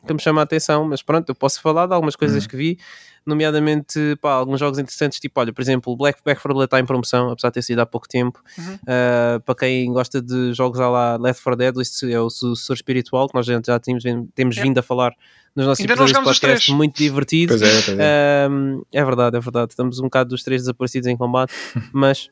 que 0.05 0.13
me 0.13 0.19
chama 0.19 0.41
a 0.41 0.43
atenção, 0.43 0.85
mas 0.85 1.03
pronto, 1.03 1.29
eu 1.29 1.35
posso 1.35 1.61
falar 1.61 1.85
de 1.85 1.93
algumas 1.93 2.15
coisas 2.15 2.43
uhum. 2.43 2.49
que 2.49 2.57
vi, 2.57 2.79
nomeadamente 3.27 4.15
pá, 4.21 4.31
alguns 4.31 4.59
jogos 4.59 4.79
interessantes, 4.79 5.19
tipo, 5.19 5.39
olha, 5.39 5.51
por 5.51 5.61
exemplo, 5.61 5.95
Black 5.95 6.19
Back 6.23 6.41
for 6.41 6.53
Blood 6.53 6.65
está 6.65 6.79
em 6.79 6.85
promoção, 6.85 7.29
apesar 7.29 7.49
de 7.49 7.55
ter 7.55 7.61
sido 7.61 7.79
há 7.79 7.85
pouco 7.85 8.07
tempo. 8.07 8.41
Uhum. 8.57 8.73
Uh, 8.75 9.39
para 9.41 9.55
quem 9.55 9.91
gosta 9.91 10.21
de 10.21 10.53
jogos 10.53 10.79
à 10.79 10.89
la 10.89 11.17
Left 11.17 11.43
4 11.43 11.57
Dead, 11.57 11.77
este 11.77 12.11
é 12.11 12.19
o 12.19 12.29
sucessor 12.29 12.75
espiritual, 12.75 13.27
que 13.27 13.35
nós 13.35 13.45
já, 13.45 13.61
já 13.63 13.79
temos, 13.79 14.03
temos 14.33 14.57
é. 14.57 14.61
vindo 14.61 14.77
a 14.77 14.81
falar 14.81 15.13
nos 15.55 15.65
nossos 15.65 15.81
Ainda 15.81 15.93
episódios 15.93 16.17
de 16.17 16.23
podcast, 16.23 16.71
muito 16.71 16.97
divertido. 16.97 17.57
Pois 17.57 17.61
é, 17.61 17.81
pois 17.81 17.99
é. 17.99 18.47
Uh, 18.49 18.87
é 18.91 19.05
verdade, 19.05 19.37
é 19.37 19.39
verdade. 19.39 19.71
Estamos 19.71 19.99
um 19.99 20.03
bocado 20.03 20.29
dos 20.29 20.43
três 20.43 20.61
desaparecidos 20.61 21.07
em 21.07 21.17
combate, 21.17 21.53
mas 21.91 22.29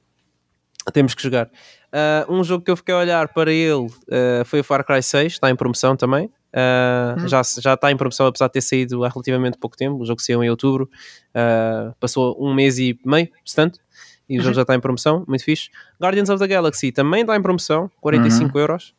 temos 0.93 1.13
que 1.13 1.22
jogar. 1.22 1.47
Uh, 1.47 2.34
um 2.34 2.43
jogo 2.43 2.63
que 2.63 2.72
eu 2.72 2.77
fiquei 2.77 2.93
a 2.93 2.99
olhar 2.99 3.27
para 3.30 3.51
ele 3.51 3.88
foi 4.45 4.61
o 4.61 4.63
Far 4.63 4.85
Cry 4.85 5.03
6, 5.03 5.34
está 5.34 5.49
em 5.49 5.55
promoção 5.55 5.95
também. 5.95 6.30
Uh, 6.56 7.19
hum. 7.19 7.27
já, 7.27 7.41
já 7.60 7.73
está 7.73 7.91
em 7.91 7.98
promoção, 7.98 8.27
apesar 8.27 8.48
de 8.48 8.53
ter 8.53 8.61
saído 8.61 9.03
há 9.03 9.10
relativamente 9.10 9.57
pouco 9.57 9.76
tempo. 9.76 10.02
O 10.02 10.06
jogo 10.06 10.22
saiu 10.22 10.41
em 10.41 10.49
outubro, 10.49 10.90
uh, 11.36 11.94
passou 11.99 12.38
um 12.40 12.53
mês 12.53 12.80
e 12.80 12.98
meio, 13.03 13.27
portanto, 13.45 13.80
e 14.30 14.38
o 14.38 14.41
jogo 14.41 14.49
uhum. 14.49 14.56
já 14.56 14.61
está 14.61 14.73
em 14.76 14.80
promoção, 14.80 15.26
muito 15.27 15.44
fixe. 15.44 15.69
Guardians 16.02 16.30
of 16.30 16.40
the 16.40 16.48
Galaxy 16.48 16.91
também 16.91 17.22
está 17.22 17.36
em 17.36 17.41
promoção, 17.41 17.91
45 17.99 18.56
uhum. 18.56 18.61
euros. 18.61 18.95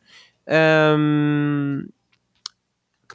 Um, 0.47 1.85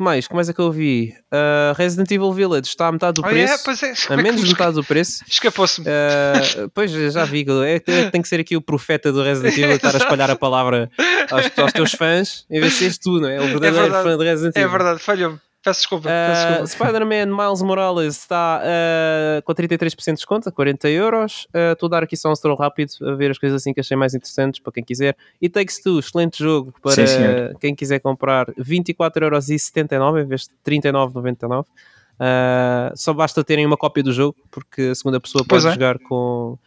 que 0.03 0.05
mais? 0.05 0.29
Mais 0.29 0.49
é 0.49 0.53
que 0.53 0.61
eu 0.61 0.71
vi? 0.73 1.15
Uh, 1.33 1.73
Resident 1.77 2.11
Evil 2.11 2.33
Village 2.33 2.69
está 2.69 2.89
a 2.89 2.93
metade 2.93 3.15
do 3.15 3.21
oh, 3.21 3.29
preço. 3.29 3.71
Yeah, 3.71 3.97
é. 4.11 4.15
A 4.15 4.17
menos 4.17 4.43
de 4.43 4.49
metade 4.51 4.75
do 4.75 4.85
preço. 4.85 5.25
Escapou-se-me. 5.27 5.87
Uh, 5.87 6.69
pois, 6.75 6.91
já 6.91 7.25
vi. 7.25 7.47
É, 7.67 8.11
tem 8.11 8.21
que 8.21 8.29
ser 8.29 8.41
aqui 8.41 8.57
o 8.57 8.61
profeta 8.61 9.13
do 9.13 9.23
Resident 9.23 9.57
Evil 9.57 9.77
estar 9.77 9.95
a 9.95 9.99
espalhar 9.99 10.31
a 10.31 10.37
palavra 10.37 10.91
aos, 11.31 11.59
aos 11.59 11.73
teus 11.73 11.93
fãs 11.93 12.45
em 12.51 12.61
vez 12.61 12.73
de 12.73 12.79
seres 12.79 12.99
tu, 12.99 13.21
não 13.21 13.29
é? 13.29 13.41
O 13.41 13.47
verdadeiro 13.47 13.95
é 13.95 14.03
fã 14.03 14.19
de 14.19 14.25
Resident 14.25 14.57
é 14.57 14.61
Evil. 14.61 14.75
É 14.75 14.79
verdade, 14.79 14.99
falhou-me. 15.01 15.39
Peço 15.65 15.81
desculpa. 15.81 16.09
Uh, 16.09 16.67
Spider-Man 16.67 17.27
Miles 17.27 17.63
Morales 17.63 18.17
está 18.17 18.61
uh, 18.61 19.43
com 19.43 19.55
33% 19.55 20.05
de 20.05 20.13
desconto, 20.15 20.49
a 20.49 20.53
40 20.53 20.89
euros. 20.89 21.47
Uh, 21.55 21.73
estou 21.73 21.87
a 21.87 21.91
dar 21.91 22.03
aqui 22.03 22.17
só 22.17 22.33
um 22.33 22.35
scroll 22.35 22.57
rápido 22.57 22.93
a 23.03 23.15
ver 23.15 23.31
as 23.31 23.39
coisas 23.39 23.63
assim 23.63 23.73
que 23.73 23.79
achei 23.79 23.97
mais 23.97 24.13
interessantes 24.13 24.61
para 24.61 24.73
quem 24.73 24.83
quiser. 24.83 25.17
E 25.41 25.49
Takes 25.49 25.81
Two, 25.81 26.01
excelente 26.01 26.43
jogo 26.43 26.75
para 26.83 27.07
Sim, 27.07 27.55
quem 27.61 27.77
quiser 27.77 28.01
comprar 28.01 28.47
24,79€ 28.55 30.23
em 30.23 30.27
vez 30.27 30.43
de 30.43 30.49
39,99€. 30.65 31.65
Uh, 32.23 32.97
só 32.97 33.13
basta 33.13 33.43
terem 33.45 33.65
uma 33.65 33.77
cópia 33.77 34.03
do 34.03 34.13
jogo, 34.13 34.37
porque 34.51 34.83
a 34.83 34.95
segunda 34.95 35.21
pessoa 35.21 35.45
pode 35.45 35.67
é. 35.67 35.73
jogar 35.73 35.99
com, 36.01 36.59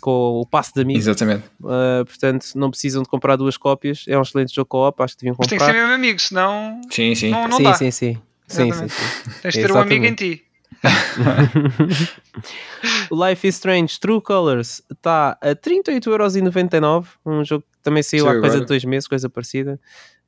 com 0.00 0.40
o 0.40 0.46
passe 0.46 0.72
de 0.72 0.82
amigos. 0.82 1.04
Exatamente. 1.04 1.44
Uh, 1.60 2.04
portanto, 2.04 2.46
não 2.54 2.70
precisam 2.70 3.02
de 3.02 3.08
comprar 3.08 3.34
duas 3.34 3.56
cópias. 3.56 4.04
É 4.06 4.16
um 4.16 4.22
excelente 4.22 4.54
jogo 4.54 4.68
co-op, 4.68 5.02
acho 5.02 5.14
que 5.14 5.22
deviam 5.22 5.34
comprar. 5.34 5.56
Mas 5.56 5.58
tem 5.58 5.58
que 5.58 5.64
ser 5.64 5.80
mesmo 5.80 5.94
amigo, 5.94 6.20
senão. 6.20 6.80
Sim, 6.90 7.14
sim. 7.16 7.30
Não, 7.30 7.48
não 7.48 7.56
sim, 7.56 7.62
dá. 7.64 7.74
sim, 7.74 7.90
sim. 7.90 8.18
Sim, 8.48 8.72
sim, 8.72 8.88
sim. 8.88 9.30
Tens 9.42 9.54
de 9.54 9.62
ter 9.62 9.72
um 9.72 9.78
amigo 9.78 10.04
em 10.04 10.14
ti. 10.14 10.46
Life 13.10 13.46
is 13.46 13.56
Strange 13.56 13.98
True 13.98 14.20
Colors 14.20 14.82
está 14.90 15.38
a 15.40 15.54
38,99€. 15.54 17.06
Um 17.24 17.44
jogo 17.44 17.62
que 17.62 17.82
também 17.82 18.02
saiu 18.02 18.24
Sim, 18.24 18.30
há 18.30 18.40
coisa 18.40 18.60
de 18.60 18.66
dois 18.66 18.84
meses, 18.84 19.08
coisa 19.08 19.28
parecida. 19.28 19.80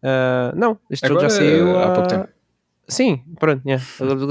Uh, 0.02 0.56
não, 0.56 0.78
este 0.90 1.06
agora, 1.06 1.28
jogo 1.28 1.32
já 1.32 1.38
saiu 1.38 1.78
há, 1.78 1.90
pouco 1.90 2.08
tempo. 2.08 2.28
Sim, 2.88 3.22
pronto, 3.38 3.62
yeah. 3.66 3.84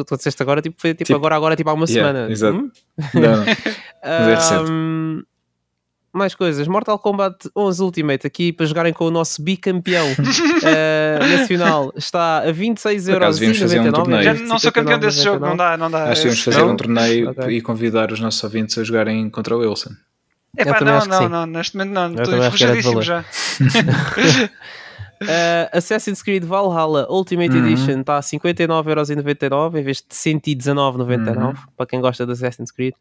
tu 0.04 0.18
disseste 0.18 0.42
agora, 0.42 0.62
tipo, 0.62 0.82
foi 0.82 0.92
tipo, 0.92 1.06
tipo, 1.06 1.18
agora, 1.18 1.36
agora, 1.36 1.56
tipo 1.56 1.70
há 1.70 1.74
uma 1.74 1.86
yeah, 1.88 2.10
semana. 2.10 2.32
Exato. 2.32 2.58
Hum? 2.58 2.72
Não, 3.14 3.22
não. 3.22 3.46
Mas 4.04 4.28
é 4.28 4.36
recente. 4.36 4.72
Um, 4.72 5.24
mais 6.18 6.36
coisas. 6.36 6.68
Mortal 6.68 7.00
Kombat 7.00 7.50
11 7.56 7.84
Ultimate 7.84 8.28
aqui 8.28 8.52
para 8.52 8.66
jogarem 8.66 8.92
com 8.92 9.06
o 9.06 9.12
nosso 9.12 9.42
bicampeão 9.42 10.08
uh, 10.08 11.28
nacional 11.38 11.94
está 11.96 12.40
a 12.40 12.52
26 12.52 13.08
euros. 13.08 13.40
fazer 13.40 13.80
um 13.80 13.92
torneio. 13.92 14.24
Já 14.24 14.34
não 14.34 14.60
sou 14.60 14.72
campeão 14.72 15.00
desse 15.00 15.24
jogo, 15.24 15.46
não 15.46 15.56
dá, 15.56 15.78
não 15.78 15.90
dá. 15.90 16.10
Acho 16.10 16.22
que 16.22 16.28
vamos 16.28 16.44
fazer 16.44 16.64
um 16.64 16.76
torneio 16.76 17.30
okay. 17.32 17.58
e 17.58 17.62
convidar 17.62 18.12
os 18.12 18.20
nossos 18.20 18.44
ouvintes 18.44 18.78
a 18.78 18.84
jogarem 18.84 19.30
contra 19.30 19.56
o 19.56 19.60
Wilson. 19.60 19.92
É 20.58 20.66
pá, 20.66 20.82
não, 20.82 21.06
não, 21.06 21.30
não, 21.30 21.46
neste 21.46 21.78
momento 21.78 21.94
não, 21.94 22.16
estou 22.16 22.38
enferrujadíssimo 22.38 23.02
já. 23.04 23.20
Uh, 25.22 25.70
Assassin's 25.78 26.24
Creed 26.24 26.44
Valhalla 26.44 27.06
Ultimate 27.10 27.56
uhum. 27.56 27.68
Edition 27.68 28.02
está 28.02 28.18
a 28.18 28.22
59,99€ 28.22 29.80
em 29.80 29.84
vez 29.84 29.98
de 29.98 30.16
119,99€ 30.16 31.38
uhum. 31.38 31.54
para 31.76 31.86
quem 31.86 32.02
gosta 32.02 32.26
de 32.26 32.32
Assassin's 32.32 32.72
Creed. 32.72 32.94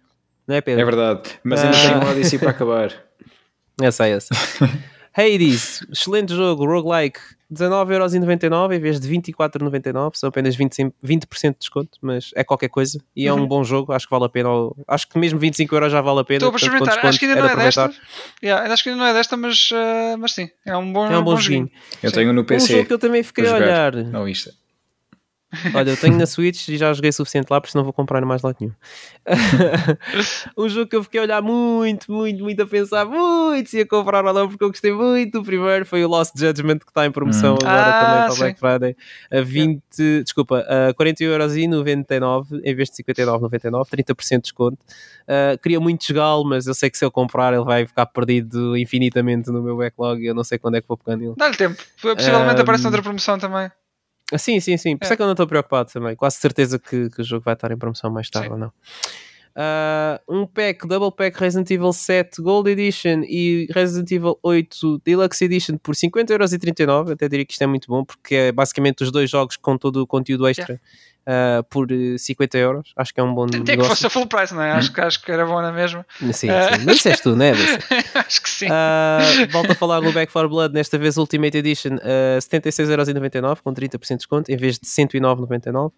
Não 0.46 0.54
é, 0.54 0.60
Pedro? 0.60 0.80
É 0.80 0.84
verdade, 0.84 1.30
mas 1.42 1.64
ainda 1.64 1.76
uh... 1.76 1.80
tenho 1.80 1.96
um 1.98 2.10
Odyssey 2.10 2.38
para 2.38 2.50
acabar. 2.50 2.92
Essa 3.80 4.06
é 4.06 4.10
essa. 4.12 4.34
Hades, 5.16 5.82
excelente 5.90 6.34
jogo, 6.34 6.66
roguelike, 6.66 7.18
19,99€ 7.50 8.74
em 8.74 8.78
vez 8.78 9.00
de 9.00 9.08
24,99€, 9.08 10.10
são 10.14 10.28
apenas 10.28 10.56
20%, 10.56 10.92
20 11.02 11.22
de 11.22 11.54
desconto, 11.58 11.98
mas 12.02 12.32
é 12.34 12.44
qualquer 12.44 12.68
coisa 12.68 13.00
e 13.14 13.26
é 13.26 13.32
um 13.32 13.40
uhum. 13.40 13.46
bom 13.46 13.64
jogo, 13.64 13.92
acho 13.92 14.06
que 14.06 14.10
vale 14.10 14.26
a 14.26 14.28
pena. 14.28 14.50
Acho 14.86 15.08
que 15.08 15.18
mesmo 15.18 15.40
25€ 15.40 15.88
já 15.88 16.02
vale 16.02 16.20
a 16.20 16.24
pena. 16.24 16.38
Estou 16.38 16.52
a 16.52 16.56
experimentar, 16.56 17.06
acho 17.06 17.18
que 17.18 17.24
ainda 17.24 17.40
não 17.40 17.48
é 17.48 17.56
desta. 17.56 17.94
Yeah, 18.42 18.72
acho 18.72 18.82
que 18.82 18.90
ainda 18.90 19.02
não 19.02 19.08
é 19.08 19.14
desta, 19.14 19.36
mas, 19.38 19.70
uh, 19.70 20.18
mas 20.18 20.32
sim, 20.32 20.50
é 20.66 20.76
um 20.76 20.92
bom, 20.92 21.06
é 21.06 21.18
um 21.18 21.24
bom, 21.24 21.34
bom 21.34 21.40
joguinho. 21.40 21.70
Eu 22.02 22.12
tenho 22.12 22.32
no 22.34 22.44
PC. 22.44 22.72
Um 22.72 22.76
jogo 22.76 22.88
que 22.88 22.92
eu 22.92 22.98
também 22.98 23.22
fiquei 23.22 23.48
a 23.48 23.54
olhar. 23.54 23.94
Não, 23.94 24.28
isto. 24.28 24.50
Olha, 25.74 25.90
eu 25.90 25.96
tenho 25.96 26.18
na 26.18 26.26
Switch 26.26 26.68
e 26.68 26.76
já 26.76 26.92
joguei 26.92 27.12
suficiente 27.12 27.48
lá, 27.50 27.60
por 27.60 27.68
isso 27.68 27.76
não 27.76 27.84
vou 27.84 27.92
comprar 27.92 28.24
mais 28.24 28.42
lado 28.42 28.56
nenhum. 28.60 28.72
um 30.58 30.68
jogo 30.68 30.90
que 30.90 30.96
eu 30.96 31.04
fiquei 31.04 31.20
a 31.20 31.22
olhar 31.22 31.40
muito, 31.40 32.10
muito, 32.10 32.42
muito 32.42 32.62
a 32.62 32.66
pensar 32.66 33.06
muito 33.06 33.70
se 33.70 33.78
ia 33.78 33.86
comprar 33.86 34.24
ou 34.24 34.32
não, 34.32 34.48
porque 34.48 34.64
eu 34.64 34.68
gostei 34.68 34.92
muito 34.92 35.38
do 35.38 35.44
primeiro. 35.44 35.86
Foi 35.86 36.04
o 36.04 36.08
Lost 36.08 36.32
Judgment 36.36 36.78
que 36.78 36.88
está 36.88 37.06
em 37.06 37.12
promoção 37.12 37.54
hum. 37.54 37.58
agora 37.62 37.86
ah, 37.86 38.00
também 38.00 38.22
para 38.24 38.30
sim. 38.30 38.38
Black 38.38 38.60
Friday. 38.60 38.96
A 39.30 39.40
20, 39.40 39.82
yeah. 39.98 40.24
desculpa, 40.24 40.58
a 40.68 40.94
41,99€ 40.94 42.60
em 42.64 42.74
vez 42.74 42.90
de 42.90 43.04
59,99€, 43.04 43.86
30% 43.88 44.36
de 44.36 44.42
desconto. 44.42 44.78
Uh, 45.22 45.58
queria 45.62 45.78
muito 45.78 46.04
jogá-lo, 46.06 46.44
mas 46.44 46.66
eu 46.66 46.74
sei 46.74 46.90
que 46.90 46.98
se 46.98 47.04
eu 47.04 47.10
comprar 47.10 47.52
ele 47.54 47.64
vai 47.64 47.86
ficar 47.86 48.06
perdido 48.06 48.76
infinitamente 48.76 49.50
no 49.50 49.62
meu 49.62 49.76
backlog 49.76 50.20
e 50.20 50.26
eu 50.26 50.34
não 50.34 50.44
sei 50.44 50.58
quando 50.58 50.76
é 50.76 50.80
que 50.80 50.88
vou 50.88 50.96
pegar 50.96 51.16
nele. 51.16 51.34
Dá-lhe 51.36 51.56
tempo, 51.56 51.80
possivelmente 52.00 52.58
um, 52.58 52.62
aparece 52.62 52.84
outra 52.84 53.02
promoção 53.02 53.38
também. 53.38 53.70
Sim, 54.36 54.58
sim, 54.58 54.76
sim. 54.76 54.96
Por 54.96 55.04
isso 55.04 55.12
é. 55.12 55.14
é 55.14 55.16
que 55.16 55.22
eu 55.22 55.26
não 55.26 55.34
estou 55.34 55.46
preocupado 55.46 55.90
também. 55.92 56.16
Quase 56.16 56.36
certeza 56.36 56.78
que, 56.78 57.08
que, 57.10 57.20
o 57.20 57.24
jogo 57.24 57.44
vai 57.44 57.54
estar 57.54 57.70
em 57.70 57.76
promoção 57.76 58.10
mais 58.10 58.28
tarde 58.28 58.48
sim. 58.48 58.54
ou 58.54 58.58
não. 58.58 58.72
Uh, 59.56 60.20
um 60.28 60.46
pack, 60.46 60.86
double 60.86 61.10
pack 61.10 61.40
Resident 61.40 61.70
Evil 61.70 61.90
7 61.90 62.42
Gold 62.42 62.70
Edition 62.70 63.22
e 63.26 63.66
Resident 63.70 64.10
Evil 64.12 64.38
8 64.42 65.00
Deluxe 65.02 65.42
Edition 65.46 65.78
por 65.78 65.94
50,39€. 65.94 67.12
Até 67.12 67.26
diria 67.26 67.46
que 67.46 67.54
isto 67.54 67.62
é 67.62 67.66
muito 67.66 67.88
bom 67.88 68.04
porque 68.04 68.34
é 68.34 68.52
basicamente 68.52 69.02
os 69.02 69.10
dois 69.10 69.30
jogos 69.30 69.56
com 69.56 69.78
todo 69.78 70.02
o 70.02 70.06
conteúdo 70.06 70.46
extra 70.46 70.78
uh, 71.26 71.64
por 71.70 71.88
50 72.18 72.58
euros. 72.58 72.92
Acho 72.94 73.14
que 73.14 73.20
é 73.20 73.22
um 73.22 73.34
bom 73.34 73.46
Tem 73.46 73.60
negócio. 73.60 73.82
que 73.82 73.88
fosse 73.88 74.06
a 74.06 74.10
full 74.10 74.26
price, 74.26 74.54
não 74.54 74.62
é? 74.62 74.72
Acho, 74.72 74.92
que, 74.92 75.00
acho 75.00 75.22
que 75.22 75.32
era 75.32 75.46
bom 75.46 75.62
na 75.62 75.72
mesma. 75.72 76.06
Sim, 76.18 76.32
sim. 76.34 76.48
Mas 76.84 76.96
disseste 76.96 77.22
tu, 77.22 77.34
não 77.34 77.46
é? 77.46 77.52
Acho 78.14 78.42
que 78.42 78.50
sim. 78.50 78.66
Uh, 78.66 79.50
volto 79.50 79.72
a 79.72 79.74
falar 79.74 80.02
no 80.02 80.12
Back 80.12 80.30
4 80.30 80.50
Blood, 80.50 80.74
nesta 80.74 80.98
vez 80.98 81.16
Ultimate 81.16 81.56
Edition, 81.56 81.94
uh, 81.94 82.38
76,99€ 82.40 83.60
com 83.62 83.72
30% 83.72 84.08
de 84.08 84.16
desconto, 84.16 84.52
em 84.52 84.56
vez 84.56 84.78
de 84.78 84.86
109,99€. 84.86 85.92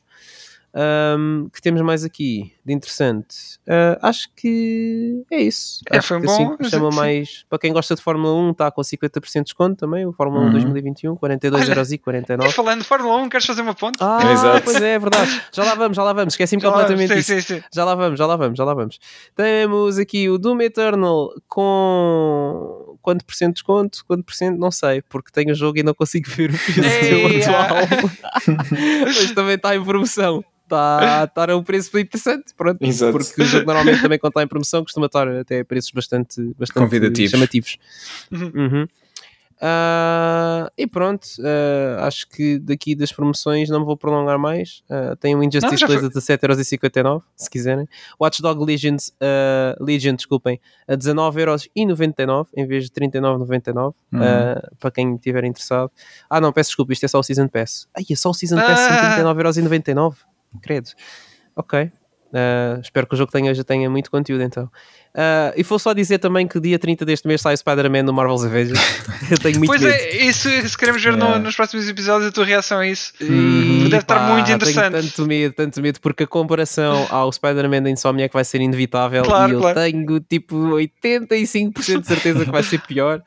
Um, 0.75 1.49
que 1.53 1.61
temos 1.63 1.81
mais 1.81 2.05
aqui 2.05 2.53
de 2.65 2.73
interessante? 2.75 3.57
Uh, 3.67 3.99
acho 4.03 4.29
que 4.37 5.25
é 5.31 5.41
isso. 5.43 5.81
É, 5.91 5.97
acho 5.99 6.09
foi 6.09 6.21
que 6.21 6.27
bom. 6.27 6.57
assim, 6.61 6.71
chama 6.71 6.91
mais 6.91 7.45
para 7.49 7.59
quem 7.59 7.73
gosta 7.73 7.95
de 7.95 8.03
Fórmula 8.03 8.35
1, 8.35 8.51
está 8.51 8.71
com 8.71 8.83
50% 8.83 9.33
de 9.33 9.43
desconto 9.45 9.77
também. 9.77 10.07
O 10.07 10.13
Fórmula 10.13 10.43
1 10.43 10.47
Uhum. 10.47 10.53
2021, 10.53 11.17
42,49€. 11.17 12.47
E 12.49 12.53
falando 12.53 12.81
de 12.83 12.85
Fórmula 12.87 13.17
1, 13.23 13.29
queres 13.29 13.47
fazer 13.47 13.63
uma 13.63 13.75
ponte? 13.75 13.97
Ah, 14.01 14.21
Exato. 14.31 14.63
pois 14.65 14.81
é, 14.83 14.95
é 14.95 14.99
verdade. 14.99 15.43
Já 15.53 15.65
lá 15.65 15.75
vamos, 15.75 15.97
já 15.97 16.03
lá 16.05 16.13
vamos. 16.13 16.35
Esqueci-me 16.35 16.63
completamente 16.63 17.09
sim, 17.09 17.15
disso. 17.15 17.33
sim, 17.35 17.41
sim. 17.57 17.63
Já 17.73 17.85
lá 17.85 17.95
vamos, 17.95 18.19
já 18.19 18.27
lá 18.27 18.37
vamos, 18.37 18.57
já 18.59 18.65
lá 18.65 18.75
vamos. 18.75 18.99
Temos 19.35 19.99
aqui 19.99 20.29
o 20.29 20.39
Doom 20.39 20.61
Eternal 20.61 21.31
com 21.49 22.97
quanto 23.03 23.25
por 23.25 23.35
cento 23.35 23.49
de 23.49 23.55
desconto? 23.55 24.05
Quanto 24.07 24.23
por 24.25 24.35
cento? 24.35 24.59
Não 24.59 24.71
sei, 24.71 25.03
porque 25.03 25.31
tenho 25.33 25.53
o 25.53 25.55
jogo 25.55 25.79
e 25.79 25.83
não 25.83 25.95
consigo 25.95 26.29
ver 26.31 26.51
o 26.51 26.59
preço 26.59 27.51
atual. 27.57 27.87
Mas 29.07 29.33
também 29.33 29.55
está 29.55 29.75
em 29.75 29.83
promoção. 29.83 30.45
Está, 30.69 31.25
está 31.25 31.51
a 31.53 31.57
um 31.57 31.63
preço 31.63 31.99
interessante, 31.99 32.53
pronto. 32.55 32.79
Exato. 32.83 33.13
Porque 33.17 33.41
o 33.41 33.45
jogo 33.45 33.65
normalmente 33.65 34.03
também 34.03 34.19
quando 34.19 34.33
está 34.33 34.43
em 34.43 34.47
promoção 34.47 34.83
costuma 34.83 35.07
estar 35.07 35.27
até 35.27 35.61
a 35.61 35.65
preços 35.65 35.91
bastante, 35.93 36.43
bastante 36.59 36.85
Convidativos. 36.85 37.31
chamativos. 37.31 37.77
Uhum. 38.31 38.53
Uhum. 38.55 38.87
Ah, 39.61 40.71
e 40.79 40.87
pronto, 40.87 41.27
ah, 41.43 42.07
acho 42.07 42.29
que 42.29 42.61
daqui 42.61 42.95
das 42.95 43.11
promoções 43.11 43.69
não 43.69 43.81
me 43.81 43.87
vou 43.87 43.97
prolongar 43.97 44.39
mais. 44.39 44.83
Ah, 44.89 45.17
tem 45.19 45.35
o 45.35 45.43
Injustice 45.43 45.73
Não, 45.73 45.77
já 45.77 45.87
2 45.89 46.01
foi. 46.01 46.09
a 46.09 46.13
17,59€, 46.13 47.23
se 47.37 47.51
quiserem. 47.51 47.89
Watch 48.21 48.41
Dog 48.41 48.65
Legions, 48.65 49.13
ah, 49.21 49.77
Legion, 49.81 50.15
desculpem, 50.15 50.61
a 50.87 50.95
19,99€ 50.95 52.47
em 52.57 52.67
vez 52.67 52.85
de 52.85 52.91
39,99€ 52.91 53.95
Uhum. 54.13 54.21
para 54.79 54.91
quem 54.93 55.15
estiver 55.17 55.45
interessado. 55.45 55.91
Ah, 56.31 56.41
não, 56.41 56.53
peço 56.53 56.71
desculpa, 56.71 56.93
isto 56.93 57.05
é 57.05 57.09
só 57.09 57.19
o 57.19 57.23
Season 57.25 57.49
Pass. 57.49 57.89
Ai, 57.97 58.05
é 58.11 58.15
só 58.15 58.31
o 58.31 58.35
Season 58.35 58.57
Pass, 58.57 58.79
são 58.79 58.93
Ah. 58.97 59.17
39,99€. 59.17 60.15
Credo. 60.63 60.91
Ok. 61.57 61.91
Ah, 62.35 62.79
espero 62.83 63.07
que 63.07 63.15
o 63.15 63.17
jogo 63.17 63.33
tenha, 63.33 63.55
já 63.55 63.65
tenha 63.65 63.89
muito 63.89 64.11
conteúdo 64.11 64.43
então. 64.43 64.71
Ah, 65.15 65.51
e 65.57 65.63
vou 65.63 65.79
só 65.79 65.95
dizer 65.95 66.19
também 66.19 66.47
que 66.47 66.61
dia 66.61 66.79
30 66.79 67.03
deste 67.07 67.27
mês 67.27 67.41
sai 67.41 67.55
o 67.55 67.57
Spider-Man 67.57 68.03
no 68.03 68.13
Marvel's 68.13 68.45
Avengers. 68.45 68.79
Eu 69.31 69.39
tenho 69.39 69.57
muito 69.59 69.71
Pois 69.71 69.81
medo. 69.81 69.95
é, 69.95 70.17
isso 70.27 70.49
se 70.69 70.77
queremos 70.77 71.03
ver 71.03 71.13
no- 71.17 71.25
Yeah. 71.25 71.39
nos 71.43 71.57
próximos 71.57 71.89
episódios 71.89 72.29
a 72.29 72.33
tua 72.33 72.45
reação 72.45 72.79
a 72.81 72.87
isso. 72.87 73.15
E, 73.21 73.85
Deve 73.85 73.97
estar 73.97 74.15
pá, 74.15 74.33
muito 74.35 74.45
tenho 74.45 74.57
interessante. 74.57 74.93
tanto 74.93 75.27
medo, 75.27 75.55
tanto 75.55 75.81
medo, 75.81 76.01
porque 76.03 76.25
a 76.25 76.27
comparação 76.27 77.07
ao 77.11 77.33
Spider-Man 77.33 77.83
da 77.83 77.91
Insomniac 77.91 78.33
vai 78.35 78.45
ser 78.45 78.61
inevitável 78.61 79.23
Claro, 79.25 79.51
e 79.51 79.55
eu 79.55 79.61
claro. 79.61 79.81
tenho 79.81 80.21
tipo 80.21 80.55
85% 80.77 82.01
de 82.01 82.07
certeza 82.07 82.45
que 82.45 82.51
vai 82.51 82.63
ser 82.63 82.81
pior. 82.83 83.23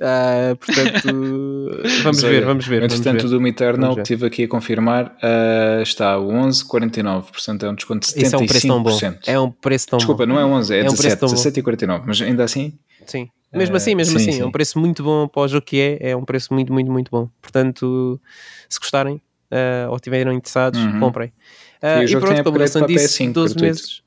Ah, 0.00 0.56
portanto, 0.58 1.08
vamos 2.02 2.22
ver, 2.22 2.44
vamos 2.44 2.66
ver. 2.66 2.80
Vamos 2.80 2.94
Entretanto, 2.94 3.26
o 3.26 3.28
ver. 3.28 3.36
Doom 3.38 3.46
Eternal, 3.46 3.90
Vamos 3.90 4.02
estive 4.08 4.26
aqui 4.26 4.44
a 4.44 4.48
confirmar, 4.48 5.16
ah, 5.22 5.80
está 5.82 6.14
a 6.14 6.18
11,49, 6.18 7.22
portanto 7.32 7.66
é 7.66 7.70
um 7.70 7.74
desconto 7.74 8.06
de 8.06 8.14
75%. 8.14 8.22
Isso 8.24 8.34
é 8.34 8.38
um 8.38 8.46
preço 8.46 8.66
tão 8.66 8.82
bom. 8.82 8.98
É 9.26 9.40
um 9.40 9.50
preço 9.50 9.86
tão 9.88 9.96
Desculpa, 9.98 10.26
bom. 10.26 10.32
não 10.34 10.40
é 10.40 10.44
11, 10.44 10.74
é, 10.74 10.78
É 10.78 10.82
um 10.82 10.96
preço 10.96 11.02
17, 11.16 11.20
tão 11.20 11.28
bom. 11.28 11.34
17,49, 11.34 12.02
mas 12.06 12.22
ainda 12.22 12.44
assim, 12.44 12.72
Sim. 13.06 13.28
Mesmo 13.52 13.74
Eh, 13.74 13.76
assim, 13.76 13.94
mesmo 13.94 14.18
sim, 14.18 14.30
assim, 14.30 14.40
é 14.40 14.44
um 14.44 14.46
sim. 14.48 14.52
preço 14.52 14.78
muito 14.80 15.02
bom 15.04 15.28
para 15.28 15.42
o 15.42 15.46
jogo 15.48 15.64
que 15.64 15.78
é, 15.80 16.10
é 16.10 16.16
um 16.16 16.24
preço 16.24 16.52
muito, 16.52 16.72
muito, 16.72 16.90
muito 16.90 17.08
bom. 17.10 17.28
Portanto, 17.40 18.20
se 18.68 18.80
gostarem 18.80 19.20
ah, 19.50 19.86
ou 19.90 19.94
estiverem 19.96 20.36
interessados, 20.36 20.80
Uhum. 20.80 20.98
comprem. 20.98 21.32
Ah, 21.80 22.02
E 22.02 22.06
o 22.06 22.08
jogo 22.08 22.26
tem 22.26 22.42
como 22.42 22.56
o 22.56 22.60
disse, 22.64 22.78
PS5 22.80 23.32
12 23.32 23.54
gratuito. 23.54 23.60
meses. 23.62 24.02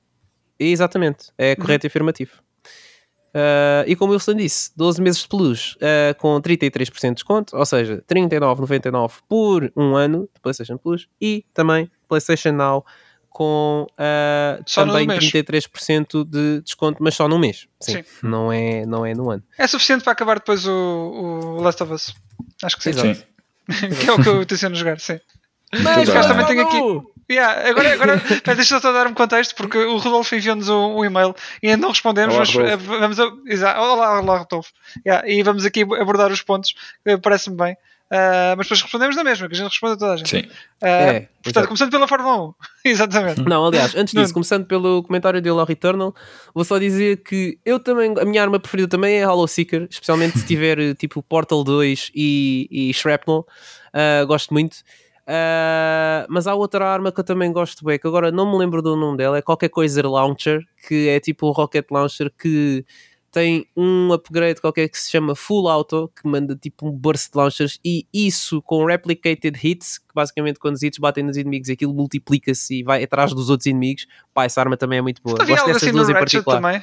Exatamente, 0.59 1.27
é 1.37 1.55
correto 1.55 1.85
e 1.85 1.87
afirmativo. 1.87 2.31
Ah, 3.37 3.83
e 3.85 3.95
como 3.95 4.11
o 4.11 4.15
Wilson 4.15 4.33
disse, 4.33 4.71
12 4.75 4.99
meses 4.99 5.21
de 5.21 5.27
plus 5.27 5.77
ah, 5.79 6.15
com 6.15 6.41
33% 6.41 7.09
de 7.09 7.13
desconto, 7.13 7.55
ou 7.55 7.65
seja, 7.65 8.03
39,99 8.09 9.11
por 9.29 9.71
um 9.75 9.95
ano 9.95 10.27
de 10.33 10.41
PlayStation 10.41 10.77
Plus 10.77 11.07
e 11.21 11.45
também 11.53 11.89
PlayStation 12.07 12.51
Now 12.51 12.83
com 13.29 13.85
no 13.99 14.65
também 14.65 15.05
mês. 15.05 15.23
33% 15.31 16.27
de 16.27 16.61
desconto, 16.61 17.03
mas 17.03 17.13
só 17.13 17.27
no 17.27 17.37
mês. 17.37 17.67
Sim, 17.79 18.03
Sim. 18.03 18.03
Não, 18.23 18.51
é, 18.51 18.83
não 18.87 19.05
é 19.05 19.13
no 19.13 19.29
ano. 19.29 19.43
É 19.55 19.67
suficiente 19.67 20.03
para 20.03 20.13
acabar 20.13 20.39
depois 20.39 20.65
o, 20.65 20.71
o 20.71 21.61
Last 21.61 21.83
of 21.83 21.93
Us. 21.93 22.15
Acho 22.63 22.77
que 22.77 22.83
sim. 22.83 22.93
Sim. 22.93 23.23
que 23.93 24.09
é 24.09 24.11
o 24.11 24.23
que 24.23 24.27
eu 24.27 24.43
tenciono 24.43 24.75
jogar, 24.75 24.99
sim. 24.99 25.19
Mas, 25.71 26.09
acaso 26.09 26.29
também 26.29 26.47
tenho 26.47 26.61
aqui. 26.65 27.07
Yeah, 27.29 27.69
agora, 27.69 27.93
agora 27.93 28.21
deixa 28.55 28.75
eu 28.75 28.79
só 28.79 28.91
dar 28.93 29.05
um 29.07 29.13
contexto, 29.13 29.53
porque 29.55 29.77
o 29.77 29.97
Rodolfo 29.97 30.33
enviou-nos 30.35 30.69
um, 30.69 30.97
um 30.99 31.05
e-mail 31.05 31.35
e 31.61 31.67
ainda 31.67 31.81
não 31.81 31.89
respondemos, 31.89 32.33
Olá, 32.35 32.45
mas 32.45 32.53
Rodolfo. 32.53 32.93
eh, 32.93 32.99
vamos 32.99 33.19
a, 33.19 33.31
exa- 33.47 33.79
olá, 33.81 34.19
olá, 34.21 34.37
Rodolfo. 34.39 34.71
Yeah, 35.05 35.27
e 35.29 35.43
vamos 35.43 35.65
aqui 35.65 35.81
abordar 35.81 36.31
os 36.31 36.41
pontos, 36.41 36.73
parece-me 37.21 37.57
bem. 37.57 37.75
Ah, 38.09 38.53
mas 38.55 38.67
depois 38.67 38.81
respondemos 38.81 39.17
na 39.17 39.23
mesma, 39.25 39.49
que 39.49 39.53
a 39.53 39.57
gente 39.57 39.67
responde 39.67 39.95
a 39.95 39.97
toda 39.97 40.13
a 40.13 40.15
gente. 40.15 40.29
Sim. 40.29 40.43
Ah, 40.81 40.87
É, 40.87 41.19
portanto, 41.19 41.47
exato. 41.47 41.67
começando 41.67 41.91
pela 41.91 42.07
Fórmula 42.07 42.47
1. 42.47 42.53
Exatamente. 42.89 43.41
Não, 43.41 43.65
aliás, 43.67 43.93
antes 43.95 44.13
disso, 44.13 44.33
começando 44.33 44.65
pelo 44.65 45.03
comentário 45.03 45.41
de 45.41 45.49
Hello 45.49 45.65
Returnal, 45.65 46.15
vou 46.55 46.63
só 46.63 46.77
dizer 46.77 47.17
que 47.23 47.59
eu 47.65 47.77
também, 47.77 48.13
a 48.17 48.23
minha 48.23 48.41
arma 48.41 48.57
preferida 48.61 48.87
também 48.87 49.17
é 49.17 49.25
Hollow 49.25 49.45
Seeker, 49.49 49.87
especialmente 49.89 50.39
se 50.39 50.45
tiver 50.45 50.77
tipo 50.95 51.21
Portal 51.21 51.61
2 51.65 52.11
e, 52.15 52.69
e 52.71 52.93
Shrapnel, 52.93 53.45
Ah, 53.93 54.23
gosto 54.23 54.53
muito. 54.53 54.77
Ah, 55.27 56.25
mas 56.29 56.47
há 56.47 56.55
outra 56.55 56.87
arma 56.87 57.11
que 57.11 57.19
eu 57.19 57.23
também 57.23 57.51
gosto 57.51 57.83
bem, 57.83 57.99
que 57.99 58.07
agora 58.07 58.31
não 58.31 58.49
me 58.49 58.57
lembro 58.57 58.81
do 58.81 58.95
nome 58.95 59.17
dela, 59.17 59.37
é 59.37 59.41
qualquer 59.41 59.67
coisa 59.67 60.07
Launcher, 60.07 60.61
que 60.87 61.09
é 61.09 61.19
tipo 61.19 61.47
um 61.47 61.51
Rocket 61.51 61.85
Launcher 61.91 62.31
que 62.39 62.85
tem 63.29 63.67
um 63.75 64.13
upgrade 64.13 64.61
qualquer 64.61 64.87
que 64.87 64.97
se 64.97 65.11
chama 65.11 65.35
Full 65.35 65.67
Auto, 65.67 66.09
que 66.15 66.27
manda 66.27 66.55
tipo 66.55 66.87
um 66.87 66.91
burst 66.91 67.31
de 67.31 67.37
launchers, 67.37 67.77
e 67.83 68.07
isso 68.13 68.61
com 68.61 68.85
Replicated 68.85 69.59
Hits, 69.61 69.97
que 69.99 70.13
basicamente 70.15 70.59
quando 70.59 70.75
os 70.75 70.81
hits 70.81 70.97
batem 70.97 71.25
nos 71.25 71.35
inimigos 71.35 71.69
aquilo 71.69 71.93
multiplica-se 71.93 72.79
e 72.79 72.83
vai 72.83 73.03
atrás 73.03 73.33
dos 73.33 73.49
outros 73.49 73.67
inimigos. 73.67 74.07
Pá, 74.33 74.45
essa 74.45 74.61
arma 74.61 74.77
também 74.77 74.99
é 74.99 75.01
muito 75.01 75.21
boa. 75.21 75.37
Gosto 75.37 75.65
dessas 75.65 75.83
assim 75.83 75.91
duas 75.91 76.09
em 76.09 76.13
particular. 76.13 76.61
também. 76.61 76.81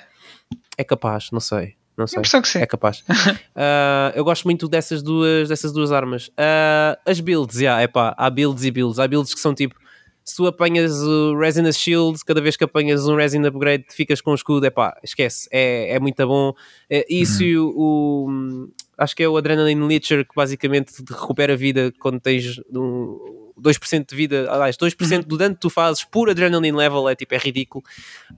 É 0.76 0.84
capaz, 0.84 1.30
não 1.32 1.40
sei. 1.40 1.76
Não 1.96 2.04
a 2.04 2.06
sei. 2.08 2.18
impressão 2.18 2.42
que 2.42 2.48
sim. 2.48 2.58
É 2.60 2.66
capaz. 2.66 3.04
Ah, 3.56 4.12
eu 4.16 4.24
gosto 4.24 4.44
muito 4.44 4.66
dessas 4.68 5.00
duas, 5.02 5.48
dessas 5.48 5.72
duas 5.72 5.92
armas. 5.92 6.30
Ah, 6.36 6.98
as 7.06 7.20
builds, 7.20 7.60
yeah, 7.60 7.82
epá, 7.82 8.14
há 8.18 8.28
builds 8.28 8.64
e 8.64 8.70
builds. 8.70 8.98
Há 8.98 9.06
builds 9.06 9.32
que 9.32 9.38
são 9.40 9.54
tipo: 9.54 9.76
se 10.24 10.34
tu 10.36 10.46
apanhas 10.46 10.92
o 11.02 11.38
Resin 11.38 11.70
Shield, 11.70 12.18
cada 12.24 12.40
vez 12.40 12.56
que 12.56 12.64
apanhas 12.64 13.06
um 13.06 13.14
Resin 13.14 13.44
Upgrade, 13.46 13.84
ficas 13.90 14.20
com 14.20 14.32
o 14.32 14.34
escudo, 14.34 14.66
epá, 14.66 14.98
esquece. 15.04 15.48
É, 15.52 15.94
é 15.94 16.00
muito 16.00 16.26
bom. 16.26 16.52
É, 16.90 17.04
isso 17.08 17.44
e 17.44 17.56
o, 17.56 17.68
o- 17.76 18.68
Acho 18.96 19.14
que 19.16 19.22
é 19.24 19.28
o 19.28 19.36
Adrenaline 19.36 19.86
Leecher 19.88 20.24
que 20.24 20.34
basicamente 20.36 21.02
te 21.04 21.12
recupera 21.12 21.56
vida 21.56 21.92
quando 22.00 22.20
tens 22.20 22.60
um, 22.72 23.50
2% 23.60 24.08
de 24.10 24.14
vida. 24.16 24.46
Aliás, 24.50 24.76
2% 24.76 25.26
do 25.26 25.36
dano 25.36 25.54
que 25.56 25.60
tu 25.60 25.68
fazes 25.70 26.04
por 26.04 26.30
Adrenaline 26.30 26.76
Level 26.76 27.08
é 27.08 27.14
tipo, 27.16 27.34
é 27.34 27.38
ridículo. 27.38 27.82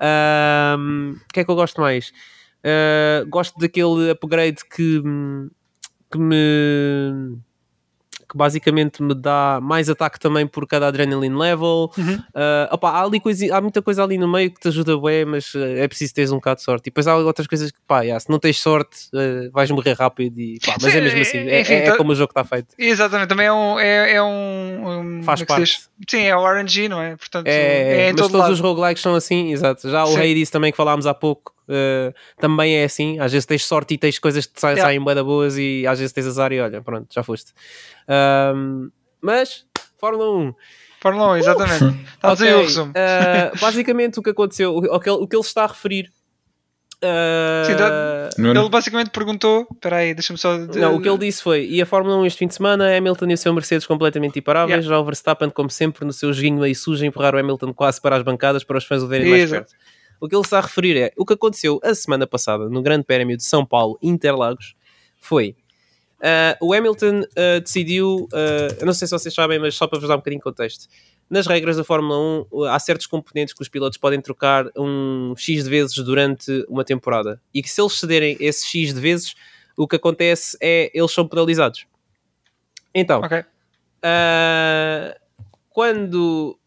Ahm, 0.00 1.12
O 1.28 1.32
que 1.32 1.40
é 1.40 1.44
que 1.44 1.50
eu 1.50 1.54
gosto 1.54 1.80
mais? 1.80 2.12
Uh, 2.66 3.26
gosto 3.28 3.56
daquele 3.58 4.10
upgrade 4.10 4.58
que, 4.68 5.00
que 6.10 6.18
me 6.18 7.38
que 8.28 8.36
basicamente 8.36 9.00
me 9.04 9.14
dá 9.14 9.60
mais 9.62 9.88
ataque 9.88 10.18
também 10.18 10.48
por 10.48 10.66
cada 10.66 10.88
adrenaline 10.88 11.36
level. 11.36 11.92
Uhum. 11.96 12.14
Uh, 12.34 12.72
opá, 12.72 12.90
há, 12.90 13.02
ali 13.04 13.20
coisa, 13.20 13.56
há 13.56 13.60
muita 13.60 13.80
coisa 13.80 14.02
ali 14.02 14.18
no 14.18 14.26
meio 14.26 14.50
que 14.50 14.58
te 14.60 14.66
ajuda 14.66 15.00
bem, 15.00 15.24
mas 15.24 15.54
uh, 15.54 15.60
é 15.60 15.86
preciso 15.86 16.12
teres 16.12 16.32
um 16.32 16.36
bocado 16.36 16.56
de 16.56 16.64
sorte. 16.64 16.86
E 16.88 16.90
depois 16.90 17.06
há 17.06 17.16
outras 17.16 17.46
coisas 17.46 17.70
que, 17.70 17.78
pá, 17.86 18.00
yeah, 18.00 18.18
se 18.18 18.28
não 18.28 18.40
tens 18.40 18.58
sorte, 18.58 19.06
uh, 19.14 19.48
vais 19.52 19.70
morrer 19.70 19.92
rápido. 19.92 20.40
E, 20.40 20.58
pá, 20.58 20.74
mas 20.82 20.90
Sim, 20.90 20.98
é 20.98 21.00
mesmo 21.02 21.20
assim, 21.20 21.38
é, 21.38 21.60
enfim, 21.60 21.72
é- 21.74 21.76
é 21.86 21.90
tá- 21.92 21.96
como 21.96 22.10
o 22.10 22.14
jogo 22.16 22.32
está 22.32 22.42
feito. 22.42 22.74
Exatamente, 22.76 23.28
também 23.28 23.46
é 23.46 23.52
um. 23.52 23.78
É, 23.78 24.12
é 24.14 24.22
um, 24.22 25.18
um- 25.18 25.22
Faz 25.22 25.40
é 25.40 25.44
se 25.44 25.46
parte. 25.46 25.80
Sim, 26.10 26.22
é 26.22 26.36
o 26.36 26.44
RNG, 26.44 26.88
não 26.88 27.00
é? 27.00 27.14
Portanto, 27.14 27.46
É, 27.46 28.08
é, 28.08 28.12
mas 28.12 28.16
todo 28.22 28.30
todos 28.32 28.40
lado. 28.40 28.52
os 28.54 28.58
roguelikes 28.60 29.02
são 29.04 29.14
assim, 29.14 29.52
exato. 29.52 29.88
Já 29.88 30.02
o 30.02 30.08
Sim. 30.08 30.18
Hades 30.18 30.50
também 30.50 30.72
que 30.72 30.76
falámos 30.76 31.06
há 31.06 31.14
pouco 31.14 31.54
uh, 31.68 32.14
também 32.38 32.76
é 32.76 32.84
assim. 32.84 33.18
Às 33.18 33.32
vezes 33.32 33.46
tens 33.46 33.64
sorte 33.64 33.94
e 33.94 33.98
tens 33.98 34.18
coisas 34.18 34.46
que 34.46 34.54
te 34.54 34.60
saem, 34.60 34.76
Yeah. 34.76 34.88
saem 35.00 35.24
boas 35.24 35.56
e 35.58 35.86
às 35.86 35.98
vezes 35.98 36.12
tens 36.12 36.26
azar 36.26 36.52
e 36.52 36.60
olha, 36.60 36.80
pronto, 36.82 37.06
já 37.12 37.22
foste. 37.22 37.52
Um, 38.54 38.90
mas, 39.20 39.64
Fórmula 39.98 40.30
1. 40.38 40.54
Fórmula 41.00 41.32
1, 41.32 41.36
exatamente. 41.36 41.84
Estás 42.14 42.42
aí 42.42 42.48
Ok, 42.48 42.54
o 42.54 42.62
resumo. 42.62 42.92
uh, 42.92 43.58
basicamente 43.60 44.18
o 44.18 44.22
que 44.22 44.30
aconteceu, 44.30 44.76
o, 44.76 45.00
que 45.00 45.08
ele, 45.10 45.18
o 45.18 45.26
que 45.28 45.36
ele 45.36 45.42
está 45.42 45.64
a 45.64 45.66
referir. 45.68 46.10
uh, 47.02 48.34
Sim, 48.34 48.42
Nuno? 48.42 48.60
Ele 48.60 48.68
basicamente 48.68 49.10
perguntou. 49.10 49.66
Espera 49.72 49.96
aí, 49.96 50.14
deixa-me 50.14 50.38
só. 50.38 50.56
Não, 50.58 50.96
o 50.96 51.02
que 51.02 51.08
ele 51.08 51.18
disse 51.18 51.42
foi: 51.42 51.66
e 51.66 51.80
a 51.80 51.86
Fórmula 51.86 52.16
1 52.18 52.26
este 52.26 52.38
fim 52.38 52.46
de 52.46 52.54
semana, 52.54 52.96
Hamilton 52.96 53.26
e 53.30 53.34
o 53.34 53.38
seu 53.38 53.52
Mercedes 53.52 53.86
completamente 53.86 54.38
imparáveis, 54.38 54.76
Yeah. 54.84 54.88
já 54.96 54.98
o 55.00 55.04
Verstappen, 55.04 55.50
como 55.50 55.70
sempre, 55.70 56.04
no 56.04 56.12
seu 56.12 56.32
joguinho 56.32 56.60
meio 56.60 56.74
sujo, 56.74 57.04
empurrar 57.04 57.34
o 57.34 57.38
Hamilton 57.38 57.72
quase 57.72 58.00
para 58.00 58.16
as 58.16 58.22
bancadas 58.22 58.64
para 58.64 58.78
os 58.78 58.84
fãs 58.84 59.02
o 59.02 59.06
verem 59.08 59.28
mais 59.30 59.50
perto. 59.50 59.72
O 60.20 60.28
que 60.28 60.34
ele 60.34 60.42
está 60.42 60.58
a 60.58 60.62
referir 60.62 60.96
é 60.96 61.12
o 61.16 61.24
que 61.24 61.34
aconteceu 61.34 61.80
a 61.82 61.94
semana 61.94 62.26
passada 62.26 62.68
no 62.68 62.82
Grande 62.82 63.04
Prémio 63.04 63.36
de 63.36 63.44
São 63.44 63.64
Paulo, 63.64 63.98
Interlagos, 64.02 64.74
foi 65.18 65.56
uh, 66.20 66.64
o 66.66 66.72
Hamilton 66.72 67.20
uh, 67.20 67.60
decidiu, 67.60 68.28
uh, 68.32 68.76
eu 68.80 68.86
não 68.86 68.92
sei 68.94 69.06
se 69.08 69.12
vocês 69.12 69.34
sabem, 69.34 69.58
mas 69.58 69.74
só 69.74 69.86
para 69.86 69.98
vos 69.98 70.08
dar 70.08 70.14
um 70.14 70.18
bocadinho 70.18 70.40
de 70.40 70.44
contexto. 70.44 70.86
Nas 71.28 71.46
regras 71.46 71.76
da 71.76 71.82
Fórmula 71.82 72.46
1, 72.52 72.64
há 72.64 72.78
certos 72.78 73.06
componentes 73.06 73.52
que 73.52 73.60
os 73.60 73.68
pilotos 73.68 73.98
podem 73.98 74.20
trocar 74.20 74.66
um 74.76 75.34
X 75.36 75.64
de 75.64 75.70
vezes 75.70 75.96
durante 75.96 76.64
uma 76.68 76.84
temporada. 76.84 77.40
E 77.52 77.60
que 77.62 77.68
se 77.68 77.80
eles 77.80 77.94
cederem 77.94 78.36
esse 78.38 78.64
X 78.64 78.94
de 78.94 79.00
vezes, 79.00 79.34
o 79.76 79.88
que 79.88 79.96
acontece 79.96 80.56
é 80.62 80.88
eles 80.94 81.10
são 81.10 81.26
penalizados. 81.26 81.84
Então, 82.94 83.20
Ok. 83.20 83.40
Uh, 83.40 85.18
quando 85.70 86.58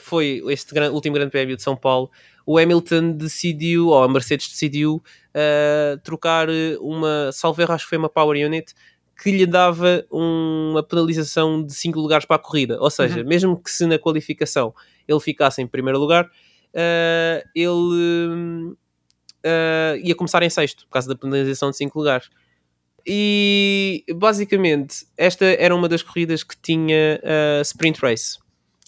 foi 0.00 0.42
este 0.48 0.74
gran- 0.74 0.90
último 0.90 1.14
Grande 1.14 1.30
Prémio 1.30 1.56
de 1.56 1.62
São 1.62 1.76
Paulo, 1.76 2.10
o 2.46 2.58
Hamilton 2.58 3.12
decidiu, 3.12 3.88
ou 3.88 4.04
a 4.04 4.08
Mercedes 4.08 4.48
decidiu, 4.48 5.02
uh, 5.34 5.98
trocar 6.04 6.46
uma, 6.80 7.30
salvo 7.32 7.60
erro, 7.60 7.72
acho 7.72 7.84
que 7.84 7.90
foi 7.90 7.98
uma 7.98 8.08
Power 8.08 8.46
Unit, 8.46 8.72
que 9.20 9.32
lhe 9.32 9.46
dava 9.46 10.06
uma 10.10 10.82
penalização 10.82 11.64
de 11.64 11.74
5 11.74 11.98
lugares 11.98 12.24
para 12.24 12.36
a 12.36 12.38
corrida. 12.38 12.78
Ou 12.80 12.90
seja, 12.90 13.24
mesmo 13.24 13.60
que 13.60 13.70
se 13.70 13.86
na 13.86 13.98
qualificação 13.98 14.72
ele 15.08 15.20
ficasse 15.20 15.60
em 15.60 15.66
primeiro 15.66 15.98
lugar, 15.98 16.26
uh, 16.26 17.48
ele 17.54 18.76
uh, 19.46 19.96
ia 20.02 20.14
começar 20.14 20.42
em 20.42 20.50
sexto, 20.50 20.86
por 20.86 20.92
causa 20.92 21.08
da 21.08 21.16
penalização 21.16 21.70
de 21.70 21.76
5 21.78 21.98
lugares. 21.98 22.28
E 23.06 24.04
basicamente, 24.14 25.06
esta 25.16 25.44
era 25.44 25.74
uma 25.74 25.88
das 25.88 26.02
corridas 26.02 26.42
que 26.42 26.56
tinha 26.60 27.20
uh, 27.22 27.62
sprint 27.62 28.00
race. 28.00 28.38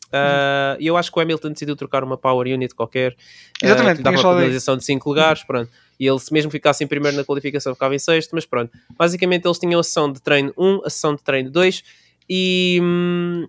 Uh, 0.09 0.77
E 0.81 0.87
eu 0.87 0.97
acho 0.97 1.13
que 1.13 1.19
o 1.19 1.23
Hamilton 1.23 1.53
decidiu 1.53 1.77
trocar 1.77 2.03
uma 2.03 2.17
power 2.17 2.47
unit 2.47 2.75
qualquer. 2.75 3.13
uh, 3.13 3.17
Exatamente, 3.63 3.93
que 3.93 3.99
lhe 3.99 4.03
dava 4.05 4.17
uma 4.17 4.35
penalização 4.37 4.77
de 4.77 4.85
5 4.85 5.09
lugares. 5.09 5.43
Pronto. 5.45 5.71
E 6.01 6.07
ele, 6.07 6.19
se 6.19 6.33
mesmo 6.33 6.51
ficasse 6.51 6.83
em 6.83 6.87
primeiro 6.87 7.17
na 7.17 7.25
qualificação, 7.25 7.75
ficava 7.75 7.95
em 7.95 7.99
sexto. 7.99 8.31
Mas 8.35 8.47
pronto, 8.47 8.73
basicamente 8.97 9.47
eles 9.47 9.59
tinham 9.59 9.81
a 9.81 9.83
sessão 9.83 10.11
de 10.13 10.21
treino 10.21 10.53
1, 10.57 10.81
a 10.85 10.91
sessão 10.91 11.15
de 11.15 11.23
treino 11.23 11.51
2 11.51 11.83
e. 12.29 12.79
hum, 12.83 13.49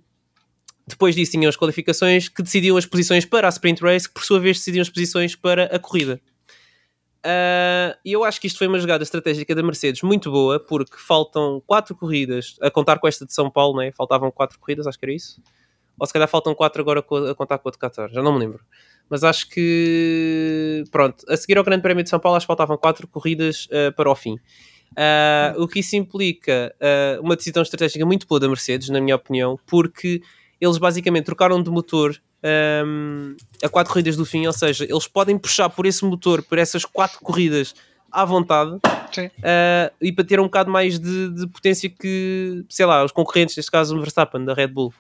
depois 0.87 1.13
disso 1.15 1.33
tinham 1.33 1.47
as 1.47 1.55
qualificações 1.55 2.27
que 2.27 2.41
decidiam 2.41 2.75
as 2.75 2.85
posições 2.85 3.23
para 3.23 3.47
a 3.47 3.49
sprint 3.49 3.79
race, 3.83 4.07
que 4.07 4.13
por 4.15 4.23
sua 4.23 4.39
vez 4.39 4.57
decidiam 4.57 4.81
as 4.81 4.89
posições 4.89 5.35
para 5.35 5.65
a 5.65 5.77
corrida. 5.77 6.19
Ah, 7.23 7.95
E 8.03 8.11
eu 8.11 8.23
acho 8.23 8.39
que 8.41 8.47
isto 8.47 8.57
foi 8.57 8.67
uma 8.67 8.79
jogada 8.79 9.03
estratégica 9.03 9.53
da 9.53 9.61
Mercedes 9.61 10.01
muito 10.01 10.31
boa, 10.31 10.59
porque 10.59 10.97
faltam 10.97 11.61
quatro 11.65 11.95
corridas, 11.95 12.55
a 12.61 12.71
contar 12.71 12.97
com 12.99 13.07
esta 13.07 13.25
de 13.25 13.33
São 13.33 13.49
Paulo, 13.51 13.77
né? 13.79 13.91
faltavam 13.91 14.31
quatro 14.31 14.57
corridas, 14.59 14.87
acho 14.87 14.97
que 14.97 15.05
era 15.05 15.13
isso. 15.13 15.41
Ou 15.99 16.07
se 16.07 16.13
calhar 16.13 16.27
faltam 16.27 16.55
quatro 16.55 16.81
agora 16.81 17.01
co- 17.01 17.27
a 17.27 17.35
contar 17.35 17.57
com 17.57 17.69
a 17.69 17.71
de 17.71 17.77
Qatar, 17.77 18.09
já 18.11 18.21
não 18.21 18.33
me 18.33 18.39
lembro. 18.39 18.59
Mas 19.09 19.23
acho 19.23 19.49
que, 19.49 20.83
pronto, 20.91 21.25
a 21.27 21.35
seguir 21.35 21.57
ao 21.57 21.63
Grande 21.63 21.81
Prémio 21.81 22.03
de 22.03 22.09
São 22.09 22.19
Paulo, 22.19 22.37
acho 22.37 22.45
que 22.45 22.47
faltavam 22.47 22.77
quatro 22.77 23.07
corridas 23.07 23.67
ah, 23.71 23.91
para 23.91 24.09
o 24.09 24.15
fim. 24.15 24.37
Ah, 24.95 25.53
o 25.57 25.67
que 25.67 25.79
isso 25.79 25.95
implica 25.95 26.73
ah, 26.79 27.19
uma 27.21 27.35
decisão 27.35 27.61
estratégica 27.63 28.05
muito 28.05 28.27
boa 28.27 28.39
da 28.39 28.47
Mercedes, 28.47 28.89
na 28.89 29.01
minha 29.01 29.15
opinião, 29.15 29.59
porque 29.67 30.21
eles 30.61 30.77
basicamente 30.77 31.25
trocaram 31.25 31.61
de 31.61 31.69
motor 31.69 32.15
ahm, 32.43 33.35
a 33.63 33.69
quatro 33.69 33.91
corridas 33.93 34.15
do 34.15 34.25
fim, 34.25 34.45
ou 34.45 34.53
seja, 34.53 34.83
eles 34.83 35.07
podem 35.07 35.37
puxar 35.37 35.69
por 35.69 35.85
esse 35.85 36.03
motor, 36.05 36.43
por 36.43 36.57
essas 36.57 36.85
quatro 36.85 37.19
corridas 37.21 37.73
à 38.11 38.25
vontade 38.25 38.77
ah, 39.43 39.91
e 40.01 40.11
para 40.11 40.25
ter 40.25 40.39
um 40.39 40.43
bocado 40.43 40.69
mais 40.71 40.99
de, 40.99 41.29
de 41.29 41.47
potência 41.47 41.89
que, 41.89 42.63
sei 42.69 42.85
lá, 42.85 43.03
os 43.03 43.11
concorrentes, 43.11 43.55
neste 43.55 43.71
caso 43.71 43.95
o 43.95 43.99
Verstappen 43.99 44.43
da 44.45 44.53
Red 44.53 44.67
Bull. 44.67 44.93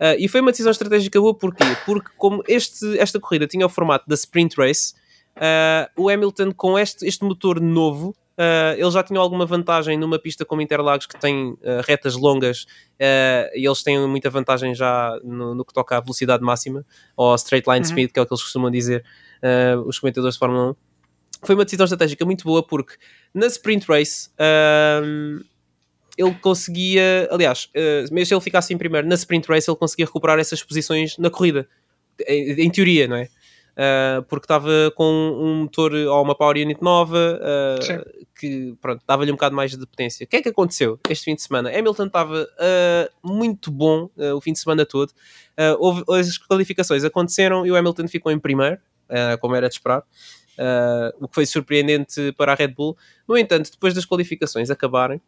Ah, 0.00 0.16
e 0.16 0.26
foi 0.28 0.40
uma 0.40 0.50
decisão 0.50 0.70
estratégica 0.72 1.20
boa, 1.20 1.32
porquê? 1.34 1.64
Porque 1.86 2.10
como 2.16 2.42
este, 2.48 2.98
esta 2.98 3.20
corrida 3.20 3.46
tinha 3.46 3.64
o 3.64 3.68
formato 3.68 4.04
da 4.08 4.14
sprint 4.14 4.56
race, 4.56 4.94
ah, 5.36 5.88
o 5.96 6.08
Hamilton 6.08 6.52
com 6.52 6.78
este, 6.78 7.06
este 7.06 7.24
motor 7.24 7.60
novo, 7.60 8.14
ah, 8.36 8.74
ele 8.76 8.90
já 8.90 9.02
tinha 9.02 9.20
alguma 9.20 9.46
vantagem 9.46 9.96
numa 9.96 10.18
pista 10.18 10.44
como 10.44 10.60
Interlagos 10.60 11.06
que 11.06 11.18
tem 11.20 11.56
retas 11.86 12.16
longas 12.16 12.66
e 13.00 13.64
eles 13.66 13.82
têm 13.82 14.04
muita 14.08 14.30
vantagem 14.30 14.74
já 14.74 15.18
no, 15.22 15.54
no 15.54 15.64
que 15.64 15.72
toca 15.72 15.96
à 15.96 16.00
velocidade 16.00 16.42
máxima 16.42 16.84
ou 17.16 17.34
straight 17.36 17.68
line 17.68 17.80
Uhum. 17.80 17.84
speed, 17.84 18.10
que 18.10 18.18
é 18.18 18.22
o 18.22 18.26
que 18.26 18.32
eles 18.32 18.42
costumam 18.42 18.70
dizer, 18.70 19.04
os 19.86 19.98
comentadores 19.98 20.34
de 20.34 20.38
Fórmula 20.38 20.70
1. 20.70 20.74
Foi 21.44 21.54
uma 21.56 21.64
decisão 21.64 21.84
estratégica 21.84 22.24
muito 22.24 22.44
boa 22.44 22.64
porque 22.64 22.94
na 23.34 23.46
sprint 23.46 23.86
race 23.88 24.30
ele 26.16 26.34
conseguia, 26.34 27.28
aliás, 27.30 27.68
eh, 27.74 28.04
mesmo 28.10 28.26
se 28.26 28.34
ele 28.34 28.40
ficasse 28.40 28.74
em 28.74 28.78
primeiro 28.78 29.06
na 29.08 29.14
sprint 29.14 29.48
race, 29.48 29.70
ele 29.70 29.78
conseguia 29.78 30.06
recuperar 30.06 30.38
essas 30.38 30.62
posições 30.62 31.16
na 31.18 31.30
corrida, 31.30 31.66
em, 32.26 32.64
em 32.64 32.70
teoria, 32.70 33.08
não 33.08 33.16
é? 33.16 33.28
Ah, 33.76 34.22
porque 34.28 34.44
estava 34.44 34.92
com 34.94 35.04
um 35.04 35.62
motor 35.62 35.92
ou 35.94 36.22
uma 36.22 36.34
power 36.34 36.56
unit 36.56 36.82
nova 36.82 37.40
Sim. 37.80 38.00
que 38.38 38.76
pronto, 38.80 39.02
dava-lhe 39.06 39.30
um 39.30 39.34
bocado 39.34 39.56
mais 39.56 39.70
de 39.70 39.86
potência. 39.86 40.24
O 40.24 40.26
que 40.26 40.36
é 40.36 40.42
que 40.42 40.48
aconteceu 40.50 41.00
este 41.08 41.24
fim 41.24 41.34
de 41.34 41.42
semana? 41.42 41.70
Hamilton 41.70 42.06
estava 42.06 42.46
ah, 42.58 43.10
muito 43.22 43.70
bom 43.70 44.10
o 44.34 44.40
fim 44.40 44.52
de 44.52 44.58
semana 44.58 44.84
todo. 44.84 45.12
Houve, 45.78 46.04
as 46.08 46.38
qualificações 46.38 47.04
aconteceram 47.04 47.66
e 47.66 47.70
o 47.70 47.76
Hamilton 47.76 48.08
ficou 48.08 48.30
em 48.30 48.38
primeiro, 48.38 48.78
como 49.40 49.54
era 49.54 49.68
de 49.68 49.74
esperar. 49.74 50.02
o 51.18 51.28
que 51.28 51.34
foi 51.34 51.46
surpreendente 51.46 52.32
para 52.36 52.52
a 52.52 52.54
Red 52.54 52.68
Bull. 52.68 52.96
No 53.26 53.38
entanto, 53.38 53.70
depois 53.70 53.94
das 53.94 54.04
qualificações 54.04 54.70
acabarem, 54.70 55.20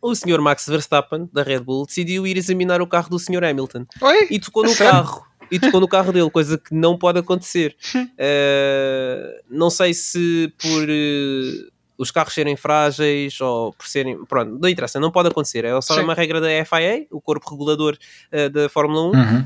o 0.00 0.14
Sr. 0.14 0.40
Max 0.40 0.66
Verstappen, 0.66 1.28
da 1.32 1.42
Red 1.42 1.60
Bull, 1.60 1.86
decidiu 1.86 2.26
ir 2.26 2.36
examinar 2.36 2.80
o 2.80 2.86
carro 2.86 3.10
do 3.10 3.18
Sr. 3.18 3.44
Hamilton 3.44 3.86
Oi? 4.00 4.26
e 4.30 4.38
tocou 4.38 4.64
no 4.64 4.74
carro. 4.74 5.24
E 5.50 5.60
tocou 5.60 5.80
no 5.80 5.88
carro 5.88 6.12
dele, 6.12 6.30
coisa 6.30 6.58
que 6.58 6.74
não 6.74 6.98
pode 6.98 7.18
acontecer. 7.18 7.76
Eh, 8.18 9.42
não 9.50 9.68
sei 9.68 9.92
se 9.92 10.52
por 10.58 10.86
eh, 10.88 11.68
os 11.98 12.10
carros 12.10 12.34
serem 12.34 12.56
frágeis 12.56 13.40
ou 13.40 13.72
por 13.72 13.86
serem. 13.86 14.24
Pronto, 14.24 14.58
não 14.60 14.68
interessa, 14.68 15.00
não 15.00 15.10
pode 15.10 15.28
acontecer. 15.28 15.64
É 15.64 15.80
só 15.80 15.94
Sim. 15.94 16.00
uma 16.00 16.14
regra 16.14 16.40
da 16.40 16.48
FIA, 16.64 17.06
o 17.10 17.20
corpo 17.20 17.50
regulador 17.50 17.96
eh, 18.30 18.48
da 18.48 18.68
Fórmula 18.68 19.02
1. 19.02 19.04
Uhum. 19.04 19.44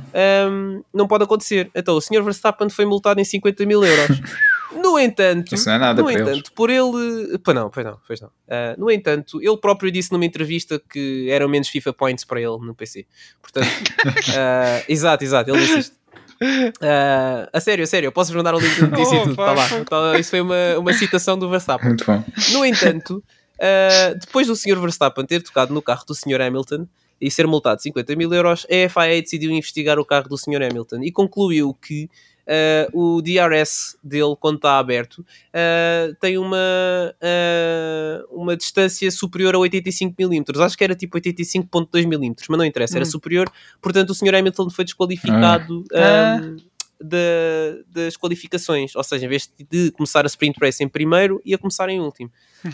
Um, 0.50 0.84
não 0.92 1.06
pode 1.06 1.24
acontecer. 1.24 1.70
Então 1.74 1.96
o 1.96 2.00
Sr. 2.00 2.22
Verstappen 2.22 2.68
foi 2.68 2.84
multado 2.84 3.20
em 3.20 3.24
50 3.24 3.66
mil 3.66 3.84
euros. 3.84 4.20
No 4.72 4.98
entanto, 4.98 5.54
Isso 5.54 5.66
não 5.68 5.74
é 5.74 5.78
nada 5.78 6.02
no 6.02 6.08
para 6.08 6.20
entanto, 6.20 6.36
eles. 6.36 6.48
por 6.50 6.70
ele. 6.70 7.38
Pois 7.38 7.54
não, 7.56 7.70
pois 7.70 7.86
não, 7.86 7.98
pois 8.06 8.20
não. 8.20 8.28
Uh, 8.28 8.78
no 8.78 8.90
entanto, 8.90 9.42
ele 9.42 9.56
próprio 9.56 9.90
disse 9.90 10.12
numa 10.12 10.24
entrevista 10.24 10.78
que 10.78 11.28
eram 11.30 11.48
menos 11.48 11.68
FIFA 11.68 11.92
points 11.92 12.24
para 12.24 12.40
ele 12.40 12.58
no 12.58 12.74
PC. 12.74 13.06
Portanto, 13.42 13.66
uh, 13.66 14.84
exato, 14.88 15.24
exato, 15.24 15.50
ele 15.50 15.60
disse 15.60 15.78
isto. 15.78 16.00
Uh, 16.42 17.50
a 17.52 17.60
sério, 17.60 17.84
a 17.84 17.86
sério, 17.86 18.06
eu 18.06 18.12
posso-vos 18.12 18.36
mandar 18.36 18.54
o 18.54 18.58
link 18.58 18.74
do 18.80 18.86
notícia 18.88 19.16
e 19.16 19.18
Oh, 19.18 19.22
tudo, 19.22 19.30
está 19.32 19.52
lá. 19.52 19.68
Então, 19.80 20.14
isso 20.16 20.30
foi 20.30 20.40
uma, 20.40 20.78
uma 20.78 20.92
citação 20.92 21.38
do 21.38 21.50
Verstappen. 21.50 21.88
Muito 21.88 22.04
bom. 22.04 22.24
No 22.52 22.64
entanto, 22.64 23.22
uh, 23.56 24.18
depois 24.18 24.46
do 24.46 24.56
Sr. 24.56 24.80
Verstappen 24.80 25.26
ter 25.26 25.42
tocado 25.42 25.74
no 25.74 25.82
carro 25.82 26.04
do 26.06 26.14
Sr. 26.14 26.40
Hamilton 26.40 26.86
e 27.20 27.30
ser 27.30 27.46
multado 27.46 27.76
de 27.76 27.82
50 27.82 28.16
mil 28.16 28.32
euros, 28.32 28.66
a 28.70 28.88
FIA 28.88 29.20
decidiu 29.20 29.50
investigar 29.50 29.98
o 29.98 30.04
carro 30.04 30.28
do 30.28 30.38
Sr. 30.38 30.62
Hamilton 30.62 31.02
e 31.02 31.12
concluiu 31.12 31.74
que 31.74 32.08
uh, 32.46 33.16
o 33.16 33.22
DRS 33.22 33.96
dele, 34.02 34.34
quando 34.38 34.56
está 34.56 34.78
aberto, 34.78 35.18
uh, 35.20 36.14
tem 36.20 36.38
uma, 36.38 36.56
uh, 36.56 38.26
uma 38.36 38.56
distância 38.56 39.10
superior 39.10 39.54
a 39.54 39.58
85 39.58 40.14
milímetros. 40.18 40.60
Acho 40.60 40.76
que 40.76 40.84
era 40.84 40.94
tipo 40.94 41.16
85.2 41.18 42.06
milímetros, 42.06 42.48
mas 42.48 42.58
não 42.58 42.64
interessa, 42.64 42.96
era 42.96 43.04
Hum. 43.06 43.10
superior. 43.10 43.50
Portanto, 43.80 44.10
o 44.10 44.14
Sr. 44.14 44.34
Hamilton 44.36 44.70
foi 44.70 44.84
desqualificado. 44.84 45.84
Ah. 45.94 46.40
um, 46.42 46.56
da- 47.02 47.78
das 47.88 48.14
qualificações, 48.14 48.94
ou 48.94 49.02
seja, 49.02 49.24
em 49.24 49.28
vez 49.28 49.50
de 49.70 49.90
começar 49.92 50.22
a 50.24 50.26
sprint 50.26 50.58
race 50.60 50.84
em 50.84 50.88
primeiro, 50.88 51.40
ia 51.46 51.56
começar 51.56 51.88
em 51.88 51.98
último. 51.98 52.30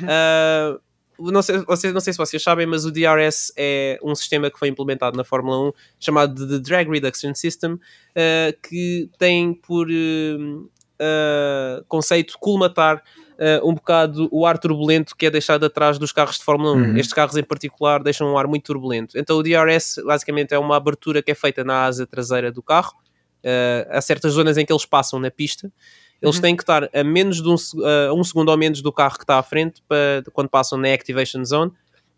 Ah, 0.09 0.76
não, 1.18 1.43
sei, 1.43 1.59
vocês, 1.59 1.93
não 1.93 2.01
sei 2.01 2.12
se 2.12 2.18
vocês 2.18 2.43
sabem, 2.43 2.66
mas 2.66 2.84
o 2.84 2.90
DRS 2.90 3.52
é 3.56 3.98
um 4.02 4.14
sistema 4.14 4.51
que 4.51 4.59
foi 4.59 4.68
implementado 4.68 5.16
na 5.16 5.24
Fórmula 5.24 5.68
1 5.68 5.72
chamado 5.98 6.47
de 6.47 6.59
Drag 6.60 6.88
Reduction 6.88 7.34
System, 7.34 7.78
ah, 8.14 8.55
que 8.68 9.10
tem 9.18 9.55
por 9.55 9.88
hum, 9.90 10.68
ah, 11.01 11.82
conceito 11.88 12.38
colmatar 12.38 13.02
um 13.62 13.74
bocado 13.74 14.30
o 14.32 14.47
ar 14.47 14.56
turbulento 14.56 15.14
que 15.14 15.26
é 15.26 15.30
deixado 15.30 15.66
atrás 15.66 15.98
dos 15.98 16.10
carros 16.10 16.38
de 16.38 16.43
Fórmula 16.43 16.72
1. 16.72 16.74
Uhum. 16.74 16.97
Estes 16.97 17.12
carros 17.12 17.36
em 17.36 17.43
particular 17.43 18.02
deixam 18.02 18.32
um 18.32 18.38
ar 18.38 18.47
muito 18.47 18.64
turbulento. 18.64 19.18
Então 19.18 19.36
o 19.36 19.43
DRS 19.43 20.01
basicamente 20.06 20.55
é 20.55 20.59
uma 20.59 20.74
abertura 20.74 21.22
que 21.22 21.30
é 21.30 21.34
feita 21.34 21.62
na 21.62 21.84
asa 21.84 22.06
traseira 22.06 22.51
do 22.51 22.62
carro. 22.62 22.94
ah, 23.44 23.98
há 23.98 24.01
certas 24.01 24.32
zonas 24.32 24.56
em 24.56 24.64
que 24.64 24.72
eles 24.72 24.86
passam 24.86 25.18
na 25.18 25.30
pista 25.30 25.70
eles 26.20 26.36
Uhum. 26.36 26.43
têm 26.43 26.56
que 26.56 26.62
estar 26.62 26.88
a 26.93 27.05
menos 27.05 27.43
de 27.43 27.48
um, 27.48 27.56
a 27.84 28.12
um 28.12 28.24
segundo 28.24 28.48
ou 28.48 28.56
menos 28.56 28.80
do 28.82 28.93
carro 28.93 29.16
que 29.16 29.24
está 29.24 29.38
à 29.38 29.43
frente 29.43 29.82
para, 29.88 30.22
quando 30.32 30.48
passam 30.48 30.78
na 30.78 30.93
Activation 30.93 31.44
Zone 31.44 31.72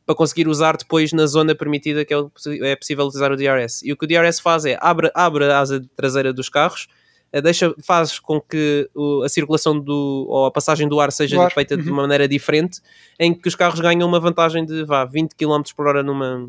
para 0.06 0.14
conseguir 0.14 0.48
usar 0.48 0.74
depois 0.76 1.12
na 1.12 1.26
zona 1.26 1.54
permitida 1.54 2.02
que 2.02 2.14
é, 2.14 2.18
é 2.62 2.76
possível 2.76 3.04
utilizar 3.04 3.30
o 3.30 3.36
DRS. 3.36 3.82
E 3.82 3.92
o 3.92 3.96
que 3.96 4.06
o 4.06 4.08
DRS 4.08 4.40
faz 4.40 4.64
é 4.64 4.78
abre, 4.80 5.10
abre 5.14 5.44
a 5.44 5.58
asa 5.58 5.84
traseira 5.94 6.32
dos 6.32 6.48
carros, 6.48 6.88
eh, 7.30 7.42
deixa, 7.42 7.74
faz 7.84 8.18
com 8.18 8.40
que 8.40 8.88
a 9.22 9.28
circulação 9.28 9.78
do, 9.78 10.24
ou 10.26 10.46
a 10.46 10.50
passagem 10.50 10.88
do 10.88 10.98
ar 10.98 11.12
seja 11.12 11.42
ar, 11.42 11.52
feita 11.52 11.76
de 11.76 11.82
uhum. 11.86 11.92
uma 11.92 12.02
maneira 12.02 12.26
diferente, 12.26 12.80
em 13.18 13.34
que 13.34 13.46
os 13.48 13.54
carros 13.54 13.80
ganham 13.80 14.08
uma 14.08 14.18
vantagem 14.18 14.64
de 14.64 14.82
vá, 14.82 15.04
20 15.04 15.34
km 15.34 15.60
por 15.76 15.86
hora 15.86 16.02
numa, 16.02 16.48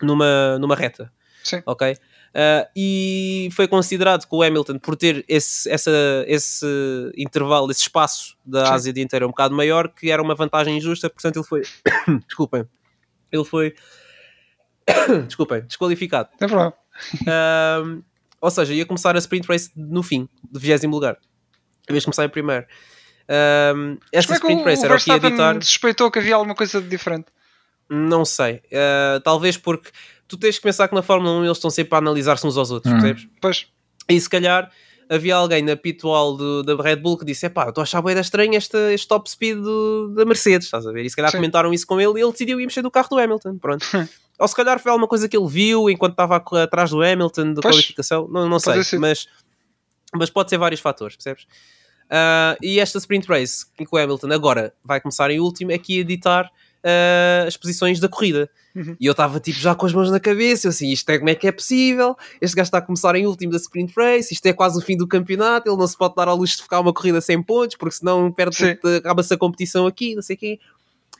numa, 0.00 0.56
numa 0.60 0.76
reta. 0.76 1.10
Sim. 1.42 1.62
Ok? 1.66 1.96
Uh, 2.28 2.68
e 2.76 3.48
foi 3.52 3.66
considerado 3.66 4.26
que 4.26 4.34
o 4.34 4.42
Hamilton, 4.42 4.78
por 4.78 4.96
ter 4.96 5.24
esse, 5.26 5.68
essa, 5.70 5.90
esse 6.26 6.66
intervalo, 7.16 7.70
esse 7.70 7.82
espaço 7.82 8.36
da 8.44 8.66
Sim. 8.66 8.72
Ásia 8.72 8.92
dianteira 8.92 9.26
um 9.26 9.30
bocado 9.30 9.54
maior, 9.54 9.88
que 9.88 10.10
era 10.10 10.22
uma 10.22 10.34
vantagem 10.34 10.76
injusta, 10.76 11.08
portanto 11.08 11.36
ele 11.36 11.46
foi. 11.46 11.62
Desculpem. 12.26 12.64
Ele 13.32 13.44
foi. 13.44 13.74
Desculpem, 15.26 15.62
desqualificado. 15.62 16.28
Tem 16.38 16.48
problema. 16.48 16.74
Um, 17.84 18.02
ou 18.40 18.50
seja, 18.50 18.72
ia 18.72 18.86
começar 18.86 19.14
a 19.16 19.18
sprint 19.18 19.46
race 19.48 19.70
no 19.76 20.02
fim, 20.02 20.28
do 20.50 20.58
20 20.60 20.84
lugar, 20.86 21.18
em 21.88 21.92
vez 21.92 22.02
de 22.02 22.06
começar 22.06 22.24
em 22.24 22.28
primeiro. 22.28 22.66
Um, 23.74 23.98
esta 24.12 24.38
Como 24.40 24.52
é 24.52 24.54
sprint 24.54 24.64
race 24.64 24.82
o 24.82 24.84
era 24.86 24.94
o 24.94 24.98
que 24.98 25.10
ia 25.10 25.18
Verstappen 25.18 25.30
ditar. 25.30 25.62
suspeitou 25.62 26.10
que 26.10 26.18
havia 26.18 26.34
alguma 26.36 26.54
coisa 26.54 26.80
de 26.80 26.88
diferente? 26.88 27.26
Não 27.90 28.24
sei. 28.24 28.62
Uh, 28.66 29.20
talvez 29.22 29.56
porque 29.56 29.90
tu 30.28 30.36
tens 30.36 30.56
que 30.56 30.62
pensar 30.62 30.86
que 30.88 30.94
na 30.94 31.02
Fórmula 31.02 31.32
1 31.40 31.44
eles 31.46 31.56
estão 31.56 31.70
sempre 31.70 31.94
a 31.94 31.98
analisar-se 31.98 32.46
uns 32.46 32.56
aos 32.56 32.70
outros, 32.70 32.92
Hum. 32.92 32.98
percebes? 32.98 33.26
Pois, 33.40 33.66
E 34.08 34.18
se 34.20 34.28
calhar 34.30 34.70
havia 35.10 35.36
alguém 35.36 35.62
na 35.62 35.76
pit 35.76 36.04
wall 36.06 36.36
do- 36.36 36.62
da 36.62 36.74
Red 36.82 36.96
Bull 36.96 37.16
que 37.18 37.24
disse: 37.24 37.44
Epá, 37.46 37.68
estou 37.68 37.80
a 37.80 37.84
achar 37.84 38.00
bem 38.02 38.18
estranho 38.18 38.54
este, 38.54 38.76
este 38.94 39.06
top 39.08 39.28
speed 39.30 39.58
do- 39.58 40.12
da 40.14 40.24
Mercedes, 40.24 40.66
estás 40.66 40.86
a 40.86 40.92
ver? 40.92 41.04
E 41.04 41.10
se 41.10 41.16
calhar 41.16 41.30
Sim. 41.30 41.38
comentaram 41.38 41.72
isso 41.74 41.86
com 41.86 42.00
ele 42.00 42.18
e 42.18 42.22
ele 42.22 42.32
decidiu 42.32 42.60
ir 42.60 42.64
mexer 42.66 42.82
do 42.82 42.90
carro 42.90 43.08
do 43.10 43.18
Hamilton. 43.18 43.58
Pronto. 43.58 43.84
Ou 44.38 44.46
se 44.48 44.54
calhar 44.54 44.78
foi 44.78 44.90
alguma 44.92 45.08
coisa 45.08 45.28
que 45.28 45.36
ele 45.36 45.48
viu 45.48 45.90
enquanto 45.90 46.12
estava 46.12 46.36
atrás 46.36 46.90
do 46.90 47.02
Hamilton, 47.02 47.54
Pois. 47.54 47.74
qualificação, 47.74 48.28
não, 48.28 48.48
não 48.48 48.58
sei, 48.60 48.82
ser. 48.84 48.98
mas, 48.98 49.26
mas 50.14 50.30
pode 50.30 50.48
ser 50.50 50.58
vários 50.58 50.80
fatores, 50.80 51.16
percebes? 51.16 51.46
Ah, 52.10 52.56
e 52.62 52.78
esta 52.80 52.96
sprint 52.98 53.26
race, 53.28 53.66
em 53.78 53.84
que 53.84 53.90
o 53.94 53.98
Hamilton 53.98 54.32
agora 54.32 54.72
vai 54.84 55.00
começar 55.00 55.30
em 55.30 55.40
último, 55.40 55.70
é 55.72 55.76
que 55.78 55.94
ia 55.96 56.00
editar 56.00 56.50
ah, 56.84 57.44
as 57.46 57.56
posições 57.56 58.00
da 58.00 58.08
corrida. 58.08 58.48
Uhum. 58.74 58.96
E 59.00 59.06
eu 59.06 59.12
estava 59.12 59.40
tipo 59.40 59.58
já 59.58 59.74
com 59.74 59.86
as 59.86 59.92
mãos 59.92 60.10
na 60.10 60.20
cabeça, 60.20 60.66
eu 60.66 60.70
assim, 60.70 60.90
isto 60.90 61.08
é 61.10 61.18
como 61.18 61.30
é 61.30 61.34
que 61.34 61.48
é 61.48 61.52
possível? 61.52 62.16
Este 62.40 62.54
gajo 62.54 62.68
está 62.68 62.78
a 62.78 62.82
começar 62.82 63.14
em 63.16 63.26
último 63.26 63.52
da 63.52 63.58
sprint 63.58 63.92
race, 63.96 64.32
isto 64.32 64.46
é 64.46 64.52
quase 64.52 64.78
o 64.78 64.82
fim 64.82 64.96
do 64.96 65.06
campeonato, 65.06 65.68
ele 65.68 65.76
não 65.76 65.86
se 65.86 65.96
pode 65.96 66.14
dar 66.14 66.28
ao 66.28 66.36
luxo 66.36 66.56
de 66.56 66.62
ficar 66.62 66.80
uma 66.80 66.92
corrida 66.92 67.20
sem 67.20 67.42
pontos, 67.42 67.76
porque 67.76 67.96
senão 67.96 68.30
perde, 68.30 68.78
acaba-se 68.98 69.34
a 69.34 69.36
competição 69.36 69.86
aqui, 69.86 70.14
não 70.14 70.22
sei 70.22 70.36
o 70.36 70.38
quê. 70.38 70.58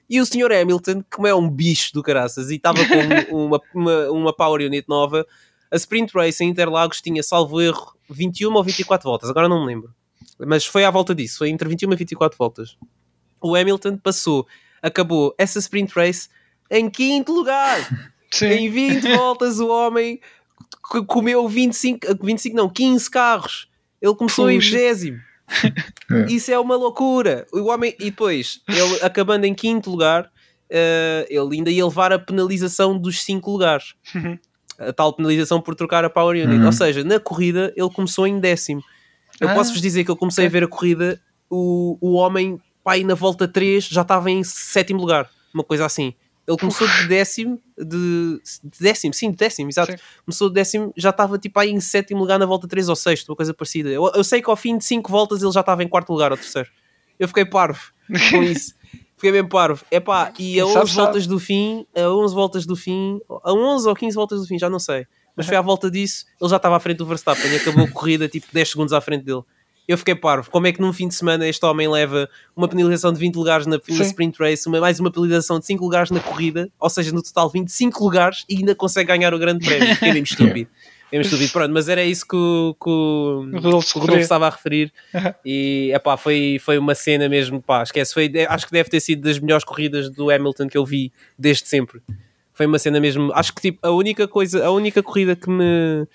E 0.08 0.20
o 0.20 0.24
Sr. 0.24 0.52
Hamilton, 0.62 1.02
como 1.14 1.26
é 1.26 1.34
um 1.34 1.50
bicho 1.50 1.92
do 1.92 2.02
caraças, 2.02 2.50
e 2.50 2.56
estava 2.56 2.78
com 2.78 3.36
uma, 3.46 3.60
uma, 3.74 4.10
uma 4.10 4.32
Power 4.32 4.64
Unit 4.64 4.88
nova, 4.88 5.26
a 5.70 5.76
sprint 5.76 6.12
race 6.14 6.42
em 6.42 6.48
Interlagos 6.48 7.00
tinha, 7.00 7.22
salvo 7.22 7.60
erro, 7.60 7.94
21 8.08 8.54
ou 8.54 8.64
24 8.64 9.08
voltas, 9.08 9.28
agora 9.28 9.48
não 9.48 9.60
me 9.60 9.66
lembro. 9.66 9.92
Mas 10.46 10.64
foi 10.64 10.84
à 10.84 10.90
volta 10.90 11.14
disso, 11.14 11.38
foi 11.38 11.50
entre 11.50 11.68
21 11.68 11.92
e 11.92 11.96
24 11.96 12.38
voltas. 12.38 12.76
O 13.40 13.54
Hamilton 13.54 13.98
passou, 13.98 14.46
acabou 14.82 15.34
essa 15.38 15.58
sprint 15.58 15.92
race 15.94 16.28
em 16.70 16.88
quinto 16.90 17.32
lugar. 17.32 17.78
sim. 18.30 18.46
Em 18.46 18.70
20 18.70 19.16
voltas 19.16 19.58
o 19.58 19.68
homem 19.68 20.20
comeu 21.06 21.48
25, 21.48 22.06
25 22.22 22.56
não, 22.56 22.68
15 22.68 23.10
carros. 23.10 23.68
Ele 24.00 24.14
começou 24.14 24.50
em 24.50 24.58
Puxa. 24.58 24.76
20 25.02 25.28
É. 26.10 26.26
Isso 26.32 26.50
é 26.50 26.58
uma 26.58 26.76
loucura. 26.76 27.46
O 27.52 27.64
homem, 27.68 27.94
e 27.98 28.06
depois, 28.06 28.60
ele 28.68 29.02
acabando 29.02 29.44
em 29.44 29.54
quinto 29.54 29.90
lugar, 29.90 30.30
eh, 30.70 31.26
ele 31.28 31.56
ainda 31.56 31.70
ia 31.70 31.84
levar 31.84 32.12
a 32.12 32.18
penalização 32.18 32.98
dos 32.98 33.22
5 33.22 33.50
lugares. 33.50 33.94
Uhum. 34.14 34.38
A 34.78 34.92
tal 34.92 35.12
penalização 35.12 35.60
por 35.60 35.74
trocar 35.74 36.04
a 36.04 36.10
Power 36.10 36.36
Unit. 36.36 36.60
Uhum. 36.60 36.66
Ou 36.66 36.72
seja, 36.72 37.02
na 37.02 37.18
corrida 37.18 37.72
ele 37.76 37.90
começou 37.90 38.26
em 38.26 38.38
décimo. 38.38 38.82
Eu 39.40 39.48
Ah, 39.48 39.54
posso-vos 39.54 39.80
dizer 39.80 40.04
que 40.04 40.10
eu 40.10 40.16
comecei 40.16 40.46
a 40.46 40.48
ver 40.48 40.64
a 40.64 40.68
corrida, 40.68 41.20
o, 41.50 41.96
o 42.00 42.12
homem, 42.14 42.60
pai, 42.88 43.04
na 43.04 43.14
volta 43.14 43.46
3 43.46 43.86
já 43.86 44.00
estava 44.00 44.30
em 44.30 44.42
sétimo 44.42 44.98
lugar. 44.98 45.28
Uma 45.52 45.62
coisa 45.62 45.84
assim. 45.84 46.14
Ele 46.46 46.56
começou 46.56 46.88
de 46.88 47.06
décimo, 47.06 47.60
de, 47.76 48.40
de 48.64 48.78
décimo, 48.80 49.12
sim, 49.12 49.30
de 49.30 49.36
décimo, 49.36 49.68
exato. 49.68 49.92
Sim. 49.92 49.98
Começou 50.24 50.48
de 50.48 50.54
décimo, 50.54 50.90
já 50.96 51.10
estava 51.10 51.38
tipo 51.38 51.60
aí 51.60 51.68
em 51.68 51.80
sétimo 51.80 52.18
lugar 52.18 52.38
na 52.38 52.46
volta 52.46 52.66
3 52.66 52.88
ou 52.88 52.96
6, 52.96 53.28
uma 53.28 53.36
coisa 53.36 53.52
parecida. 53.52 53.90
Eu, 53.90 54.10
eu 54.14 54.24
sei 54.24 54.40
que 54.40 54.48
ao 54.48 54.56
fim 54.56 54.78
de 54.78 54.86
5 54.86 55.10
voltas 55.10 55.42
ele 55.42 55.52
já 55.52 55.60
estava 55.60 55.84
em 55.84 55.88
quarto 55.88 56.10
lugar 56.10 56.30
ou 56.32 56.38
terceiro. 56.38 56.70
Eu 57.18 57.28
fiquei 57.28 57.44
parvo 57.44 57.92
com 58.30 58.40
isso. 58.50 58.72
Fiquei 59.16 59.32
bem 59.32 59.46
parvo. 59.46 59.84
Epá, 59.90 60.32
e 60.38 60.58
a 60.58 60.64
Quem 60.64 60.72
11 60.72 60.72
sabe, 60.72 60.88
sabe. 60.88 60.96
voltas 61.02 61.26
do 61.26 61.38
fim, 61.38 61.86
a 61.94 62.08
11 62.08 62.34
voltas 62.34 62.64
do 62.64 62.74
fim, 62.74 63.20
a 63.44 63.52
11 63.52 63.86
ou 63.86 63.94
15 63.94 64.16
voltas 64.16 64.40
do 64.40 64.46
fim, 64.46 64.58
já 64.58 64.70
não 64.70 64.78
sei. 64.78 65.06
Mas 65.36 65.44
foi 65.44 65.56
à 65.56 65.60
volta 65.60 65.90
disso, 65.90 66.24
ele 66.40 66.48
já 66.48 66.56
estava 66.56 66.76
à 66.76 66.80
frente 66.80 66.96
do 66.96 67.06
Verstappen 67.06 67.52
e 67.52 67.56
acabou 67.56 67.84
a 67.84 67.90
corrida 67.90 68.26
tipo 68.26 68.46
10 68.50 68.70
segundos 68.70 68.94
à 68.94 69.00
frente 69.02 69.24
dele. 69.24 69.42
Eu 69.88 69.96
fiquei 69.96 70.14
parvo. 70.14 70.50
Como 70.50 70.66
é 70.66 70.72
que 70.72 70.82
num 70.82 70.92
fim 70.92 71.08
de 71.08 71.14
semana 71.14 71.48
este 71.48 71.64
homem 71.64 71.88
leva 71.88 72.28
uma 72.54 72.68
penalização 72.68 73.10
de 73.10 73.18
20 73.18 73.34
lugares 73.36 73.66
na, 73.66 73.80
na 73.88 74.04
sprint 74.04 74.38
race, 74.38 74.68
uma, 74.68 74.78
mais 74.80 75.00
uma 75.00 75.10
penalização 75.10 75.58
de 75.58 75.64
5 75.64 75.82
lugares 75.82 76.10
na 76.10 76.20
corrida, 76.20 76.70
ou 76.78 76.90
seja, 76.90 77.10
no 77.10 77.22
total 77.22 77.48
25 77.48 78.04
lugares 78.04 78.44
e 78.50 78.58
ainda 78.58 78.74
consegue 78.74 79.08
ganhar 79.08 79.32
o 79.32 79.38
grande 79.38 79.64
prémio? 79.64 79.94
Fiquei 79.94 80.12
mesmo 80.12 80.24
estúpido. 80.28 80.70
Fiquei 81.04 81.18
mesmo 81.18 81.22
estúpido. 81.22 81.52
Pronto, 81.52 81.72
mas 81.72 81.88
era 81.88 82.04
isso 82.04 82.28
que 82.28 82.36
o, 82.36 82.76
que 82.78 82.90
o, 82.90 83.48
O 83.50 83.60
Rodolfo 83.60 84.18
estava 84.18 84.46
a 84.46 84.50
referir 84.50 84.92
e 85.42 85.90
epá, 85.94 86.18
foi, 86.18 86.58
foi 86.62 86.76
uma 86.76 86.94
cena 86.94 87.26
mesmo, 87.26 87.62
pá, 87.62 87.82
esquece, 87.82 88.12
foi, 88.12 88.30
acho 88.46 88.66
que 88.66 88.72
deve 88.72 88.90
ter 88.90 89.00
sido 89.00 89.22
das 89.22 89.38
melhores 89.38 89.64
corridas 89.64 90.10
do 90.10 90.30
Hamilton 90.30 90.68
que 90.68 90.76
eu 90.76 90.84
vi 90.84 91.10
desde 91.38 91.66
sempre. 91.66 92.02
Foi 92.52 92.66
uma 92.66 92.78
cena 92.78 93.00
mesmo, 93.00 93.32
acho 93.32 93.54
que 93.54 93.62
tipo, 93.62 93.78
a 93.80 93.90
única 93.90 94.28
coisa, 94.28 94.66
a 94.66 94.70
única 94.70 95.02
corrida 95.02 95.34
que 95.34 95.48
me 95.48 96.06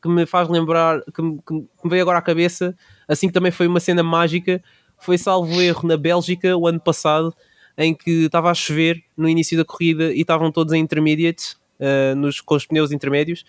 que 0.00 0.08
me 0.08 0.26
faz 0.26 0.48
lembrar, 0.48 1.02
que 1.14 1.22
me, 1.22 1.38
que 1.46 1.54
me 1.54 1.66
veio 1.84 2.02
agora 2.02 2.18
à 2.18 2.22
cabeça, 2.22 2.76
assim 3.06 3.28
que 3.28 3.32
também 3.32 3.52
foi 3.52 3.66
uma 3.66 3.80
cena 3.80 4.02
mágica, 4.02 4.62
foi 4.98 5.18
salvo 5.18 5.60
erro 5.60 5.86
na 5.86 5.96
Bélgica 5.96 6.56
o 6.56 6.66
ano 6.66 6.80
passado, 6.80 7.34
em 7.76 7.94
que 7.94 8.24
estava 8.24 8.50
a 8.50 8.54
chover 8.54 9.02
no 9.16 9.28
início 9.28 9.56
da 9.56 9.64
corrida 9.64 10.12
e 10.12 10.20
estavam 10.20 10.50
todos 10.50 10.72
em 10.72 10.80
intermediates, 10.80 11.56
eh, 11.78 12.14
nos, 12.14 12.40
com 12.40 12.56
os 12.56 12.66
pneus 12.66 12.90
intermédios, 12.90 13.44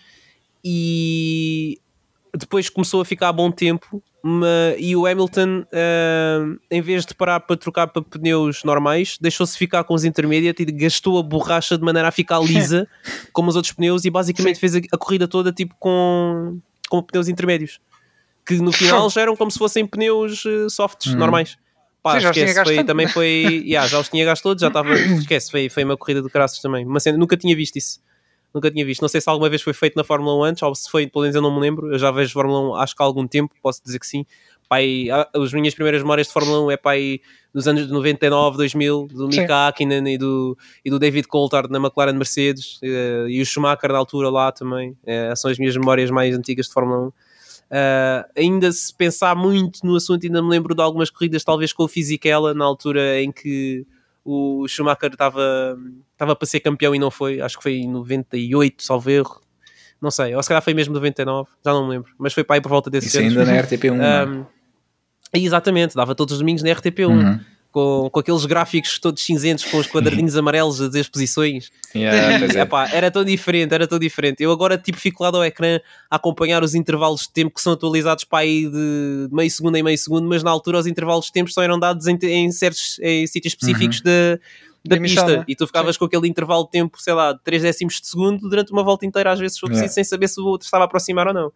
e 0.64 1.80
depois 2.36 2.68
começou 2.68 3.00
a 3.00 3.04
ficar 3.04 3.28
a 3.28 3.32
bom 3.32 3.50
tempo 3.50 4.02
ma- 4.22 4.74
e 4.78 4.94
o 4.96 5.06
Hamilton 5.06 5.64
eh, 5.72 6.38
em 6.70 6.80
vez 6.82 7.04
de 7.06 7.14
parar 7.14 7.40
para 7.40 7.56
trocar 7.56 7.86
para 7.88 8.02
pneus 8.02 8.62
normais 8.64 9.16
deixou-se 9.20 9.56
ficar 9.56 9.84
com 9.84 9.94
os 9.94 10.04
intermediate 10.04 10.62
e 10.62 10.66
gastou 10.66 11.18
a 11.18 11.22
borracha 11.22 11.76
de 11.78 11.84
maneira 11.84 12.08
a 12.08 12.12
ficar 12.12 12.40
lisa 12.40 12.86
como 13.32 13.48
os 13.48 13.56
outros 13.56 13.72
pneus 13.72 14.04
e 14.04 14.10
basicamente 14.10 14.58
fez 14.58 14.76
a, 14.76 14.80
a 14.92 14.98
corrida 14.98 15.26
toda 15.28 15.52
tipo 15.52 15.74
com, 15.78 16.58
com 16.88 17.02
pneus 17.02 17.28
intermédios 17.28 17.80
que 18.46 18.54
no 18.56 18.72
final 18.72 19.08
já 19.10 19.20
eram 19.22 19.36
como 19.36 19.50
se 19.50 19.58
fossem 19.58 19.86
pneus 19.86 20.44
eh, 20.46 20.68
softs, 20.68 21.12
Uhum. 21.12 21.18
normais. 21.18 21.56
Pá, 22.02 22.14
Sim, 22.14 22.20
já 22.20 22.30
os 22.30 22.34
tinha 22.34 22.46
esquece, 22.46 22.64
foi, 22.76 22.84
também 22.84 23.06
foi, 23.06 23.62
yeah, 23.68 23.86
já 23.86 23.98
os 24.00 24.08
tinha 24.08 24.24
gasto 24.24 24.42
todos, 24.42 24.60
já 24.62 24.68
estava, 24.68 24.94
esquece, 24.94 25.50
foi, 25.50 25.68
foi 25.68 25.84
uma 25.84 25.96
corrida 25.98 26.22
de 26.22 26.30
caraças 26.30 26.58
também, 26.58 26.84
uma 26.86 26.98
cena, 26.98 27.18
nunca 27.18 27.36
tinha 27.36 27.54
visto 27.54 27.76
isso, 27.76 28.00
nunca 28.54 28.70
tinha 28.70 28.84
visto, 28.84 29.00
não 29.02 29.08
sei 29.08 29.20
se 29.20 29.28
alguma 29.28 29.48
vez 29.48 29.62
foi 29.62 29.72
feito 29.72 29.96
na 29.96 30.04
Fórmula 30.04 30.36
1 30.36 30.44
antes, 30.44 30.62
ou 30.62 30.74
se 30.74 30.90
foi, 30.90 31.06
pelo 31.06 31.22
menos 31.22 31.36
eu 31.36 31.42
não 31.42 31.54
me 31.54 31.60
lembro, 31.60 31.92
eu 31.92 31.98
já 31.98 32.10
vejo 32.10 32.32
Fórmula 32.32 32.72
1 32.72 32.74
acho 32.76 32.96
que 32.96 33.02
há 33.02 33.06
algum 33.06 33.26
tempo, 33.26 33.54
posso 33.62 33.82
dizer 33.82 33.98
que 33.98 34.06
sim, 34.06 34.24
pai, 34.68 35.08
as 35.34 35.52
minhas 35.52 35.74
primeiras 35.74 36.00
memórias 36.00 36.28
de 36.28 36.32
Fórmula 36.32 36.60
1 36.66 36.70
é 36.70 36.76
pai 36.76 37.20
dos 37.52 37.66
anos 37.66 37.86
de 37.86 37.92
99, 37.92 38.56
2000, 38.56 39.08
do 39.10 39.32
Sim. 39.32 39.40
Mika 39.40 39.66
Hakkinen 39.66 40.14
e 40.14 40.16
do, 40.16 40.56
e 40.84 40.90
do 40.90 40.98
David 40.98 41.26
Coulthard 41.26 41.70
na 41.70 41.78
McLaren 41.78 42.12
Mercedes, 42.12 42.78
eh, 42.80 43.26
e 43.28 43.42
o 43.42 43.44
Schumacher 43.44 43.90
na 43.90 43.98
altura 43.98 44.30
lá 44.30 44.52
também, 44.52 44.96
eh, 45.04 45.34
são 45.34 45.50
as 45.50 45.58
minhas 45.58 45.76
memórias 45.76 46.10
mais 46.10 46.36
antigas 46.36 46.66
de 46.66 46.72
Fórmula 46.72 47.06
1. 47.06 47.12
Uh, 47.70 48.26
ainda 48.36 48.72
se 48.72 48.92
pensar 48.92 49.36
muito 49.36 49.86
no 49.86 49.94
assunto, 49.94 50.26
ainda 50.26 50.42
me 50.42 50.48
lembro 50.48 50.74
de 50.74 50.82
algumas 50.82 51.08
corridas, 51.08 51.44
talvez 51.44 51.72
com 51.72 51.84
o 51.84 51.88
Fisichella, 51.88 52.52
na 52.52 52.64
altura 52.64 53.20
em 53.22 53.30
que 53.30 53.86
o 54.24 54.66
Schumacher 54.68 55.10
estava 55.12 55.78
estava 56.12 56.36
para 56.36 56.46
ser 56.46 56.60
campeão 56.60 56.94
e 56.94 56.98
não 56.98 57.10
foi, 57.10 57.40
acho 57.40 57.56
que 57.56 57.62
foi 57.62 57.74
em 57.74 57.90
98, 57.90 58.82
salvo 58.82 59.10
erro, 59.10 59.40
não 60.00 60.10
sei, 60.10 60.34
ou 60.34 60.42
se 60.42 60.48
calhar 60.48 60.62
foi 60.62 60.74
mesmo 60.74 60.94
99, 60.94 61.48
já 61.64 61.72
não 61.72 61.84
me 61.86 61.90
lembro, 61.94 62.12
mas 62.18 62.32
foi 62.32 62.44
para 62.44 62.56
aí 62.56 62.60
por 62.60 62.68
volta 62.68 62.90
desses 62.90 63.12
Isso 63.14 63.18
anos. 63.22 63.36
ainda 63.36 63.52
na 63.52 63.62
RTP1. 63.62 63.92
não 63.94 64.04
é? 64.04 64.26
Um, 64.26 64.46
exatamente, 65.32 65.94
dava 65.94 66.14
todos 66.14 66.32
os 66.34 66.38
domingos 66.40 66.62
na 66.62 66.70
RTP1. 66.70 67.08
Uhum. 67.08 67.40
Com, 67.72 68.10
com 68.10 68.18
aqueles 68.18 68.44
gráficos 68.46 68.98
todos 68.98 69.22
cinzentos 69.22 69.64
com 69.64 69.76
os 69.78 69.86
quadradinhos 69.86 70.34
amarelos 70.36 70.80
a 70.82 70.88
dizer 70.88 71.00
as 71.00 71.08
posições 71.08 71.70
Yeah, 71.94 72.44
é. 72.44 72.58
Epá, 72.62 72.88
era 72.92 73.10
tão 73.10 73.24
diferente, 73.24 73.72
era 73.72 73.86
tão 73.86 73.98
diferente. 73.98 74.42
Eu 74.42 74.50
agora 74.50 74.76
tipo 74.76 74.98
fico 74.98 75.22
lá 75.22 75.30
ao 75.30 75.44
ecrã 75.44 75.78
a 76.10 76.16
acompanhar 76.16 76.62
os 76.64 76.74
intervalos 76.74 77.22
de 77.22 77.30
tempo 77.30 77.54
que 77.54 77.60
são 77.60 77.72
atualizados 77.72 78.24
para 78.24 78.40
aí 78.40 78.68
de 78.68 79.28
meio 79.30 79.50
segundo 79.50 79.76
em 79.76 79.82
meio 79.82 79.98
segundo, 79.98 80.28
mas 80.28 80.42
na 80.42 80.50
altura 80.50 80.78
os 80.78 80.86
intervalos 80.86 81.26
de 81.26 81.32
tempo 81.32 81.50
só 81.50 81.62
eram 81.62 81.78
dados 81.78 82.06
em, 82.06 82.18
em 82.22 82.50
certos 82.50 82.98
em 83.00 83.26
sítios 83.26 83.54
específicos 83.54 84.00
da, 84.00 84.34
da 84.84 84.96
Da 84.96 85.00
pista 85.02 85.38
né? 85.38 85.44
e 85.46 85.54
tu 85.54 85.66
ficavas 85.66 85.96
com 85.96 86.04
aquele 86.04 86.26
intervalo 86.28 86.64
de 86.64 86.70
tempo, 86.70 87.00
sei 87.00 87.12
lá, 87.12 87.32
de 87.32 87.40
3 87.44 87.62
décimos 87.62 88.00
de 88.00 88.06
segundo 88.06 88.48
durante 88.48 88.72
uma 88.72 88.82
volta 88.82 89.04
inteira, 89.06 89.30
às 89.32 89.38
vezes 89.38 89.54
se 89.54 89.60
for 89.60 89.66
preciso, 89.66 89.84
Yeah. 89.84 89.94
sem 89.94 90.04
saber 90.04 90.28
se 90.28 90.40
o 90.40 90.44
outro 90.44 90.64
estava 90.64 90.84
a 90.84 90.86
aproximar 90.86 91.26
ou 91.28 91.34
não. 91.34 91.52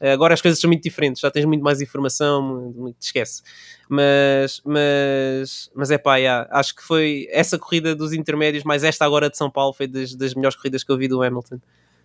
Eh, 0.00 0.12
Agora 0.12 0.34
as 0.34 0.40
coisas 0.42 0.60
são 0.60 0.68
muito 0.68 0.82
diferentes, 0.82 1.20
já 1.20 1.30
tens 1.30 1.44
muito 1.44 1.62
mais 1.62 1.80
informação, 1.80 2.42
muito, 2.42 2.78
muito- 2.80 2.96
esquece. 3.00 3.42
Mas, 3.88 4.60
mas, 4.64 5.70
mas 5.74 5.90
é 5.90 5.98
pá, 5.98 6.16
yeah, 6.16 6.48
acho 6.52 6.74
que 6.76 6.82
foi 6.82 7.26
essa 7.30 7.58
corrida 7.58 7.94
dos 7.94 8.12
intermédios, 8.12 8.64
mais 8.64 8.84
esta 8.84 9.04
agora 9.04 9.28
de 9.30 9.36
São 9.36 9.50
Paulo, 9.50 9.72
foi 9.72 9.86
das, 9.86 10.14
das 10.14 10.34
melhores 10.34 10.56
corridas 10.56 10.84
que 10.84 10.92
eu 10.92 10.96
vi 10.98 11.08
do 11.08 11.22
Hamilton, 11.22 11.58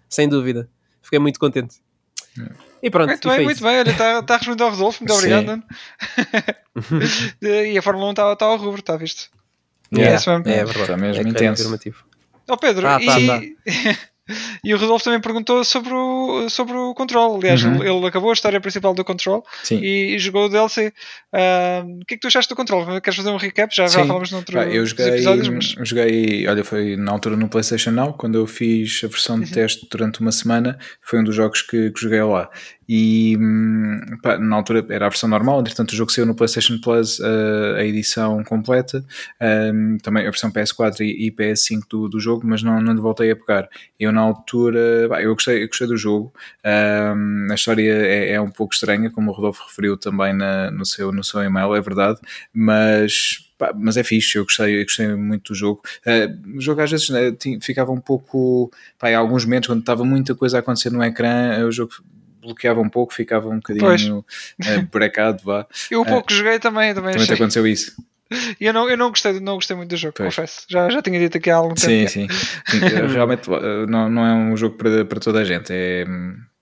sem 0.10 0.28
dúvida. 0.30 0.70
Fiquei 1.02 1.20
muito 1.20 1.40
contente. 1.40 1.76
E 2.82 2.90
pronto, 2.90 3.10
Muito 3.10 3.28
e 3.28 3.30
bem, 3.30 3.36
foi 3.36 3.44
muito 3.44 3.58
isso. 3.58 3.64
bem. 3.66 3.80
Olha, 3.80 3.92
está 3.92 4.24
tá 4.24 4.34
a 4.34 4.38
responder 4.38 4.64
ao 4.64 4.72
Rodolfo. 4.72 5.04
Muito 5.04 5.14
obrigado, 5.14 5.62
e 7.42 7.78
a 7.78 7.82
Fórmula 7.82 8.08
1 8.08 8.10
está 8.12 8.36
tá 8.36 8.46
ao 8.46 8.58
rubro, 8.58 8.80
está 8.80 8.98
visto? 8.98 9.30
Yeah. 9.94 10.20
É 10.46 10.52
é, 10.52 10.66
verdade. 10.66 10.82
Está 10.82 10.98
mesmo 10.98 11.22
É 11.28 11.30
intenso. 11.30 11.62
afirmativo. 11.62 12.04
Ó 12.50 12.58
Pedro, 12.58 12.82
Tá, 12.82 13.00
e, 13.02 13.06
tá, 13.06 13.16
tá. 13.16 14.00
E 14.64 14.74
o 14.74 14.78
Rodolfo 14.78 15.04
também 15.04 15.20
perguntou 15.20 15.64
sobre 15.66 15.94
o, 15.94 16.48
sobre 16.50 16.76
o 16.78 16.94
Control. 16.94 17.36
Aliás, 17.38 17.64
Uhum. 17.64 17.84
ele, 17.84 18.06
acabou 18.08 18.30
a 18.30 18.34
história 18.34 18.60
principal 18.62 18.94
do 18.94 19.04
Control 19.04 19.44
e, 19.82 20.16
e 20.16 20.20
jogou 20.20 20.46
o 20.46 20.50
DLC. 20.50 20.94
Ah, 21.34 21.84
o 21.86 22.06
que 22.06 22.14
é 22.14 22.18
que 22.18 22.22
tu 22.22 22.28
achaste 22.28 22.50
do 22.50 22.56
Control? 22.56 23.02
Queres 23.02 23.18
fazer 23.18 23.30
um 23.30 23.38
recap? 23.38 23.76
Já, 23.76 23.88
já 23.88 24.06
falamos 24.06 24.32
noutro 24.32 24.56
Pá, 24.56 24.66
eu 24.66 24.86
joguei, 24.86 25.08
episódios, 25.10 25.50
mas. 25.50 25.66
joguei, 25.88 26.48
olha, 26.48 26.64
foi 26.64 26.96
na 26.96 27.12
altura 27.12 27.36
no 27.36 27.50
PlayStation 27.50 27.92
Now, 27.92 28.14
quando 28.14 28.36
eu 28.38 28.48
fiz 28.48 29.02
a 29.04 29.08
versão 29.08 29.36
Uhum. 29.36 29.42
de 29.44 29.52
teste 29.52 29.88
durante 29.92 30.22
uma 30.22 30.32
semana, 30.32 30.78
foi 31.02 31.20
um 31.20 31.24
dos 31.24 31.36
jogos 31.36 31.62
que, 31.62 31.92
que 31.92 32.00
joguei 32.02 32.22
lá. 32.24 32.50
E 32.88 33.38
hum, 33.40 34.00
pá, 34.22 34.38
na 34.38 34.58
altura 34.58 34.86
era 34.90 35.06
a 35.06 35.10
versão 35.10 35.28
normal, 35.30 35.62
entretanto 35.62 35.92
o 35.92 35.96
jogo 35.96 36.12
saiu 36.12 36.26
no 36.26 36.36
PlayStation 36.36 36.80
Plus 36.82 37.18
uh, 37.20 37.76
a 37.78 37.84
edição 37.86 38.44
completa, 38.44 39.04
um, 39.74 39.98
também 40.04 40.24
a 40.28 40.30
versão 40.30 40.52
PS4 40.52 41.00
e, 41.00 41.28
e 41.28 41.32
PS5 41.32 41.82
do, 41.90 42.10
do 42.10 42.20
jogo, 42.20 42.46
mas 42.46 42.62
não, 42.62 42.82
não 42.82 42.96
voltei 43.02 43.32
a 43.32 43.36
pegar. 43.36 43.68
Eu 44.00 44.12
na 44.14 44.22
altura, 44.22 45.08
pá, 45.10 45.22
eu 45.22 45.34
gostei, 45.34 45.64
eu 45.64 45.68
gostei 45.68 45.88
do 45.88 45.98
jogo, 45.98 46.34
um, 46.66 47.48
a 47.52 47.56
história 47.56 47.92
é, 47.92 48.32
é 48.34 48.42
um 48.42 48.50
pouco 48.50 48.74
estranha, 48.74 49.10
como 49.10 49.32
o 49.32 49.34
Rodolfo 49.34 49.64
referiu 49.68 49.98
também 49.98 50.34
na, 50.34 50.72
no, 50.72 50.86
seu, 50.86 51.12
no 51.12 51.24
seu 51.24 51.44
e-mail, 51.44 51.76
é 51.76 51.82
verdade, 51.82 52.20
mas 52.54 53.40
mas 53.78 53.96
é 53.96 54.04
fixe, 54.04 54.38
eu 54.38 54.44
gostei, 54.44 54.80
eu 54.80 54.84
gostei 54.84 55.08
muito 55.16 55.54
do 55.54 55.56
jogo. 55.56 55.82
Uh, 56.06 56.58
o 56.58 56.62
jogo 56.62 56.82
às 56.82 56.92
vezes 56.92 57.10
né, 57.10 57.32
tinha- 57.32 57.62
ficava 57.62 57.92
um 57.94 58.00
pouco, 58.00 58.70
pá, 59.00 59.10
em 59.10 59.16
alguns 59.16 59.46
momentos, 59.46 59.68
quando 59.68 59.80
estava 59.80 60.04
muita 60.04 60.36
coisa 60.36 60.58
a 60.58 60.60
acontecer 60.60 60.90
no 60.90 61.02
ecrã, 61.02 61.66
o 61.66 61.72
jogo 61.72 61.94
bloqueava 62.42 62.82
um 62.82 62.90
pouco, 62.90 63.14
ficava 63.14 63.48
um 63.48 63.56
bocadinho 63.58 64.20
uh, 64.20 64.88
brecado, 64.92 65.42
vá. 65.44 65.66
Eu 65.90 66.02
o 66.02 66.06
pouco 66.06 66.28
que 66.28 66.34
joguei 66.34 66.60
também, 66.60 66.94
também, 66.94 67.14
Também 67.14 67.26
te 67.28 67.34
aconteceu 67.34 67.66
isso. 67.66 67.96
E 68.60 68.66
eu 68.66 68.74
não, 68.74 68.90
eu 68.90 68.98
não, 68.98 69.10
gostei, 69.10 69.40
não 69.40 69.56
gostei 69.56 69.76
muito 69.76 69.90
do 69.90 69.98
jogo, 69.98 70.16
Pois. 70.18 70.36
confesso. 70.36 70.66
Já, 70.70 70.90
já 70.90 71.02
tinha 71.02 71.20
dito 71.20 71.38
aqui 71.38 71.50
há 71.50 71.56
algum 71.58 71.76
Sim, 71.76 72.06
tempo. 72.06 72.10
sim. 72.10 72.28
Sim, 72.68 72.80
Realmente 73.14 73.50
uh, 73.50 73.86
não, 73.88 74.10
não 74.10 74.26
é 74.26 74.34
um 74.34 74.58
jogo 74.58 74.76
para, 74.78 75.06
para 75.06 75.20
toda 75.20 75.40
a 75.40 75.44
gente. 75.44 75.68
É, 75.72 76.06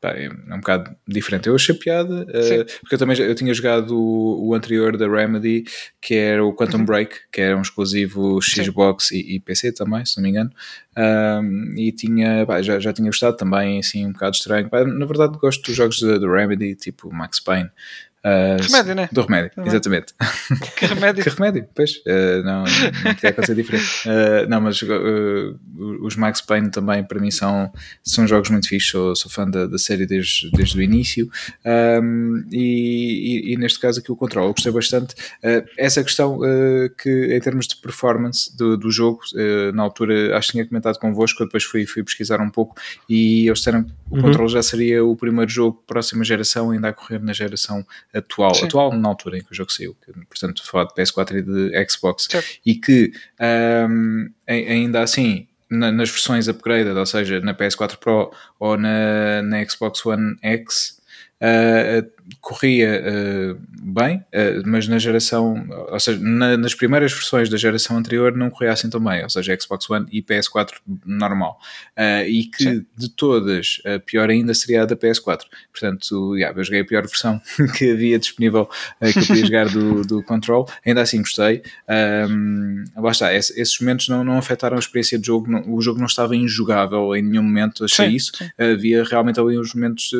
pá, 0.01 0.09
é 0.11 0.29
um 0.53 0.57
bocado 0.57 0.93
diferente. 1.07 1.47
Eu 1.47 1.55
achei 1.55 1.73
piada, 1.75 2.23
uh, 2.23 2.65
porque 2.81 2.95
eu 2.95 2.99
também 2.99 3.17
eu 3.19 3.35
tinha 3.35 3.53
jogado 3.53 3.97
o, 3.97 4.49
o 4.49 4.53
anterior 4.53 4.97
da 4.97 5.07
Remedy, 5.07 5.63
que 6.01 6.15
era 6.15 6.43
o 6.43 6.53
Quantum 6.53 6.79
Uhum. 6.79 6.85
Break, 6.85 7.15
que 7.31 7.39
era 7.39 7.55
um 7.55 7.61
exclusivo. 7.61 8.39
Xbox 8.41 9.11
e, 9.11 9.35
e 9.35 9.39
PC 9.39 9.71
também, 9.71 10.03
se 10.05 10.17
não 10.17 10.23
me 10.23 10.29
engano. 10.29 10.49
Um, 10.97 11.73
e 11.77 11.91
tinha, 11.93 12.45
pá, 12.45 12.61
já, 12.61 12.79
já 12.79 12.91
tinha 12.91 13.07
gostado 13.07 13.37
também, 13.37 13.79
assim, 13.79 14.05
um 14.05 14.11
bocado 14.11 14.35
estranho. 14.35 14.69
Pá, 14.69 14.83
na 14.83 15.05
verdade, 15.05 15.37
gosto 15.37 15.61
dos 15.63 15.75
jogos 15.75 16.01
da 16.01 16.17
Remedy, 16.29 16.75
tipo 16.75 17.13
Max 17.13 17.39
Payne. 17.39 17.69
Uh, 18.23 18.61
Remédio, 18.61 18.95
né? 18.95 19.09
Do 19.11 19.21
remédio, 19.21 19.51
Também. 19.55 19.69
exatamente. 19.69 20.13
Que 20.77 20.85
remédio. 20.85 21.23
Que 21.23 21.29
remédio, 21.29 21.67
pois, 21.73 21.91
uh, 22.05 22.43
não, 22.43 22.63
não 23.03 23.13
podia 23.15 23.29
acontecer 23.31 23.55
diferente. 23.55 23.85
Uh, 24.05 24.47
não, 24.49 24.61
mas 24.61 24.79
os 26.01 26.15
Max 26.15 26.41
Payne 26.41 26.69
também 26.69 27.03
para 27.03 27.19
mim 27.19 27.31
são, 27.31 27.71
são 28.03 28.27
jogos 28.27 28.49
muito 28.49 28.67
fixos, 28.67 28.91
sou, 28.91 29.15
sou 29.15 29.31
fã 29.31 29.49
da, 29.49 29.65
da 29.65 29.77
série 29.77 30.05
desde, 30.05 30.51
desde 30.51 30.77
o 30.77 30.81
início 30.81 31.29
um, 32.03 32.43
e, 32.51 33.49
e- 33.49 33.53
e 33.53 33.57
neste 33.57 33.79
caso 33.79 33.99
aqui 33.99 34.11
o 34.11 34.15
Control, 34.15 34.47
eu 34.47 34.53
gostei 34.53 34.71
bastante. 34.71 35.15
Essa 35.77 36.03
questão 36.03 36.39
que 37.01 37.35
em 37.35 37.39
termos 37.39 37.67
de 37.67 37.75
performance 37.77 38.55
do, 38.55 38.77
do 38.77 38.91
jogo, 38.91 39.19
na 39.73 39.83
altura 39.83 40.37
acho 40.37 40.47
que 40.47 40.51
tinha 40.53 40.67
comentado 40.67 40.97
convosco, 40.99 41.41
eu 41.41 41.47
depois 41.47 41.63
fui, 41.63 41.85
fui 41.85 42.03
pesquisar 42.03 42.39
um 42.41 42.49
pouco 42.49 42.75
e 43.09 43.47
eles 43.47 43.57
disseram 43.59 43.83
que 43.83 43.91
o 43.91 43.95
Uhum. 44.11 44.23
Control 44.23 44.49
já 44.49 44.61
seria 44.61 45.05
o 45.05 45.15
primeiro 45.15 45.49
jogo 45.49 45.81
próxima 45.87 46.21
geração, 46.25 46.71
ainda 46.71 46.89
a 46.89 46.93
correr 46.93 47.19
na 47.19 47.31
geração 47.31 47.85
atual, 48.13 48.53
Sim. 48.55 48.65
atual 48.65 48.93
na 48.93 49.07
altura 49.09 49.37
em 49.37 49.43
que 49.43 49.51
o 49.51 49.55
jogo 49.55 49.71
saiu, 49.71 49.95
que, 50.05 50.11
portanto, 50.25 50.63
falar 50.65 50.85
de 50.85 50.93
PS4 50.95 51.37
e 51.37 51.41
de 51.41 51.89
Xbox, 51.89 52.27
Certo. 52.29 52.47
e 52.65 52.75
que 52.75 53.11
ai- 54.47 54.67
ainda 54.67 55.01
assim, 55.01 55.47
na- 55.69 55.91
nas 55.91 56.09
versões 56.09 56.47
upgraded, 56.47 56.95
ou 56.97 57.05
seja, 57.05 57.39
na 57.41 57.53
PS4 57.53 57.97
Pro 57.97 58.31
ou 58.59 58.77
na, 58.77 59.41
na 59.41 59.63
Xbox 59.65 60.05
One 60.05 60.35
X, 60.41 60.99
ah, 61.39 62.03
corria 62.39 63.01
ah, 63.05 63.55
bem, 63.81 64.23
ah, 64.33 64.61
mas 64.65 64.87
na 64.87 64.97
geração, 64.97 65.65
ou 65.89 65.99
seja, 65.99 66.19
na- 66.21 66.57
nas 66.57 66.73
primeiras 66.75 67.11
versões 67.11 67.49
da 67.49 67.57
geração 67.57 67.97
anterior 67.97 68.35
não 68.35 68.49
corria 68.49 68.71
assim 68.71 68.89
tão 68.89 69.03
bem, 69.03 69.23
ou 69.23 69.29
seja, 69.29 69.57
Xbox 69.59 69.89
One 69.89 70.07
e 70.11 70.21
PS4 70.21 70.73
normal. 71.05 71.59
Ah, 71.95 72.23
e 72.25 72.43
que 72.45 72.63
Sim. 72.63 72.85
de 72.97 73.09
todas, 73.09 73.81
a 73.85 73.99
pior 73.99 74.29
ainda 74.29 74.53
seria 74.53 74.83
a 74.83 74.85
da 74.85 74.95
PS4. 74.95 75.41
Portanto, 75.71 76.35
yeah, 76.35 76.57
eu 76.57 76.63
joguei 76.63 76.81
a 76.81 76.85
pior 76.85 77.01
versão 77.05 77.41
que 77.77 77.91
havia 77.91 78.17
disponível 78.19 78.65
que 78.99 79.19
eu 79.19 79.25
podia 79.27 79.45
jogar 79.45 79.69
do, 79.69 80.01
do 80.03 80.23
Control. 80.23 80.67
Ainda 80.85 81.01
assim 81.01 81.19
gostei. 81.19 81.61
Um, 82.29 82.83
lá 82.97 83.11
está, 83.11 83.33
esse- 83.33 83.59
esses 83.59 83.79
momentos 83.79 84.07
não, 84.07 84.23
não 84.23 84.37
afetaram 84.37 84.75
a 84.77 84.79
experiência 84.79 85.17
de 85.19 85.27
jogo, 85.27 85.49
não- 85.51 85.73
o 85.73 85.81
jogo 85.81 85.99
não 85.99 86.05
estava 86.07 86.35
injogável 86.35 87.15
em 87.15 87.21
nenhum 87.21 87.43
momento, 87.43 87.83
achei 87.85 88.09
Sim, 88.09 88.15
isso. 88.15 88.31
Havia 88.57 89.03
realmente 89.03 89.39
ali 89.39 89.57
uns 89.59 89.73
momentos 89.73 90.11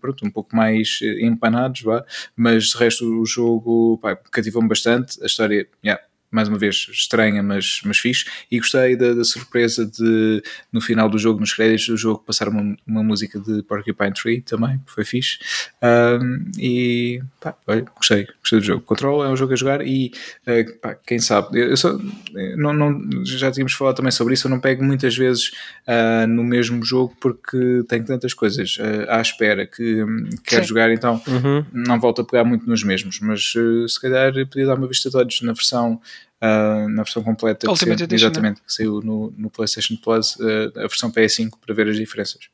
pronto, 0.00 0.24
um 0.26 0.30
pouco 0.30 0.54
mais 0.54 0.98
eh, 1.02 1.26
empanados, 1.48 1.82
vá, 1.82 2.04
mas 2.36 2.64
de 2.64 2.78
resto 2.78 3.04
o 3.04 3.26
jogo 3.26 4.00
cativou-me 4.30 4.68
bastante. 4.68 5.22
A 5.22 5.26
história, 5.26 5.66
yeah, 5.84 6.02
mais 6.30 6.48
uma 6.48 6.58
vez, 6.58 6.86
estranha, 6.90 7.42
mas, 7.42 7.80
mas 7.84 7.98
fixe. 7.98 8.24
E 8.50 8.58
gostei 8.58 8.96
da, 8.96 9.14
da 9.14 9.24
surpresa 9.24 9.86
de 9.86 10.42
no 10.72 10.80
final 10.80 11.08
do 11.08 11.18
jogo, 11.18 11.40
nos 11.40 11.52
créditos 11.54 11.86
do 11.86 11.96
jogo, 11.96 12.22
passar 12.26 12.48
uma, 12.48 12.76
uma 12.86 13.02
música 13.02 13.38
de 13.38 13.62
Porcupine 13.62 14.12
Tree 14.12 14.40
também, 14.42 14.78
que 14.86 14.92
foi 14.92 15.04
fixe. 15.04 15.38
Um, 15.82 16.50
e 16.58 17.22
pá, 17.40 17.54
olha, 17.66 17.84
gostei, 17.96 18.26
gostei 18.40 18.58
do 18.58 18.64
jogo. 18.64 18.82
Control 18.82 19.24
é 19.24 19.28
um 19.28 19.36
jogo 19.36 19.52
a 19.52 19.56
jogar 19.56 19.86
e 19.86 20.12
eh, 20.46 20.64
pá, 20.82 20.94
quem 20.94 21.18
sabe, 21.18 21.58
eu 21.58 21.76
só, 21.76 21.98
eh, 22.36 22.56
não, 22.56 22.72
não, 22.72 23.24
já 23.24 23.50
tínhamos 23.50 23.72
falado 23.72 23.96
também 23.96 24.12
sobre 24.12 24.34
isso. 24.34 24.46
Eu 24.46 24.50
não 24.50 24.60
pego 24.60 24.84
muitas 24.84 25.16
vezes 25.16 25.50
ah, 25.86 26.26
no 26.26 26.44
mesmo 26.44 26.84
jogo 26.84 27.16
porque 27.20 27.84
tenho 27.88 28.04
tantas 28.04 28.34
coisas 28.34 28.76
ah, 28.80 29.18
à 29.18 29.20
espera 29.20 29.66
que 29.66 30.02
hum, 30.02 30.28
quero 30.44 30.62
Sim. 30.62 30.68
jogar, 30.68 30.90
então 30.92 31.20
Uhum. 31.26 31.64
não 31.72 32.00
volto 32.00 32.22
a 32.22 32.24
pegar 32.24 32.44
muito 32.44 32.68
nos 32.68 32.82
mesmos. 32.82 33.20
Mas 33.20 33.52
eh, 33.56 33.86
se 33.88 34.00
calhar 34.00 34.32
podia 34.48 34.66
dar 34.66 34.74
uma 34.76 34.88
vista 34.88 35.08
de 35.10 35.16
olhos 35.16 35.40
na 35.42 35.52
versão. 35.52 36.00
Ah, 36.40 36.86
na 36.88 37.02
versão 37.02 37.22
completa 37.22 37.66
que 37.66 37.70
Ultimate 37.70 38.04
Edition, 38.04 38.26
né? 38.26 38.30
exatamente, 38.30 38.62
que 38.62 38.72
saiu 38.72 39.00
no, 39.00 39.32
no 39.36 39.50
PlayStation 39.50 39.96
Plus, 39.96 40.38
ah, 40.40 40.80
a 40.84 40.88
versão 40.88 41.10
PS5 41.10 41.52
para 41.64 41.74
ver 41.74 41.88
as 41.88 41.96
diferenças. 41.96 42.48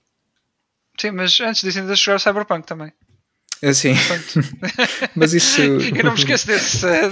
Sim, 0.99 1.11
mas 1.11 1.39
antes 1.41 1.62
disso 1.62 1.81
ainda 1.81 1.95
jogar 1.95 2.19
Cyberpunk 2.19 2.66
também. 2.66 2.93
Assim, 3.69 3.95
Portanto, 3.95 4.49
mas 5.15 5.32
isso 5.32 5.61
eu 5.62 6.05
não 6.05 6.12
me 6.12 6.19
esqueço 6.19 6.47
desse. 6.47 6.85
eh, 6.86 7.09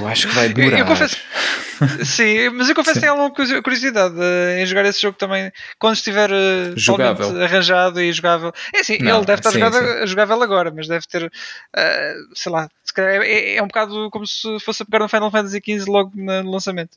eu 0.00 0.06
acho 0.08 0.28
que 0.28 0.34
vai 0.34 0.48
demorar. 0.48 0.78
eu 0.78 0.86
confesso. 0.86 1.16
Sim, 2.04 2.48
mas 2.54 2.68
eu 2.70 2.74
confesso 2.74 2.94
que 2.94 3.00
tenho 3.00 3.12
alguma 3.12 3.30
curiosi- 3.30 3.60
curiosidade 3.62 4.14
eh, 4.18 4.62
em 4.62 4.66
jogar 4.66 4.84
esse 4.86 5.00
jogo 5.00 5.16
também 5.18 5.52
quando 5.78 5.94
estiver 5.94 6.30
eh, 6.32 6.72
Jogável. 6.74 7.42
arranjado 7.42 8.00
e 8.00 8.10
jogável. 8.12 8.52
É 8.74 8.80
assim, 8.80 8.98
Não, 8.98 9.18
ele 9.18 9.26
deve 9.26 9.40
estar 9.40 9.50
sim, 9.50 9.58
jogado- 9.58 10.00
sim. 10.00 10.06
jogável 10.06 10.42
agora, 10.42 10.70
mas 10.74 10.88
deve 10.88 11.06
ter, 11.06 11.30
eh, 11.76 12.14
sei 12.34 12.50
lá, 12.50 12.68
se 12.82 12.92
calhar 12.94 13.20
é, 13.22 13.56
é 13.56 13.62
um 13.62 13.66
bocado 13.66 14.08
como 14.10 14.26
se 14.26 14.58
fosse 14.60 14.82
a 14.82 14.86
pegar 14.86 15.00
no 15.04 15.08
Final 15.08 15.30
Fantasy 15.30 15.60
XV 15.62 15.84
logo 15.90 16.12
no 16.14 16.50
lançamento. 16.50 16.96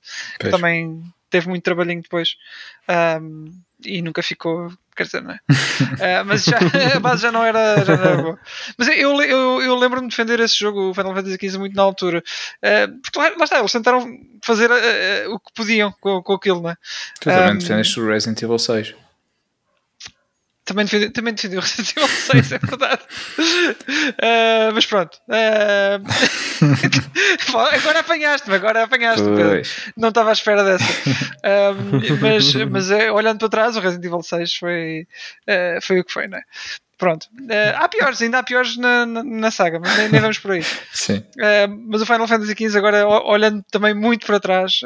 Também 0.49 1.03
teve 1.29 1.49
muito 1.49 1.63
trabalhinho 1.63 2.01
depois. 2.01 2.35
Ahm, 2.87 3.51
e 3.85 4.01
nunca 4.01 4.23
ficou, 4.23 4.71
quer 4.99 5.05
dizer, 5.05 5.21
não 5.23 5.31
é? 5.31 5.39
Ah, 6.19 6.23
mas 6.25 6.43
já, 6.43 6.57
a 6.95 6.99
base 6.99 7.21
já 7.21 7.31
não 7.31 7.43
era, 7.43 7.83
já 7.85 7.95
não 7.95 8.03
era 8.03 8.21
boa. 8.21 8.39
Mas 8.77 8.87
eu, 8.89 9.21
eu, 9.21 9.61
eu 9.61 9.75
lembro-me 9.75 10.07
de 10.07 10.11
defender 10.11 10.39
esse 10.41 10.57
jogo, 10.59 10.89
o 10.89 10.93
Final 10.93 11.15
Fantasy 11.15 11.37
XV, 11.41 11.57
muito 11.57 11.75
na 11.75 11.83
altura. 11.83 12.21
Ah, 12.63 12.87
porque 13.01 13.17
lá, 13.19 13.29
lá 13.37 13.43
está, 13.45 13.59
eles 13.59 13.71
tentaram 13.71 14.05
fazer 14.43 14.69
ah, 14.71 15.29
o 15.29 15.39
que 15.39 15.53
podiam 15.55 15.93
com, 16.01 16.21
com 16.21 16.33
aquilo, 16.33 16.61
não 16.61 16.71
é? 16.71 16.75
Tu 17.21 17.29
também 17.29 17.55
Um, 17.55 17.57
defendeste 17.57 17.99
o 17.99 18.07
Resident 18.07 18.41
Evil 18.41 18.59
6. 18.59 18.93
Também 20.69 20.85
defendi, 20.85 21.09
também 21.09 21.33
defendi 21.33 21.57
o 21.57 21.61
Resident 21.61 21.97
Evil 21.97 22.07
6, 22.07 22.51
é 22.51 22.57
verdade. 22.59 23.01
Ah, 24.21 24.69
mas 24.73 24.85
pronto. 24.85 25.17
Ah, 25.29 25.99
agora 27.73 27.99
apanhaste-me, 27.99 28.55
agora 28.55 28.83
apanhaste-me. 28.83 29.35
Pedro. 29.35 29.61
Não 29.97 30.09
estava 30.09 30.29
à 30.29 30.33
espera 30.33 30.63
dessa. 30.63 30.85
Um, 30.85 32.21
mas 32.21 32.53
mas 32.69 32.91
eh, 32.91 33.11
olhando 33.11 33.39
para 33.39 33.49
trás, 33.49 33.77
o 33.77 33.79
Resident 33.79 34.05
Evil 34.05 34.21
6 34.21 34.55
foi, 34.55 35.07
eh, 35.47 35.79
foi 35.81 35.99
o 35.99 36.03
que 36.03 36.13
foi, 36.13 36.27
não 36.27 36.37
é? 36.37 36.43
Pronto. 36.97 37.27
Há 37.75 37.87
piores, 37.87 38.21
ainda 38.21 38.39
há 38.39 38.43
piores 38.43 38.77
na, 38.77 39.05
na, 39.05 39.23
na 39.23 39.51
saga, 39.51 39.79
mas 39.79 39.97
nem, 39.97 40.09
nem 40.09 40.21
vamos 40.21 40.37
por 40.37 40.51
aí. 40.51 40.63
Sim. 40.93 41.23
Mas 41.87 42.01
o 42.01 42.05
Final 42.05 42.27
Fantasy 42.27 42.53
XV, 42.53 42.77
agora 42.77 43.07
olhando 43.07 43.63
também 43.71 43.93
muito 43.93 44.27
para 44.27 44.39
trás, 44.39 44.81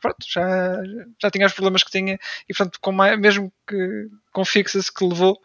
pronto, 0.00 0.18
já, 0.28 0.80
já 1.20 1.30
tinha 1.30 1.46
os 1.46 1.52
problemas 1.52 1.82
que 1.82 1.90
tinha 1.90 2.14
e, 2.48 2.54
portanto, 2.54 2.78
com 2.80 2.92
mais, 2.92 3.18
mesmo 3.18 3.52
que 3.66 4.08
com 4.32 4.44
fixes 4.44 4.88
que 4.90 5.04
levou, 5.04 5.36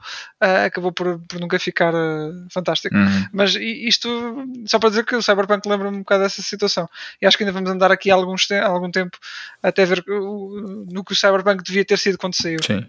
eh, 0.42 0.66
acabou 0.66 0.92
por, 0.92 1.20
por 1.28 1.40
nunca 1.40 1.58
ficar 1.58 1.94
eh, 1.94 2.32
fantástico. 2.52 2.96
Uhum. 2.96 3.28
Mas 3.32 3.56
isto, 3.56 4.46
só 4.68 4.78
para 4.78 4.90
dizer 4.90 5.06
que 5.06 5.16
o 5.16 5.22
Cyberpunk 5.22 5.68
lembra-me 5.68 5.98
um 5.98 6.00
bocado 6.02 6.24
dessa 6.24 6.42
situação. 6.42 6.88
E 7.22 7.26
acho 7.26 7.36
que 7.38 7.44
ainda 7.44 7.54
vamos 7.54 7.70
andar 7.72 7.92
aqui 7.92 8.12
há 8.12 8.16
alguns 8.16 8.46
te- 8.46 8.54
algum 8.60 8.92
tempo 8.92 9.18
até 9.64 9.84
ver 9.86 10.04
o- 10.08 10.86
no 10.92 11.04
que 11.04 11.14
o 11.14 11.16
Cyberpunk 11.16 11.64
devia 11.64 11.84
ter 11.86 11.98
sido 11.98 12.18
quando 12.18 12.36
saiu. 12.36 12.60
Sim. 12.66 12.86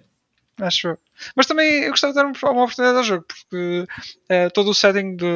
Acho 0.61 0.89
eu. 0.89 0.99
Mas 1.35 1.47
também 1.47 1.83
eu 1.83 1.91
gostava 1.91 2.13
de 2.13 2.17
dar 2.17 2.27
uma 2.27 2.63
oportunidade 2.63 2.99
ao 2.99 3.03
jogo, 3.03 3.25
porque 3.27 3.87
eh, 4.29 4.49
todo 4.51 4.71
o 4.71 4.75
setting 4.75 5.17
de. 5.17 5.27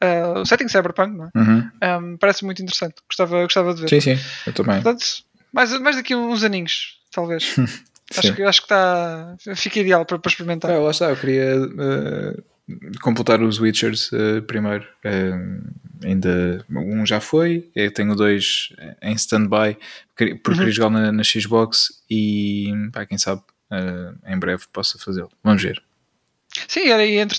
eh, 0.00 0.22
o 0.36 0.44
setting 0.46 0.68
Cyberpunk 0.68 1.16
não 1.16 1.24
é? 1.24 1.30
Uhum. 1.36 1.70
Um, 2.12 2.16
parece 2.16 2.44
muito 2.44 2.62
interessante. 2.62 2.94
Gostava, 3.08 3.42
gostava 3.42 3.74
de 3.74 3.80
ver. 3.82 3.88
Sim, 3.88 4.00
sim, 4.16 4.22
eu 4.46 4.52
também. 4.52 4.80
Portanto, 4.82 5.04
mais, 5.52 5.78
mais 5.80 5.96
daqui 5.96 6.14
uns 6.14 6.42
aninhos, 6.42 7.00
talvez. 7.12 7.56
Acho 8.16 8.34
que, 8.34 8.42
acho 8.42 8.60
que 8.60 8.64
está. 8.64 9.36
Fica 9.54 9.78
ideal 9.78 10.04
para, 10.04 10.18
para 10.18 10.30
experimentar. 10.30 10.70
Ah, 10.70 10.80
lá 10.80 10.90
está, 10.90 11.10
eu 11.10 11.16
queria 11.16 11.54
eh, 11.78 12.42
completar 13.02 13.40
os 13.40 13.60
Witchers 13.60 14.10
eh, 14.12 14.40
primeiro. 14.40 14.84
Eh, 15.04 15.32
ainda 16.04 16.64
um 16.68 17.06
já 17.06 17.20
foi, 17.20 17.70
eu 17.74 17.92
tenho 17.92 18.16
dois 18.16 18.70
em 19.00 19.14
stand-by 19.14 19.76
porque 20.16 20.34
queria 20.34 20.72
jogar 20.72 20.90
na, 20.90 21.12
na 21.12 21.22
Xbox 21.22 22.02
e 22.10 22.72
pá, 22.92 23.06
quem 23.06 23.18
sabe 23.18 23.42
em 24.26 24.38
breve 24.38 24.64
possa 24.72 24.98
fazê-lo. 24.98 25.30
Vamos 25.44 25.62
ver. 25.62 25.80
Sim, 26.66 26.88
era 26.88 27.06
e 27.06 27.18
entre 27.18 27.38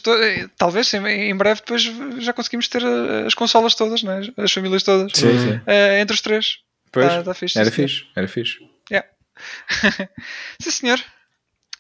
talvez 0.58 0.88
sim, 0.88 1.06
em 1.06 1.36
breve 1.36 1.60
depois 1.60 1.82
já 2.20 2.32
conseguimos 2.32 2.70
ter 2.70 2.82
as 3.26 3.34
consolas 3.34 3.76
todas, 3.76 4.04
né? 4.04 4.22
as 4.38 4.54
famílias 4.54 4.84
todas. 4.84 5.12
Sim, 5.14 5.38
sim. 5.38 5.60
Entre 6.00 6.14
os 6.14 6.22
três. 6.22 6.60
Pois, 6.92 7.08
Tá- 7.08 7.24
tá 7.24 7.34
fixe, 7.34 7.58
era 7.60 7.72
fixe, 7.72 8.06
era 8.16 8.28
fixe. 8.28 8.60
Yeah. 8.92 9.08
sim, 10.60 10.72
senhor. 10.72 11.00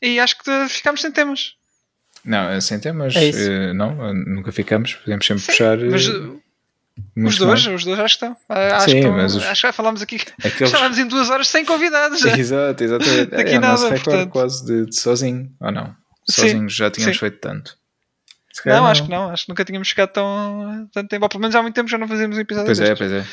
E 0.02 0.20
acho 0.20 0.38
que 0.38 0.70
ficámos 0.70 1.02
sem 1.02 1.12
temas. 1.12 1.54
Não, 2.24 2.50
eh, 2.50 2.62
sem 2.62 2.80
temas, 2.80 3.16
É 3.16 3.30
eh, 3.30 3.74
não, 3.74 4.10
eh, 4.10 4.14
nunca 4.14 4.52
ficamos, 4.52 4.94
podemos 4.96 5.26
sempre 5.26 5.42
Sim, 5.44 5.48
puxar. 5.52 5.78
mas 5.78 6.08
os 6.08 7.38
dois, 7.38 7.66
mais. 7.66 7.76
os 7.80 7.84
dois 7.86 8.00
acho 8.00 8.20
que 8.20 8.26
estão. 8.26 8.38
Ah, 8.50 8.78
acho, 8.78 8.92
Sim, 8.92 9.02
que 9.02 9.08
mas 9.10 9.36
os- 9.36 9.44
acho 9.44 9.62
que 9.62 9.68
já 9.68 9.74
falámos 9.74 10.02
aqui. 10.02 10.18
Aqueles- 10.44 10.72
Falámos 10.72 10.98
em 10.98 11.08
duas 11.08 11.30
horas 11.30 11.48
sem 11.48 11.66
convidados. 11.66 12.24
Exato, 12.26 12.84
exatamente. 12.84 13.32
Daqui 13.32 13.52
é 13.52 13.58
o 13.58 13.62
nosso 13.62 13.84
recorde 13.86 14.04
portanto. 14.04 14.30
quase 14.32 14.66
de, 14.66 14.86
de 14.88 14.96
sozinho, 15.00 15.52
ou 15.60 15.72
não? 15.72 15.96
Sim, 16.30 16.42
Sozinho 16.42 16.70
já 16.70 16.90
tínhamos 16.92 17.16
sim. 17.18 17.20
feito 17.20 17.40
tanto. 17.40 17.76
Calhar 18.64 18.80
Não, 18.82 18.88
acho 18.88 19.04
que 19.04 19.10
não. 19.10 19.30
Acho 19.32 19.46
que 19.46 19.50
nunca 19.50 19.66
tínhamos 19.66 19.88
chegado 19.88 20.10
tão 20.12 20.88
tanto 20.94 21.10
tempo. 21.10 21.26
Ou 21.26 21.30
pelo 21.30 21.42
menos 21.42 21.56
há 21.56 21.62
muito 21.64 21.74
tempo 21.74 21.90
já 21.90 21.98
não 21.98 22.08
fazíamos 22.08 22.38
um 22.38 22.42
episódio 22.42 22.66
Pois 22.68 22.80
é, 22.80 22.84
destes. 22.94 23.00
pois 23.00 23.12
é. 23.12 23.26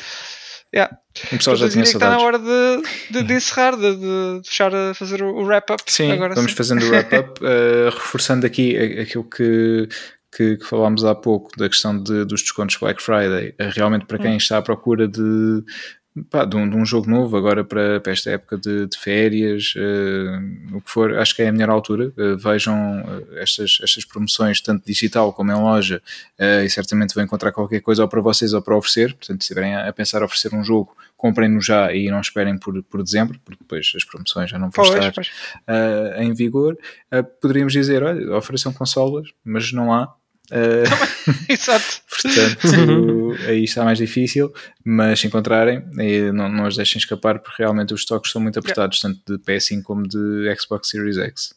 Yeah. 0.73 0.97
O 1.33 1.37
pessoal 1.37 1.55
já 1.55 1.67
tinha 1.69 1.83
está 1.83 2.11
na 2.11 2.19
hora 2.19 2.37
de, 2.37 2.83
de, 3.11 3.23
de 3.23 3.33
encerrar, 3.33 3.75
de, 3.75 3.95
de 4.41 4.47
fechar 4.47 4.73
a 4.73 4.93
fazer 4.93 5.23
o, 5.23 5.43
wrap-up. 5.43 5.81
Sim, 5.87 6.11
Agora 6.11 6.35
vamos 6.35 6.51
sim. 6.51 6.57
fazendo 6.57 6.83
o 6.85 6.89
wrap-up, 6.91 7.41
eh, 7.43 7.89
reforçando 7.91 8.45
aqui 8.45 8.77
aquilo 8.99 9.23
que, 9.23 9.89
que, 10.31 10.57
que 10.57 10.63
falámos 10.65 11.03
há 11.03 11.15
pouco 11.15 11.49
da 11.57 11.67
questão 11.67 12.01
de- 12.01 12.23
dos 12.23 12.41
descontos 12.43 12.77
Black 12.77 13.01
Friday. 13.01 13.55
Eh, 13.57 13.69
realmente, 13.73 14.05
para 14.05 14.17
Hum. 14.19 14.21
quem 14.21 14.37
está 14.37 14.59
à 14.59 14.61
procura 14.61 15.07
de, 15.07 15.63
pá, 16.29 16.45
de, 16.45 16.55
um, 16.55 16.69
de 16.69 16.75
um 16.75 16.85
jogo 16.85 17.09
novo, 17.09 17.35
agora 17.37 17.63
para, 17.63 17.99
para 17.99 18.11
esta 18.11 18.31
época 18.31 18.57
de, 18.57 18.87
de 18.87 18.97
férias, 18.97 19.73
eh, 19.75 20.39
o 20.73 20.81
que 20.81 20.89
for, 20.89 21.17
acho 21.17 21.35
que 21.35 21.41
é 21.41 21.47
a 21.47 21.51
melhor 21.51 21.69
altura. 21.69 22.11
Eh, 22.17 22.35
vejam 22.35 22.75
eh, 23.31 23.41
estas, 23.41 23.79
estas 23.83 24.05
promoções, 24.05 24.61
tanto 24.61 24.85
digital 24.85 25.33
como 25.33 25.51
em 25.51 25.55
loja, 25.55 26.01
e 26.39 26.69
certamente 26.69 27.13
vão 27.13 27.23
encontrar 27.23 27.51
qualquer 27.51 27.81
coisa 27.81 28.03
ou 28.03 28.09
para 28.09 28.21
vocês 28.21 28.53
ou 28.53 28.61
para 28.61 28.75
oferecer. 28.75 29.13
Portanto, 29.13 29.41
se 29.41 29.45
estiverem 29.45 29.75
a 29.75 29.89
a 29.89 29.93
pensar 29.93 30.21
em 30.21 30.25
oferecer 30.25 30.53
um 30.53 30.63
jogo, 30.63 30.95
comprem-no 31.17 31.59
já 31.61 31.91
e 31.93 32.09
não 32.09 32.21
esperem 32.21 32.57
por, 32.57 32.81
por 32.83 33.03
dezembro, 33.03 33.39
porque 33.43 33.61
depois 33.61 33.91
as 33.95 34.03
promoções 34.05 34.49
já 34.49 34.57
não 34.57 34.69
vão 34.69 34.85
Pois, 34.85 34.89
estar 34.89 35.11
pois. 35.11 35.27
uh, 35.67 36.21
em 36.21 36.33
vigor, 36.33 36.77
uh, 37.13 37.23
poderíamos 37.41 37.73
dizer, 37.73 38.03
olha, 38.03 38.35
ofereçam 38.37 38.71
consolas, 38.71 39.27
mas 39.43 39.71
não 39.73 39.91
há. 39.91 40.13
Uh, 40.51 40.85
Exato. 41.51 42.01
portanto, 42.09 42.67
aí 43.47 43.63
está 43.63 43.83
mais 43.83 43.97
difícil, 43.97 44.51
mas 44.85 45.19
se 45.19 45.27
encontrarem, 45.27 45.83
eh, 45.99 46.31
não, 46.31 46.49
não 46.49 46.65
as 46.65 46.75
deixem 46.75 46.99
escapar, 46.99 47.39
porque 47.39 47.61
realmente 47.61 47.93
os 47.93 48.01
estoques 48.01 48.31
são 48.31 48.41
muito 48.41 48.57
apertados, 48.59 48.99
tanto 48.99 49.19
de 49.27 49.37
PS5 49.43 49.81
como 49.83 50.07
de 50.07 50.53
Xbox 50.59 50.89
Series 50.89 51.17
X. 51.17 51.53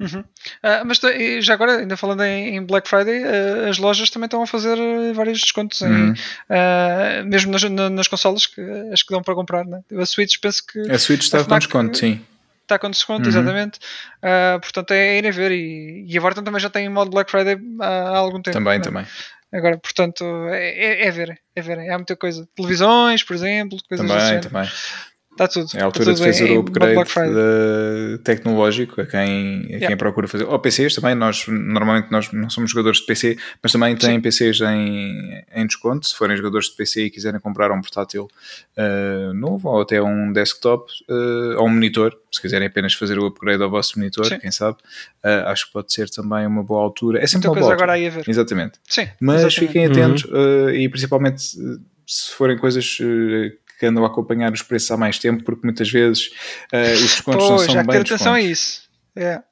Uhum. 0.00 0.24
Ah, 0.64 0.82
mas 0.84 0.98
já 1.40 1.54
agora, 1.54 1.76
ainda 1.78 1.96
falando 1.96 2.24
em, 2.24 2.56
em 2.56 2.64
Black 2.66 2.88
Friday, 2.88 3.22
ah, 3.22 3.68
as 3.68 3.78
lojas 3.78 4.10
também 4.10 4.24
estão 4.26 4.42
a 4.42 4.46
fazer 4.48 4.76
ah, 4.76 5.12
vários 5.12 5.40
descontos, 5.40 5.80
em, 5.82 5.86
Uhum. 5.86 6.14
ah, 6.50 7.22
mesmo 7.24 7.52
nas, 7.52 7.62
na- 7.62 7.90
nas 7.90 8.08
consolas, 8.08 8.46
que, 8.46 8.60
as 8.92 9.02
que 9.02 9.10
dão 9.12 9.22
para 9.22 9.34
comprar. 9.34 9.64
Né? 9.64 9.80
A 9.96 10.04
Switch 10.06 10.40
penso 10.40 10.66
que 10.66 10.80
A 10.90 10.98
Switch 10.98 11.22
está 11.22 11.40
A 11.40 11.44
com 11.44 11.56
desconto, 11.56 11.96
sim. 11.98 12.20
está 12.62 12.80
com 12.80 12.90
desconto, 12.90 13.22
Uhum. 13.22 13.28
exatamente. 13.28 13.78
Ah, 14.20 14.58
portanto, 14.60 14.90
é 14.90 15.18
irem 15.18 15.30
ver. 15.30 15.52
E, 15.52 16.04
e 16.08 16.18
a 16.18 16.20
Vorten 16.20 16.42
também 16.42 16.60
já 16.60 16.70
tem 16.70 16.88
modo 16.88 17.10
Black 17.12 17.30
Friday 17.30 17.56
há, 17.80 17.86
há 17.86 18.16
algum 18.18 18.42
tempo. 18.42 18.54
Também, 18.56 18.78
né? 18.78 18.84
também. 18.84 19.06
Agora, 19.52 19.76
portanto, 19.76 20.24
é, 20.48 20.68
é, 20.68 21.06
é 21.06 21.10
verem, 21.10 21.38
é 21.54 21.60
verem. 21.60 21.90
Há 21.90 21.98
muita 21.98 22.16
coisa. 22.16 22.48
Televisões, 22.56 23.22
por 23.22 23.34
exemplo, 23.34 23.78
coisas 23.86 24.06
Também, 24.06 24.38
assim. 24.38 24.48
também. 24.48 24.70
Está 25.44 25.60
tudo. 25.60 25.70
É 25.76 25.80
a 25.82 25.84
altura 25.84 26.12
Está 26.12 26.24
de 26.26 26.32
fazer 26.32 26.50
em- 26.50 26.56
o 26.56 26.60
upgrade 26.60 26.94
de- 27.32 28.18
tecnológico 28.24 29.00
a 29.00 29.06
quem, 29.06 29.20
a 29.20 29.66
Yeah. 29.72 29.86
quem 29.88 29.96
procura 29.96 30.28
fazer. 30.28 30.44
Ou 30.44 30.58
PCs 30.58 30.94
também, 30.94 31.14
nós 31.14 31.46
normalmente 31.46 32.08
nós 32.10 32.30
não 32.32 32.48
somos 32.50 32.70
jogadores 32.70 32.98
de 33.00 33.06
PC, 33.06 33.36
mas 33.62 33.72
também 33.72 33.96
têm 33.96 34.20
PCs 34.20 34.60
em, 34.60 35.42
em 35.54 35.66
desconto. 35.66 36.06
Se 36.06 36.14
forem 36.16 36.36
jogadores 36.36 36.68
de 36.68 36.76
PC 36.76 37.04
e 37.04 37.10
quiserem 37.10 37.40
comprar 37.40 37.70
um 37.70 37.80
portátil 37.80 38.28
uh, 38.76 39.32
novo 39.34 39.68
ou 39.68 39.80
até 39.82 40.00
um 40.02 40.32
desktop 40.32 40.90
uh, 41.08 41.58
ou 41.58 41.66
um 41.66 41.70
monitor, 41.70 42.16
se 42.30 42.40
quiserem 42.40 42.68
apenas 42.68 42.94
fazer 42.94 43.18
o 43.18 43.26
upgrade 43.26 43.62
ao 43.62 43.70
vosso 43.70 43.98
monitor, 43.98 44.26
Sim. 44.26 44.38
quem 44.38 44.50
sabe, 44.50 44.78
uh, 45.24 45.48
acho 45.48 45.66
que 45.66 45.72
pode 45.72 45.92
ser 45.92 46.08
também 46.10 46.46
uma 46.46 46.62
boa 46.62 46.82
altura. 46.82 47.18
É 47.22 47.26
sempre 47.26 47.48
Muita 47.48 47.48
uma 47.48 47.54
coisa 47.54 47.66
boa 47.66 47.74
agora 47.74 47.92
aí 47.92 48.06
a 48.06 48.10
ver. 48.10 48.24
Exatamente. 48.28 48.78
Sim, 48.88 49.08
Mas 49.20 49.42
exatamente. 49.42 49.60
fiquem 49.66 49.86
atentos 49.86 50.24
uh, 50.24 50.70
e 50.70 50.88
principalmente 50.88 51.42
se 52.04 52.30
forem 52.32 52.58
coisas 52.58 52.98
que 53.82 53.86
andam 53.86 54.04
a 54.04 54.06
acompanhar 54.06 54.52
os 54.52 54.62
preços 54.62 54.88
há 54.92 54.96
mais 54.96 55.18
tempo, 55.18 55.42
porque 55.42 55.66
muitas 55.66 55.90
vezes 55.90 56.28
uh, 56.72 56.94
os 56.94 57.00
descontos 57.00 57.48
não 57.48 57.56
Pois, 57.56 57.66
são 57.66 57.74
já 57.74 57.80
que 57.80 57.86
bem 57.88 57.96
ter 58.04 58.14
atenção 58.14 58.34
a 58.34 58.40
isso. 58.40 58.82
É. 59.16 59.42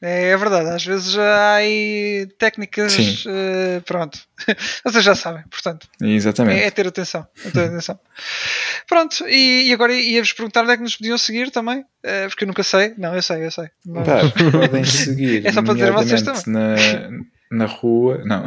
É, 0.00 0.30
é 0.30 0.36
verdade, 0.36 0.68
às 0.68 0.84
vezes 0.84 1.16
há 1.16 1.54
aí 1.54 2.28
técnicas, 2.36 3.24
eh, 3.24 3.80
pronto, 3.86 4.18
vocês 4.84 5.04
já 5.04 5.14
sabem, 5.14 5.44
portanto, 5.48 5.86
Exatamente. 6.00 6.60
é, 6.60 6.66
é 6.66 6.70
ter 6.72 6.88
atenção, 6.88 7.24
é 7.44 7.50
ter 7.50 7.66
atenção. 7.66 7.96
Pronto, 8.88 9.24
e, 9.28 9.68
e 9.68 9.72
agora 9.72 9.94
ia-vos 9.94 10.32
perguntar 10.32 10.62
onde 10.62 10.72
é 10.72 10.76
que 10.76 10.82
nos 10.82 10.96
podiam 10.96 11.16
seguir 11.16 11.52
também, 11.52 11.84
eh, 12.02 12.26
porque 12.26 12.42
eu 12.42 12.48
nunca 12.48 12.64
sei, 12.64 12.94
não, 12.98 13.14
eu 13.14 13.22
sei, 13.22 13.46
eu 13.46 13.50
sei, 13.52 13.68
mas- 13.86 14.32
podem 14.50 14.84
seguir 14.84 15.46
É 15.46 15.52
só 15.52 15.62
para 15.62 15.74
dizer 15.74 15.90
a 15.90 15.92
vocês 15.92 16.22
nomeadamente 16.46 16.50
na, 16.50 17.24
na 17.52 17.66
rua. 17.66 18.22
Não. 18.24 18.44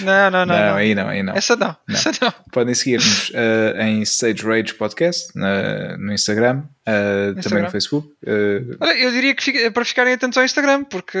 não, 0.00 0.30
não, 0.30 0.30
não, 0.30 0.46
não, 0.46 0.56
não. 0.56 0.74
aí 0.76 0.94
não, 0.94 1.08
aí 1.08 1.22
não. 1.22 1.34
essa 1.34 1.56
não, 1.56 1.76
essa 1.88 2.12
não, 2.22 2.32
Podem 2.52 2.74
seguir-nos 2.74 3.30
uh, 3.30 3.80
em 3.82 4.02
Stage 4.02 4.42
Rage 4.46 4.72
Podcast 4.74 5.36
na- 5.36 5.96
no 5.98 6.12
Instagram, 6.12 6.58
uh, 6.58 6.64
também 6.86 7.38
Instagram. 7.38 7.62
no 7.64 7.70
Facebook. 7.70 8.08
uh, 8.26 8.76
Olha, 8.80 8.96
eu 8.98 9.10
diria 9.10 9.34
que 9.34 9.42
fica- 9.42 9.70
para 9.70 9.84
ficarem 9.84 10.12
atentos 10.14 10.38
ao 10.38 10.44
Instagram, 10.44 10.84
porque 10.84 11.18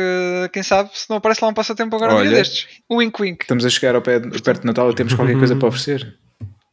quem 0.52 0.62
sabe 0.62 0.90
se 0.94 1.10
não 1.10 1.16
aparece 1.16 1.42
lá 1.42 1.50
um 1.50 1.54
passatempo 1.54 1.96
agora 1.96 2.12
um 2.14 2.20
dia 2.20 2.28
Olha. 2.28 2.36
destes, 2.38 2.66
o 2.88 2.96
wink 2.98 3.20
wink, 3.20 3.42
estamos 3.42 3.64
a 3.66 3.70
chegar 3.70 3.94
ao 3.96 4.02
pé, 4.02 4.20
perto 4.20 4.60
de 4.60 4.66
Natal 4.66 4.90
e 4.90 4.94
temos 4.94 5.14
qualquer 5.14 5.36
coisa 5.36 5.56
para 5.56 5.68
oferecer. 5.68 6.14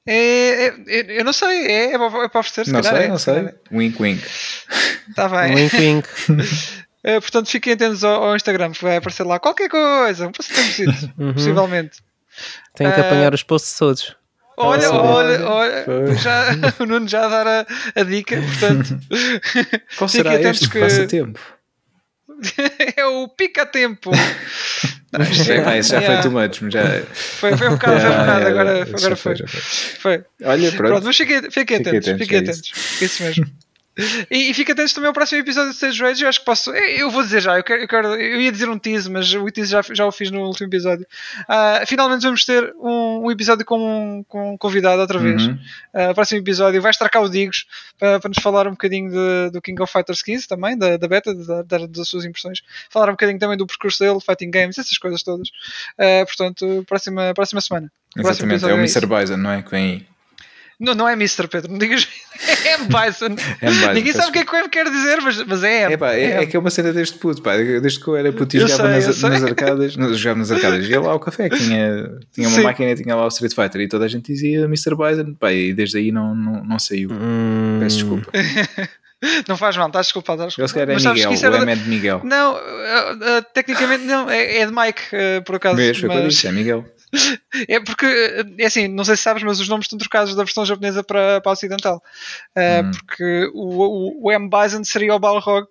é, 0.07 0.65
é- 0.67 0.73
é- 0.87 1.19
eu 1.19 1.25
não 1.25 1.33
sei, 1.33 1.65
é, 1.67 1.93
é 1.93 1.97
para 1.97 2.05
é 2.05 2.25
oferecer, 2.39 2.65
se 2.65 2.71
Não 2.71 2.81
calhar 2.81 2.95
sei, 2.97 3.05
é, 3.05 3.09
não 3.09 3.17
se 3.17 3.23
sei. 3.25 3.33
calhar 3.35 3.53
Wink, 3.71 4.01
wink. 4.01 4.23
é. 4.23 5.09
Está 5.09 5.27
bem. 5.29 5.55
Wink, 5.55 5.75
wink. 5.77 6.07
Eh, 7.03 7.19
portanto, 7.19 7.49
fiquem 7.49 7.73
atentos 7.73 8.03
ao, 8.03 8.23
ao 8.23 8.35
Instagram, 8.35 8.71
vai 8.81 8.97
aparecer 8.97 9.23
lá 9.23 9.39
qualquer 9.39 9.69
coisa, 9.69 10.27
um 10.27 10.31
Uhum. 11.17 11.33
possivelmente. 11.33 11.99
Tenho 12.75 12.93
que 12.93 12.99
Ah. 13.01 13.05
apanhar 13.07 13.33
os 13.33 13.43
posts 13.43 13.77
todos. 13.77 14.15
Olha, 14.57 14.87
Nossa, 14.89 15.01
olha, 15.01 15.45
olha. 15.49 15.85
já, 16.15 16.43
o 16.79 16.85
Nuno 16.85 17.07
já 17.07 17.27
dar 17.27 17.47
a, 17.47 17.65
a 17.95 18.03
dica, 18.03 18.35
portanto, 18.39 18.99
Qual 19.97 20.07
Fiquem 20.07 20.23
será 20.23 20.33
atentos 20.35 20.61
este 20.61 20.69
que- 20.69 20.79
passatempo? 20.79 21.39
é 22.97 23.05
o 23.05 23.27
pica-tempo. 23.29 24.11
Não, 25.11 25.21
isto 25.25 25.51
é- 25.51 25.79
isso 25.79 25.89
já 25.91 25.97
foi 26.01 26.09
yeah, 26.09 26.21
too 26.21 26.31
much. 26.31 26.61
mas 26.61 26.73
Já, 26.73 26.81
Foi, 27.13 27.57
foi 27.57 27.67
um 27.67 27.71
bocado, 27.73 27.99
foi 27.99 28.09
um 28.09 28.13
Já, 28.13 28.19
bocado, 28.19 28.41
já, 28.41 28.47
agora, 28.49 28.75
já, 28.77 28.81
agora 28.83 28.99
já 29.09 29.15
foi. 29.15 29.35
já 29.35 29.47
foi. 29.47 29.61
foi. 29.99 30.25
Olha, 30.43 30.71
Pronto, 30.71 30.77
pronto. 30.89 31.05
mas 31.05 31.17
fiquem, 31.17 31.37
fiquem 31.43 31.51
Fiquem 31.51 31.77
atentos, 31.77 32.07
atentos, 32.07 32.21
fiquem 32.27 32.37
é 32.37 32.41
atentos. 32.41 32.71
Isso 33.01 33.23
mesmo. 33.23 33.45
E, 34.29 34.49
e 34.49 34.53
fiquem 34.53 34.71
atentos 34.73 34.93
também 34.93 35.07
ao 35.09 35.13
próximo 35.13 35.41
episódio 35.41 35.69
de 35.71 35.75
Stage 35.75 36.01
Rage. 36.01 36.23
Eu 36.23 36.29
acho 36.29 36.39
que 36.39 36.45
posso. 36.45 36.71
Eu 36.71 37.09
vou 37.11 37.21
dizer 37.23 37.41
já, 37.41 37.57
eu, 37.57 37.63
quero, 37.63 37.81
eu, 37.81 37.87
quero- 37.87 38.15
eu 38.15 38.39
ia 38.41 38.51
dizer 38.51 38.69
um 38.69 38.79
tease, 38.79 39.09
mas 39.09 39.33
o 39.33 39.45
tease 39.51 39.71
já, 39.71 39.81
já 39.91 40.05
o 40.05 40.11
fiz 40.11 40.31
no 40.31 40.41
último 40.45 40.67
episódio. 40.67 41.05
Ah, 41.47 41.83
finalmente 41.85 42.21
vamos 42.21 42.45
ter 42.45 42.73
um, 42.79 43.25
um 43.25 43.31
episódio 43.31 43.65
com 43.65 43.77
um, 43.79 44.23
com 44.23 44.53
um 44.53 44.57
convidado 44.57 45.01
outra 45.01 45.19
vez. 45.19 45.45
Uhum. 45.45 45.59
Uh, 45.93 46.13
próximo 46.15 46.39
episódio 46.39 46.81
vai 46.81 46.91
estar 46.91 47.09
cá 47.09 47.19
o 47.19 47.27
Digos 47.29 47.65
para, 47.99 48.19
para 48.19 48.29
nos 48.29 48.41
falar 48.41 48.65
um 48.67 48.71
bocadinho 48.71 49.09
de- 49.11 49.49
do 49.51 49.61
King 49.61 49.81
of 49.81 49.91
Fighters 49.91 50.21
15 50.23 50.47
também, 50.47 50.77
da, 50.77 50.95
da 50.95 51.07
beta, 51.07 51.33
da- 51.35 51.61
da- 51.63 51.85
das 51.87 52.07
suas 52.07 52.23
impressões, 52.23 52.61
falar 52.89 53.09
um 53.09 53.13
bocadinho 53.13 53.39
também 53.39 53.57
do 53.57 53.67
percurso 53.67 53.99
dele, 54.03 54.19
Fighting 54.25 54.51
Games, 54.51 54.77
essas 54.77 54.97
coisas 54.97 55.21
todas. 55.21 55.49
Uh, 55.99 56.25
portanto, 56.25 56.85
próxima, 56.87 57.33
próxima 57.33 57.59
semana. 57.61 57.91
Exatamente, 58.17 58.63
é 58.65 58.73
o 58.73 58.77
Mr. 58.77 59.05
Bison, 59.05 59.37
não 59.37 59.51
é? 59.51 59.61
Que 59.61 59.71
vem 59.71 59.83
aí. 59.83 60.10
Não, 60.81 60.95
não 60.95 61.07
é 61.07 61.13
Mr. 61.13 61.47
Pedro, 61.47 61.71
não 61.71 61.77
digas. 61.77 62.07
É 62.65 62.77
Bison. 62.77 63.35
É 63.61 63.69
Bison, 63.69 63.93
Ninguém 63.93 64.13
sabe 64.13 64.29
o 64.29 64.31
que 64.31 64.39
é 64.39 64.45
que 64.45 64.51
o 64.51 64.57
M 64.57 64.67
quer 64.69 64.89
dizer, 64.89 65.21
mas, 65.21 65.43
mas 65.45 65.63
é 65.63 65.83
M. 65.83 65.93
É, 65.93 65.97
pá, 65.97 66.13
é, 66.13 66.41
é 66.41 66.45
que 66.47 66.55
é 66.57 66.59
uma 66.59 66.71
cena 66.71 66.91
deste 66.91 67.17
puto, 67.19 67.39
pá. 67.41 67.55
Desde 67.55 67.99
que 67.99 68.07
eu 68.07 68.15
era 68.15 68.33
puto 68.33 68.55
e 68.57 68.59
jogava 68.61 68.99
sei, 68.99 69.07
nas, 69.07 69.21
nas 69.21 69.43
arcadas, 69.43 69.95
no- 69.95 70.13
jogava 70.15 70.39
nas 70.39 70.51
arcadas, 70.51 70.87
ia 70.89 70.99
lá 70.99 71.11
ao 71.11 71.19
café, 71.19 71.49
tinha, 71.49 72.09
tinha 72.33 72.47
uma 72.47 72.57
Sim. 72.57 72.63
máquina 72.63 72.91
e 72.91 72.95
tinha 72.95 73.15
lá 73.15 73.25
o 73.25 73.27
Street 73.27 73.53
Fighter 73.53 73.81
e 73.81 73.87
toda 73.87 74.05
a 74.05 74.07
gente 74.07 74.25
dizia 74.33 74.61
Mr. 74.65 74.95
Bison, 74.95 75.35
pá, 75.39 75.51
e 75.53 75.71
desde 75.73 75.99
aí 75.99 76.11
não, 76.11 76.33
não, 76.35 76.63
não 76.63 76.79
saiu. 76.79 77.09
Hum, 77.11 77.77
Peço 77.79 77.97
desculpa. 77.97 78.31
Não 79.47 79.55
faz 79.55 79.77
mal, 79.77 79.85
estás 79.85 80.07
desculpado. 80.07 80.47
Estás 80.47 80.57
Eu 80.57 80.67
se 80.67 80.73
calhar 80.73 80.89
é 80.89 80.93
Mas 80.93 81.05
Miguel, 81.05 81.31
isso 81.31 81.47
o 81.47 81.55
M 81.55 81.71
é 81.71 81.75
de 81.75 81.87
Miguel. 81.87 82.21
Não, 82.23 82.53
uh, 82.55 82.57
uh, 82.57 83.45
tecnicamente 83.53 84.03
não, 84.03 84.27
é, 84.27 84.57
é 84.57 84.65
de 84.65 84.73
Mike, 84.73 85.01
uh, 85.13 85.43
por 85.43 85.57
acaso. 85.57 85.75
Vês, 85.75 85.95
foi 85.99 86.09
o 86.09 86.11
que 86.11 86.17
eu 86.17 86.23
mas- 86.23 86.33
disse, 86.33 86.47
é 86.47 86.51
Miguel. 86.51 86.83
É 87.67 87.79
porque, 87.81 88.05
é 88.57 88.65
assim, 88.65 88.87
não 88.87 89.03
sei 89.03 89.15
se 89.17 89.23
sabes, 89.23 89.43
mas 89.43 89.59
os 89.59 89.67
nomes 89.67 89.85
estão 89.85 89.99
trocados 89.99 90.33
da 90.35 90.43
versão 90.43 90.65
japonesa 90.65 91.03
para, 91.03 91.41
para 91.41 91.51
a 91.51 91.53
ocidental. 91.53 92.01
Uh, 92.57 92.85
Hum. 92.85 92.91
Porque 92.91 93.51
o, 93.53 94.23
o, 94.23 94.27
o 94.27 94.31
M. 94.31 94.49
Bison 94.49 94.83
seria 94.83 95.13
o 95.15 95.19
Balrog 95.19 95.67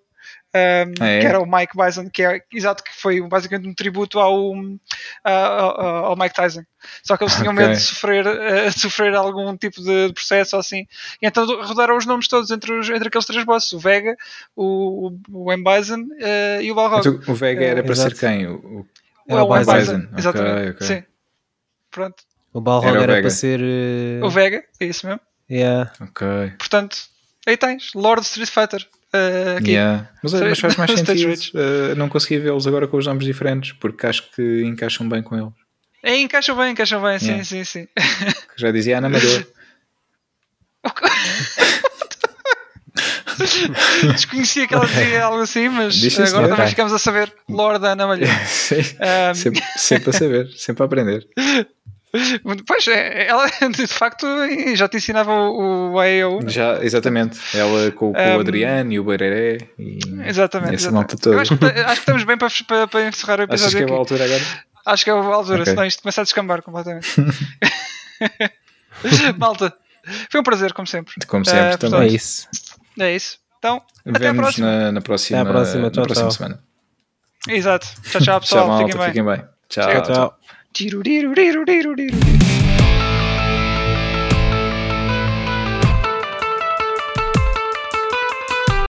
um, 0.53 0.93
Ah, 0.99 1.07
é? 1.07 1.19
que 1.21 1.27
era 1.27 1.39
o 1.39 1.45
Mike 1.49 1.77
Bison, 1.77 2.09
que 2.09 2.23
é 2.23 2.41
exato, 2.53 2.83
que 2.83 2.91
foi 2.93 3.21
basicamente 3.21 3.69
um 3.69 3.73
tributo 3.73 4.19
ao, 4.19 4.53
ao, 5.23 6.05
ao 6.07 6.15
Mike 6.17 6.35
Tyson. 6.35 6.61
Só 7.03 7.15
que 7.17 7.23
eles 7.23 7.35
tinham 7.35 7.53
Ok. 7.53 7.65
medo 7.65 7.75
de 7.75 7.81
sofrer, 7.81 8.25
eh, 8.27 8.69
de 8.69 8.79
sofrer 8.79 9.15
algum 9.15 9.55
tipo 9.55 9.81
de 9.81 10.11
processo 10.13 10.55
ou 10.55 10.59
assim. 10.59 10.85
E 11.21 11.27
então 11.27 11.45
rodaram 11.63 11.95
os 11.97 12.05
nomes 12.05 12.27
todos 12.27 12.51
entre, 12.51 12.71
os, 12.73 12.89
entre 12.89 13.07
aqueles 13.07 13.25
três 13.25 13.43
bosses: 13.45 13.71
o 13.71 13.79
Vega, 13.79 14.15
o, 14.55 15.11
o 15.29 15.51
M. 15.53 15.63
Bison 15.63 16.05
eh, 16.19 16.59
e 16.63 16.71
o 16.71 16.75
Balrog. 16.75 16.99
Então, 17.07 17.19
o 17.27 17.35
Vega 17.35 17.63
era 17.65 17.81
para 17.83 17.93
Exato. 17.93 18.15
ser 18.15 18.27
quem? 18.27 18.45
O, 18.47 18.55
o- 18.55 18.87
Era 19.27 19.43
o 19.43 19.47
Bison. 19.57 19.73
Bison. 19.77 19.95
Ok, 20.11 20.17
Exatamente. 20.19 20.69
ok. 20.71 20.87
Sim. 20.87 21.03
Pronto. 21.91 22.23
O 22.53 22.59
Balrog 22.61 22.87
Era 22.95 23.03
era, 23.13 23.21
para 23.21 23.29
ser. 23.29 23.59
eh, 23.61 24.19
O 24.23 24.29
Vega, 24.29 24.63
é 24.79 24.85
isso 24.85 25.05
mesmo. 25.05 25.21
yeah. 25.49 25.91
ok. 26.01 26.53
Portanto, 26.57 26.97
aí 27.47 27.55
tens, 27.57 27.93
Lord 27.93 28.21
Street 28.23 28.49
Fighter. 28.49 28.87
eh, 29.13 29.55
aqui. 29.59 29.71
Yeah. 29.71 30.09
Mas, 30.23 30.33
mas 30.33 30.59
faz 30.59 30.75
mais 30.77 30.91
sentido. 30.91 31.33
Eh, 31.55 31.95
não 31.95 32.09
consegui 32.09 32.39
vê-los 32.39 32.65
agora 32.67 32.87
com 32.87 32.97
os 32.97 33.05
nomes 33.05 33.25
diferentes, 33.25 33.73
porque 33.73 34.05
acho 34.07 34.29
que 34.31 34.63
encaixam 34.63 35.07
bem 35.07 35.21
com 35.21 35.37
eles. 35.37 35.53
É, 36.03 36.15
encaixam 36.17 36.57
bem, 36.57 36.71
encaixam 36.71 37.01
bem, 37.01 37.19
sim, 37.19 37.25
Yeah. 37.27 37.43
sim, 37.45 37.63
sim. 37.63 37.87
Já 38.57 38.71
dizia 38.71 38.97
Ana 38.97 39.07
Amador. 39.07 39.45
Desconhecia 44.13 44.67
que 44.67 44.73
ela 44.73 44.85
dizia 44.85 45.23
algo 45.25 45.41
assim, 45.41 45.69
mas 45.69 45.95
Disse 45.95 46.21
agora 46.21 46.47
é? 46.47 46.49
também 46.49 46.67
ficamos 46.67 46.93
a 46.93 46.99
saber 46.99 47.33
Lord 47.49 47.85
Ana 47.85 48.07
Malheiro. 48.07 48.31
Um, 48.71 49.33
sempre, 49.35 49.61
sempre 49.77 50.09
a 50.09 50.13
saber, 50.13 50.47
sempre 50.57 50.83
a 50.83 50.85
aprender. 50.85 51.27
Pois, 52.67 52.85
é, 52.89 53.25
ela 53.27 53.47
de 53.73 53.87
facto 53.87 54.27
já 54.75 54.85
te 54.89 54.97
ensinava 54.97 55.31
o, 55.31 55.93
o 55.93 55.99
AEO. 56.01 56.39
Já, 56.45 56.83
exatamente. 56.83 57.39
Ela 57.57 57.89
com, 57.91 58.11
com 58.11 58.19
Um, 58.19 58.35
o 58.35 58.39
Adriano 58.41 58.91
e 58.91 58.99
o 58.99 59.03
Beireré 59.05 59.59
e 59.79 59.97
Exatamente. 60.25 60.75
essa 60.75 60.89
exatamente. 60.89 61.15
toda. 61.15 61.39
acho, 61.41 61.57
que, 61.57 61.63
acho 61.65 61.85
que 61.85 61.91
estamos 61.99 62.23
bem 62.25 62.37
para, 62.37 62.49
para, 62.67 62.87
para 62.89 63.07
encerrar 63.07 63.39
o 63.39 63.43
episódio 63.43 63.77
que 63.85 63.89
é 63.89 63.95
a 63.95 63.97
altura 63.97 64.25
agora? 64.25 64.41
Acho 64.87 65.03
que 65.05 65.09
é 65.09 65.13
a 65.13 65.15
altura, 65.15 65.61
Ok. 65.61 65.65
senão 65.71 65.85
isto 65.85 66.01
começa 66.01 66.19
a 66.19 66.23
descambar 66.25 66.61
completamente. 66.61 67.07
Malta, 69.37 69.73
foi 70.29 70.39
um 70.41 70.43
prazer, 70.43 70.73
como 70.73 70.87
sempre. 70.87 71.13
Como 71.27 71.45
sempre, 71.45 71.73
É 71.73 71.77
também. 71.77 72.13
isso. 72.13 72.45
É 72.99 73.15
isso. 73.15 73.39
Então, 73.59 73.81
até 74.05 74.17
a 74.27 74.31
Vemos 74.31 74.41
próxima. 74.41 74.67
na, 74.67 74.91
na 74.91 75.01
próxima, 75.01 75.41
Até 75.41 75.51
próxima. 75.51 75.81
na 75.83 75.91
Tchau, 75.91 76.03
próxima 76.03 76.27
tchau. 76.29 76.31
semana. 76.31 76.63
Exato. 77.47 77.87
Tchau, 78.03 78.21
tchau, 78.21 78.39
pessoal. 78.41 78.65
Tchau, 78.65 78.67
malta. 78.67 78.85
Fiquem 78.87 78.99
bem. 78.99 79.07
Fiquem 79.07 79.25
bem. 79.25 79.45
Tchau. 79.69 79.83
Chega. 79.83 80.01
Tchau. 80.01 80.37
Tirurirurirurirurir. 80.73 82.11